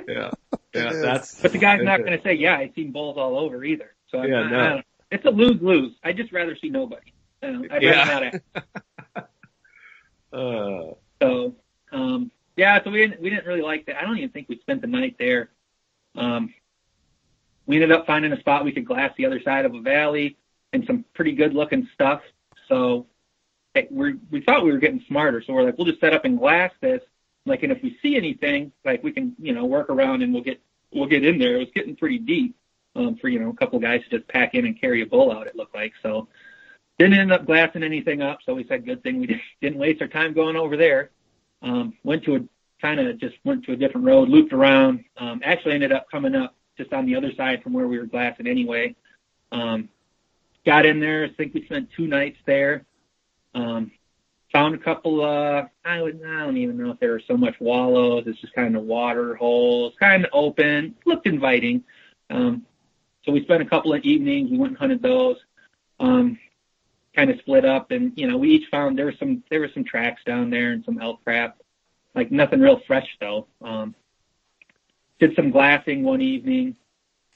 Yeah. 0.09 0.31
Yeah. 0.75 0.93
That's, 0.93 1.35
But 1.41 1.53
the 1.53 1.59
guy's 1.59 1.83
not 1.83 1.99
going 1.99 2.17
to 2.17 2.23
say, 2.23 2.35
yeah, 2.35 2.57
I've 2.57 2.73
seen 2.75 2.93
bulls 2.93 3.17
all 3.19 3.39
over 3.39 3.65
either. 3.65 3.95
So 4.09 4.19
I'm 4.19 4.29
Yeah, 4.29 4.43
not, 4.43 4.51
no. 4.51 4.59
I 4.77 4.85
it's 5.11 5.25
a 5.25 5.31
lose 5.31 5.61
lose. 5.61 5.93
I'd 6.05 6.17
just 6.17 6.33
rather 6.33 6.57
see 6.57 6.69
nobody. 6.69 7.13
You 7.43 7.53
know, 7.53 7.69
I'd 7.71 7.83
Yeah. 7.83 8.09
rather 8.09 8.41
not 8.41 8.41
ask. 9.17 9.27
uh, 10.33 10.95
So, 11.23 11.55
um, 11.93 12.31
yeah, 12.57 12.83
so 12.83 12.91
we 12.91 12.99
didn't, 12.99 13.21
we 13.21 13.31
didn't 13.31 13.47
really 13.47 13.63
like 13.63 13.87
that. 13.87 13.97
I 13.97 14.03
don't 14.03 14.17
even 14.19 14.31
think 14.31 14.49
we 14.49 14.59
spent 14.59 14.81
the 14.81 14.87
night 14.87 15.17
there. 15.19 15.51
Um, 16.17 16.53
we 17.67 17.77
ended 17.77 17.93
up 17.93 18.07
finding 18.07 18.33
a 18.33 18.41
spot 18.41 18.65
we 18.65 18.73
could 18.73 18.85
glass 18.85 19.13
the 19.17 19.27
other 19.27 19.41
side 19.43 19.65
of 19.65 19.75
a 19.75 19.81
valley 19.81 20.37
and 20.73 20.85
some 20.87 21.05
pretty 21.15 21.33
good 21.33 21.55
looking 21.55 21.89
stuff. 21.95 22.23
So 22.69 23.07
we 23.91 24.15
we 24.31 24.41
thought 24.43 24.65
we 24.65 24.73
were 24.73 24.79
getting 24.79 25.05
smarter. 25.09 25.43
So 25.43 25.53
we're 25.53 25.63
like, 25.65 25.79
we'll 25.79 25.87
just 25.87 26.01
set 26.01 26.13
up 26.13 26.25
and 26.25 26.39
glass 26.39 26.73
this. 26.81 27.03
Like, 27.47 27.63
and 27.63 27.73
if 27.73 27.83
we 27.83 27.99
see 28.03 28.17
anything, 28.17 28.73
like 28.85 29.03
we 29.03 29.13
can, 29.13 29.35
you 29.39 29.53
know, 29.53 29.65
work 29.65 29.89
around 29.89 30.23
and 30.23 30.33
we'll 30.33 30.43
get, 30.43 30.61
we'll 30.93 31.07
get 31.09 31.25
in 31.25 31.39
there. 31.39 31.57
It 31.57 31.59
was 31.61 31.69
getting 31.75 31.97
pretty 31.97 32.19
deep, 32.19 32.55
um, 32.95 33.17
for, 33.17 33.29
you 33.29 33.39
know, 33.39 33.49
a 33.49 33.55
couple 33.55 33.79
guys 33.79 34.03
to 34.05 34.19
just 34.19 34.29
pack 34.29 34.55
in 34.55 34.67
and 34.67 34.79
carry 34.79 35.01
a 35.01 35.07
bull 35.07 35.33
out, 35.33 35.47
it 35.47 35.57
looked 35.57 35.75
like. 35.75 35.95
So 36.03 36.29
didn't 36.99 37.19
end 37.19 37.33
up 37.33 37.47
glassing 37.47 37.83
anything 37.83 38.21
up. 38.21 38.41
So 38.45 38.55
we 38.55 38.67
said, 38.67 38.85
good 38.85 39.03
thing 39.03 39.21
we 39.21 39.27
didn't- 39.27 39.43
didn't 39.63 39.79
waste 39.79 40.03
our 40.03 40.09
time 40.09 40.35
going 40.35 40.55
over 40.57 40.77
there 40.77 41.11
um, 41.63 41.95
went 42.05 42.25
to 42.25 42.37
a 42.37 42.41
kind 42.81 43.01
of 43.01 43.19
just 43.19 43.37
went 43.45 43.65
to 43.65 43.73
a 43.73 43.77
different 43.77 44.07
road, 44.07 44.29
looped 44.29 44.53
around. 44.53 45.05
Um, 45.19 45.41
actually 45.45 45.75
ended 45.75 45.93
up 45.93 46.11
coming 46.11 46.35
up 46.35 46.55
just 46.79 46.93
on 46.93 47.07
the 47.07 47.15
other 47.15 47.33
side 47.37 47.63
from 47.63 47.73
where 47.73 47.87
we 47.87 47.99
were 47.99 48.07
glassing 48.07 48.47
anyway. 48.47 48.95
Um, 49.53 49.89
got 50.65 50.87
in 50.87 51.01
there. 51.01 51.25
I 51.25 51.29
think 51.31 51.55
we 51.55 51.65
spent 51.65 51.91
two 51.97 52.07
nights 52.07 52.39
there. 52.47 52.85
Um, 53.55 53.91
found 54.53 54.75
a 54.75 54.79
couple. 54.79 55.25
Uh, 55.25 55.67
I 55.85 56.03
would. 56.03 56.21
I 56.25 56.41
don't 56.41 56.57
even 56.57 56.77
know 56.77 56.91
if 56.91 57.01
there 57.01 57.13
were 57.13 57.23
so 57.27 57.37
much 57.37 57.55
wallows. 57.61 58.25
It's 58.27 58.41
just 58.41 58.55
kind 58.55 58.77
of 58.77 58.83
water 58.83 59.35
holes, 59.35 59.95
kind 60.01 60.25
of 60.25 60.31
open. 60.33 60.95
Looked 61.07 61.27
inviting. 61.27 61.85
Um, 62.31 62.65
so 63.25 63.33
we 63.33 63.43
spent 63.43 63.63
a 63.63 63.67
couple 63.67 63.93
of 63.93 64.03
evenings. 64.03 64.51
We 64.51 64.59
went 64.59 64.73
and 64.73 64.79
hunted 64.79 65.03
those. 65.03 65.37
Um, 65.99 66.39
kind 67.15 67.31
of 67.31 67.39
split 67.41 67.65
up 67.65 67.91
and 67.91 68.13
you 68.17 68.27
know 68.27 68.37
we 68.37 68.51
each 68.51 68.69
found 68.71 68.97
there 68.97 69.07
was 69.07 69.19
some 69.19 69.43
there 69.51 69.61
were 69.61 69.71
some 69.75 69.85
tracks 69.85 70.23
down 70.25 70.49
there 70.49 70.73
and 70.73 70.85
some 70.85 71.01
elk 71.01 71.23
crap 71.25 71.59
like 72.15 72.31
nothing 72.31 72.61
real 72.61 72.81
fresh 72.87 73.09
though 73.21 73.47
um 73.63 73.95
did 75.19 75.35
some 75.35 75.51
glassing 75.51 76.05
one 76.05 76.21
evening 76.21 76.77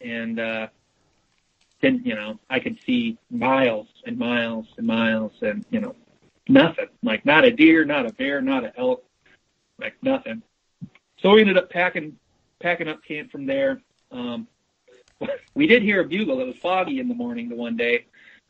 and 0.01 0.39
uh 0.39 0.67
didn't 1.85 2.07
you 2.07 2.15
know 2.15 2.39
i 2.51 2.59
could 2.59 2.79
see 2.87 3.19
miles 3.31 3.89
and 4.07 4.19
miles 4.19 4.67
and 4.79 4.87
miles 4.87 5.33
and 5.43 5.65
you 5.71 5.81
know 5.81 5.95
nothing 6.49 6.89
like 7.03 7.25
not 7.25 7.45
a 7.45 7.51
deer 7.51 7.85
not 7.85 8.07
a 8.07 8.13
bear 8.15 8.41
not 8.41 8.65
an 8.65 8.73
elk 8.77 9.05
like 9.79 9.95
nothing 10.03 10.43
so 11.19 11.31
we 11.31 11.41
ended 11.41 11.59
up 11.59 11.71
packing 11.71 12.17
packing 12.61 12.89
up 12.89 13.03
camp 13.05 13.31
from 13.31 13.47
there 13.47 13.81
um 14.13 14.47
we 15.55 15.67
did 15.67 15.83
hear 15.83 16.01
a 16.01 16.05
bugle 16.05 16.41
it 16.41 16.47
was 16.47 16.57
foggy 16.57 17.01
in 17.01 17.09
the 17.09 17.15
morning 17.15 17.49
the 17.49 17.57
one 17.57 17.77
day 17.77 18.05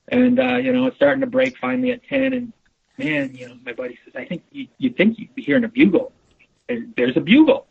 and 0.09 0.39
uh, 0.39 0.57
you 0.57 0.73
know, 0.73 0.87
it's 0.87 0.97
starting 0.97 1.21
to 1.21 1.27
break 1.27 1.57
finally 1.59 1.93
at 1.93 2.05
ten. 2.05 2.33
And 2.33 2.53
man, 2.99 3.35
you 3.35 3.49
know, 3.49 3.57
my 3.65 3.73
buddy 3.73 3.99
says, 4.05 4.15
I 4.17 4.25
think 4.25 4.43
you 4.51 4.69
you 4.79 4.91
think 4.91 5.19
you'd 5.19 5.35
be 5.35 5.43
hearing 5.43 5.65
a 5.65 5.69
bugle. 5.69 6.13
There, 6.69 6.85
there's 6.97 7.17
a 7.17 7.21
bugle. 7.21 7.67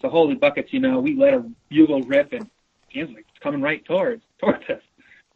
So 0.00 0.08
holy 0.08 0.34
buckets, 0.34 0.72
you 0.72 0.80
know, 0.80 1.00
we 1.00 1.14
let 1.14 1.34
a 1.34 1.44
bugle 1.68 2.02
rip, 2.02 2.32
and 2.32 2.50
Dan's 2.92 3.14
like, 3.14 3.26
it's 3.30 3.38
coming 3.40 3.62
right 3.62 3.84
towards 3.84 4.22
towards 4.38 4.68
us. 4.68 4.82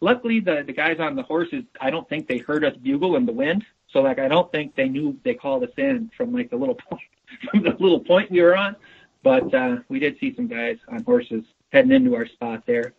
Luckily, 0.01 0.41
the 0.41 0.63
the 0.67 0.73
guys 0.73 0.99
on 0.99 1.15
the 1.15 1.23
horses, 1.23 1.65
I 1.81 1.91
don't 1.91 2.09
think 2.09 2.27
they 2.27 2.39
heard 2.39 2.65
us 2.65 2.77
bugle 2.77 3.17
in 3.17 3.27
the 3.27 3.33
wind. 3.33 3.65
So 3.93 4.01
like, 4.01 4.19
I 4.19 4.29
don't 4.29 4.51
think 4.53 4.75
they 4.77 4.89
knew 4.89 5.19
they 5.25 5.35
called 5.35 5.65
us 5.65 5.71
in 5.77 6.11
from 6.17 6.33
like 6.33 6.51
the 6.51 6.57
little 6.57 6.75
point 6.91 7.03
from 7.51 7.63
the 7.63 7.77
little 7.79 8.01
point 8.01 8.31
we 8.31 8.41
were 8.41 8.57
on. 8.57 8.77
But 9.23 9.53
uh, 9.55 9.77
we 9.89 9.99
did 9.99 10.19
see 10.19 10.35
some 10.35 10.47
guys 10.47 10.79
on 10.89 11.05
horses 11.05 11.45
heading 11.73 11.93
into 11.93 12.15
our 12.17 12.27
spot 12.27 12.65
there 12.67 12.95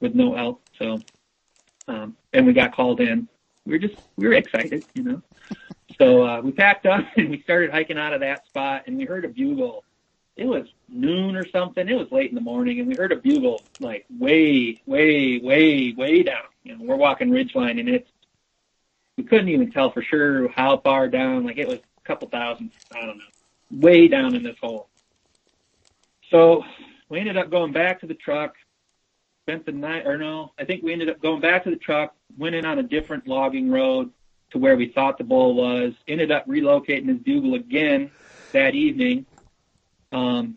with 0.00 0.14
no 0.14 0.34
elk. 0.34 0.60
So 0.78 1.00
um, 1.88 2.16
and 2.32 2.46
we 2.46 2.52
got 2.52 2.74
called 2.74 3.00
in. 3.00 3.28
We 3.66 3.72
were 3.72 3.78
just 3.78 4.00
we 4.16 4.28
were 4.28 4.34
excited, 4.34 4.84
you 4.94 5.02
know. 5.02 5.22
So 5.98 6.26
uh, 6.26 6.40
we 6.40 6.52
packed 6.52 6.86
up 6.86 7.04
and 7.16 7.30
we 7.30 7.42
started 7.42 7.70
hiking 7.70 7.98
out 7.98 8.12
of 8.12 8.20
that 8.20 8.46
spot, 8.46 8.84
and 8.86 8.96
we 8.96 9.04
heard 9.04 9.24
a 9.24 9.28
bugle. 9.28 9.84
It 10.36 10.46
was 10.46 10.66
noon 10.88 11.36
or 11.36 11.46
something. 11.48 11.88
It 11.88 11.94
was 11.94 12.10
late 12.10 12.30
in 12.30 12.34
the 12.34 12.40
morning, 12.40 12.78
and 12.80 12.88
we 12.88 12.94
heard 12.94 13.12
a 13.12 13.16
bugle 13.16 13.60
like 13.80 14.06
way, 14.18 14.80
way, 14.86 15.38
way, 15.38 15.92
way 15.92 16.22
down. 16.22 16.44
You 16.62 16.76
know, 16.76 16.84
we're 16.84 16.96
walking 16.96 17.30
ridgeline, 17.30 17.80
and 17.80 17.88
it's 17.88 18.08
we 19.16 19.24
couldn't 19.24 19.48
even 19.48 19.70
tell 19.70 19.90
for 19.90 20.02
sure 20.02 20.48
how 20.48 20.78
far 20.78 21.08
down. 21.08 21.44
Like 21.44 21.58
it 21.58 21.68
was 21.68 21.78
a 21.78 22.06
couple 22.06 22.28
thousand, 22.28 22.70
I 22.94 23.06
don't 23.06 23.18
know, 23.18 23.24
way 23.70 24.08
down 24.08 24.34
in 24.34 24.42
this 24.42 24.56
hole. 24.60 24.88
So 26.30 26.64
we 27.08 27.20
ended 27.20 27.36
up 27.36 27.50
going 27.50 27.72
back 27.72 28.00
to 28.00 28.06
the 28.06 28.14
truck, 28.14 28.54
spent 29.42 29.66
the 29.66 29.72
night, 29.72 30.06
or 30.06 30.18
no, 30.18 30.52
I 30.58 30.64
think 30.64 30.82
we 30.82 30.92
ended 30.92 31.10
up 31.10 31.20
going 31.20 31.40
back 31.40 31.64
to 31.64 31.70
the 31.70 31.76
truck, 31.76 32.14
went 32.36 32.54
in 32.54 32.64
on 32.64 32.78
a 32.78 32.82
different 32.82 33.28
logging 33.28 33.70
road 33.70 34.10
to 34.50 34.58
where 34.58 34.76
we 34.76 34.88
thought 34.88 35.18
the 35.18 35.24
bull 35.24 35.54
was, 35.54 35.92
ended 36.08 36.30
up 36.30 36.46
relocating 36.46 37.08
his 37.08 37.18
bugle 37.18 37.54
again 37.54 38.10
that 38.52 38.74
evening. 38.74 39.26
Um, 40.12 40.56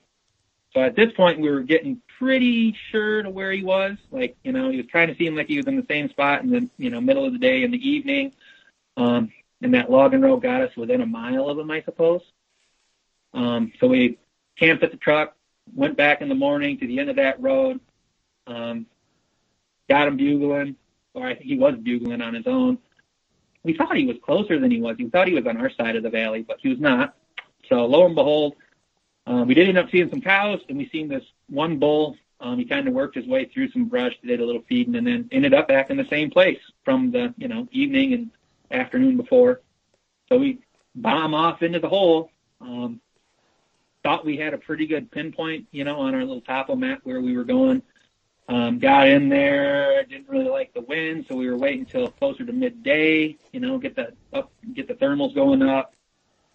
so 0.73 0.81
at 0.81 0.95
this 0.95 1.11
point, 1.13 1.39
we 1.39 1.49
were 1.49 1.61
getting 1.61 2.01
pretty 2.19 2.75
sure 2.91 3.23
to 3.23 3.29
where 3.29 3.51
he 3.51 3.63
was. 3.63 3.97
Like, 4.11 4.37
you 4.43 4.51
know, 4.51 4.69
he 4.69 4.77
was 4.77 4.85
kind 4.91 5.09
of 5.09 5.17
seeming 5.17 5.35
like 5.35 5.47
he 5.47 5.57
was 5.57 5.67
in 5.67 5.75
the 5.75 5.85
same 5.89 6.09
spot 6.09 6.43
in 6.43 6.49
the, 6.49 6.69
you 6.77 6.89
know, 6.89 6.99
middle 6.99 7.25
of 7.25 7.33
the 7.33 7.39
day 7.39 7.63
in 7.63 7.71
the 7.71 7.89
evening. 7.89 8.33
Um, 8.95 9.31
and 9.61 9.73
that 9.73 9.89
logging 9.89 10.21
road 10.21 10.41
got 10.41 10.61
us 10.61 10.75
within 10.75 11.01
a 11.01 11.05
mile 11.05 11.49
of 11.49 11.57
him, 11.57 11.71
I 11.71 11.81
suppose. 11.83 12.21
Um, 13.33 13.71
so 13.79 13.87
we 13.87 14.17
camped 14.57 14.83
at 14.83 14.91
the 14.91 14.97
truck, 14.97 15.35
went 15.75 15.97
back 15.97 16.21
in 16.21 16.29
the 16.29 16.35
morning 16.35 16.77
to 16.79 16.87
the 16.87 16.99
end 16.99 17.09
of 17.09 17.15
that 17.15 17.41
road, 17.41 17.79
um, 18.45 18.85
got 19.89 20.07
him 20.07 20.17
bugling, 20.17 20.75
or 21.13 21.27
I 21.27 21.35
think 21.35 21.45
he 21.45 21.57
was 21.57 21.75
bugling 21.75 22.21
on 22.21 22.33
his 22.33 22.47
own. 22.47 22.77
We 23.63 23.75
thought 23.75 23.97
he 23.97 24.05
was 24.05 24.17
closer 24.23 24.59
than 24.59 24.71
he 24.71 24.79
was. 24.79 24.97
We 24.97 25.09
thought 25.09 25.27
he 25.27 25.33
was 25.33 25.45
on 25.45 25.57
our 25.57 25.71
side 25.71 25.95
of 25.95 26.03
the 26.03 26.09
valley, 26.09 26.43
but 26.43 26.57
he 26.61 26.69
was 26.69 26.79
not. 26.79 27.15
So 27.67 27.85
lo 27.85 28.05
and 28.05 28.15
behold, 28.15 28.55
um, 29.27 29.47
we 29.47 29.53
did 29.53 29.67
end 29.67 29.77
up 29.77 29.91
seeing 29.91 30.09
some 30.09 30.21
cows, 30.21 30.61
and 30.69 30.77
we 30.77 30.87
seen 30.89 31.09
this 31.09 31.23
one 31.49 31.77
bull. 31.77 32.15
Um, 32.39 32.57
he 32.57 32.65
kind 32.65 32.87
of 32.87 32.93
worked 32.93 33.15
his 33.15 33.27
way 33.27 33.45
through 33.45 33.69
some 33.71 33.85
brush, 33.85 34.13
did 34.23 34.39
a 34.39 34.45
little 34.45 34.63
feeding, 34.69 34.95
and 34.95 35.05
then 35.05 35.27
ended 35.31 35.53
up 35.53 35.67
back 35.67 35.89
in 35.89 35.97
the 35.97 36.07
same 36.09 36.29
place 36.29 36.59
from 36.85 37.11
the 37.11 37.33
you 37.37 37.49
know 37.49 37.67
evening 37.71 38.13
and 38.13 38.31
afternoon 38.71 39.17
before. 39.17 39.61
So 40.29 40.37
we 40.37 40.59
bomb 40.95 41.33
off 41.33 41.61
into 41.61 41.79
the 41.79 41.89
hole. 41.89 42.31
Um, 42.61 43.01
thought 44.01 44.25
we 44.25 44.37
had 44.37 44.53
a 44.53 44.57
pretty 44.57 44.87
good 44.87 45.11
pinpoint, 45.11 45.67
you 45.71 45.83
know, 45.83 45.99
on 45.99 46.15
our 46.15 46.21
little 46.21 46.41
topo 46.41 46.75
map 46.75 47.01
where 47.03 47.19
we 47.19 47.35
were 47.35 47.43
going. 47.43 47.81
Um, 48.47 48.79
got 48.79 49.09
in 49.09 49.27
there, 49.27 50.05
didn't 50.05 50.29
really 50.29 50.47
like 50.47 50.73
the 50.73 50.81
wind, 50.81 51.25
so 51.27 51.35
we 51.35 51.49
were 51.49 51.57
waiting 51.57 51.81
until 51.81 52.07
closer 52.07 52.45
to 52.45 52.53
midday, 52.53 53.35
you 53.51 53.59
know, 53.59 53.77
get 53.77 53.95
the 53.95 54.13
up, 54.31 54.53
get 54.73 54.87
the 54.87 54.93
thermals 54.93 55.35
going 55.35 55.61
up. 55.61 55.93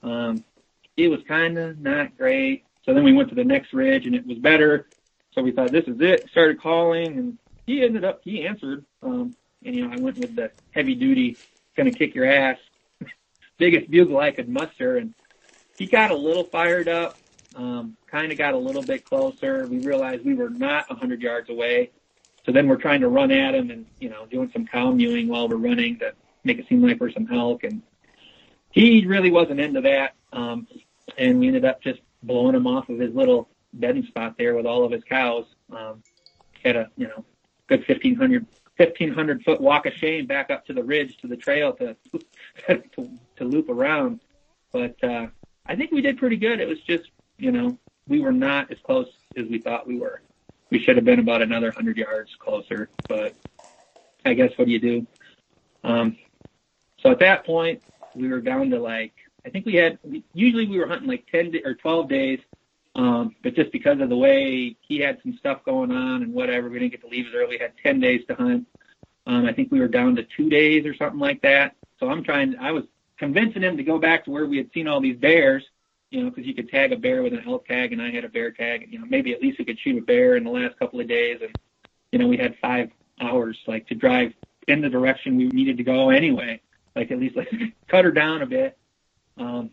Um, 0.03 0.43
it 0.97 1.09
was 1.09 1.21
kind 1.27 1.59
of 1.59 1.79
not 1.79 2.17
great. 2.17 2.65
So 2.85 2.95
then 2.95 3.05
we 3.05 3.13
went 3.13 3.29
to 3.31 3.35
the 3.35 3.45
next 3.45 3.73
ridge 3.73 4.07
and 4.07 4.15
it 4.15 4.27
was 4.27 4.39
better. 4.39 4.89
So 5.33 5.43
we 5.43 5.53
thought 5.53 5.73
this 5.73 5.87
is 5.87 6.01
it. 6.01 6.29
Started 6.31 6.61
calling 6.61 7.19
and 7.19 7.39
he 7.67 7.83
ended 7.83 8.05
up 8.05 8.21
he 8.25 8.47
answered. 8.47 8.85
Um, 9.03 9.35
and 9.65 9.75
you 9.75 9.87
know 9.87 9.95
I 9.95 9.99
went 9.99 10.19
with 10.19 10.35
the 10.35 10.51
heavy 10.73 10.95
duty, 10.95 11.37
gonna 11.77 11.93
kick 11.93 12.15
your 12.15 12.27
ass, 12.27 12.59
biggest 13.59 13.91
bugle 13.91 14.19
I 14.19 14.31
could 14.33 14.49
muster, 14.49 14.97
and 14.97 15.15
he 15.79 15.87
got 15.87 16.11
a 16.11 16.17
little 16.17 16.45
fired 16.45 16.89
up. 16.89 17.17
Um, 17.55 17.97
kind 18.07 18.33
of 18.33 18.39
got 18.39 18.55
a 18.55 18.59
little 18.59 18.83
bit 18.83 19.05
closer. 19.05 19.67
We 19.67 19.81
realized 19.81 20.25
we 20.25 20.35
were 20.35 20.51
not 20.51 20.87
a 20.91 20.95
hundred 20.95 21.21
yards 21.21 21.51
away. 21.51 21.91
So 22.45 22.53
then 22.53 22.67
we're 22.67 22.77
trying 22.77 23.01
to 23.03 23.09
run 23.09 23.31
at 23.31 23.55
him 23.55 23.71
and, 23.71 23.87
you 24.01 24.09
know, 24.09 24.27
doing 24.27 24.51
some 24.53 24.67
cow 24.67 24.91
mewing 24.91 25.29
while 25.29 25.49
we're 25.49 25.57
running 25.57 25.99
to 26.01 26.13
make 26.45 26.59
it 26.59 26.67
seem 26.69 26.83
like 26.83 26.99
we're 26.99 27.13
some 27.13 27.29
elk. 27.33 27.63
And 27.63 27.83
he 28.71 29.07
really 29.07 29.31
wasn't 29.31 29.61
into 29.61 29.81
that. 29.83 30.15
Um, 30.33 30.67
and 31.19 31.39
we 31.39 31.49
ended 31.49 31.65
up 31.65 31.83
just 31.83 32.01
blowing 32.23 32.55
him 32.55 32.67
off 32.67 32.89
of 32.89 32.99
his 32.99 33.15
little 33.15 33.49
bedding 33.75 34.05
spot 34.07 34.37
there 34.39 34.55
with 34.55 34.67
all 34.67 34.85
of 34.85 34.93
his 34.93 35.05
cows. 35.05 35.47
Um, 35.75 36.03
had 36.63 36.77
a, 36.77 36.91
you 36.97 37.09
know, 37.09 37.25
good 37.67 37.81
1500, 37.87 38.47
1500 38.77 39.43
foot 39.43 39.61
walk 39.61 39.87
of 39.87 39.93
shame 39.95 40.27
back 40.27 40.51
up 40.51 40.65
to 40.67 40.73
the 40.73 40.83
ridge 40.83 41.17
to 41.19 41.27
the 41.27 41.37
trail 41.37 41.73
to, 41.75 41.97
to, 42.67 43.11
to 43.37 43.45
loop 43.45 43.69
around. 43.69 44.21
But, 44.73 45.03
uh, 45.03 45.27
I 45.67 45.77
think 45.77 45.93
we 45.93 46.01
did 46.01 46.19
pretty 46.19 46.37
good. 46.37 46.61
It 46.61 46.67
was 46.69 46.81
just, 46.81 47.11
you 47.39 47.53
know, 47.53 47.79
we 48.09 48.21
were 48.21 48.33
not 48.33 48.73
as 48.73 48.79
close 48.85 49.07
as 49.37 49.47
we 49.47 49.59
thought 49.59 49.87
we 49.87 49.99
were. 49.99 50.23
we 50.73 50.79
should 50.79 50.97
have 50.97 51.05
been 51.05 51.21
about 51.21 51.43
another 51.43 51.71
hundred 51.71 51.99
yards 51.99 52.35
closer, 52.39 52.89
but 53.07 53.35
I 54.25 54.33
guess 54.33 54.51
what 54.57 54.65
do 54.65 54.73
you 54.73 54.81
do? 54.81 55.07
Um, 55.85 56.17
so 57.01 57.11
at 57.11 57.19
that 57.19 57.45
point, 57.45 57.83
we 58.15 58.29
were 58.29 58.41
down 58.41 58.71
to 58.71 58.81
like 58.81 59.13
I 59.45 59.51
think 59.51 59.67
we 59.67 59.75
had 59.75 59.99
usually 60.35 60.67
we 60.67 60.79
were 60.79 60.87
hunting 60.87 61.09
like 61.09 61.27
ten 61.31 61.53
or 61.65 61.75
twelve 61.75 62.09
days, 62.09 62.41
um, 62.95 63.35
but 63.43 63.55
just 63.55 63.73
because 63.73 64.01
of 64.01 64.09
the 64.09 64.17
way 64.17 64.77
he 64.81 64.99
had 64.99 65.19
some 65.23 65.37
stuff 65.39 65.65
going 65.65 65.91
on 65.91 66.23
and 66.23 66.33
whatever, 66.33 66.69
we 66.69 66.79
didn't 66.79 66.93
get 66.93 67.01
to 67.03 67.09
leave 67.09 67.27
as 67.27 67.35
early. 67.35 67.57
We 67.57 67.59
had 67.59 67.73
ten 67.83 68.01
days 68.01 68.23
to 68.29 68.35
hunt. 68.35 68.67
Um, 69.27 69.47
I 69.47 69.53
think 69.53 69.71
we 69.71 69.81
were 69.81 69.89
down 69.89 70.17
to 70.17 70.25
two 70.37 70.49
days 70.49 70.85
or 70.87 70.95
something 70.95 71.21
like 71.21 71.43
that. 71.43 71.77
So 71.99 72.09
I'm 72.09 72.25
trying. 72.25 72.57
I 72.59 72.73
was 72.73 72.85
convincing 73.19 73.63
him 73.63 73.77
to 73.77 73.85
go 73.85 73.99
back 73.99 74.25
to 74.25 74.31
where 74.31 74.47
we 74.47 74.57
had 74.57 74.71
seen 74.73 74.89
all 74.89 75.01
these 75.01 75.17
bears, 75.17 75.65
you 76.11 76.23
know, 76.23 76.31
because 76.31 76.47
you 76.47 76.55
could 76.55 76.69
tag 76.69 76.93
a 76.93 76.97
bear 76.97 77.23
with 77.23 77.33
an 77.33 77.45
elk 77.47 77.67
tag, 77.67 77.93
and 77.93 78.03
I 78.03 78.11
had 78.11 78.25
a 78.25 78.29
bear 78.29 78.51
tag. 78.51 78.83
And, 78.83 78.93
you 78.93 78.99
know, 78.99 79.07
maybe 79.09 79.33
at 79.33 79.41
least 79.41 79.59
we 79.59 79.65
could 79.65 79.79
shoot 79.79 79.99
a 79.99 80.05
bear 80.05 80.37
in 80.37 80.45
the 80.45 80.51
last 80.51 80.79
couple 80.79 81.01
of 81.01 81.09
days. 81.09 81.39
And 81.41 81.57
you 82.13 82.19
know, 82.19 82.29
we 82.29 82.37
had 82.37 82.57
five 82.61 82.91
hours 83.21 83.59
like 83.67 83.87
to 83.89 83.95
drive 83.95 84.33
in 84.69 84.81
the 84.81 84.89
direction 84.89 85.37
we 85.37 85.49
needed 85.49 85.79
to 85.79 85.85
go 85.85 86.11
anyway. 86.11 86.61
Like 86.95 87.11
at 87.11 87.19
least 87.19 87.37
like 87.37 87.51
cut 87.89 88.05
her 88.05 88.13
down 88.13 88.43
a 88.43 88.47
bit. 88.47 88.77
Um, 89.37 89.71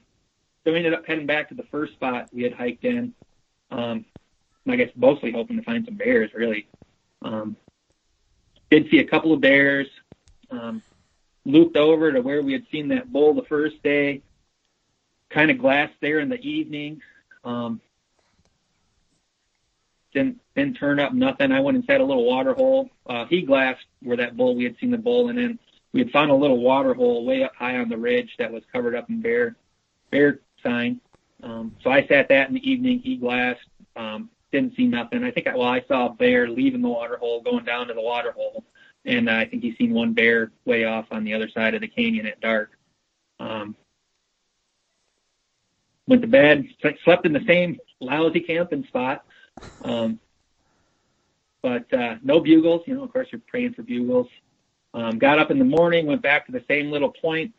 so 0.64 0.72
we 0.72 0.78
ended 0.78 0.94
up 0.94 1.06
heading 1.06 1.26
back 1.26 1.50
to 1.50 1.56
the 1.56 1.64
first 1.64 1.94
spot 1.94 2.30
we 2.34 2.44
had 2.44 2.54
hiked 2.54 2.84
in. 2.86 3.14
Um, 3.72 4.06
I 4.68 4.76
guess 4.76 4.90
mostly 4.96 5.32
hoping 5.32 5.58
to 5.58 5.64
find 5.64 5.86
some 5.86 5.96
bears 5.96 6.32
really. 6.34 6.68
Um, 7.22 7.56
did 8.70 8.90
see 8.90 9.00
a 9.00 9.06
couple 9.06 9.34
of 9.34 9.42
bears. 9.42 9.88
Um, 10.52 10.82
looped 11.46 11.78
over 11.78 12.12
to 12.12 12.22
where 12.22 12.42
we 12.42 12.54
had 12.54 12.66
seen 12.72 12.90
that 12.90 13.12
bull 13.12 13.34
the 13.34 13.44
first 13.44 13.82
day. 13.84 14.22
Kind 15.30 15.52
of 15.52 15.58
glassed 15.58 15.96
there 16.02 16.20
in 16.20 16.30
the 16.30 16.40
evening. 16.42 17.02
Um, 17.44 17.82
didn't 20.14 20.40
didn't 20.56 20.78
turn 20.78 21.00
up 21.00 21.14
nothing. 21.14 21.52
I 21.52 21.60
went 21.60 21.78
and 21.78 21.86
set 21.86 22.02
a 22.02 22.04
little 22.04 22.26
water 22.26 22.54
hole. 22.54 22.90
Uh, 23.06 23.26
he 23.26 23.42
glassed 23.44 23.86
where 24.02 24.18
that 24.18 24.36
bull 24.36 24.56
we 24.56 24.64
had 24.64 24.76
seen 24.80 24.92
the 24.92 24.98
bull, 24.98 25.30
and 25.30 25.38
then 25.38 25.60
we 25.92 26.00
had 26.00 26.12
found 26.12 26.32
a 26.32 26.36
little 26.36 26.60
water 26.60 26.94
hole 26.94 27.26
way 27.26 27.44
up 27.44 27.56
high 27.56 27.78
on 27.78 27.90
the 27.90 27.98
ridge 27.98 28.36
that 28.38 28.52
was 28.52 28.64
covered 28.72 28.96
up 28.96 29.10
in 29.10 29.22
bear 29.22 29.56
bear 30.12 30.40
sign. 30.64 31.00
Um, 31.44 31.76
so 31.84 31.90
I 31.90 32.06
sat 32.08 32.28
that 32.30 32.50
in 32.50 32.56
the 32.56 32.70
evening. 32.70 33.00
He 33.00 33.16
glassed. 33.16 33.62
Um, 33.96 34.30
didn't 34.52 34.76
see 34.76 34.88
nothing. 34.88 35.24
I 35.24 35.32
think 35.32 35.48
I, 35.48 35.56
well 35.56 35.68
I 35.68 35.84
saw 35.88 36.08
a 36.08 36.14
bear 36.14 36.48
leaving 36.48 36.82
the 36.82 36.90
water 36.90 37.18
hole, 37.18 37.42
going 37.42 37.66
down 37.66 37.88
to 37.88 37.94
the 37.94 38.02
water 38.02 38.32
hole, 38.32 38.64
and 39.06 39.30
uh, 39.30 39.34
I 39.34 39.46
think 39.46 39.64
he's 39.64 39.78
seen 39.78 39.94
one 39.94 40.14
bear 40.14 40.52
way 40.66 40.86
off 40.86 41.06
on 41.12 41.24
the 41.24 41.34
other 41.34 41.50
side 41.50 41.76
of 41.76 41.82
the 41.82 41.88
canyon 41.88 42.26
at 42.26 42.42
dark. 42.42 42.72
Um, 43.40 43.76
went 46.08 46.22
to 46.24 46.28
bed, 46.28 46.68
slept 47.04 47.26
in 47.26 47.34
the 47.34 47.46
same 47.48 47.78
lousy 48.00 48.40
camping 48.40 48.84
spot. 48.86 49.24
Um, 49.84 50.20
but 51.62 51.92
uh, 51.94 52.16
no 52.24 52.40
bugles. 52.40 52.82
You 52.86 52.96
know, 52.96 53.04
of 53.04 53.14
course, 53.14 53.28
you're 53.32 53.42
praying 53.48 53.74
for 53.74 53.84
bugles. 53.84 54.28
Um, 54.94 55.20
got 55.20 55.40
up 55.40 55.52
in 55.52 55.60
the 55.60 55.66
morning, 55.66 56.08
went 56.08 56.22
back 56.22 56.46
to 56.48 56.52
the 56.52 56.64
same 56.68 56.92
little 56.92 57.12
point, 57.12 57.54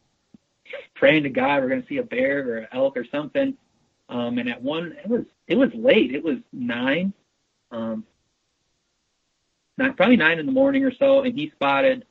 praying 0.94 1.22
to 1.24 1.30
God 1.30 1.62
we're 1.62 1.68
going 1.68 1.82
to 1.82 1.88
see 1.88 1.98
a 1.98 2.02
bear 2.02 2.48
or 2.48 2.56
an 2.58 2.68
elk 2.72 2.96
or 2.96 3.04
something. 3.04 3.56
Um, 4.08 4.38
and 4.38 4.48
at 4.48 4.60
one, 4.60 4.96
it 5.02 5.08
was 5.08 5.24
it 5.46 5.56
was 5.56 5.70
late. 5.74 6.12
It 6.12 6.24
was 6.24 6.38
nine, 6.52 7.12
um, 7.70 8.04
not 9.78 9.96
probably 9.96 10.16
nine 10.16 10.40
in 10.40 10.46
the 10.46 10.52
morning 10.52 10.84
or 10.84 10.92
so, 10.92 11.22
and 11.22 11.38
he 11.38 11.50
spotted 11.50 12.04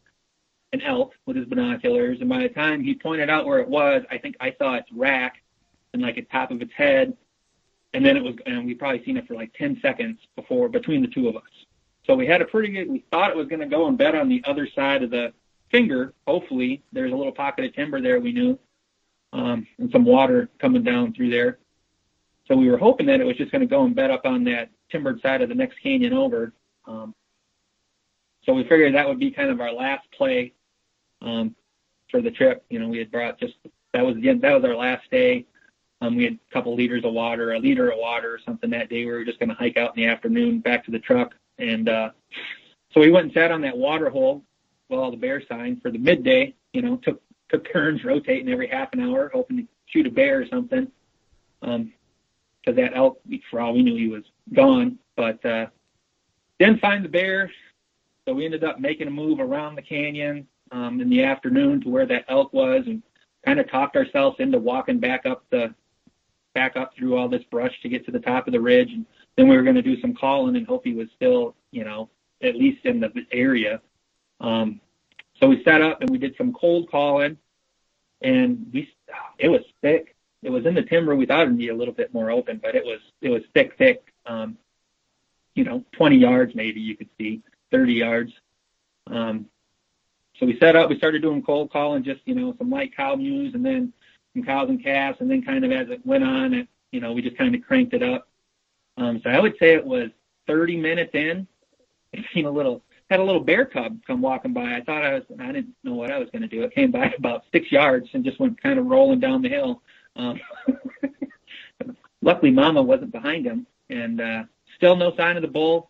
an 0.71 0.81
elk 0.81 1.13
with 1.25 1.35
his 1.35 1.45
binoculars. 1.45 2.19
And 2.21 2.29
by 2.29 2.43
the 2.43 2.49
time 2.49 2.81
he 2.81 2.93
pointed 2.93 3.29
out 3.29 3.45
where 3.45 3.59
it 3.59 3.67
was, 3.67 4.03
I 4.09 4.17
think 4.17 4.37
I 4.39 4.55
saw 4.57 4.75
its 4.75 4.89
rack 4.93 5.41
and 5.93 6.01
like 6.01 6.15
the 6.15 6.21
top 6.21 6.51
of 6.51 6.61
its 6.61 6.71
head, 6.73 7.17
and 7.93 8.05
then 8.05 8.15
it 8.15 8.23
was, 8.23 8.35
and 8.45 8.65
we 8.65 8.75
probably 8.75 9.03
seen 9.03 9.17
it 9.17 9.27
for 9.27 9.33
like 9.33 9.53
ten 9.53 9.77
seconds 9.81 10.19
before 10.37 10.69
between 10.69 11.01
the 11.01 11.07
two 11.07 11.27
of 11.27 11.35
us. 11.35 11.43
So 12.05 12.15
we 12.15 12.25
had 12.25 12.41
a 12.41 12.45
pretty 12.45 12.69
good. 12.69 12.89
We 12.89 13.03
thought 13.11 13.29
it 13.29 13.37
was 13.37 13.47
going 13.47 13.59
to 13.59 13.67
go 13.67 13.87
and 13.87 13.97
bed 13.97 14.15
on 14.15 14.29
the 14.29 14.43
other 14.45 14.67
side 14.75 15.03
of 15.03 15.11
the 15.11 15.33
finger. 15.71 16.13
Hopefully, 16.27 16.83
there's 16.91 17.11
a 17.11 17.15
little 17.15 17.31
pocket 17.31 17.65
of 17.65 17.73
timber 17.73 18.01
there. 18.01 18.19
We 18.19 18.31
knew, 18.31 18.57
um, 19.33 19.67
and 19.77 19.91
some 19.91 20.05
water 20.05 20.49
coming 20.59 20.83
down 20.83 21.13
through 21.13 21.29
there. 21.29 21.59
So 22.47 22.55
we 22.55 22.69
were 22.69 22.77
hoping 22.77 23.05
that 23.07 23.21
it 23.21 23.25
was 23.25 23.37
just 23.37 23.51
going 23.51 23.61
to 23.61 23.67
go 23.67 23.85
and 23.85 23.95
bed 23.95 24.09
up 24.09 24.25
on 24.25 24.43
that 24.45 24.69
timbered 24.91 25.21
side 25.21 25.41
of 25.41 25.49
the 25.49 25.55
next 25.55 25.79
canyon 25.81 26.13
over. 26.13 26.53
Um, 26.85 27.13
so 28.43 28.53
we 28.53 28.63
figured 28.63 28.95
that 28.95 29.07
would 29.07 29.19
be 29.19 29.29
kind 29.29 29.51
of 29.51 29.61
our 29.61 29.71
last 29.71 30.07
play 30.11 30.53
um, 31.21 31.55
for 32.09 32.21
the 32.21 32.31
trip. 32.31 32.65
You 32.69 32.79
know, 32.79 32.87
we 32.87 32.97
had 32.97 33.11
brought 33.11 33.39
just 33.39 33.53
that 33.93 34.05
was 34.05 34.15
the 34.15 34.33
that 34.33 34.53
was 34.53 34.63
our 34.63 34.75
last 34.75 35.09
day. 35.11 35.45
Um, 36.01 36.15
we 36.15 36.23
had 36.23 36.33
a 36.33 36.53
couple 36.53 36.75
liters 36.75 37.03
of 37.03 37.13
water, 37.13 37.51
a 37.51 37.59
liter 37.59 37.91
of 37.91 37.99
water 37.99 38.33
or 38.33 38.39
something 38.45 38.69
that 38.69 38.89
day. 38.89 39.05
We 39.05 39.11
were 39.11 39.25
just 39.25 39.39
going 39.39 39.49
to 39.49 39.55
hike 39.55 39.77
out 39.77 39.95
in 39.95 40.03
the 40.03 40.09
afternoon 40.09 40.59
back 40.59 40.85
to 40.85 40.91
the 40.91 40.99
truck. 40.99 41.35
And 41.59 41.89
uh, 41.89 42.09
so 42.91 43.01
we 43.01 43.11
went 43.11 43.25
and 43.25 43.33
sat 43.33 43.51
on 43.51 43.61
that 43.61 43.77
water 43.77 44.09
hole 44.09 44.43
while 44.87 45.11
the 45.11 45.17
bear 45.17 45.43
sign 45.47 45.79
for 45.81 45.91
the 45.91 45.99
midday. 45.99 46.55
You 46.73 46.81
know, 46.81 46.97
took 46.97 47.21
took 47.49 47.71
turns 47.71 48.03
rotating 48.03 48.49
every 48.49 48.67
half 48.67 48.93
an 48.93 49.01
hour, 49.01 49.29
hoping 49.33 49.57
to 49.57 49.67
shoot 49.87 50.07
a 50.07 50.11
bear 50.11 50.41
or 50.41 50.47
something. 50.47 50.91
Um, 51.61 51.93
because 52.61 52.75
that 52.75 52.95
elk, 52.95 53.19
for 53.49 53.61
all 53.61 53.73
we 53.73 53.83
knew, 53.83 53.95
he 53.95 54.07
was 54.07 54.23
gone. 54.53 54.99
But 55.15 55.43
uh, 55.45 55.67
didn't 56.59 56.81
find 56.81 57.03
the 57.03 57.09
bear, 57.09 57.51
so 58.25 58.33
we 58.33 58.45
ended 58.45 58.63
up 58.63 58.79
making 58.79 59.07
a 59.07 59.11
move 59.11 59.39
around 59.39 59.75
the 59.75 59.81
canyon 59.81 60.45
um, 60.71 60.99
in 60.99 61.09
the 61.09 61.23
afternoon 61.23 61.81
to 61.81 61.89
where 61.89 62.05
that 62.05 62.25
elk 62.27 62.53
was, 62.53 62.83
and 62.85 63.01
kind 63.45 63.59
of 63.59 63.69
talked 63.69 63.95
ourselves 63.95 64.37
into 64.39 64.59
walking 64.59 64.99
back 64.99 65.25
up 65.25 65.45
the 65.49 65.73
back 66.53 66.75
up 66.75 66.93
through 66.95 67.15
all 67.15 67.29
this 67.29 67.43
brush 67.51 67.73
to 67.81 67.89
get 67.89 68.05
to 68.05 68.11
the 68.11 68.19
top 68.19 68.47
of 68.47 68.53
the 68.53 68.59
ridge. 68.59 68.91
And 68.91 69.05
then 69.39 69.47
we 69.47 69.55
were 69.55 69.63
going 69.63 69.75
to 69.75 69.81
do 69.81 69.99
some 70.01 70.13
calling 70.13 70.57
and 70.57 70.67
hope 70.67 70.83
he 70.83 70.93
was 70.93 71.07
still, 71.15 71.55
you 71.71 71.85
know, 71.85 72.09
at 72.43 72.55
least 72.55 72.85
in 72.85 72.99
the 72.99 73.09
area. 73.31 73.79
Um, 74.41 74.81
so 75.39 75.47
we 75.47 75.63
set 75.63 75.81
up 75.81 76.01
and 76.01 76.09
we 76.09 76.17
did 76.17 76.35
some 76.37 76.51
cold 76.51 76.91
calling, 76.91 77.37
and 78.21 78.69
we 78.73 78.93
it 79.37 79.47
was 79.47 79.61
thick. 79.81 80.17
It 80.43 80.49
was 80.49 80.65
in 80.65 80.73
the 80.73 80.83
timber. 80.83 81.15
We 81.15 81.25
thought 81.25 81.43
it'd 81.43 81.57
be 81.57 81.69
a 81.69 81.75
little 81.75 81.93
bit 81.93 82.13
more 82.13 82.31
open, 82.31 82.59
but 82.61 82.75
it 82.75 82.83
was 82.83 82.99
it 83.21 83.29
was 83.29 83.41
thick, 83.53 83.77
thick. 83.77 84.13
Um, 84.25 84.57
you 85.55 85.63
know, 85.63 85.85
20 85.93 86.17
yards 86.17 86.53
maybe 86.53 86.81
you 86.81 86.97
could 86.97 87.09
see, 87.17 87.41
30 87.71 87.93
yards. 87.93 88.33
Um, 89.07 89.45
so 90.37 90.45
we 90.45 90.59
set 90.59 90.75
up. 90.75 90.89
We 90.89 90.97
started 90.97 91.21
doing 91.21 91.41
cold 91.43 91.71
calling, 91.71 92.03
just 92.03 92.21
you 92.25 92.35
know, 92.35 92.53
some 92.57 92.69
light 92.69 92.95
cow 92.95 93.15
mews, 93.15 93.53
and 93.53 93.65
then 93.65 93.93
some 94.33 94.43
cows 94.43 94.67
and 94.67 94.83
calves, 94.83 95.21
and 95.21 95.31
then 95.31 95.41
kind 95.41 95.63
of 95.63 95.71
as 95.71 95.89
it 95.89 96.05
went 96.05 96.25
on, 96.25 96.53
it 96.53 96.67
you 96.91 96.99
know, 96.99 97.13
we 97.13 97.21
just 97.21 97.37
kind 97.37 97.55
of 97.55 97.61
cranked 97.61 97.93
it 97.93 98.03
up. 98.03 98.28
Um, 98.99 99.21
so 99.23 99.29
I 99.29 99.39
would 99.39 99.55
say 99.59 99.73
it 99.73 99.85
was 99.85 100.09
30 100.47 100.77
minutes 100.77 101.11
in. 101.13 101.47
I 102.15 102.25
seen 102.33 102.45
a 102.45 102.51
little 102.51 102.83
had 103.09 103.19
a 103.19 103.23
little 103.23 103.41
bear 103.41 103.65
cub 103.65 103.97
come 104.05 104.21
walking 104.21 104.53
by. 104.53 104.75
I 104.75 104.81
thought 104.81 105.03
I 105.03 105.13
was 105.15 105.23
I 105.39 105.51
didn't 105.51 105.73
know 105.83 105.93
what 105.93 106.11
I 106.11 106.19
was 106.19 106.29
going 106.31 106.43
to 106.43 106.47
do. 106.47 106.63
It 106.63 106.75
came 106.75 106.91
by 106.91 107.13
about 107.17 107.45
six 107.51 107.71
yards 107.71 108.07
and 108.13 108.23
just 108.23 108.39
went 108.39 108.61
kind 108.61 108.77
of 108.77 108.85
rolling 108.85 109.19
down 109.19 109.41
the 109.41 109.49
hill. 109.49 109.81
Um, 110.15 110.39
luckily, 112.21 112.51
Mama 112.51 112.81
wasn't 112.81 113.11
behind 113.11 113.45
him, 113.45 113.65
and 113.89 114.21
uh, 114.21 114.43
still 114.75 114.95
no 114.95 115.15
sign 115.15 115.37
of 115.37 115.41
the 115.41 115.47
bull. 115.47 115.89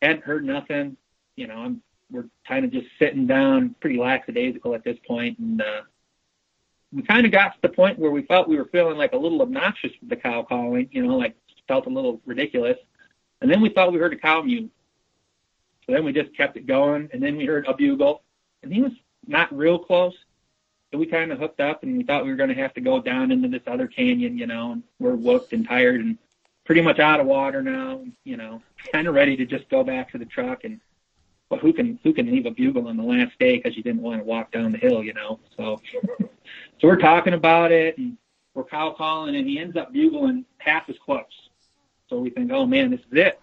Hadn't 0.00 0.24
heard 0.24 0.44
nothing. 0.44 0.96
You 1.36 1.46
know, 1.46 1.56
I'm 1.56 1.82
we're 2.10 2.28
kind 2.46 2.64
of 2.64 2.72
just 2.72 2.86
sitting 2.98 3.26
down, 3.26 3.74
pretty 3.80 3.98
lackadaisical 3.98 4.74
at 4.74 4.84
this 4.84 4.98
point, 5.06 5.38
and 5.38 5.62
uh, 5.62 5.82
we 6.92 7.02
kind 7.02 7.24
of 7.24 7.32
got 7.32 7.54
to 7.54 7.58
the 7.62 7.68
point 7.68 7.98
where 7.98 8.10
we 8.10 8.22
felt 8.22 8.48
we 8.48 8.56
were 8.56 8.66
feeling 8.66 8.98
like 8.98 9.12
a 9.12 9.16
little 9.16 9.40
obnoxious 9.40 9.92
with 10.00 10.10
the 10.10 10.16
cow 10.16 10.42
calling. 10.42 10.88
You 10.92 11.06
know, 11.06 11.16
like 11.16 11.36
felt 11.68 11.86
a 11.86 11.90
little 11.90 12.20
ridiculous. 12.26 12.78
And 13.40 13.50
then 13.50 13.60
we 13.60 13.68
thought 13.68 13.92
we 13.92 13.98
heard 13.98 14.12
a 14.12 14.16
cow 14.16 14.42
mew. 14.42 14.70
So 15.86 15.92
then 15.92 16.04
we 16.04 16.12
just 16.12 16.36
kept 16.36 16.56
it 16.56 16.66
going, 16.66 17.08
and 17.12 17.22
then 17.22 17.36
we 17.36 17.44
heard 17.44 17.66
a 17.66 17.74
bugle, 17.74 18.22
and 18.62 18.72
he 18.72 18.82
was 18.82 18.92
not 19.26 19.54
real 19.56 19.78
close. 19.78 20.14
So 20.90 20.98
we 20.98 21.06
kind 21.06 21.32
of 21.32 21.38
hooked 21.38 21.60
up, 21.60 21.82
and 21.82 21.96
we 21.96 22.04
thought 22.04 22.24
we 22.24 22.30
were 22.30 22.36
going 22.36 22.50
to 22.50 22.62
have 22.62 22.74
to 22.74 22.80
go 22.80 23.00
down 23.00 23.32
into 23.32 23.48
this 23.48 23.62
other 23.66 23.88
canyon, 23.88 24.38
you 24.38 24.46
know, 24.46 24.72
and 24.72 24.82
we're 25.00 25.16
whooped 25.16 25.52
and 25.52 25.66
tired 25.66 26.00
and 26.00 26.18
pretty 26.64 26.80
much 26.80 27.00
out 27.00 27.18
of 27.18 27.26
water 27.26 27.62
now, 27.62 28.04
you 28.24 28.36
know, 28.36 28.62
kind 28.92 29.08
of 29.08 29.14
ready 29.14 29.36
to 29.36 29.44
just 29.44 29.68
go 29.68 29.82
back 29.82 30.12
to 30.12 30.18
the 30.18 30.24
truck 30.24 30.64
and 30.64 30.80
but 31.48 31.60
who 31.60 31.72
can 31.72 31.98
who 32.02 32.14
can 32.14 32.30
leave 32.30 32.46
a 32.46 32.50
bugle 32.50 32.88
on 32.88 32.96
the 32.96 33.02
last 33.02 33.38
day 33.38 33.58
because 33.58 33.76
you 33.76 33.82
didn't 33.82 34.00
want 34.00 34.20
to 34.20 34.24
walk 34.24 34.52
down 34.52 34.72
the 34.72 34.78
hill, 34.78 35.04
you 35.04 35.12
know? 35.12 35.38
So, 35.56 35.82
so 36.80 36.88
we're 36.88 36.96
talking 36.96 37.34
about 37.34 37.72
it 37.72 37.98
and 37.98 38.16
we're 38.54 38.64
cow 38.64 38.94
calling, 38.96 39.36
and 39.36 39.46
he 39.46 39.58
ends 39.58 39.76
up 39.76 39.92
bugling 39.92 40.46
half 40.58 40.88
as 40.88 40.96
close. 41.04 41.50
So 42.12 42.18
we 42.18 42.28
think, 42.28 42.50
oh 42.52 42.66
man, 42.66 42.90
this 42.90 43.00
is 43.00 43.12
it. 43.12 43.40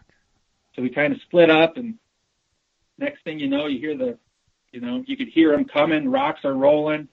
So 0.75 0.83
we 0.83 0.91
kind 0.91 1.11
of 1.11 1.19
split 1.23 1.49
up, 1.49 1.77
and 1.77 1.95
next 2.99 3.23
thing 3.23 3.39
you 3.39 3.47
know, 3.47 3.65
you 3.65 3.79
hear 3.79 3.97
the, 3.97 4.19
you 4.71 4.79
know, 4.79 5.03
you 5.07 5.17
could 5.17 5.29
hear 5.29 5.51
them 5.53 5.65
coming. 5.65 6.07
Rocks 6.07 6.41
are 6.45 6.53
rolling. 6.53 7.07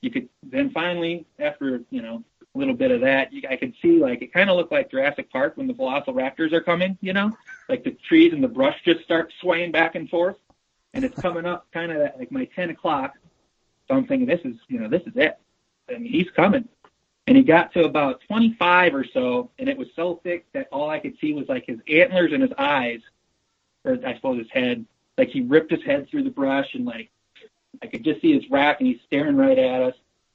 You 0.00 0.10
could 0.10 0.28
then 0.42 0.70
finally, 0.70 1.24
after 1.38 1.82
you 1.90 2.02
know 2.02 2.24
a 2.56 2.58
little 2.58 2.74
bit 2.74 2.90
of 2.90 3.02
that, 3.02 3.32
you, 3.32 3.42
I 3.48 3.54
could 3.54 3.74
see 3.80 4.00
like 4.00 4.20
it 4.20 4.32
kind 4.32 4.50
of 4.50 4.56
looked 4.56 4.72
like 4.72 4.90
Jurassic 4.90 5.30
Park 5.30 5.56
when 5.56 5.68
the 5.68 5.74
Velociraptors 5.74 6.52
are 6.52 6.60
coming. 6.60 6.98
You 7.00 7.12
know, 7.12 7.30
like 7.68 7.84
the 7.84 7.96
trees 8.08 8.32
and 8.32 8.42
the 8.42 8.48
brush 8.48 8.76
just 8.84 9.04
start 9.04 9.32
swaying 9.40 9.70
back 9.70 9.94
and 9.94 10.10
forth, 10.10 10.36
and 10.92 11.04
it's 11.04 11.20
coming 11.22 11.46
up 11.46 11.68
kind 11.72 11.92
of 11.92 11.98
like 12.18 12.32
my 12.32 12.46
10 12.56 12.70
o'clock. 12.70 13.14
So 13.86 13.94
I'm 13.94 14.08
thinking, 14.08 14.26
this 14.26 14.40
is, 14.44 14.56
you 14.66 14.80
know, 14.80 14.88
this 14.88 15.02
is 15.02 15.12
it. 15.14 15.38
I 15.88 15.98
mean, 15.98 16.10
he's 16.10 16.30
coming. 16.34 16.68
And 17.26 17.36
he 17.36 17.42
got 17.42 17.72
to 17.72 17.84
about 17.84 18.20
25 18.28 18.94
or 18.94 19.04
so, 19.12 19.50
and 19.58 19.68
it 19.68 19.76
was 19.76 19.88
so 19.96 20.20
thick 20.22 20.46
that 20.52 20.68
all 20.70 20.88
I 20.88 21.00
could 21.00 21.16
see 21.20 21.32
was 21.32 21.48
like 21.48 21.66
his 21.66 21.78
antlers 21.88 22.32
and 22.32 22.42
his 22.42 22.52
eyes, 22.56 23.00
or 23.84 23.98
I 24.06 24.14
suppose 24.14 24.38
his 24.38 24.50
head. 24.50 24.84
Like 25.18 25.28
he 25.30 25.40
ripped 25.40 25.70
his 25.70 25.82
head 25.82 26.08
through 26.08 26.24
the 26.24 26.30
brush, 26.30 26.74
and 26.74 26.84
like 26.84 27.10
I 27.82 27.86
could 27.86 28.04
just 28.04 28.20
see 28.20 28.32
his 28.32 28.48
rack, 28.50 28.80
and 28.80 28.88
he's 28.88 29.00
staring 29.06 29.36
right 29.36 29.58
at 29.58 29.82
us. 29.82 29.94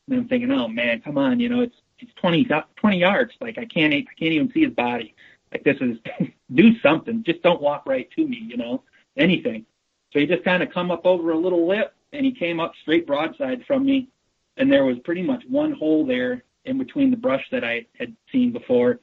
And 0.09 0.19
I'm 0.19 0.27
thinking, 0.27 0.51
oh 0.51 0.68
man, 0.68 1.01
come 1.01 1.18
on, 1.18 1.39
you 1.39 1.49
know, 1.49 1.61
it's 1.61 1.76
it's 1.99 2.11
20 2.15 2.49
20 2.76 2.97
yards. 2.97 3.34
Like 3.39 3.57
I 3.57 3.65
can't 3.65 3.93
I 3.93 4.05
can't 4.19 4.34
even 4.34 4.51
see 4.51 4.63
his 4.63 4.73
body. 4.73 5.15
Like 5.51 5.63
this 5.63 5.77
is 5.80 5.97
do 6.53 6.77
something. 6.80 7.23
Just 7.23 7.41
don't 7.41 7.61
walk 7.61 7.84
right 7.85 8.09
to 8.18 8.27
me, 8.27 8.38
you 8.38 8.57
know, 8.57 8.84
anything. 9.15 9.65
So 10.11 10.19
he 10.19 10.26
just 10.26 10.43
kind 10.43 10.61
of 10.61 10.72
come 10.72 10.91
up 10.91 11.05
over 11.05 11.31
a 11.31 11.38
little 11.38 11.65
lip, 11.65 11.93
and 12.11 12.26
he 12.26 12.34
came 12.34 12.59
up 12.59 12.73
straight 12.81 13.07
broadside 13.07 13.63
from 13.65 13.85
me, 13.85 14.09
and 14.57 14.69
there 14.69 14.84
was 14.84 14.99
pretty 14.99 15.22
much 15.22 15.43
one 15.47 15.72
hole 15.72 16.05
there 16.05 16.43
in 16.65 16.77
between 16.77 17.11
the 17.11 17.17
brush 17.17 17.45
that 17.51 17.63
I 17.63 17.85
had 17.97 18.15
seen 18.31 18.51
before. 18.51 18.99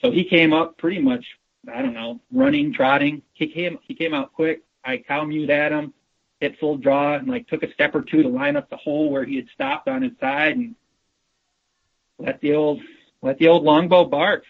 So 0.00 0.10
he 0.10 0.24
came 0.24 0.52
up 0.52 0.76
pretty 0.78 1.00
much, 1.00 1.24
I 1.72 1.82
don't 1.82 1.94
know, 1.94 2.20
running, 2.32 2.72
trotting. 2.72 3.22
He 3.32 3.46
came, 3.48 3.78
he 3.82 3.94
came 3.94 4.14
out 4.14 4.32
quick. 4.32 4.62
I 4.84 4.98
cow 4.98 5.24
mewed 5.24 5.50
at 5.50 5.72
him, 5.72 5.94
hit 6.40 6.58
full 6.58 6.76
draw, 6.76 7.14
and 7.14 7.28
like 7.28 7.46
took 7.48 7.62
a 7.62 7.72
step 7.72 7.94
or 7.94 8.02
two 8.02 8.22
to 8.22 8.28
line 8.28 8.56
up 8.56 8.68
the 8.70 8.76
hole 8.76 9.10
where 9.10 9.24
he 9.24 9.36
had 9.36 9.48
stopped 9.54 9.88
on 9.88 10.02
his 10.02 10.12
side, 10.20 10.56
and 10.56 10.74
let 12.18 12.40
the 12.40 12.54
old, 12.54 12.80
let 13.22 13.38
the 13.38 13.48
old 13.48 13.62
longbow 13.64 14.04
bark. 14.04 14.44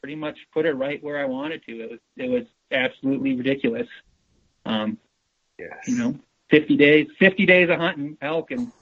Pretty 0.00 0.16
much 0.16 0.36
put 0.52 0.66
it 0.66 0.72
right 0.74 1.02
where 1.02 1.18
I 1.18 1.24
wanted 1.24 1.64
to. 1.64 1.80
It 1.80 1.90
was, 1.90 2.00
it 2.16 2.28
was 2.30 2.44
absolutely 2.70 3.34
ridiculous. 3.36 3.88
Um, 4.66 4.98
Yes. 5.58 5.86
you 5.86 5.96
know, 5.96 6.18
50 6.50 6.76
days, 6.76 7.06
50 7.18 7.46
days 7.46 7.70
of 7.70 7.78
hunting 7.78 8.18
elk 8.20 8.50
and 8.50 8.72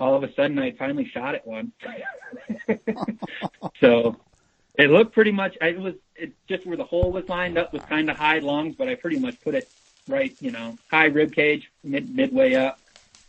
all 0.00 0.14
of 0.14 0.22
a 0.22 0.32
sudden 0.34 0.58
I 0.58 0.72
finally 0.72 1.06
shot 1.06 1.34
at 1.34 1.46
one. 1.46 1.72
so 3.80 4.16
it 4.74 4.90
looked 4.90 5.12
pretty 5.12 5.32
much, 5.32 5.56
I 5.60 5.72
was, 5.72 5.94
it 6.16 6.32
just 6.48 6.66
where 6.66 6.76
the 6.76 6.84
hole 6.84 7.12
was 7.12 7.28
lined 7.28 7.58
up 7.58 7.72
was 7.72 7.82
kind 7.82 8.10
of 8.10 8.16
high 8.16 8.38
lungs, 8.38 8.74
but 8.76 8.88
I 8.88 8.94
pretty 8.94 9.18
much 9.18 9.40
put 9.42 9.54
it 9.54 9.68
right, 10.08 10.34
you 10.40 10.50
know, 10.50 10.78
high 10.90 11.06
rib 11.06 11.34
cage, 11.34 11.70
mid, 11.84 12.14
midway 12.14 12.54
up. 12.54 12.78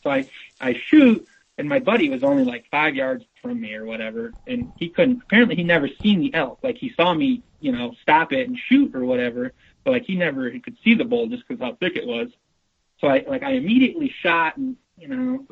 So 0.03 0.09
I, 0.09 0.27
I 0.59 0.73
shoot 0.87 1.27
and 1.57 1.69
my 1.69 1.79
buddy 1.79 2.09
was 2.09 2.23
only 2.23 2.43
like 2.43 2.65
five 2.71 2.95
yards 2.95 3.25
from 3.41 3.61
me 3.61 3.75
or 3.75 3.85
whatever. 3.85 4.33
And 4.47 4.71
he 4.77 4.89
couldn't, 4.89 5.21
apparently 5.23 5.55
he 5.55 5.63
never 5.63 5.87
seen 6.01 6.19
the 6.19 6.33
elk. 6.33 6.59
Like 6.63 6.77
he 6.77 6.93
saw 6.93 7.13
me, 7.13 7.43
you 7.59 7.71
know, 7.71 7.93
stop 8.01 8.33
it 8.33 8.47
and 8.47 8.57
shoot 8.57 8.95
or 8.95 9.05
whatever, 9.05 9.53
but 9.83 9.91
like 9.91 10.05
he 10.05 10.15
never, 10.15 10.49
he 10.49 10.59
could 10.59 10.77
see 10.83 10.95
the 10.95 11.05
bull 11.05 11.27
just 11.27 11.47
because 11.47 11.61
how 11.61 11.75
thick 11.75 11.95
it 11.95 12.07
was. 12.07 12.29
So 12.99 13.07
I, 13.07 13.25
like 13.27 13.43
I 13.43 13.51
immediately 13.51 14.13
shot 14.21 14.57
and, 14.57 14.77
you 14.97 15.07
know, 15.09 15.45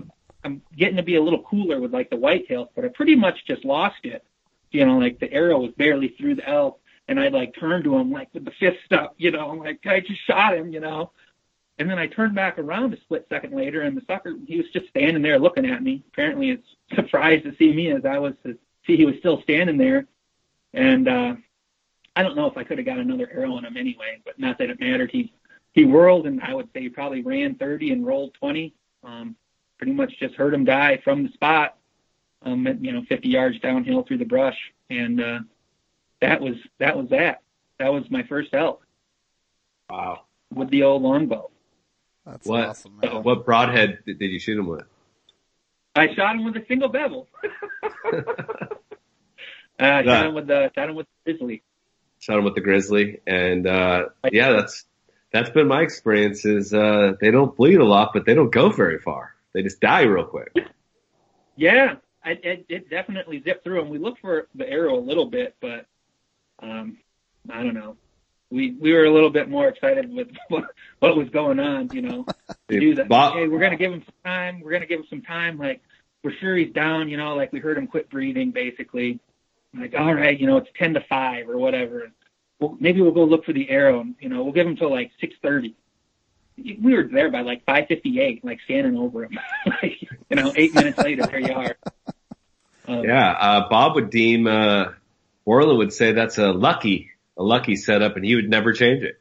I'm 0.44 0.62
getting 0.76 0.98
to 0.98 1.04
be 1.04 1.16
a 1.16 1.22
little 1.22 1.44
cooler 1.44 1.80
with 1.80 1.94
like 1.94 2.10
the 2.10 2.16
whitetails, 2.16 2.70
but 2.76 2.86
I 2.86 2.90
pretty 2.90 3.16
much 3.16 3.46
just 3.46 3.66
lost 3.66 4.04
it. 4.04 4.24
You 4.72 4.86
know, 4.86 4.98
like 4.98 5.20
the 5.20 5.32
arrow 5.32 5.60
was 5.60 5.72
barely 5.78 6.10
through 6.10 6.36
the 6.36 6.48
elk 6.48 6.80
and 7.08 7.20
I 7.20 7.28
like 7.28 7.54
turned 7.60 7.84
to 7.84 7.98
him 7.98 8.12
like 8.12 8.30
with 8.34 8.46
the 8.46 8.52
fist 8.52 8.92
up, 8.92 9.16
you 9.18 9.32
know, 9.32 9.50
like, 9.50 9.86
I 9.86 10.00
just 10.00 10.26
shot 10.26 10.56
him, 10.56 10.72
you 10.72 10.80
know. 10.80 11.12
And 11.78 11.90
then 11.90 12.00
I 12.00 12.08
turned 12.08 12.36
back 12.36 12.58
around 12.58 12.94
a 12.94 13.02
split 13.02 13.26
second 13.28 13.54
later 13.54 13.82
and 13.82 13.98
the 13.98 14.02
sucker, 14.08 14.36
he 14.48 14.58
was 14.58 14.68
just 14.72 14.88
standing 14.90 15.22
there 15.22 15.40
looking 15.40 15.66
at 15.66 15.84
me. 15.84 16.04
Apparently 16.14 16.52
it's 16.52 16.68
surprised 16.96 17.44
to 17.44 17.56
see 17.58 17.74
me 17.74 17.92
as 17.92 18.06
I 18.06 18.18
was 18.18 18.34
to 18.46 18.58
see 18.88 18.96
he 18.96 19.06
was 19.06 19.16
still 19.20 19.42
standing 19.42 19.78
there. 19.78 20.06
And, 20.74 21.08
uh, 21.08 21.36
I 22.16 22.24
don't 22.24 22.36
know 22.36 22.46
if 22.46 22.58
I 22.58 22.64
could 22.64 22.78
have 22.78 22.86
got 22.86 23.00
another 23.00 23.30
arrow 23.34 23.58
in 23.58 23.66
him 23.66 23.78
anyway, 23.78 24.22
but 24.26 24.38
not 24.38 24.58
that 24.58 24.70
it 24.70 24.80
mattered. 24.80 25.12
He, 25.12 25.34
he 25.74 25.86
whirled 25.86 26.28
and 26.28 26.42
I 26.42 26.54
would 26.54 26.70
say 26.74 26.82
he 26.82 26.90
probably 26.90 27.22
ran 27.22 27.56
30 27.56 27.92
and 27.92 28.06
rolled 28.06 28.34
20. 28.36 28.74
Um, 29.04 29.36
pretty 29.82 29.94
much 29.94 30.14
just 30.20 30.36
heard 30.36 30.54
him 30.54 30.64
die 30.64 31.02
from 31.04 31.24
the 31.24 31.30
spot, 31.34 31.76
um, 32.44 32.68
at, 32.68 32.84
you 32.86 32.92
know, 32.92 33.02
50 33.10 33.28
yards 33.28 33.60
downhill 33.60 34.04
through 34.04 34.20
the 34.20 34.26
brush. 34.26 34.58
And, 34.92 35.20
uh, 35.20 35.40
that 36.22 36.40
was, 36.40 36.54
that 36.78 36.96
was 36.96 37.10
that. 37.10 37.42
That 37.80 37.92
was 37.92 38.04
my 38.12 38.22
first 38.22 38.54
elk 38.54 38.86
Wow. 39.90 40.22
with 40.54 40.70
the 40.70 40.84
old 40.84 41.02
longbow. 41.02 41.50
That's 42.28 42.48
What? 42.48 42.70
awesome, 42.70 43.00
man. 43.02 43.12
Uh, 43.12 43.20
what 43.22 43.44
broadhead 43.44 44.04
did, 44.06 44.20
did 44.20 44.28
you 44.30 44.38
shoot 44.40 44.60
him 44.60 44.68
with? 44.68 44.86
I 45.96 46.14
shot 46.14 46.36
him 46.36 46.46
with 46.46 46.56
a 46.58 46.66
single 46.68 46.90
bevel. 46.90 47.28
uh, 49.80 50.04
shot 50.04 50.26
him 50.28 50.36
with 50.36 50.46
the, 50.46 50.72
shot 50.76 50.90
him 50.90 50.96
with 50.96 51.08
the 51.26 51.32
grizzly. 51.34 51.64
Shot 52.20 52.38
him 52.38 52.44
with 52.44 52.54
the 52.54 52.62
grizzly, 52.62 53.20
and 53.26 53.66
uh, 53.66 54.10
yeah, 54.32 54.52
that's 54.52 54.86
that's 55.34 55.50
been 55.50 55.68
my 55.68 55.82
experience. 55.82 56.46
Is 56.46 56.72
uh, 56.72 57.14
they 57.20 57.32
don't 57.32 57.58
bleed 57.58 57.80
a 57.80 57.84
lot, 57.84 58.12
but 58.14 58.26
they 58.28 58.36
don't 58.36 58.52
go 58.52 58.70
very 58.70 59.00
far. 59.00 59.34
They 59.54 59.64
just 59.64 59.80
die 59.82 60.02
real 60.04 60.26
quick. 60.26 60.54
Yeah, 61.56 61.96
I, 62.24 62.32
it, 62.32 62.66
it 62.70 62.90
definitely 62.90 63.42
zipped 63.44 63.64
through 63.64 63.82
him. 63.82 63.90
We 63.90 63.98
looked 63.98 64.22
for 64.22 64.48
the 64.56 64.68
arrow 64.70 64.98
a 64.98 65.02
little 65.02 65.26
bit, 65.26 65.56
but 65.62 65.86
um, 66.62 66.98
I 67.50 67.64
don't 67.64 67.74
know. 67.74 67.98
We 68.50 68.72
we 68.72 68.94
were 68.94 69.06
a 69.06 69.12
little 69.14 69.30
bit 69.30 69.50
more 69.50 69.68
excited 69.68 70.12
with 70.14 70.30
what, 70.50 70.66
what 71.00 71.16
was 71.18 71.30
going 71.30 71.60
on, 71.60 71.90
you 71.94 72.02
know. 72.02 72.26
To 72.70 72.80
do 72.80 72.96
that. 72.96 73.08
Bob- 73.08 73.34
Hey, 73.36 73.48
we're 73.48 73.60
gonna 73.60 73.78
give 73.78 73.94
him 73.94 74.04
some 74.06 74.16
time. 74.26 74.62
We're 74.62 74.72
gonna 74.72 74.86
give 74.86 75.00
him 75.02 75.08
some 75.10 75.22
time. 75.22 75.58
Like 75.58 75.82
we're 76.24 76.34
sure 76.40 76.56
he's 76.56 76.74
down, 76.74 77.10
you 77.10 77.18
know. 77.18 77.36
Like 77.36 77.52
we 77.54 77.60
heard 77.60 77.78
him 77.78 77.88
quit 77.88 78.10
breathing, 78.10 78.52
basically. 78.52 79.20
Like 79.78 79.94
all 79.98 80.14
right, 80.14 80.38
you 80.38 80.48
know, 80.48 80.58
it's 80.58 80.70
ten 80.78 80.94
to 80.96 81.02
five 81.02 81.50
or 81.50 81.58
whatever. 81.58 82.12
Well, 82.60 82.78
maybe 82.80 83.02
we'll 83.02 83.12
go 83.12 83.24
look 83.24 83.46
for 83.46 83.54
the 83.54 83.70
arrow. 83.70 84.06
You 84.20 84.30
know, 84.30 84.44
we'll 84.44 84.54
give 84.54 84.68
him 84.68 84.76
till 84.76 84.92
like 84.92 85.12
six 85.20 85.34
thirty. 85.42 85.76
We 86.58 86.94
were 86.96 87.04
there 87.04 87.32
by 87.32 87.42
like 87.42 87.66
five 87.66 87.88
fifty 87.88 88.20
eight, 88.20 88.44
like 88.44 88.60
standing 88.62 88.98
over 88.98 89.24
him. 89.24 89.40
like, 89.66 90.02
you 90.02 90.36
know, 90.36 90.54
eight 90.56 90.74
minutes 90.76 90.98
later, 90.98 91.26
there 91.26 91.40
you 91.40 91.54
are. 91.54 91.76
Um, 92.88 93.04
Yeah, 93.04 93.32
uh, 93.32 93.70
Bob 93.70 93.96
would 93.96 94.10
deem 94.10 94.48
uh, 94.48 94.94
Borland 95.46 95.78
would 95.78 95.94
say 95.94 96.12
that's 96.12 96.38
a 96.38 96.52
lucky 96.52 97.12
a 97.38 97.44
lucky 97.44 97.76
setup, 97.76 98.16
and 98.16 98.26
he 98.26 98.36
would 98.36 98.50
never 98.50 98.74
change 98.74 99.04
it. 99.04 99.20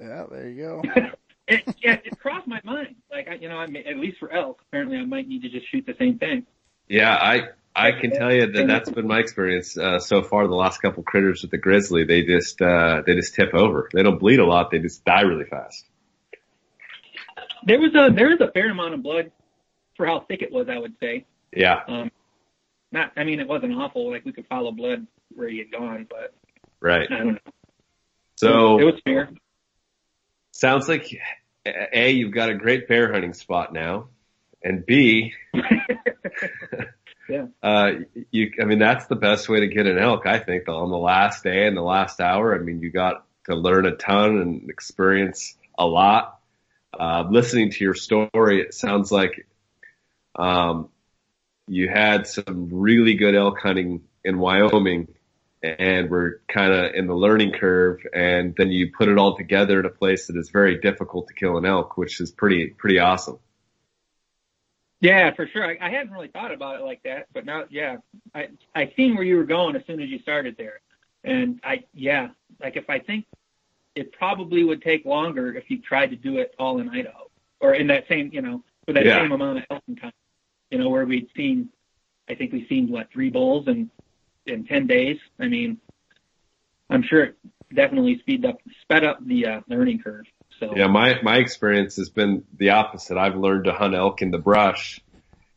Yeah, 0.00 0.24
there 0.30 0.48
you 0.48 0.62
go. 0.62 0.82
it, 1.48 1.62
yeah, 1.82 1.98
it 2.04 2.18
crossed 2.18 2.46
my 2.46 2.60
mind. 2.64 2.96
Like, 3.10 3.28
I, 3.28 3.34
you 3.34 3.48
know, 3.48 3.56
I 3.56 3.66
may, 3.66 3.84
at 3.84 3.96
least 3.96 4.18
for 4.18 4.30
elk, 4.30 4.60
apparently 4.68 4.98
I 4.98 5.04
might 5.04 5.26
need 5.26 5.42
to 5.42 5.48
just 5.48 5.70
shoot 5.70 5.86
the 5.86 5.94
same 5.98 6.18
thing. 6.18 6.46
Yeah, 6.88 7.14
I 7.14 7.48
I 7.74 7.92
can 7.92 8.12
tell 8.12 8.32
you 8.32 8.52
that 8.52 8.66
that's 8.66 8.90
been 8.90 9.06
my 9.06 9.18
experience 9.18 9.76
uh, 9.76 9.98
so 9.98 10.22
far. 10.22 10.46
The 10.46 10.54
last 10.54 10.80
couple 10.80 11.02
critters 11.02 11.42
with 11.42 11.50
the 11.50 11.58
grizzly, 11.58 12.04
they 12.04 12.22
just 12.22 12.60
uh, 12.62 13.02
they 13.04 13.14
just 13.14 13.34
tip 13.34 13.54
over. 13.54 13.88
They 13.92 14.02
don't 14.02 14.18
bleed 14.18 14.38
a 14.38 14.46
lot. 14.46 14.70
They 14.70 14.78
just 14.78 15.04
die 15.04 15.22
really 15.22 15.44
fast. 15.44 15.84
There 17.66 17.78
was 17.78 17.94
a 17.94 18.12
there 18.14 18.28
was 18.28 18.40
a 18.40 18.50
fair 18.52 18.70
amount 18.70 18.94
of 18.94 19.02
blood 19.02 19.30
for 19.96 20.06
how 20.06 20.20
thick 20.20 20.42
it 20.42 20.52
was. 20.52 20.68
I 20.70 20.78
would 20.78 20.94
say. 21.00 21.26
Yeah, 21.52 21.80
Um, 21.86 22.10
not, 22.92 23.12
I 23.16 23.24
mean, 23.24 23.40
it 23.40 23.48
wasn't 23.48 23.74
awful. 23.74 24.10
Like 24.10 24.24
we 24.24 24.32
could 24.32 24.46
follow 24.46 24.72
blood 24.72 25.06
where 25.34 25.48
he 25.48 25.58
had 25.58 25.72
gone, 25.72 26.06
but 26.08 26.34
right. 26.80 27.08
I 27.10 27.16
don't 27.16 27.32
know. 27.32 27.52
So 28.36 28.78
it 28.78 28.84
was 28.84 29.00
fair. 29.04 29.30
sounds 30.52 30.88
like 30.88 31.08
a 31.66 32.10
you've 32.10 32.34
got 32.34 32.50
a 32.50 32.54
great 32.54 32.88
bear 32.88 33.12
hunting 33.12 33.32
spot 33.32 33.72
now, 33.72 34.08
and 34.62 34.84
b 34.84 35.32
Yeah. 37.28 37.46
uh, 37.62 37.90
you 38.30 38.52
I 38.60 38.64
mean 38.64 38.78
that's 38.78 39.06
the 39.06 39.16
best 39.16 39.48
way 39.48 39.60
to 39.60 39.68
get 39.68 39.86
an 39.86 39.98
elk. 39.98 40.26
I 40.26 40.38
think 40.38 40.68
on 40.68 40.90
the 40.90 40.98
last 40.98 41.42
day 41.42 41.66
and 41.66 41.76
the 41.76 41.82
last 41.82 42.20
hour. 42.20 42.54
I 42.54 42.58
mean 42.58 42.80
you 42.80 42.90
got 42.90 43.24
to 43.46 43.54
learn 43.54 43.86
a 43.86 43.96
ton 43.96 44.38
and 44.38 44.70
experience 44.70 45.56
a 45.78 45.86
lot. 45.86 46.35
Uh, 46.92 47.24
listening 47.30 47.70
to 47.70 47.84
your 47.84 47.94
story, 47.94 48.60
it 48.60 48.74
sounds 48.74 49.12
like 49.12 49.46
um, 50.34 50.88
you 51.66 51.88
had 51.88 52.26
some 52.26 52.68
really 52.70 53.14
good 53.14 53.34
elk 53.34 53.58
hunting 53.60 54.02
in 54.24 54.38
Wyoming 54.38 55.08
and 55.62 56.10
we're 56.10 56.40
kind 56.48 56.72
of 56.72 56.94
in 56.94 57.06
the 57.06 57.14
learning 57.14 57.52
curve 57.52 58.00
and 58.14 58.54
then 58.56 58.70
you 58.70 58.92
put 58.96 59.08
it 59.08 59.18
all 59.18 59.36
together 59.36 59.80
in 59.80 59.86
a 59.86 59.90
place 59.90 60.26
that 60.26 60.36
is 60.36 60.50
very 60.50 60.80
difficult 60.80 61.28
to 61.28 61.34
kill 61.34 61.58
an 61.58 61.64
elk, 61.64 61.96
which 61.96 62.20
is 62.20 62.30
pretty, 62.30 62.68
pretty 62.68 62.98
awesome. 62.98 63.38
Yeah, 65.00 65.34
for 65.34 65.46
sure. 65.46 65.64
I, 65.64 65.76
I 65.80 65.90
hadn't 65.90 66.12
really 66.12 66.28
thought 66.28 66.52
about 66.52 66.80
it 66.80 66.84
like 66.84 67.02
that, 67.04 67.26
but 67.32 67.44
now, 67.44 67.64
yeah, 67.68 67.98
I 68.34 68.48
I 68.74 68.92
seen 68.96 69.14
where 69.14 69.24
you 69.24 69.36
were 69.36 69.44
going 69.44 69.76
as 69.76 69.82
soon 69.86 70.00
as 70.00 70.08
you 70.08 70.18
started 70.20 70.56
there, 70.56 70.80
and 71.22 71.60
I 71.62 71.84
yeah, 71.92 72.28
like 72.60 72.76
if 72.76 72.88
I 72.88 73.00
think 73.00 73.26
it 73.96 74.12
probably 74.12 74.62
would 74.62 74.82
take 74.82 75.04
longer 75.04 75.54
if 75.54 75.70
you 75.70 75.80
tried 75.80 76.10
to 76.10 76.16
do 76.16 76.38
it 76.38 76.54
all 76.58 76.78
in 76.78 76.88
Idaho 76.88 77.28
or 77.60 77.74
in 77.74 77.88
that 77.88 78.06
same 78.08 78.30
you 78.32 78.42
know 78.42 78.62
with 78.86 78.96
that 78.96 79.04
Yeah. 79.04 79.22
same 79.22 79.32
amount 79.32 79.58
of 79.58 79.64
hunting 79.70 79.96
time, 79.96 80.12
you 80.70 80.78
know, 80.78 80.88
where 80.88 81.04
we'd 81.04 81.28
seen, 81.36 81.70
I 82.28 82.34
think 82.34 82.52
we've 82.52 82.68
seen 82.68 82.88
what 82.88 83.10
three 83.10 83.30
bulls 83.30 83.66
in 83.66 83.90
in 84.46 84.64
ten 84.64 84.86
days. 84.86 85.18
I 85.40 85.48
mean, 85.48 85.78
I'm 86.88 87.02
sure 87.02 87.24
it 87.24 87.36
definitely 87.74 88.18
speed 88.20 88.44
up 88.44 88.58
sped 88.82 89.04
up 89.04 89.18
the 89.24 89.46
uh, 89.46 89.60
learning 89.68 90.00
curve. 90.02 90.26
So 90.60 90.74
Yeah, 90.76 90.86
my 90.86 91.20
my 91.22 91.38
experience 91.38 91.96
has 91.96 92.10
been 92.10 92.44
the 92.56 92.70
opposite. 92.70 93.18
I've 93.18 93.36
learned 93.36 93.64
to 93.64 93.72
hunt 93.72 93.94
elk 93.94 94.22
in 94.22 94.30
the 94.30 94.38
brush, 94.38 95.00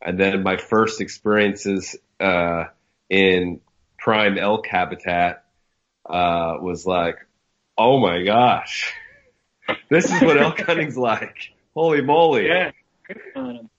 and 0.02 0.18
then 0.18 0.42
my 0.42 0.56
first 0.56 1.00
experiences 1.00 1.96
uh, 2.18 2.64
in 3.08 3.60
prime 3.98 4.38
elk 4.38 4.66
habitat 4.66 5.44
uh, 6.08 6.56
was 6.60 6.84
like, 6.86 7.16
oh 7.80 7.98
my 7.98 8.22
gosh, 8.22 8.94
this 9.88 10.04
is 10.04 10.20
what 10.20 10.36
elk 10.36 10.60
hunting's 10.66 10.98
like. 10.98 11.54
Holy 11.74 12.02
moly! 12.02 12.46
yeah, 12.46 12.72
good 13.06 13.20
on 13.34 13.56
'em. 13.56 13.70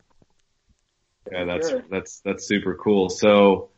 Yeah, 1.31 1.45
that's 1.45 1.69
Sure. 1.69 1.83
that's 1.89 2.19
that's 2.21 2.47
super 2.47 2.75
cool. 2.75 3.09
So, 3.09 3.69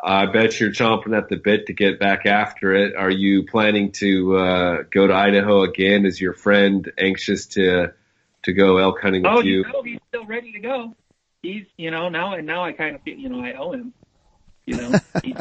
I 0.00 0.26
bet 0.26 0.60
you're 0.60 0.70
chomping 0.70 1.16
at 1.16 1.28
the 1.28 1.36
bit 1.36 1.66
to 1.66 1.72
get 1.72 1.98
back 1.98 2.24
after 2.24 2.72
it. 2.72 2.94
Are 2.94 3.10
you 3.10 3.46
planning 3.46 3.90
to 3.92 4.36
uh, 4.36 4.82
go 4.90 5.08
to 5.08 5.12
Idaho 5.12 5.62
again? 5.64 6.06
Is 6.06 6.20
your 6.20 6.34
friend 6.34 6.90
anxious 6.96 7.46
to 7.48 7.92
to 8.44 8.52
go 8.52 8.78
elk 8.78 9.00
hunting 9.00 9.22
with 9.22 9.32
oh, 9.32 9.40
you? 9.40 9.64
know, 9.64 9.82
he's 9.82 9.98
still 10.08 10.24
ready 10.24 10.52
to 10.52 10.60
go. 10.60 10.94
He's, 11.42 11.66
you 11.76 11.90
know, 11.90 12.08
now 12.08 12.34
and 12.34 12.46
now 12.46 12.64
I 12.64 12.72
kind 12.72 12.94
of 12.94 13.02
feel, 13.02 13.18
you 13.18 13.28
know, 13.28 13.42
I 13.42 13.52
owe 13.52 13.72
him. 13.72 13.92
You 14.66 14.76
know, 14.76 14.98
he, 15.22 15.34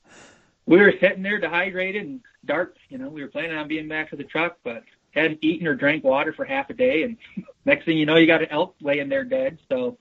we 0.66 0.78
were 0.78 0.92
sitting 1.00 1.22
there 1.22 1.38
dehydrated 1.38 2.02
and 2.02 2.20
dark. 2.46 2.76
You 2.88 2.98
know, 2.98 3.08
we 3.08 3.22
were 3.22 3.28
planning 3.28 3.56
on 3.56 3.68
being 3.68 3.88
back 3.88 4.10
to 4.10 4.16
the 4.16 4.24
truck, 4.24 4.58
but 4.64 4.84
hadn't 5.10 5.38
eaten 5.42 5.66
or 5.66 5.74
drank 5.74 6.04
water 6.04 6.32
for 6.32 6.44
half 6.44 6.70
a 6.70 6.74
day, 6.74 7.02
and 7.02 7.16
next 7.64 7.84
thing 7.84 7.96
you 7.96 8.06
know, 8.06 8.16
you 8.16 8.26
got 8.26 8.42
an 8.42 8.48
elk 8.50 8.74
laying 8.80 9.08
there 9.08 9.24
dead. 9.24 9.58
So 9.70 9.98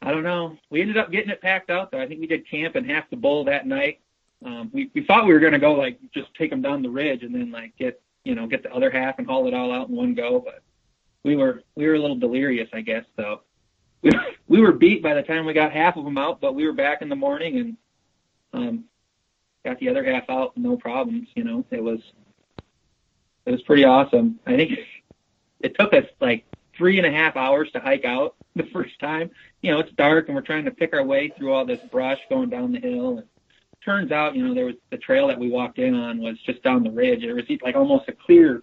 I 0.00 0.10
don't 0.10 0.24
know. 0.24 0.56
We 0.70 0.80
ended 0.80 0.98
up 0.98 1.12
getting 1.12 1.30
it 1.30 1.40
packed 1.40 1.70
out 1.70 1.90
though. 1.90 2.00
I 2.00 2.08
think 2.08 2.20
we 2.20 2.26
did 2.26 2.48
camp 2.48 2.76
in 2.76 2.84
half 2.84 3.08
the 3.10 3.16
bull 3.16 3.44
that 3.44 3.66
night. 3.66 4.00
Um, 4.44 4.70
we 4.72 4.90
we 4.94 5.04
thought 5.04 5.26
we 5.26 5.32
were 5.32 5.40
going 5.40 5.52
to 5.52 5.58
go 5.58 5.74
like 5.74 5.98
just 6.12 6.34
take 6.34 6.50
them 6.50 6.62
down 6.62 6.82
the 6.82 6.90
ridge 6.90 7.22
and 7.22 7.34
then 7.34 7.52
like 7.52 7.76
get 7.76 8.02
you 8.24 8.34
know 8.34 8.46
get 8.46 8.62
the 8.62 8.74
other 8.74 8.90
half 8.90 9.18
and 9.18 9.26
haul 9.26 9.46
it 9.46 9.54
all 9.54 9.72
out 9.72 9.88
in 9.88 9.94
one 9.94 10.14
go, 10.14 10.40
but 10.40 10.62
we 11.22 11.36
were 11.36 11.62
we 11.76 11.86
were 11.86 11.94
a 11.94 12.00
little 12.00 12.16
delirious, 12.16 12.68
I 12.72 12.80
guess. 12.80 13.04
So 13.16 13.42
we 14.02 14.10
we 14.48 14.60
were 14.60 14.72
beat 14.72 15.02
by 15.02 15.14
the 15.14 15.22
time 15.22 15.46
we 15.46 15.52
got 15.52 15.72
half 15.72 15.96
of 15.96 16.04
them 16.04 16.18
out, 16.18 16.40
but 16.40 16.54
we 16.54 16.66
were 16.66 16.72
back 16.72 17.02
in 17.02 17.08
the 17.08 17.16
morning 17.16 17.58
and 17.58 17.76
um, 18.54 18.84
got 19.64 19.78
the 19.78 19.88
other 19.88 20.04
half 20.04 20.28
out 20.28 20.56
no 20.56 20.76
problems. 20.76 21.28
You 21.34 21.44
know, 21.44 21.64
it 21.70 21.82
was 21.82 22.00
it 23.44 23.50
was 23.50 23.62
pretty 23.62 23.84
awesome. 23.84 24.38
I 24.46 24.56
think 24.56 24.72
it 25.60 25.76
took 25.78 25.92
us 25.92 26.06
like 26.20 26.44
three 26.76 26.98
and 26.98 27.06
a 27.06 27.10
half 27.10 27.36
hours 27.36 27.70
to 27.72 27.80
hike 27.80 28.04
out 28.04 28.34
the 28.56 28.64
first 28.72 28.98
time. 28.98 29.30
You 29.60 29.72
know, 29.72 29.80
it's 29.80 29.92
dark 29.92 30.28
and 30.28 30.34
we're 30.34 30.42
trying 30.42 30.64
to 30.64 30.70
pick 30.70 30.94
our 30.94 31.04
way 31.04 31.32
through 31.36 31.52
all 31.52 31.64
this 31.64 31.80
brush 31.90 32.18
going 32.28 32.50
down 32.50 32.72
the 32.72 32.80
hill. 32.80 33.18
And 33.18 33.26
turns 33.84 34.12
out, 34.12 34.36
you 34.36 34.46
know, 34.46 34.54
there 34.54 34.66
was 34.66 34.76
the 34.90 34.98
trail 34.98 35.28
that 35.28 35.38
we 35.38 35.48
walked 35.48 35.78
in 35.78 35.94
on 35.94 36.18
was 36.18 36.38
just 36.40 36.62
down 36.62 36.82
the 36.82 36.90
ridge. 36.90 37.22
There 37.22 37.34
was 37.34 37.44
like 37.62 37.76
almost 37.76 38.08
a 38.08 38.12
clear 38.12 38.62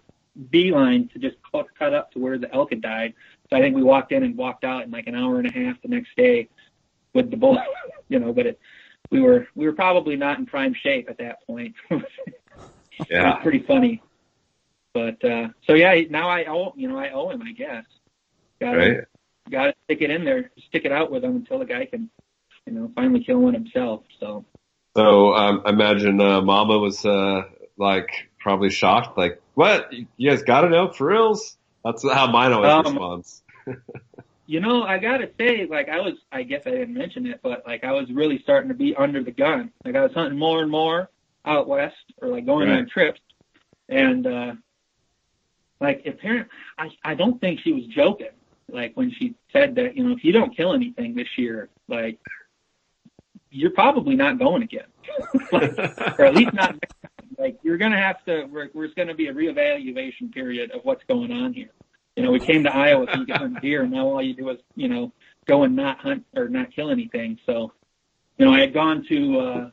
beeline 0.50 1.08
to 1.08 1.18
just 1.18 1.36
cut, 1.50 1.66
cut 1.78 1.92
up 1.92 2.12
to 2.12 2.18
where 2.18 2.38
the 2.38 2.52
elk 2.54 2.70
had 2.70 2.80
died. 2.80 3.14
So 3.48 3.56
I 3.56 3.60
think 3.60 3.74
we 3.74 3.82
walked 3.82 4.12
in 4.12 4.22
and 4.22 4.36
walked 4.36 4.64
out 4.64 4.84
in 4.84 4.90
like 4.90 5.06
an 5.06 5.14
hour 5.14 5.38
and 5.38 5.48
a 5.48 5.52
half 5.52 5.80
the 5.82 5.88
next 5.88 6.16
day 6.16 6.48
with 7.12 7.30
the 7.30 7.36
bull, 7.36 7.58
you 8.08 8.18
know, 8.18 8.32
but 8.32 8.46
it, 8.46 8.60
we 9.10 9.20
were, 9.20 9.46
we 9.54 9.66
were 9.66 9.72
probably 9.72 10.16
not 10.16 10.38
in 10.38 10.46
prime 10.46 10.74
shape 10.74 11.08
at 11.10 11.18
that 11.18 11.46
point. 11.46 11.74
it 11.90 12.04
Yeah. 13.10 13.40
pretty 13.42 13.60
funny. 13.66 14.02
But, 14.92 15.24
uh, 15.24 15.48
so 15.66 15.74
yeah, 15.74 16.00
now 16.10 16.28
I 16.28 16.44
owe, 16.46 16.72
you 16.76 16.88
know, 16.88 16.98
I 16.98 17.10
owe 17.10 17.30
him, 17.30 17.42
I 17.42 17.52
guess. 17.52 17.84
Got 18.60 18.76
Right. 18.76 18.98
got 19.50 19.64
to 19.66 19.74
stick 19.84 20.02
it 20.02 20.10
in 20.10 20.24
there, 20.24 20.50
stick 20.68 20.84
it 20.84 20.92
out 20.92 21.10
with 21.10 21.24
him 21.24 21.36
until 21.36 21.58
the 21.58 21.64
guy 21.64 21.86
can, 21.86 22.10
you 22.66 22.72
know, 22.72 22.90
finally 22.94 23.24
kill 23.24 23.38
one 23.38 23.54
himself. 23.54 24.02
So, 24.20 24.44
So 24.96 25.34
um, 25.34 25.62
I 25.64 25.70
imagine 25.70 26.20
uh, 26.20 26.40
Mama 26.42 26.78
was 26.78 27.04
uh, 27.04 27.42
like 27.76 28.10
probably 28.38 28.70
shocked, 28.70 29.16
like, 29.16 29.40
"What? 29.54 29.92
You 30.16 30.30
guys 30.30 30.42
got 30.42 30.64
an 30.64 30.74
elk 30.74 30.94
for 30.94 31.06
reals?" 31.08 31.56
That's 31.84 32.02
how 32.02 32.30
mine 32.30 32.52
always 32.52 32.70
Um, 32.70 32.84
responds. 32.84 33.42
you 34.50 34.58
know, 34.58 34.82
I 34.82 34.98
gotta 34.98 35.30
say, 35.38 35.64
like 35.70 35.88
I 35.88 36.00
was, 36.00 36.14
I 36.32 36.42
guess 36.42 36.62
I 36.66 36.70
didn't 36.70 36.94
mention 36.94 37.24
it, 37.24 37.38
but 37.40 37.64
like 37.64 37.84
I 37.84 37.92
was 37.92 38.10
really 38.10 38.40
starting 38.42 38.68
to 38.68 38.74
be 38.74 38.96
under 38.96 39.22
the 39.22 39.30
gun. 39.30 39.70
Like 39.84 39.94
I 39.94 40.02
was 40.02 40.12
hunting 40.12 40.36
more 40.36 40.60
and 40.60 40.68
more 40.68 41.08
out 41.44 41.68
west, 41.68 41.94
or 42.20 42.26
like 42.30 42.46
going 42.46 42.68
Right. 42.68 42.78
on 42.78 42.88
trips, 42.88 43.20
and 43.88 44.26
uh 44.26 44.54
like 45.80 46.04
apparently, 46.04 46.50
I 46.76 46.90
I 47.04 47.14
don't 47.14 47.40
think 47.40 47.60
she 47.60 47.72
was 47.72 47.86
joking. 47.86 48.34
Like 48.68 48.96
when 48.96 49.12
she 49.12 49.36
said 49.52 49.76
that, 49.76 49.96
you 49.96 50.02
know, 50.02 50.16
if 50.16 50.24
you 50.24 50.32
don't 50.32 50.56
kill 50.56 50.72
anything 50.72 51.14
this 51.14 51.38
year, 51.38 51.68
like 51.86 52.18
you're 53.52 53.70
probably 53.70 54.16
not 54.16 54.40
going 54.40 54.64
again, 54.64 54.86
like, 55.52 55.78
or 56.18 56.24
at 56.24 56.34
least 56.34 56.54
not. 56.54 56.74
Like 57.38 57.56
you're 57.62 57.78
gonna 57.78 57.96
have 58.00 58.24
to. 58.24 58.46
We're, 58.46 58.68
there's 58.74 58.94
gonna 58.94 59.14
be 59.14 59.28
a 59.28 59.32
reevaluation 59.32 60.32
period 60.32 60.72
of 60.72 60.84
what's 60.84 61.04
going 61.04 61.30
on 61.30 61.52
here. 61.54 61.70
You 62.16 62.24
know, 62.24 62.32
we 62.32 62.40
came 62.40 62.64
to 62.64 62.74
Iowa 62.74 63.06
so 63.12 63.20
you 63.20 63.26
could 63.26 63.36
hunt 63.36 63.60
deer, 63.62 63.82
and 63.82 63.92
now 63.92 64.06
all 64.06 64.22
you 64.22 64.34
do 64.34 64.50
is, 64.50 64.58
you 64.74 64.88
know, 64.88 65.12
go 65.46 65.62
and 65.62 65.76
not 65.76 65.98
hunt 66.00 66.24
or 66.36 66.48
not 66.48 66.74
kill 66.74 66.90
anything. 66.90 67.38
So, 67.46 67.72
you 68.36 68.44
know, 68.44 68.52
I 68.52 68.60
had 68.60 68.74
gone 68.74 69.04
to 69.08 69.40
uh, 69.40 69.70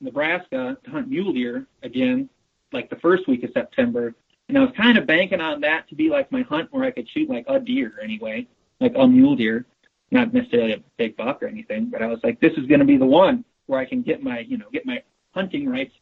Nebraska 0.00 0.76
to 0.84 0.90
hunt 0.90 1.08
mule 1.08 1.32
deer 1.32 1.66
again, 1.82 2.28
like 2.72 2.90
the 2.90 2.96
first 2.96 3.28
week 3.28 3.44
of 3.44 3.50
September, 3.54 4.14
and 4.48 4.58
I 4.58 4.60
was 4.60 4.72
kind 4.76 4.98
of 4.98 5.06
banking 5.06 5.40
on 5.40 5.60
that 5.62 5.88
to 5.88 5.94
be 5.94 6.10
like 6.10 6.30
my 6.30 6.42
hunt 6.42 6.68
where 6.72 6.84
I 6.84 6.90
could 6.90 7.08
shoot 7.08 7.30
like 7.30 7.46
a 7.48 7.58
deer 7.58 7.92
anyway, 8.02 8.46
like 8.80 8.92
a 8.96 9.06
mule 9.06 9.36
deer, 9.36 9.64
not 10.10 10.34
necessarily 10.34 10.72
a 10.74 10.82
big 10.98 11.16
buck 11.16 11.42
or 11.42 11.46
anything, 11.46 11.86
but 11.86 12.02
I 12.02 12.06
was 12.06 12.20
like, 12.22 12.40
this 12.40 12.52
is 12.58 12.66
going 12.66 12.80
to 12.80 12.86
be 12.86 12.98
the 12.98 13.06
one 13.06 13.44
where 13.66 13.80
I 13.80 13.86
can 13.86 14.02
get 14.02 14.22
my, 14.22 14.40
you 14.40 14.58
know, 14.58 14.66
get 14.72 14.84
my 14.84 15.02
hunting 15.34 15.68
rights, 15.68 15.94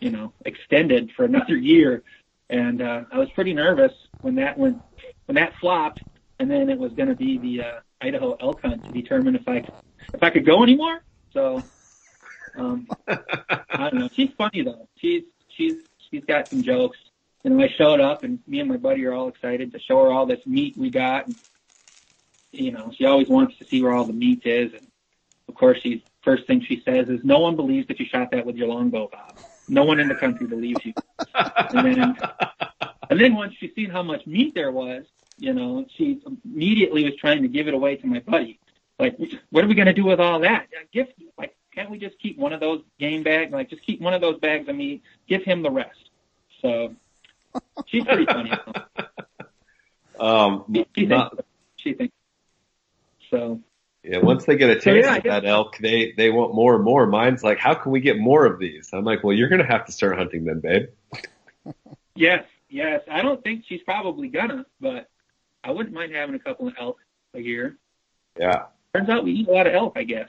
you 0.00 0.10
know, 0.10 0.32
extended 0.44 1.10
for 1.16 1.24
another 1.24 1.56
year. 1.72 2.02
And 2.50 2.82
uh, 2.82 3.02
I 3.12 3.18
was 3.18 3.28
pretty 3.34 3.54
nervous 3.54 3.92
when 4.20 4.34
that 4.36 4.58
went 4.58 4.78
when 5.26 5.36
that 5.36 5.54
flopped, 5.60 6.02
and 6.38 6.50
then 6.50 6.68
it 6.68 6.78
was 6.78 6.92
going 6.92 7.08
to 7.08 7.14
be 7.14 7.38
the 7.38 7.62
uh, 7.62 7.80
Idaho 8.00 8.36
elk 8.40 8.60
hunt 8.62 8.84
to 8.84 8.92
determine 8.92 9.34
if 9.34 9.48
I 9.48 9.66
if 10.12 10.22
I 10.22 10.30
could 10.30 10.44
go 10.44 10.62
anymore. 10.62 11.02
So 11.32 11.62
um, 12.56 12.86
I 13.08 13.90
don't 13.90 13.94
know. 13.94 14.08
She's 14.14 14.30
funny 14.36 14.62
though. 14.62 14.88
She's 14.96 15.22
she's 15.56 15.76
she's 16.10 16.24
got 16.24 16.50
some 16.50 16.62
jokes. 16.62 16.98
You 17.42 17.50
know, 17.50 17.62
I 17.62 17.68
showed 17.76 18.00
up, 18.00 18.24
and 18.24 18.38
me 18.46 18.60
and 18.60 18.68
my 18.68 18.76
buddy 18.76 19.04
are 19.04 19.12
all 19.12 19.28
excited 19.28 19.72
to 19.72 19.78
show 19.78 20.02
her 20.04 20.10
all 20.10 20.26
this 20.26 20.40
meat 20.46 20.76
we 20.78 20.88
got. 20.90 21.26
And, 21.26 21.36
you 22.52 22.72
know, 22.72 22.90
she 22.96 23.04
always 23.04 23.28
wants 23.28 23.58
to 23.58 23.66
see 23.70 23.82
where 23.82 23.92
all 23.92 24.06
the 24.06 24.14
meat 24.14 24.42
is, 24.44 24.72
and 24.72 24.86
of 25.48 25.54
course, 25.54 25.78
she's 25.82 26.00
first 26.22 26.46
thing 26.46 26.64
she 26.66 26.82
says 26.84 27.08
is, 27.08 27.20
"No 27.22 27.40
one 27.40 27.56
believes 27.56 27.86
that 27.88 28.00
you 28.00 28.06
shot 28.06 28.30
that 28.30 28.46
with 28.46 28.56
your 28.56 28.68
longbow, 28.68 29.08
Bob. 29.10 29.44
No 29.68 29.84
one 29.84 30.00
in 30.00 30.08
the 30.08 30.14
country 30.14 30.46
believes 30.46 30.84
you." 30.84 30.92
And 31.34 31.86
then 31.86 32.16
and 33.10 33.20
then 33.20 33.34
once 33.34 33.54
she 33.58 33.72
seen 33.74 33.90
how 33.90 34.02
much 34.02 34.26
meat 34.26 34.54
there 34.54 34.72
was, 34.72 35.04
you 35.38 35.52
know, 35.52 35.84
she 35.96 36.20
immediately 36.44 37.04
was 37.04 37.14
trying 37.16 37.42
to 37.42 37.48
give 37.48 37.68
it 37.68 37.74
away 37.74 37.96
to 37.96 38.06
my 38.06 38.20
buddy. 38.20 38.58
Like, 38.98 39.18
what 39.50 39.64
are 39.64 39.66
we 39.68 39.74
going 39.74 39.86
to 39.86 39.92
do 39.92 40.04
with 40.04 40.20
all 40.20 40.40
that? 40.40 40.68
Give? 40.92 41.08
Like, 41.36 41.56
can't 41.74 41.90
we 41.90 41.98
just 41.98 42.18
keep 42.20 42.38
one 42.38 42.52
of 42.52 42.60
those 42.60 42.82
game 43.00 43.22
bags? 43.24 43.52
Like, 43.52 43.68
just 43.68 43.82
keep 43.84 44.00
one 44.00 44.14
of 44.14 44.20
those 44.20 44.38
bags 44.38 44.68
of 44.68 44.76
meat. 44.76 45.02
Give 45.28 45.42
him 45.42 45.62
the 45.62 45.70
rest. 45.70 46.10
So 46.62 46.94
she's 47.86 48.04
pretty 48.04 48.26
funny. 48.26 48.52
Um, 50.18 50.64
She, 50.72 50.86
she 50.96 51.06
not- 51.06 51.32
thinks. 51.32 51.44
She 51.76 51.92
thinks. 51.94 52.14
So 53.30 53.60
yeah, 54.04 54.18
once 54.18 54.44
they 54.44 54.56
get 54.56 54.70
a 54.70 54.74
taste 54.74 54.84
So, 54.84 54.92
yeah, 55.12 55.16
of 55.16 55.22
that 55.24 55.44
elk, 55.46 55.78
they 55.78 56.12
they 56.16 56.30
want 56.30 56.54
more 56.54 56.74
and 56.74 56.84
more. 56.84 57.06
Mine's 57.06 57.42
like, 57.42 57.58
how 57.58 57.74
can 57.74 57.90
we 57.90 58.00
get 58.00 58.18
more 58.18 58.44
of 58.44 58.58
these? 58.58 58.90
I'm 58.92 59.04
like, 59.04 59.24
well, 59.24 59.34
you're 59.34 59.48
gonna 59.48 59.66
have 59.66 59.86
to 59.86 59.92
start 59.92 60.18
hunting 60.18 60.44
them, 60.44 60.60
babe. 60.60 60.88
yes, 62.14 62.44
yes. 62.68 63.00
I 63.10 63.22
don't 63.22 63.42
think 63.42 63.64
she's 63.66 63.82
probably 63.82 64.28
gonna, 64.28 64.66
but 64.80 65.08
I 65.62 65.70
wouldn't 65.70 65.94
mind 65.94 66.14
having 66.14 66.34
a 66.34 66.38
couple 66.38 66.68
of 66.68 66.74
elk 66.78 66.98
a 67.34 67.40
year. 67.40 67.78
Yeah, 68.38 68.64
Turns 68.94 69.08
out 69.08 69.24
we 69.24 69.32
eat 69.32 69.48
a 69.48 69.50
lot 69.50 69.66
of 69.66 69.74
elk, 69.74 69.94
I 69.96 70.04
guess. 70.04 70.28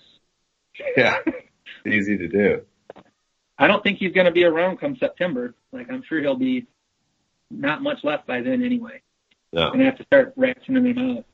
yeah, 0.97 1.19
easy 1.85 2.17
to 2.17 2.27
do. 2.27 2.61
I 3.57 3.67
don't 3.67 3.83
think 3.83 3.99
he's 3.99 4.11
going 4.11 4.25
to 4.25 4.31
be 4.31 4.43
around 4.43 4.79
come 4.79 4.97
September. 4.97 5.53
Like 5.71 5.91
I'm 5.91 6.01
sure 6.01 6.19
he'll 6.19 6.35
be 6.35 6.65
not 7.51 7.83
much 7.83 8.03
left 8.03 8.25
by 8.25 8.41
then 8.41 8.63
anyway. 8.63 9.01
No, 9.53 9.69
Gonna 9.71 9.85
have 9.85 9.97
to 9.97 10.03
start 10.05 10.33
rationing 10.35 10.85
him 10.85 11.17
out. 11.17 11.25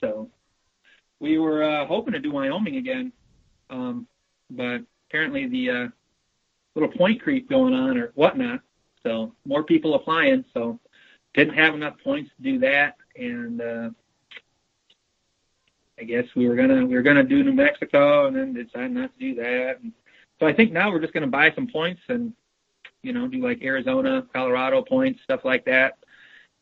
So 0.00 0.30
we 1.22 1.38
were 1.38 1.62
uh, 1.62 1.86
hoping 1.86 2.12
to 2.12 2.18
do 2.18 2.32
Wyoming 2.32 2.76
again, 2.76 3.12
um, 3.70 4.08
but 4.50 4.82
apparently 5.08 5.46
the 5.46 5.70
uh, 5.70 5.88
little 6.74 6.90
point 6.90 7.22
creep 7.22 7.48
going 7.48 7.72
on 7.72 7.96
or 7.96 8.10
whatnot. 8.16 8.60
So 9.04 9.32
more 9.46 9.62
people 9.62 9.94
applying. 9.94 10.44
So 10.52 10.80
didn't 11.32 11.54
have 11.54 11.74
enough 11.74 11.94
points 12.02 12.30
to 12.36 12.42
do 12.42 12.58
that, 12.58 12.96
and 13.16 13.60
uh, 13.62 13.90
I 15.98 16.02
guess 16.02 16.24
we 16.34 16.48
were 16.48 16.56
gonna 16.56 16.84
we 16.84 16.96
were 16.96 17.02
gonna 17.02 17.22
do 17.22 17.44
New 17.44 17.52
Mexico, 17.52 18.26
and 18.26 18.36
then 18.36 18.52
decided 18.52 18.90
not 18.90 19.12
to 19.16 19.18
do 19.20 19.34
that. 19.36 19.78
And 19.80 19.92
so 20.40 20.46
I 20.46 20.52
think 20.52 20.72
now 20.72 20.90
we're 20.90 21.00
just 21.00 21.14
gonna 21.14 21.28
buy 21.28 21.52
some 21.54 21.68
points 21.68 22.02
and 22.08 22.32
you 23.02 23.12
know 23.12 23.28
do 23.28 23.40
like 23.40 23.62
Arizona, 23.62 24.26
Colorado 24.32 24.82
points, 24.82 25.22
stuff 25.22 25.44
like 25.44 25.64
that. 25.66 25.98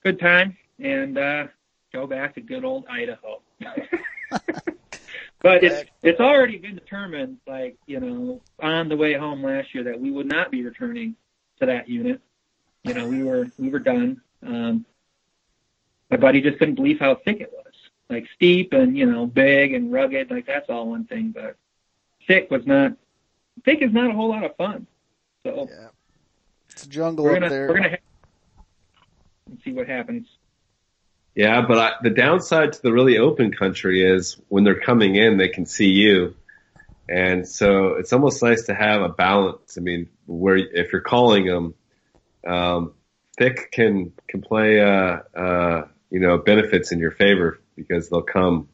Good 0.02 0.20
time, 0.20 0.54
and 0.78 1.16
uh, 1.16 1.46
go 1.94 2.06
back 2.06 2.34
to 2.34 2.42
good 2.42 2.64
old 2.64 2.84
Idaho. 2.90 3.40
but 5.43 5.65
it's 5.65 5.90
it's 6.02 6.20
already 6.20 6.59
been 6.59 6.74
determined, 6.74 7.39
like 7.47 7.77
you 7.86 8.01
know, 8.01 8.40
on 8.61 8.89
the 8.89 8.97
way 8.97 9.15
home 9.15 9.43
last 9.43 9.74
year 9.74 9.85
that 9.85 9.98
we 10.01 10.11
would 10.11 10.27
not 10.27 10.51
be 10.51 10.65
returning 10.65 11.16
to 11.59 11.66
that 11.66 11.89
unit. 11.89 12.20
You 12.85 12.94
know, 12.94 13.07
we 13.09 13.23
were 13.23 13.47
we 13.59 13.69
were 13.70 13.78
done. 13.78 14.20
Um, 14.47 14.86
my 16.11 16.16
buddy 16.16 16.40
just 16.40 16.59
couldn't 16.59 16.74
believe 16.77 16.98
how 16.98 17.15
thick 17.16 17.40
it 17.40 17.52
was, 17.52 17.73
like 18.09 18.27
steep 18.35 18.73
and 18.73 18.97
you 18.97 19.07
know 19.07 19.27
big 19.27 19.74
and 19.74 19.93
rugged. 19.93 20.31
Like 20.31 20.47
that's 20.47 20.69
all 20.69 20.89
one 20.89 21.05
thing, 21.05 21.31
but 21.32 21.57
thick 22.27 22.51
was 22.51 22.66
not. 22.66 22.93
Thick 23.65 23.82
is 23.82 23.93
not 23.93 24.11
a 24.11 24.15
whole 24.15 24.31
lot 24.31 24.44
of 24.44 24.57
fun. 24.57 24.86
So 25.44 25.69
Yeah. 25.70 25.89
It's 26.70 26.85
a 26.85 26.89
jungle 26.89 27.24
we're 27.24 27.32
up 27.35 27.40
gonna 27.40 27.51
there. 27.51 27.69
we're 27.69 27.74
gonna 27.74 27.89
have, 27.90 27.98
and 29.47 29.59
see 29.65 29.73
what 29.73 29.86
happens. 29.89 30.27
Yeah, 31.40 31.62
but 31.66 31.78
I, 31.78 31.92
the 32.02 32.10
downside 32.10 32.74
to 32.74 32.82
the 32.82 32.92
really 32.92 33.16
open 33.16 33.50
country 33.50 34.04
is 34.04 34.38
when 34.48 34.62
they're 34.62 34.78
coming 34.78 35.14
in, 35.14 35.38
they 35.38 35.48
can 35.48 35.64
see 35.64 35.88
you, 35.88 36.36
And 37.08 37.48
so 37.48 37.94
it's 37.94 38.12
almost 38.12 38.42
nice 38.42 38.66
to 38.66 38.74
have 38.74 39.00
a 39.00 39.08
balance. 39.08 39.78
I 39.78 39.80
mean, 39.80 40.10
where 40.26 40.58
if 40.58 40.92
you're 40.92 41.00
calling 41.00 41.46
them, 41.46 41.74
um, 42.46 42.92
thick 43.38 43.70
can 43.72 44.12
can 44.28 44.42
play 44.42 44.82
uh, 44.82 45.20
uh, 45.34 45.88
you 46.10 46.20
know 46.20 46.36
benefits 46.36 46.92
in 46.92 46.98
your 46.98 47.10
favor 47.12 47.58
because 47.74 48.10
they'll 48.10 48.20
come 48.20 48.68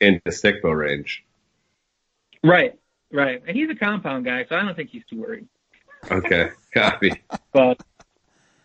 into 0.00 0.32
stick 0.32 0.62
bow 0.62 0.70
range. 0.70 1.26
Right, 2.42 2.78
right. 3.12 3.42
And 3.46 3.54
he's 3.54 3.68
a 3.68 3.74
compound 3.74 4.24
guy, 4.24 4.46
so 4.48 4.56
I 4.56 4.62
don't 4.62 4.74
think 4.74 4.88
he's 4.88 5.04
too 5.10 5.20
worried. 5.20 5.46
Okay, 6.10 6.52
copy. 6.74 7.22
But 7.52 7.82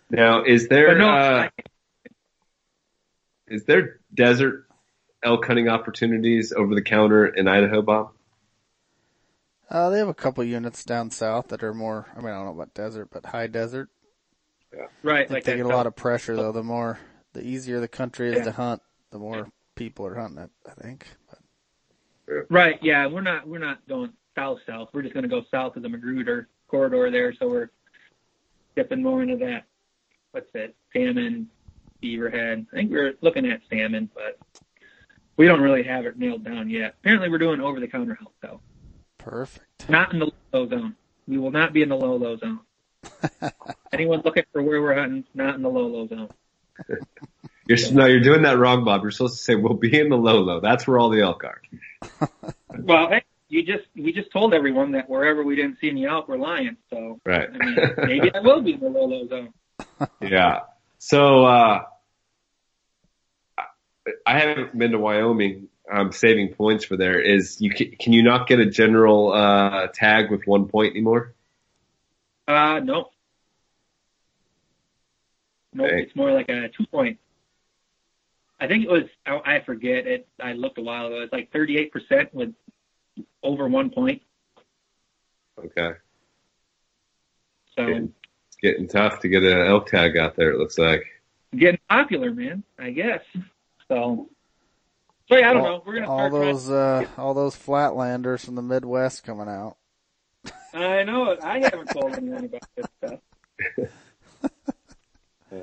Now, 0.09 0.43
is 0.45 0.69
there 0.69 0.97
no, 0.97 1.09
uh, 1.09 1.47
I- 1.49 1.70
is 3.52 3.65
there 3.65 3.99
desert 4.14 4.68
elk 5.23 5.45
hunting 5.45 5.68
opportunities 5.68 6.52
over 6.52 6.73
the 6.73 6.82
counter 6.82 7.26
in 7.28 7.48
Idaho, 7.48 7.82
Bob? 7.82 8.11
Uh, 9.69 9.90
they 9.90 9.99
have 9.99 10.07
a 10.07 10.14
couple 10.14 10.44
units 10.44 10.84
down 10.84 11.11
south 11.11 11.49
that 11.49 11.64
are 11.64 11.73
more. 11.73 12.07
I 12.15 12.19
mean, 12.19 12.28
I 12.30 12.32
don't 12.36 12.45
know 12.45 12.52
about 12.52 12.73
desert, 12.73 13.10
but 13.11 13.26
high 13.26 13.48
desert. 13.48 13.90
Yeah. 14.73 14.86
right, 15.03 15.15
I 15.15 15.19
think 15.19 15.32
like 15.32 15.44
they 15.44 15.52
that 15.53 15.57
get 15.57 15.65
a 15.65 15.69
lot 15.76 15.86
of 15.86 15.95
pressure 15.98 16.36
though. 16.36 16.53
The 16.53 16.64
more, 16.64 16.98
the 17.34 17.45
easier 17.45 17.82
the 17.82 17.90
country 17.90 18.30
is 18.30 18.38
Yeah. 18.38 18.44
to 18.45 18.52
hunt, 18.53 18.82
the 19.11 19.19
more 19.19 19.49
people 19.76 20.06
are 20.07 20.15
hunting 20.15 20.44
it. 20.44 20.49
I 20.65 20.73
think. 20.82 21.07
But 21.30 22.45
Right, 22.49 22.80
yeah, 22.82 23.06
we're 23.07 23.22
not 23.22 23.45
we're 23.48 23.60
not 23.60 23.86
going 23.90 24.14
south 24.36 24.60
south. 24.65 24.90
We're 24.94 25.02
just 25.02 25.14
going 25.14 25.23
to 25.23 25.30
go 25.30 25.44
south 25.52 25.76
of 25.76 25.84
the 25.84 25.90
Magruder 25.90 26.48
corridor 26.69 27.11
there, 27.11 27.34
so 27.34 27.49
we're 27.49 27.69
dipping 28.78 29.03
more 29.03 29.22
into 29.22 29.36
that. 29.38 29.65
What's 30.32 30.52
that? 30.53 30.73
Salmon, 30.94 31.49
beaverhead. 32.02 32.65
I 32.72 32.76
think 32.76 32.91
we're 32.91 33.14
looking 33.22 33.45
at 33.49 33.61
salmon, 33.69 34.10
but 34.14 34.40
we 35.38 35.45
don't 35.48 35.61
really 35.61 35.84
have 35.84 36.06
it 36.06 36.18
nailed 36.18 36.44
down 36.44 36.69
yet. 36.69 36.95
Apparently, 37.02 37.30
we're 37.30 37.38
doing 37.38 37.61
over 37.61 37.80
the 37.80 37.88
counter 37.88 38.15
help 38.15 38.34
though. 38.41 38.60
perfect. 39.18 39.90
Not 39.90 40.14
in 40.14 40.19
the 40.19 40.32
low 40.53 40.68
zone. 40.68 40.95
We 41.28 41.38
will 41.38 41.52
not 41.52 41.73
be 41.73 41.82
in 41.82 41.90
the 41.90 41.95
low 41.98 42.15
low 42.15 42.38
zone. 42.38 42.60
Anyone 43.94 44.22
looking 44.23 44.44
for 44.52 44.61
where 44.61 44.82
we're 44.82 44.95
hunting? 44.95 45.23
Not 45.34 45.56
in 45.56 45.61
the 45.61 45.69
low 45.69 45.88
low 45.88 46.07
zone. 46.07 46.30
You're 47.68 47.78
no, 47.94 48.06
you're 48.06 48.19
doing 48.22 48.41
that 48.41 48.57
wrong, 48.57 48.84
Bob. 48.84 49.03
You're 49.03 49.11
supposed 49.11 49.38
to 49.38 49.44
say 49.44 49.56
we'll 49.56 49.76
be 49.76 49.98
in 49.98 50.10
the 50.10 50.18
low 50.18 50.40
low. 50.41 50.60
That's 50.60 50.86
where 50.88 50.98
all 50.99 51.10
the 51.10 51.22
elk 51.22 51.44
are. 51.44 51.61
Well, 52.80 53.10
hey, 53.10 53.23
you 53.49 53.64
just 53.64 53.84
we 53.95 54.11
just 54.14 54.32
told 54.32 54.53
everyone 54.53 54.94
that 54.94 55.10
wherever 55.10 55.44
we 55.44 55.56
didn't 55.56 55.78
see 55.80 55.90
any 55.90 56.06
elk, 56.06 56.28
we're 56.28 56.38
lying. 56.38 56.78
So 56.90 57.19
Right. 57.26 57.49
I 57.53 57.65
mean, 57.65 57.78
maybe 57.98 58.34
I 58.34 58.40
will 58.40 58.61
be 58.61 58.73
in 58.73 58.80
the 58.80 58.90
low 58.90 59.06
low 59.06 59.28
zone. 59.28 59.53
yeah. 60.22 60.61
So 60.98 61.45
uh, 61.45 61.84
I 64.25 64.39
haven't 64.39 64.77
been 64.77 64.91
to 64.91 64.99
Wyoming. 64.99 65.67
I'm 65.91 66.11
saving 66.11 66.53
points 66.53 66.85
for 66.85 66.95
there. 66.95 67.19
Is 67.19 67.59
you 67.59 67.71
can, 67.71 67.91
can 67.99 68.13
you 68.13 68.23
not 68.23 68.47
get 68.47 68.59
a 68.59 68.65
general 68.69 69.33
uh, 69.33 69.88
tag 69.93 70.31
with 70.31 70.45
one 70.47 70.67
point 70.67 70.91
anymore? 70.91 71.33
Uh, 72.47 72.79
no. 72.79 73.09
No, 75.73 75.85
Okay. 75.85 76.01
it's 76.03 76.15
more 76.15 76.31
like 76.31 76.49
a 76.49 76.69
two 76.69 76.85
point. 76.88 77.17
I 78.59 78.67
think 78.67 78.83
it 78.85 78.89
was, 78.91 79.03
I, 79.25 79.55
I 79.57 79.63
forget 79.65 80.05
it. 80.07 80.27
I 80.39 80.53
looked 80.53 80.77
a 80.77 80.81
while 80.81 81.07
ago. 81.07 81.21
It's 81.21 81.33
like 81.33 81.51
38% 81.51 82.33
with 82.33 82.53
over 83.41 83.67
one 83.67 83.89
point. 83.89 84.21
Okay. 85.57 85.93
So. 87.75 87.88
It's 87.88 88.57
getting 88.61 88.88
tough 88.88 89.19
to 89.21 89.29
get 89.29 89.43
an 89.43 89.67
elk 89.67 89.88
tag 89.88 90.15
out 90.17 90.35
there. 90.35 90.51
It 90.51 90.57
looks 90.59 90.77
like. 90.77 91.03
getting 91.57 91.79
popular, 91.89 92.31
man, 92.33 92.63
I 92.77 92.91
guess. 92.91 93.21
So, 93.91 94.30
so 95.27 95.35
yeah, 95.35 95.49
I 95.49 95.53
don't 95.53 95.63
all, 95.63 95.68
know. 95.68 95.84
We're 95.85 95.95
going 95.95 96.05
to 96.05 96.09
all 96.09 96.18
start 96.19 96.31
trying- 96.31 96.53
those 96.53 96.69
uh, 96.69 97.05
all 97.18 97.34
those 97.34 97.57
flatlanders 97.57 98.45
from 98.45 98.55
the 98.55 98.61
Midwest 98.61 99.26
coming 99.26 99.49
out. 99.49 99.76
I 100.73 101.03
know 101.03 101.31
it. 101.31 101.43
I 101.43 101.59
haven't 101.59 101.88
told 101.88 102.13
anyone 102.13 102.45
about 102.45 102.63
this 102.77 102.85
stuff. 102.97 103.19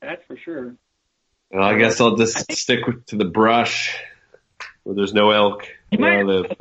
That's 0.00 0.24
for 0.28 0.36
sure. 0.36 0.76
Well, 1.50 1.64
I 1.64 1.76
guess 1.76 2.00
I'll 2.00 2.14
just 2.14 2.52
stick 2.52 2.86
with, 2.86 3.04
to 3.06 3.16
the 3.16 3.24
brush 3.24 3.98
where 4.84 4.94
there's 4.94 5.12
no 5.12 5.32
elk. 5.32 5.66
You 5.90 5.98
where 5.98 6.20
I 6.20 6.22
might, 6.22 6.26
live. 6.26 6.52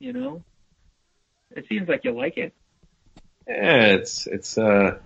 you 0.00 0.12
know, 0.12 0.42
it 1.52 1.66
seems 1.68 1.88
like 1.88 2.02
you 2.02 2.10
like 2.10 2.36
it. 2.36 2.52
Yeah, 3.46 3.92
it's 3.92 4.26
it's 4.26 4.58
uh 4.58 4.98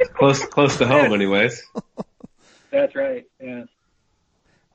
it's 0.00 0.10
close 0.12 0.46
close 0.46 0.78
to 0.78 0.86
home, 0.86 1.12
anyways. 1.12 1.62
That's 2.70 2.94
right. 2.94 3.26
Yeah. 3.38 3.64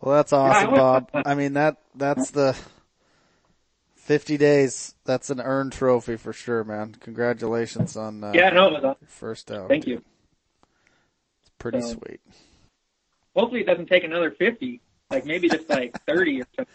Well, 0.02 0.16
that's 0.16 0.34
awesome, 0.34 0.74
I 0.74 0.78
Bob. 0.78 1.10
I 1.14 1.36
mean 1.36 1.54
that 1.54 1.78
that's 1.96 2.32
the 2.32 2.56
fifty 3.96 4.38
days. 4.38 4.94
That's 5.06 5.30
an 5.30 5.42
earned 5.42 5.74
trophy 5.74 6.18
for 6.18 6.34
sure, 6.34 6.64
man. 6.64 6.96
Congratulations 7.00 7.98
on 7.98 8.24
uh, 8.24 8.32
Yeah, 8.36 8.50
no, 8.50 8.68
it 8.68 8.74
was 8.74 8.84
awesome. 8.84 8.98
your 9.02 9.10
first 9.10 9.52
out. 9.52 9.68
Thank 9.70 9.88
you. 9.88 10.02
It's 11.42 11.52
pretty 11.60 11.82
So- 11.82 11.94
sweet. 11.94 12.22
Hopefully, 13.36 13.62
it 13.62 13.68
doesn't 13.68 13.86
take 13.88 14.04
another 14.04 14.32
fifty. 14.32 14.82
Like 15.12 15.26
maybe 15.26 15.48
just 15.50 15.70
like 15.70 15.96
thirty 16.08 16.42
or 16.42 16.46
something. 16.56 16.74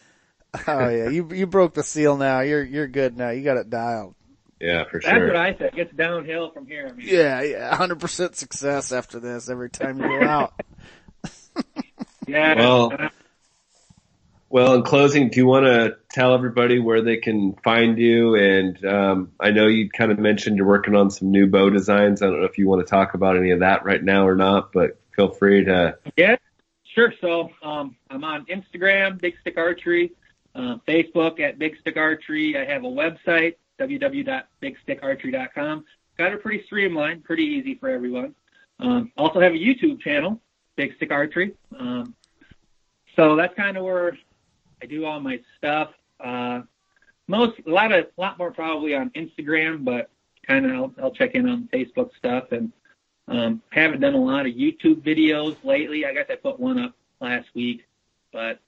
Oh 0.68 0.88
yeah, 0.88 1.08
you 1.08 1.28
you 1.32 1.46
broke 1.46 1.74
the 1.74 1.82
seal 1.82 2.16
now. 2.16 2.40
You're 2.40 2.62
you're 2.62 2.86
good 2.88 3.16
now. 3.16 3.30
You 3.30 3.42
got 3.42 3.56
it 3.56 3.68
dialed. 3.70 4.14
Yeah, 4.60 4.84
for 4.84 5.00
That's 5.00 5.06
sure. 5.06 5.26
That's 5.26 5.32
what 5.32 5.36
I 5.36 5.52
said. 5.58 5.66
It 5.68 5.74
gets 5.74 5.92
downhill 5.96 6.50
from 6.52 6.66
here. 6.68 6.86
I 6.88 6.92
mean, 6.92 7.08
Yeah, 7.08 7.42
yeah, 7.42 7.74
hundred 7.74 7.98
percent 7.98 8.36
success 8.36 8.92
after 8.92 9.18
this. 9.18 9.48
Every 9.50 9.70
time 9.70 9.98
you 9.98 10.06
go 10.20 10.24
out. 10.26 10.52
yeah. 12.26 12.54
Well- 12.56 12.92
Well, 14.48 14.74
in 14.74 14.82
closing, 14.82 15.30
do 15.30 15.38
you 15.40 15.46
want 15.46 15.64
to 15.64 15.96
tell 16.10 16.34
everybody 16.34 16.78
where 16.78 17.00
they 17.00 17.16
can 17.16 17.54
find 17.64 17.98
you? 17.98 18.34
And 18.34 18.84
um, 18.84 19.32
I 19.40 19.50
know 19.50 19.66
you 19.66 19.88
kind 19.88 20.12
of 20.12 20.18
mentioned 20.18 20.58
you're 20.58 20.66
working 20.66 20.94
on 20.94 21.10
some 21.10 21.30
new 21.30 21.46
bow 21.46 21.70
designs. 21.70 22.20
I 22.20 22.26
don't 22.26 22.40
know 22.40 22.44
if 22.46 22.58
you 22.58 22.68
want 22.68 22.86
to 22.86 22.90
talk 22.90 23.14
about 23.14 23.38
any 23.38 23.52
of 23.52 23.60
that 23.60 23.86
right 23.86 24.04
now 24.04 24.28
or 24.28 24.34
not, 24.36 24.70
but 24.70 25.00
feel 25.16 25.30
free 25.30 25.64
to. 25.64 25.96
Yeah, 26.18 26.36
sure. 26.94 27.14
So 27.22 27.48
um, 27.62 27.96
I'm 28.10 28.24
on 28.24 28.44
Instagram, 28.44 29.18
Big 29.18 29.36
Stick 29.40 29.56
Archery, 29.56 30.12
uh, 30.54 30.76
Facebook 30.86 31.40
at 31.40 31.58
Big 31.58 31.78
Stick 31.80 31.96
Archery. 31.96 32.58
I 32.58 32.66
have 32.66 32.84
a 32.84 32.88
website, 32.88 33.54
www.bigstickarchery.com. 33.80 35.84
Got 36.18 36.32
it 36.34 36.42
pretty 36.42 36.62
streamlined, 36.66 37.24
pretty 37.24 37.44
easy 37.44 37.76
for 37.76 37.88
everyone. 37.88 38.34
Um, 38.80 39.12
also 39.16 39.40
have 39.40 39.52
a 39.52 39.56
YouTube 39.58 40.02
channel, 40.02 40.42
Big 40.76 40.94
Stick 40.96 41.10
Archery. 41.10 41.54
Um, 41.78 42.14
so 43.16 43.36
that's 43.36 43.54
kind 43.54 43.76
of 43.76 43.84
where 43.84 44.16
I 44.82 44.86
do 44.86 45.04
all 45.04 45.20
my 45.20 45.40
stuff. 45.58 45.90
Uh, 46.18 46.62
most, 47.28 47.54
a 47.66 47.70
lot 47.70 47.92
of, 47.92 48.06
a 48.16 48.20
lot 48.20 48.38
more 48.38 48.50
probably 48.50 48.94
on 48.94 49.10
Instagram, 49.10 49.84
but 49.84 50.10
kind 50.46 50.66
of 50.66 50.72
I'll, 50.72 50.94
I'll 51.02 51.10
check 51.12 51.34
in 51.34 51.48
on 51.48 51.68
Facebook 51.72 52.10
stuff 52.16 52.52
and 52.52 52.72
um, 53.28 53.62
haven't 53.70 54.00
done 54.00 54.14
a 54.14 54.22
lot 54.22 54.46
of 54.46 54.52
YouTube 54.54 55.02
videos 55.02 55.56
lately. 55.64 56.04
I 56.04 56.12
guess 56.12 56.26
I 56.30 56.34
put 56.34 56.58
one 56.58 56.78
up 56.78 56.94
last 57.20 57.48
week, 57.54 57.86
but 58.32 58.58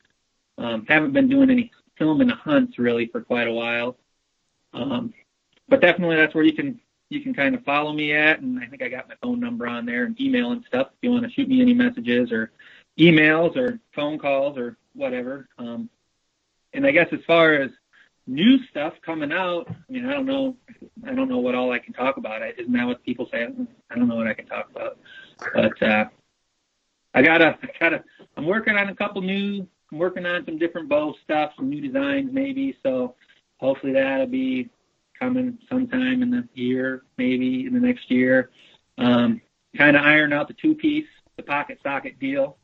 um, 0.58 0.86
haven't 0.88 1.12
been 1.12 1.28
doing 1.28 1.50
any 1.50 1.72
filming 1.98 2.28
hunts 2.28 2.78
really 2.78 3.06
for 3.06 3.20
quite 3.20 3.48
a 3.48 3.52
while. 3.52 3.96
Um, 4.72 5.12
but 5.68 5.80
definitely 5.80 6.16
that's 6.16 6.34
where 6.34 6.44
you 6.44 6.52
can 6.52 6.80
you 7.14 7.20
can 7.20 7.32
kind 7.32 7.54
of 7.54 7.64
follow 7.64 7.92
me 7.92 8.12
at, 8.12 8.40
and 8.40 8.58
I 8.58 8.66
think 8.66 8.82
I 8.82 8.88
got 8.88 9.08
my 9.08 9.14
phone 9.22 9.40
number 9.40 9.66
on 9.66 9.86
there 9.86 10.04
and 10.04 10.20
email 10.20 10.52
and 10.52 10.64
stuff. 10.66 10.88
If 10.88 10.98
you 11.02 11.12
want 11.12 11.24
to 11.24 11.30
shoot 11.30 11.48
me 11.48 11.62
any 11.62 11.72
messages 11.72 12.32
or 12.32 12.50
emails 12.98 13.56
or 13.56 13.78
phone 13.94 14.18
calls 14.18 14.58
or 14.58 14.76
whatever. 14.94 15.48
Um, 15.58 15.88
and 16.72 16.86
I 16.86 16.90
guess 16.90 17.08
as 17.12 17.20
far 17.26 17.54
as 17.54 17.70
new 18.26 18.58
stuff 18.70 18.94
coming 19.04 19.32
out, 19.32 19.68
I 19.68 19.92
mean 19.92 20.06
I 20.06 20.12
don't 20.12 20.26
know 20.26 20.56
I 21.06 21.14
don't 21.14 21.28
know 21.28 21.38
what 21.38 21.54
all 21.54 21.72
I 21.72 21.78
can 21.78 21.92
talk 21.92 22.16
about. 22.16 22.42
Isn't 22.58 22.72
that 22.72 22.86
what 22.86 23.04
people 23.04 23.28
say? 23.30 23.46
I 23.90 23.94
don't 23.94 24.08
know 24.08 24.16
what 24.16 24.26
I 24.26 24.34
can 24.34 24.46
talk 24.46 24.68
about. 24.70 24.98
But 25.54 25.82
uh 25.82 26.06
I 27.14 27.22
gotta 27.22 27.58
I 27.62 27.68
gotta 27.78 28.04
I'm 28.36 28.46
working 28.46 28.76
on 28.76 28.88
a 28.88 28.94
couple 28.94 29.22
new 29.22 29.66
I'm 29.92 29.98
working 29.98 30.26
on 30.26 30.44
some 30.44 30.58
different 30.58 30.88
bow 30.88 31.14
stuff, 31.22 31.52
some 31.56 31.68
new 31.68 31.80
designs 31.80 32.30
maybe, 32.32 32.76
so 32.82 33.14
hopefully 33.58 33.92
that'll 33.92 34.26
be 34.26 34.68
coming 35.24 35.58
sometime 35.70 36.22
in 36.22 36.30
the 36.30 36.46
year, 36.54 37.02
maybe 37.16 37.66
in 37.66 37.72
the 37.72 37.80
next 37.80 38.10
year. 38.10 38.50
Um 38.98 39.40
kinda 39.76 39.98
iron 39.98 40.32
out 40.32 40.48
the 40.48 40.54
two 40.54 40.74
piece, 40.74 41.08
the 41.36 41.42
pocket 41.42 41.78
socket 41.82 42.18
deal. 42.18 42.58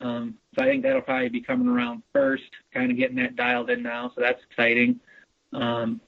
Um 0.00 0.36
so 0.54 0.62
I 0.62 0.66
think 0.66 0.82
that'll 0.82 1.02
probably 1.02 1.28
be 1.28 1.40
coming 1.40 1.68
around 1.68 2.02
first, 2.12 2.50
kinda 2.72 2.94
getting 2.94 3.16
that 3.16 3.36
dialed 3.36 3.70
in 3.70 3.82
now, 3.82 4.12
so 4.14 4.20
that's 4.20 4.40
exciting. 4.48 5.00
Um 5.52 6.00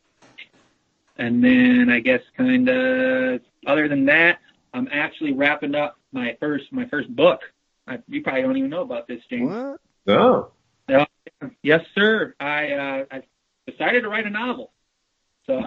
and 1.16 1.43
then 1.43 1.91
I 1.91 2.01
guess 2.01 2.23
kind 2.37 2.69
of 2.69 3.41
other 3.66 3.89
than 3.89 4.05
that, 4.07 4.39
I'm 4.73 4.89
actually 4.93 5.33
wrapping 5.33 5.74
up 5.74 5.99
my 6.12 6.37
first 6.39 6.73
my 6.73 6.87
first 6.87 7.15
book. 7.15 7.41
I, 7.89 7.99
you 8.09 8.23
probably 8.23 8.43
don't 8.43 8.57
even 8.57 8.70
know 8.70 8.83
about 8.83 9.07
this, 9.07 9.23
James. 9.31 9.49
What? 9.51 9.81
Oh, 10.89 11.07
Yes, 11.62 11.85
sir. 11.95 12.35
I 12.41 12.73
uh, 12.73 13.05
I 13.11 13.23
decided 13.70 14.03
to 14.03 14.09
write 14.09 14.27
a 14.27 14.31
novel. 14.31 14.73
So 15.47 15.62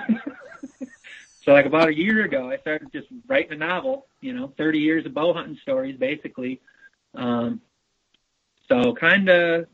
so 1.44 1.54
like 1.54 1.66
about 1.66 1.90
a 1.90 1.98
year 1.98 2.26
ago, 2.26 2.50
I 2.50 2.58
started 2.58 2.92
just 2.92 3.08
writing 3.28 3.54
a 3.54 3.58
novel. 3.58 4.08
You 4.22 4.34
know, 4.34 4.54
30 4.58 4.80
years 4.80 5.06
of 5.06 5.14
bow 5.14 5.34
hunting 5.34 5.58
stories, 5.62 5.98
basically. 5.98 6.62
Um, 7.16 7.62
so 8.68 8.94
kind 8.94 9.30
of 9.30 9.66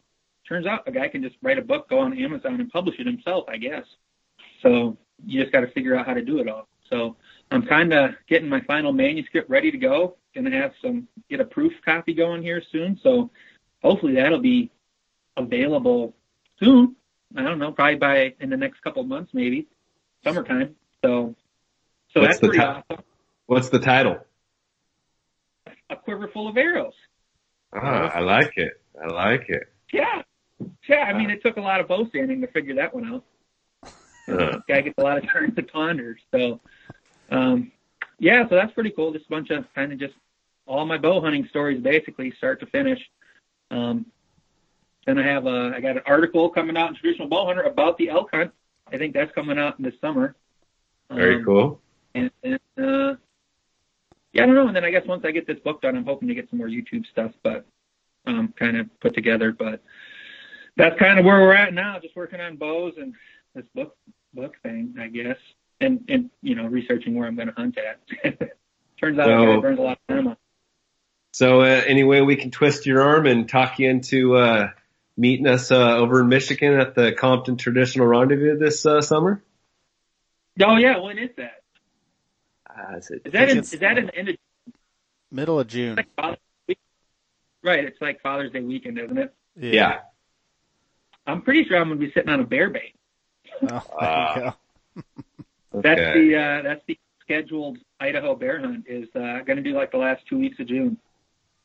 turns 0.48 0.66
out 0.68 0.88
a 0.88 0.92
guy 0.92 1.08
can 1.08 1.24
just 1.24 1.36
write 1.42 1.58
a 1.58 1.62
book, 1.62 1.90
go 1.90 2.00
on 2.00 2.18
Amazon, 2.18 2.62
and 2.62 2.70
publish 2.70 3.00
it 3.00 3.06
himself. 3.06 3.46
I 3.50 3.58
guess. 3.58 3.86
So 4.62 4.98
you 5.26 5.42
just 5.42 5.52
got 5.52 5.62
to 5.62 5.72
figure 5.72 5.96
out 5.96 6.06
how 6.06 6.14
to 6.14 6.22
do 6.22 6.40
it 6.40 6.48
all. 6.48 6.68
So 6.90 7.18
I'm 7.52 7.66
kind 7.66 7.94
of 7.94 8.12
getting 8.28 8.50
my 8.50 8.62
final 8.62 8.94
manuscript 8.94 9.50
ready 9.50 9.72
to 9.72 9.78
go. 9.78 10.18
Going 10.34 10.46
to 10.46 10.52
have 10.52 10.74
some 10.82 11.08
get 11.30 11.40
a 11.40 11.46
proof 11.46 11.74
copy 11.84 12.14
going 12.14 12.42
here 12.42 12.62
soon. 12.72 13.00
So 13.02 13.32
hopefully 13.82 14.16
that'll 14.16 14.40
be 14.40 14.72
available 15.38 16.14
soon. 16.60 16.96
I 17.36 17.44
don't 17.44 17.60
know, 17.60 17.72
probably 17.72 17.96
by 17.96 18.34
in 18.40 18.50
the 18.50 18.58
next 18.58 18.82
couple 18.82 19.02
of 19.02 19.08
months, 19.08 19.32
maybe 19.34 19.68
summertime. 20.26 20.76
So, 21.04 21.36
so 22.14 22.22
What's 22.22 22.28
that's 22.28 22.40
the 22.40 22.48
pretty 22.48 22.60
ti- 22.60 22.66
awesome. 22.66 23.06
What's 23.46 23.70
the 23.70 23.80
title? 23.80 24.20
A 25.90 25.96
quiver 25.96 26.28
full 26.28 26.48
of 26.48 26.58
arrows. 26.58 26.94
Ah, 27.74 28.12
I 28.14 28.20
like 28.22 28.54
it. 28.56 28.82
I 29.02 29.08
like 29.08 29.50
it. 29.50 29.64
Yeah, 29.94 30.24
yeah. 30.90 31.02
I 31.02 31.14
mean, 31.14 31.30
it 31.30 31.44
took 31.44 31.58
a 31.58 31.62
lot 31.62 31.80
of 31.80 31.88
bow 31.88 32.08
sanding 32.12 32.42
to 32.42 32.48
figure 32.48 32.76
that 32.76 32.94
one 32.94 33.06
out. 33.06 33.24
Uh, 34.28 34.60
Guy 34.68 34.82
gets 34.82 34.98
a 34.98 35.04
lot 35.04 35.18
of 35.18 35.30
turns 35.32 35.54
and 35.58 35.68
ponders. 35.68 36.20
So, 36.34 36.60
um, 37.30 37.72
yeah. 38.18 38.48
So 38.50 38.56
that's 38.56 38.74
pretty 38.74 38.90
cool. 38.90 39.14
Just 39.14 39.28
a 39.28 39.30
bunch 39.30 39.52
of 39.52 39.66
kind 39.76 39.92
of 39.94 40.00
just 40.00 40.16
all 40.66 40.86
my 40.86 40.98
bow 40.98 41.22
hunting 41.22 41.46
stories, 41.50 41.82
basically, 41.82 42.32
start 42.32 42.60
to 42.62 42.66
finish. 42.66 43.00
Um, 43.70 44.08
then 45.06 45.20
I 45.20 45.24
have 45.24 45.46
a, 45.46 45.74
I 45.76 45.82
got 45.82 45.98
an 45.98 46.04
article 46.08 46.50
coming 46.50 46.76
out 46.78 46.90
in 46.90 46.96
Traditional 46.96 47.28
Bow 47.28 47.46
Hunter 47.46 47.62
about 47.62 47.98
the 47.98 48.10
elk 48.10 48.30
hunt. 48.34 48.52
I 48.92 48.98
think 48.98 49.14
that's 49.14 49.32
coming 49.34 49.58
out 49.58 49.78
in 49.80 49.86
this 49.86 49.94
summer. 50.02 50.36
very 51.10 51.38
Um, 51.38 51.46
cool. 51.46 51.82
And, 52.14 52.32
and 52.44 52.60
uh, 52.78 53.16
yeah, 54.34 54.44
I 54.44 54.46
don't 54.46 54.56
know. 54.56 54.68
And 54.68 54.76
then 54.76 54.86
I 54.86 54.92
guess 54.92 55.06
once 55.06 55.24
I 55.26 55.32
get 55.32 55.48
this 55.48 55.60
book 55.60 55.82
done, 55.82 55.96
I'm 55.98 56.06
hoping 56.06 56.28
to 56.28 56.36
get 56.36 56.50
some 56.50 56.60
more 56.60 56.68
YouTube 56.68 57.06
stuff, 57.08 57.32
but 57.44 57.66
um, 58.26 58.54
kind 58.58 58.78
of 58.78 58.88
put 59.00 59.14
together. 59.16 59.52
But 59.52 59.84
that's 60.78 60.98
kind 61.00 61.20
of 61.20 61.26
where 61.26 61.40
we're 61.42 61.54
at 61.54 61.74
now. 61.74 62.00
Just 62.00 62.16
working 62.16 62.40
on 62.42 62.56
bows 62.58 62.94
and 62.98 63.14
this 63.54 63.66
book 63.74 63.96
book 64.34 64.56
thing, 64.64 64.96
I 65.00 65.08
guess, 65.08 65.38
and 65.82 66.04
and 66.10 66.30
you 66.42 66.56
know 66.56 66.66
researching 66.68 67.16
where 67.16 67.28
I'm 67.28 67.36
going 67.36 67.48
to 67.48 67.54
hunt 67.54 67.78
at. 67.78 68.00
Turns 69.00 69.20
out 69.20 69.26
So- 69.28 69.58
it 69.58 69.62
burns 69.62 69.80
a 69.80 69.82
lot 69.82 70.00
of 70.10 70.16
time. 70.16 70.28
on. 70.28 70.38
So, 71.34 71.60
uh, 71.62 71.82
any 71.86 72.06
way 72.06 72.22
we 72.22 72.38
can 72.38 72.50
twist 72.50 72.86
your 72.86 73.02
arm 73.02 73.26
and 73.26 73.48
talk 73.50 73.78
you 73.78 73.90
into 73.90 74.38
uh, 74.38 74.70
meeting 75.18 75.48
us 75.48 75.72
uh, 75.72 75.98
over 75.98 76.22
in 76.22 76.30
Michigan 76.30 76.80
at 76.80 76.96
the 76.96 77.12
Compton 77.14 77.58
Traditional 77.58 78.08
Rendezvous 78.08 78.58
this 78.58 78.86
uh, 78.86 79.02
summer? 79.02 79.42
Oh 80.62 80.78
yeah, 80.78 81.00
when 81.00 81.18
is 81.18 81.30
that? 81.38 81.62
Uh, 82.70 82.98
is 82.98 83.10
it- 83.12 83.22
Is 83.26 83.32
that 83.34 83.44
in, 83.50 83.58
it's- 83.58 83.74
is 83.74 83.80
that 83.80 83.98
in 83.98 84.06
the 84.08 84.16
end 84.16 84.30
of 84.30 84.36
Middle 85.32 85.60
of 85.60 85.68
June. 85.68 85.96
like 85.96 86.40
Right, 87.64 87.84
it's 87.84 88.00
like 88.00 88.22
Father's 88.22 88.52
Day 88.52 88.62
weekend, 88.62 89.00
isn't 89.00 89.18
it? 89.18 89.34
yeah. 89.56 90.00
I'm 91.28 91.42
pretty 91.42 91.64
sure 91.68 91.78
I'm 91.78 91.88
going 91.88 92.00
to 92.00 92.06
be 92.06 92.12
sitting 92.12 92.30
on 92.30 92.40
a 92.40 92.46
bear 92.46 92.70
bait. 92.70 92.94
Oh, 93.64 93.82
there 94.00 94.36
you 94.36 94.42
go. 94.42 94.54
That's 95.82 96.00
the 96.16 96.36
uh, 96.38 96.62
that's 96.62 96.82
the 96.88 96.98
scheduled 97.22 97.80
Idaho 98.00 98.36
bear 98.36 98.60
hunt. 98.62 98.86
Is 98.88 99.10
uh, 99.16 99.40
going 99.46 99.58
to 99.58 99.62
do 99.64 99.74
like 99.74 99.92
the 99.92 99.98
last 99.98 100.24
two 100.30 100.38
weeks 100.38 100.58
of 100.60 100.68
June. 100.68 100.98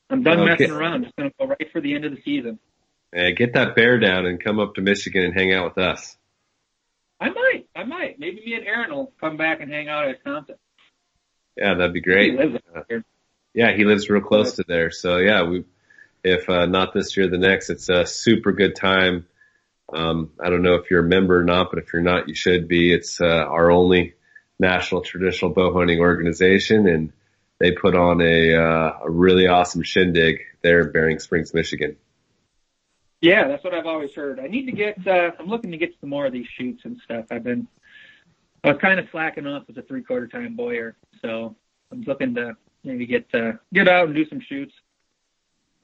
I'm 0.08 0.22
done 0.24 0.40
Okay. 0.40 0.50
messing 0.64 0.70
around. 0.74 1.04
Just 1.04 1.14
going 1.16 1.28
to 1.30 1.34
go 1.38 1.46
right 1.46 1.70
for 1.70 1.80
the 1.80 1.94
end 1.94 2.04
of 2.06 2.12
the 2.12 2.22
season. 2.24 2.58
Yeah, 3.14 3.30
get 3.30 3.54
that 3.54 3.74
bear 3.74 3.98
down 3.98 4.26
and 4.26 4.42
come 4.42 4.60
up 4.60 4.74
to 4.76 4.80
Michigan 4.82 5.24
and 5.24 5.34
hang 5.34 5.52
out 5.52 5.64
with 5.76 5.78
us. 5.84 6.16
I 7.20 7.30
might, 7.30 7.66
I 7.74 7.84
might. 7.84 8.18
Maybe 8.18 8.42
me 8.44 8.54
and 8.54 8.66
Aaron 8.66 8.90
will 8.92 9.12
come 9.20 9.36
back 9.36 9.60
and 9.60 9.70
hang 9.70 9.88
out 9.88 10.04
at 10.04 10.16
Wisconsin. 10.16 10.56
Yeah, 11.56 11.74
that'd 11.74 11.92
be 11.92 11.98
He 11.98 12.02
great. 12.04 12.34
lives 12.34 12.56
up 12.74 12.86
here. 12.88 13.04
Yeah, 13.52 13.72
he 13.76 13.84
lives 13.84 14.08
real 14.08 14.22
close 14.22 14.54
to 14.54 14.64
there. 14.66 14.90
So 14.90 15.16
yeah, 15.18 15.42
we, 15.42 15.64
if 16.22 16.48
uh, 16.48 16.66
not 16.66 16.94
this 16.94 17.16
year, 17.16 17.28
the 17.28 17.36
next, 17.36 17.68
it's 17.68 17.88
a 17.88 18.06
super 18.06 18.52
good 18.52 18.76
time. 18.76 19.26
Um, 19.92 20.30
I 20.40 20.48
don't 20.50 20.62
know 20.62 20.74
if 20.74 20.88
you're 20.90 21.04
a 21.04 21.08
member 21.08 21.40
or 21.40 21.44
not, 21.44 21.70
but 21.70 21.80
if 21.80 21.92
you're 21.92 22.00
not, 22.02 22.28
you 22.28 22.34
should 22.34 22.68
be. 22.68 22.92
It's 22.92 23.20
uh, 23.20 23.24
our 23.26 23.72
only 23.72 24.14
national 24.60 25.00
traditional 25.02 25.52
bow 25.52 25.74
hunting 25.76 25.98
organization, 25.98 26.86
and 26.86 27.12
they 27.58 27.72
put 27.72 27.96
on 27.96 28.20
a 28.20 28.54
uh, 28.54 28.92
a 29.04 29.10
really 29.10 29.48
awesome 29.48 29.82
shindig 29.82 30.38
there 30.62 30.82
in 30.82 30.92
Berrien 30.92 31.18
Springs, 31.18 31.52
Michigan. 31.52 31.96
Yeah, 33.20 33.48
that's 33.48 33.62
what 33.62 33.74
I've 33.74 33.86
always 33.86 34.14
heard. 34.14 34.40
I 34.40 34.46
need 34.46 34.66
to 34.66 34.72
get. 34.72 35.06
Uh, 35.06 35.32
I'm 35.38 35.46
looking 35.46 35.70
to 35.72 35.76
get 35.76 35.92
some 36.00 36.08
more 36.10 36.26
of 36.26 36.32
these 36.32 36.46
shoots 36.56 36.82
and 36.84 36.98
stuff. 37.04 37.26
I've 37.30 37.44
been. 37.44 37.66
I 38.64 38.68
was 38.72 38.78
kind 38.80 38.98
of 39.00 39.06
slacking 39.10 39.46
off 39.46 39.64
as 39.68 39.76
a 39.76 39.82
three 39.82 40.02
quarter 40.02 40.26
time 40.26 40.54
bowyer, 40.56 40.96
so 41.22 41.54
I'm 41.92 42.02
looking 42.02 42.34
to 42.36 42.56
maybe 42.84 43.06
get 43.06 43.26
uh, 43.34 43.52
get 43.72 43.88
out 43.88 44.06
and 44.06 44.14
do 44.14 44.26
some 44.28 44.40
shoots. 44.40 44.74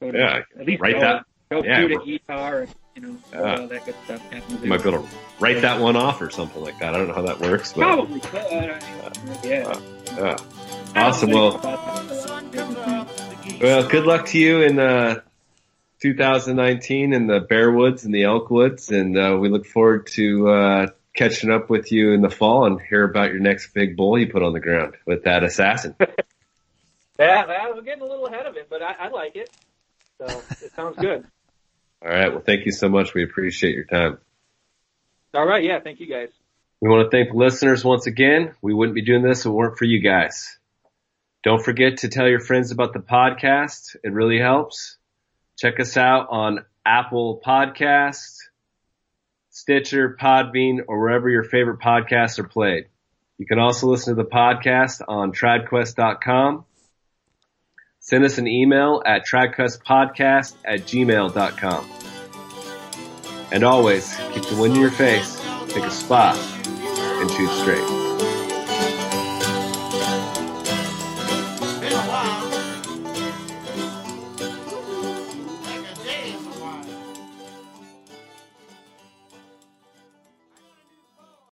Go 0.01 0.13
to, 0.13 0.19
Yeah, 0.19 0.43
at 0.61 0.67
least 0.67 0.81
write 0.81 0.95
go, 0.95 1.01
that- 1.01 1.25
Go 1.49 1.63
yeah, 1.63 1.79
shoot 1.81 1.93
at 1.93 1.99
ETAR, 2.01 2.63
and, 2.63 2.75
you 2.97 3.03
know, 3.03 3.17
Yeah. 3.33 3.61
all 3.61 3.69
that 3.69 3.85
good 3.87 3.95
stuff. 4.05 4.21
happens 4.33 4.63
You 4.63 4.69
might 4.69 4.83
be 4.83 4.89
able 4.89 5.05
to 5.05 5.09
write 5.39 5.63
that 5.63 5.81
one 5.81 5.95
off 5.95 6.21
or 6.21 6.29
something 6.29 6.61
like 6.61 6.77
that. 6.81 6.93
I 6.95 6.99
don't 6.99 7.07
know 7.07 7.15
how 7.15 7.23
that 7.23 7.39
works, 7.39 7.73
but 7.73 7.83
Probably 7.83 8.19
could. 8.19 8.41
I 8.43 9.11
mean, 9.25 9.37
yeah. 9.45 9.79
yeah. 10.17 10.37
Awesome. 10.97 11.31
Well, 11.31 11.61
Well, 13.61 13.89
good 13.89 14.07
luck 14.07 14.27
to 14.27 14.39
you 14.39 14.63
and. 14.65 14.81
uh, 14.81 15.21
2019 16.01 17.13
in 17.13 17.27
the 17.27 17.41
Bear 17.41 17.71
Woods 17.71 18.05
and 18.05 18.15
the 18.15 18.25
Elk 18.25 18.51
Woods, 18.51 18.91
and 18.91 19.17
uh, 19.17 19.37
we 19.41 19.49
look 19.49 19.67
forward 19.67 20.09
to 20.09 20.49
uh, 20.49 20.87
catching 21.15 21.51
up 21.51 21.71
with 21.71 21.91
you 21.93 22.13
in 22.13 22.21
the 22.21 22.31
fall 22.31 22.67
and 22.67 22.81
hear 22.81 23.05
about 23.05 23.31
your 23.31 23.41
next 23.41 23.73
big 23.75 23.97
bull 23.97 24.19
you 24.19 24.29
put 24.29 24.43
on 24.43 24.53
the 24.53 24.61
ground 24.61 24.95
with 25.07 25.25
that 25.25 25.43
assassin. 25.43 25.97
Yeah, 27.19 27.47
well, 27.47 27.75
we're 27.75 27.83
getting 27.83 28.03
a 28.03 28.07
little 28.07 28.27
ahead 28.27 28.47
of 28.47 28.57
it, 28.57 28.69
but 28.69 28.83
I, 28.83 28.95
I 29.01 29.09
like 29.09 29.37
it. 29.37 29.51
So 30.19 30.27
it 30.27 30.73
sounds 30.75 30.97
good. 30.99 31.25
All 32.05 32.11
right. 32.11 32.31
Well, 32.31 32.43
thank 32.45 32.67
you 32.67 32.73
so 32.73 32.89
much. 32.89 33.15
We 33.15 33.25
appreciate 33.25 33.75
your 33.75 33.85
time. 33.85 34.19
All 35.35 35.47
right. 35.47 35.65
Yeah. 35.65 35.81
Thank 35.81 36.01
you 36.01 36.07
guys. 36.07 36.29
We 36.81 36.91
want 36.91 37.11
to 37.11 37.17
thank 37.17 37.31
the 37.31 37.39
listeners 37.39 37.85
once 37.85 38.07
again. 38.07 38.55
We 38.61 38.75
wouldn't 38.75 38.95
be 38.95 39.03
doing 39.03 39.23
this 39.23 39.41
if 39.41 39.47
it 39.47 39.51
weren't 39.51 39.79
for 39.79 39.87
you 39.87 40.01
guys. 40.03 40.59
Don't 41.43 41.65
forget 41.65 41.99
to 41.99 42.09
tell 42.09 42.29
your 42.29 42.41
friends 42.41 42.71
about 42.71 42.93
the 42.93 42.99
podcast. 42.99 43.97
It 44.05 44.13
really 44.13 44.39
helps. 44.39 44.99
Check 45.57 45.81
us 45.81 45.97
out 45.97 46.29
on 46.31 46.65
Apple 46.85 47.41
Podcasts, 47.45 48.37
Stitcher, 49.51 50.17
Podbean, 50.21 50.81
or 50.87 51.01
wherever 51.01 51.31
your 51.31 51.45
favorite 51.45 51.81
podcasts 51.81 52.39
are 52.39 52.47
played. 52.47 52.87
You 53.39 53.47
can 53.47 53.59
also 53.59 53.89
listen 53.89 54.15
to 54.15 54.23
the 54.23 54.29
podcast 54.29 55.03
on 55.07 55.33
tradquest.com. 55.33 56.65
Send 58.01 58.25
us 58.25 58.39
an 58.39 58.47
email 58.47 59.03
at 59.05 59.27
tradquestpodcast 59.27 60.55
at 60.65 60.81
gmail.com. 60.81 61.91
And 63.51 63.65
always 63.65 64.17
keep 64.33 64.45
the 64.45 64.57
wind 64.57 64.75
in 64.77 64.81
your 64.81 64.91
face, 64.91 65.41
pick 65.69 65.85
a 65.85 65.91
spot, 65.91 66.37
and 66.37 67.31
shoot 67.31 67.51
straight. 67.51 67.96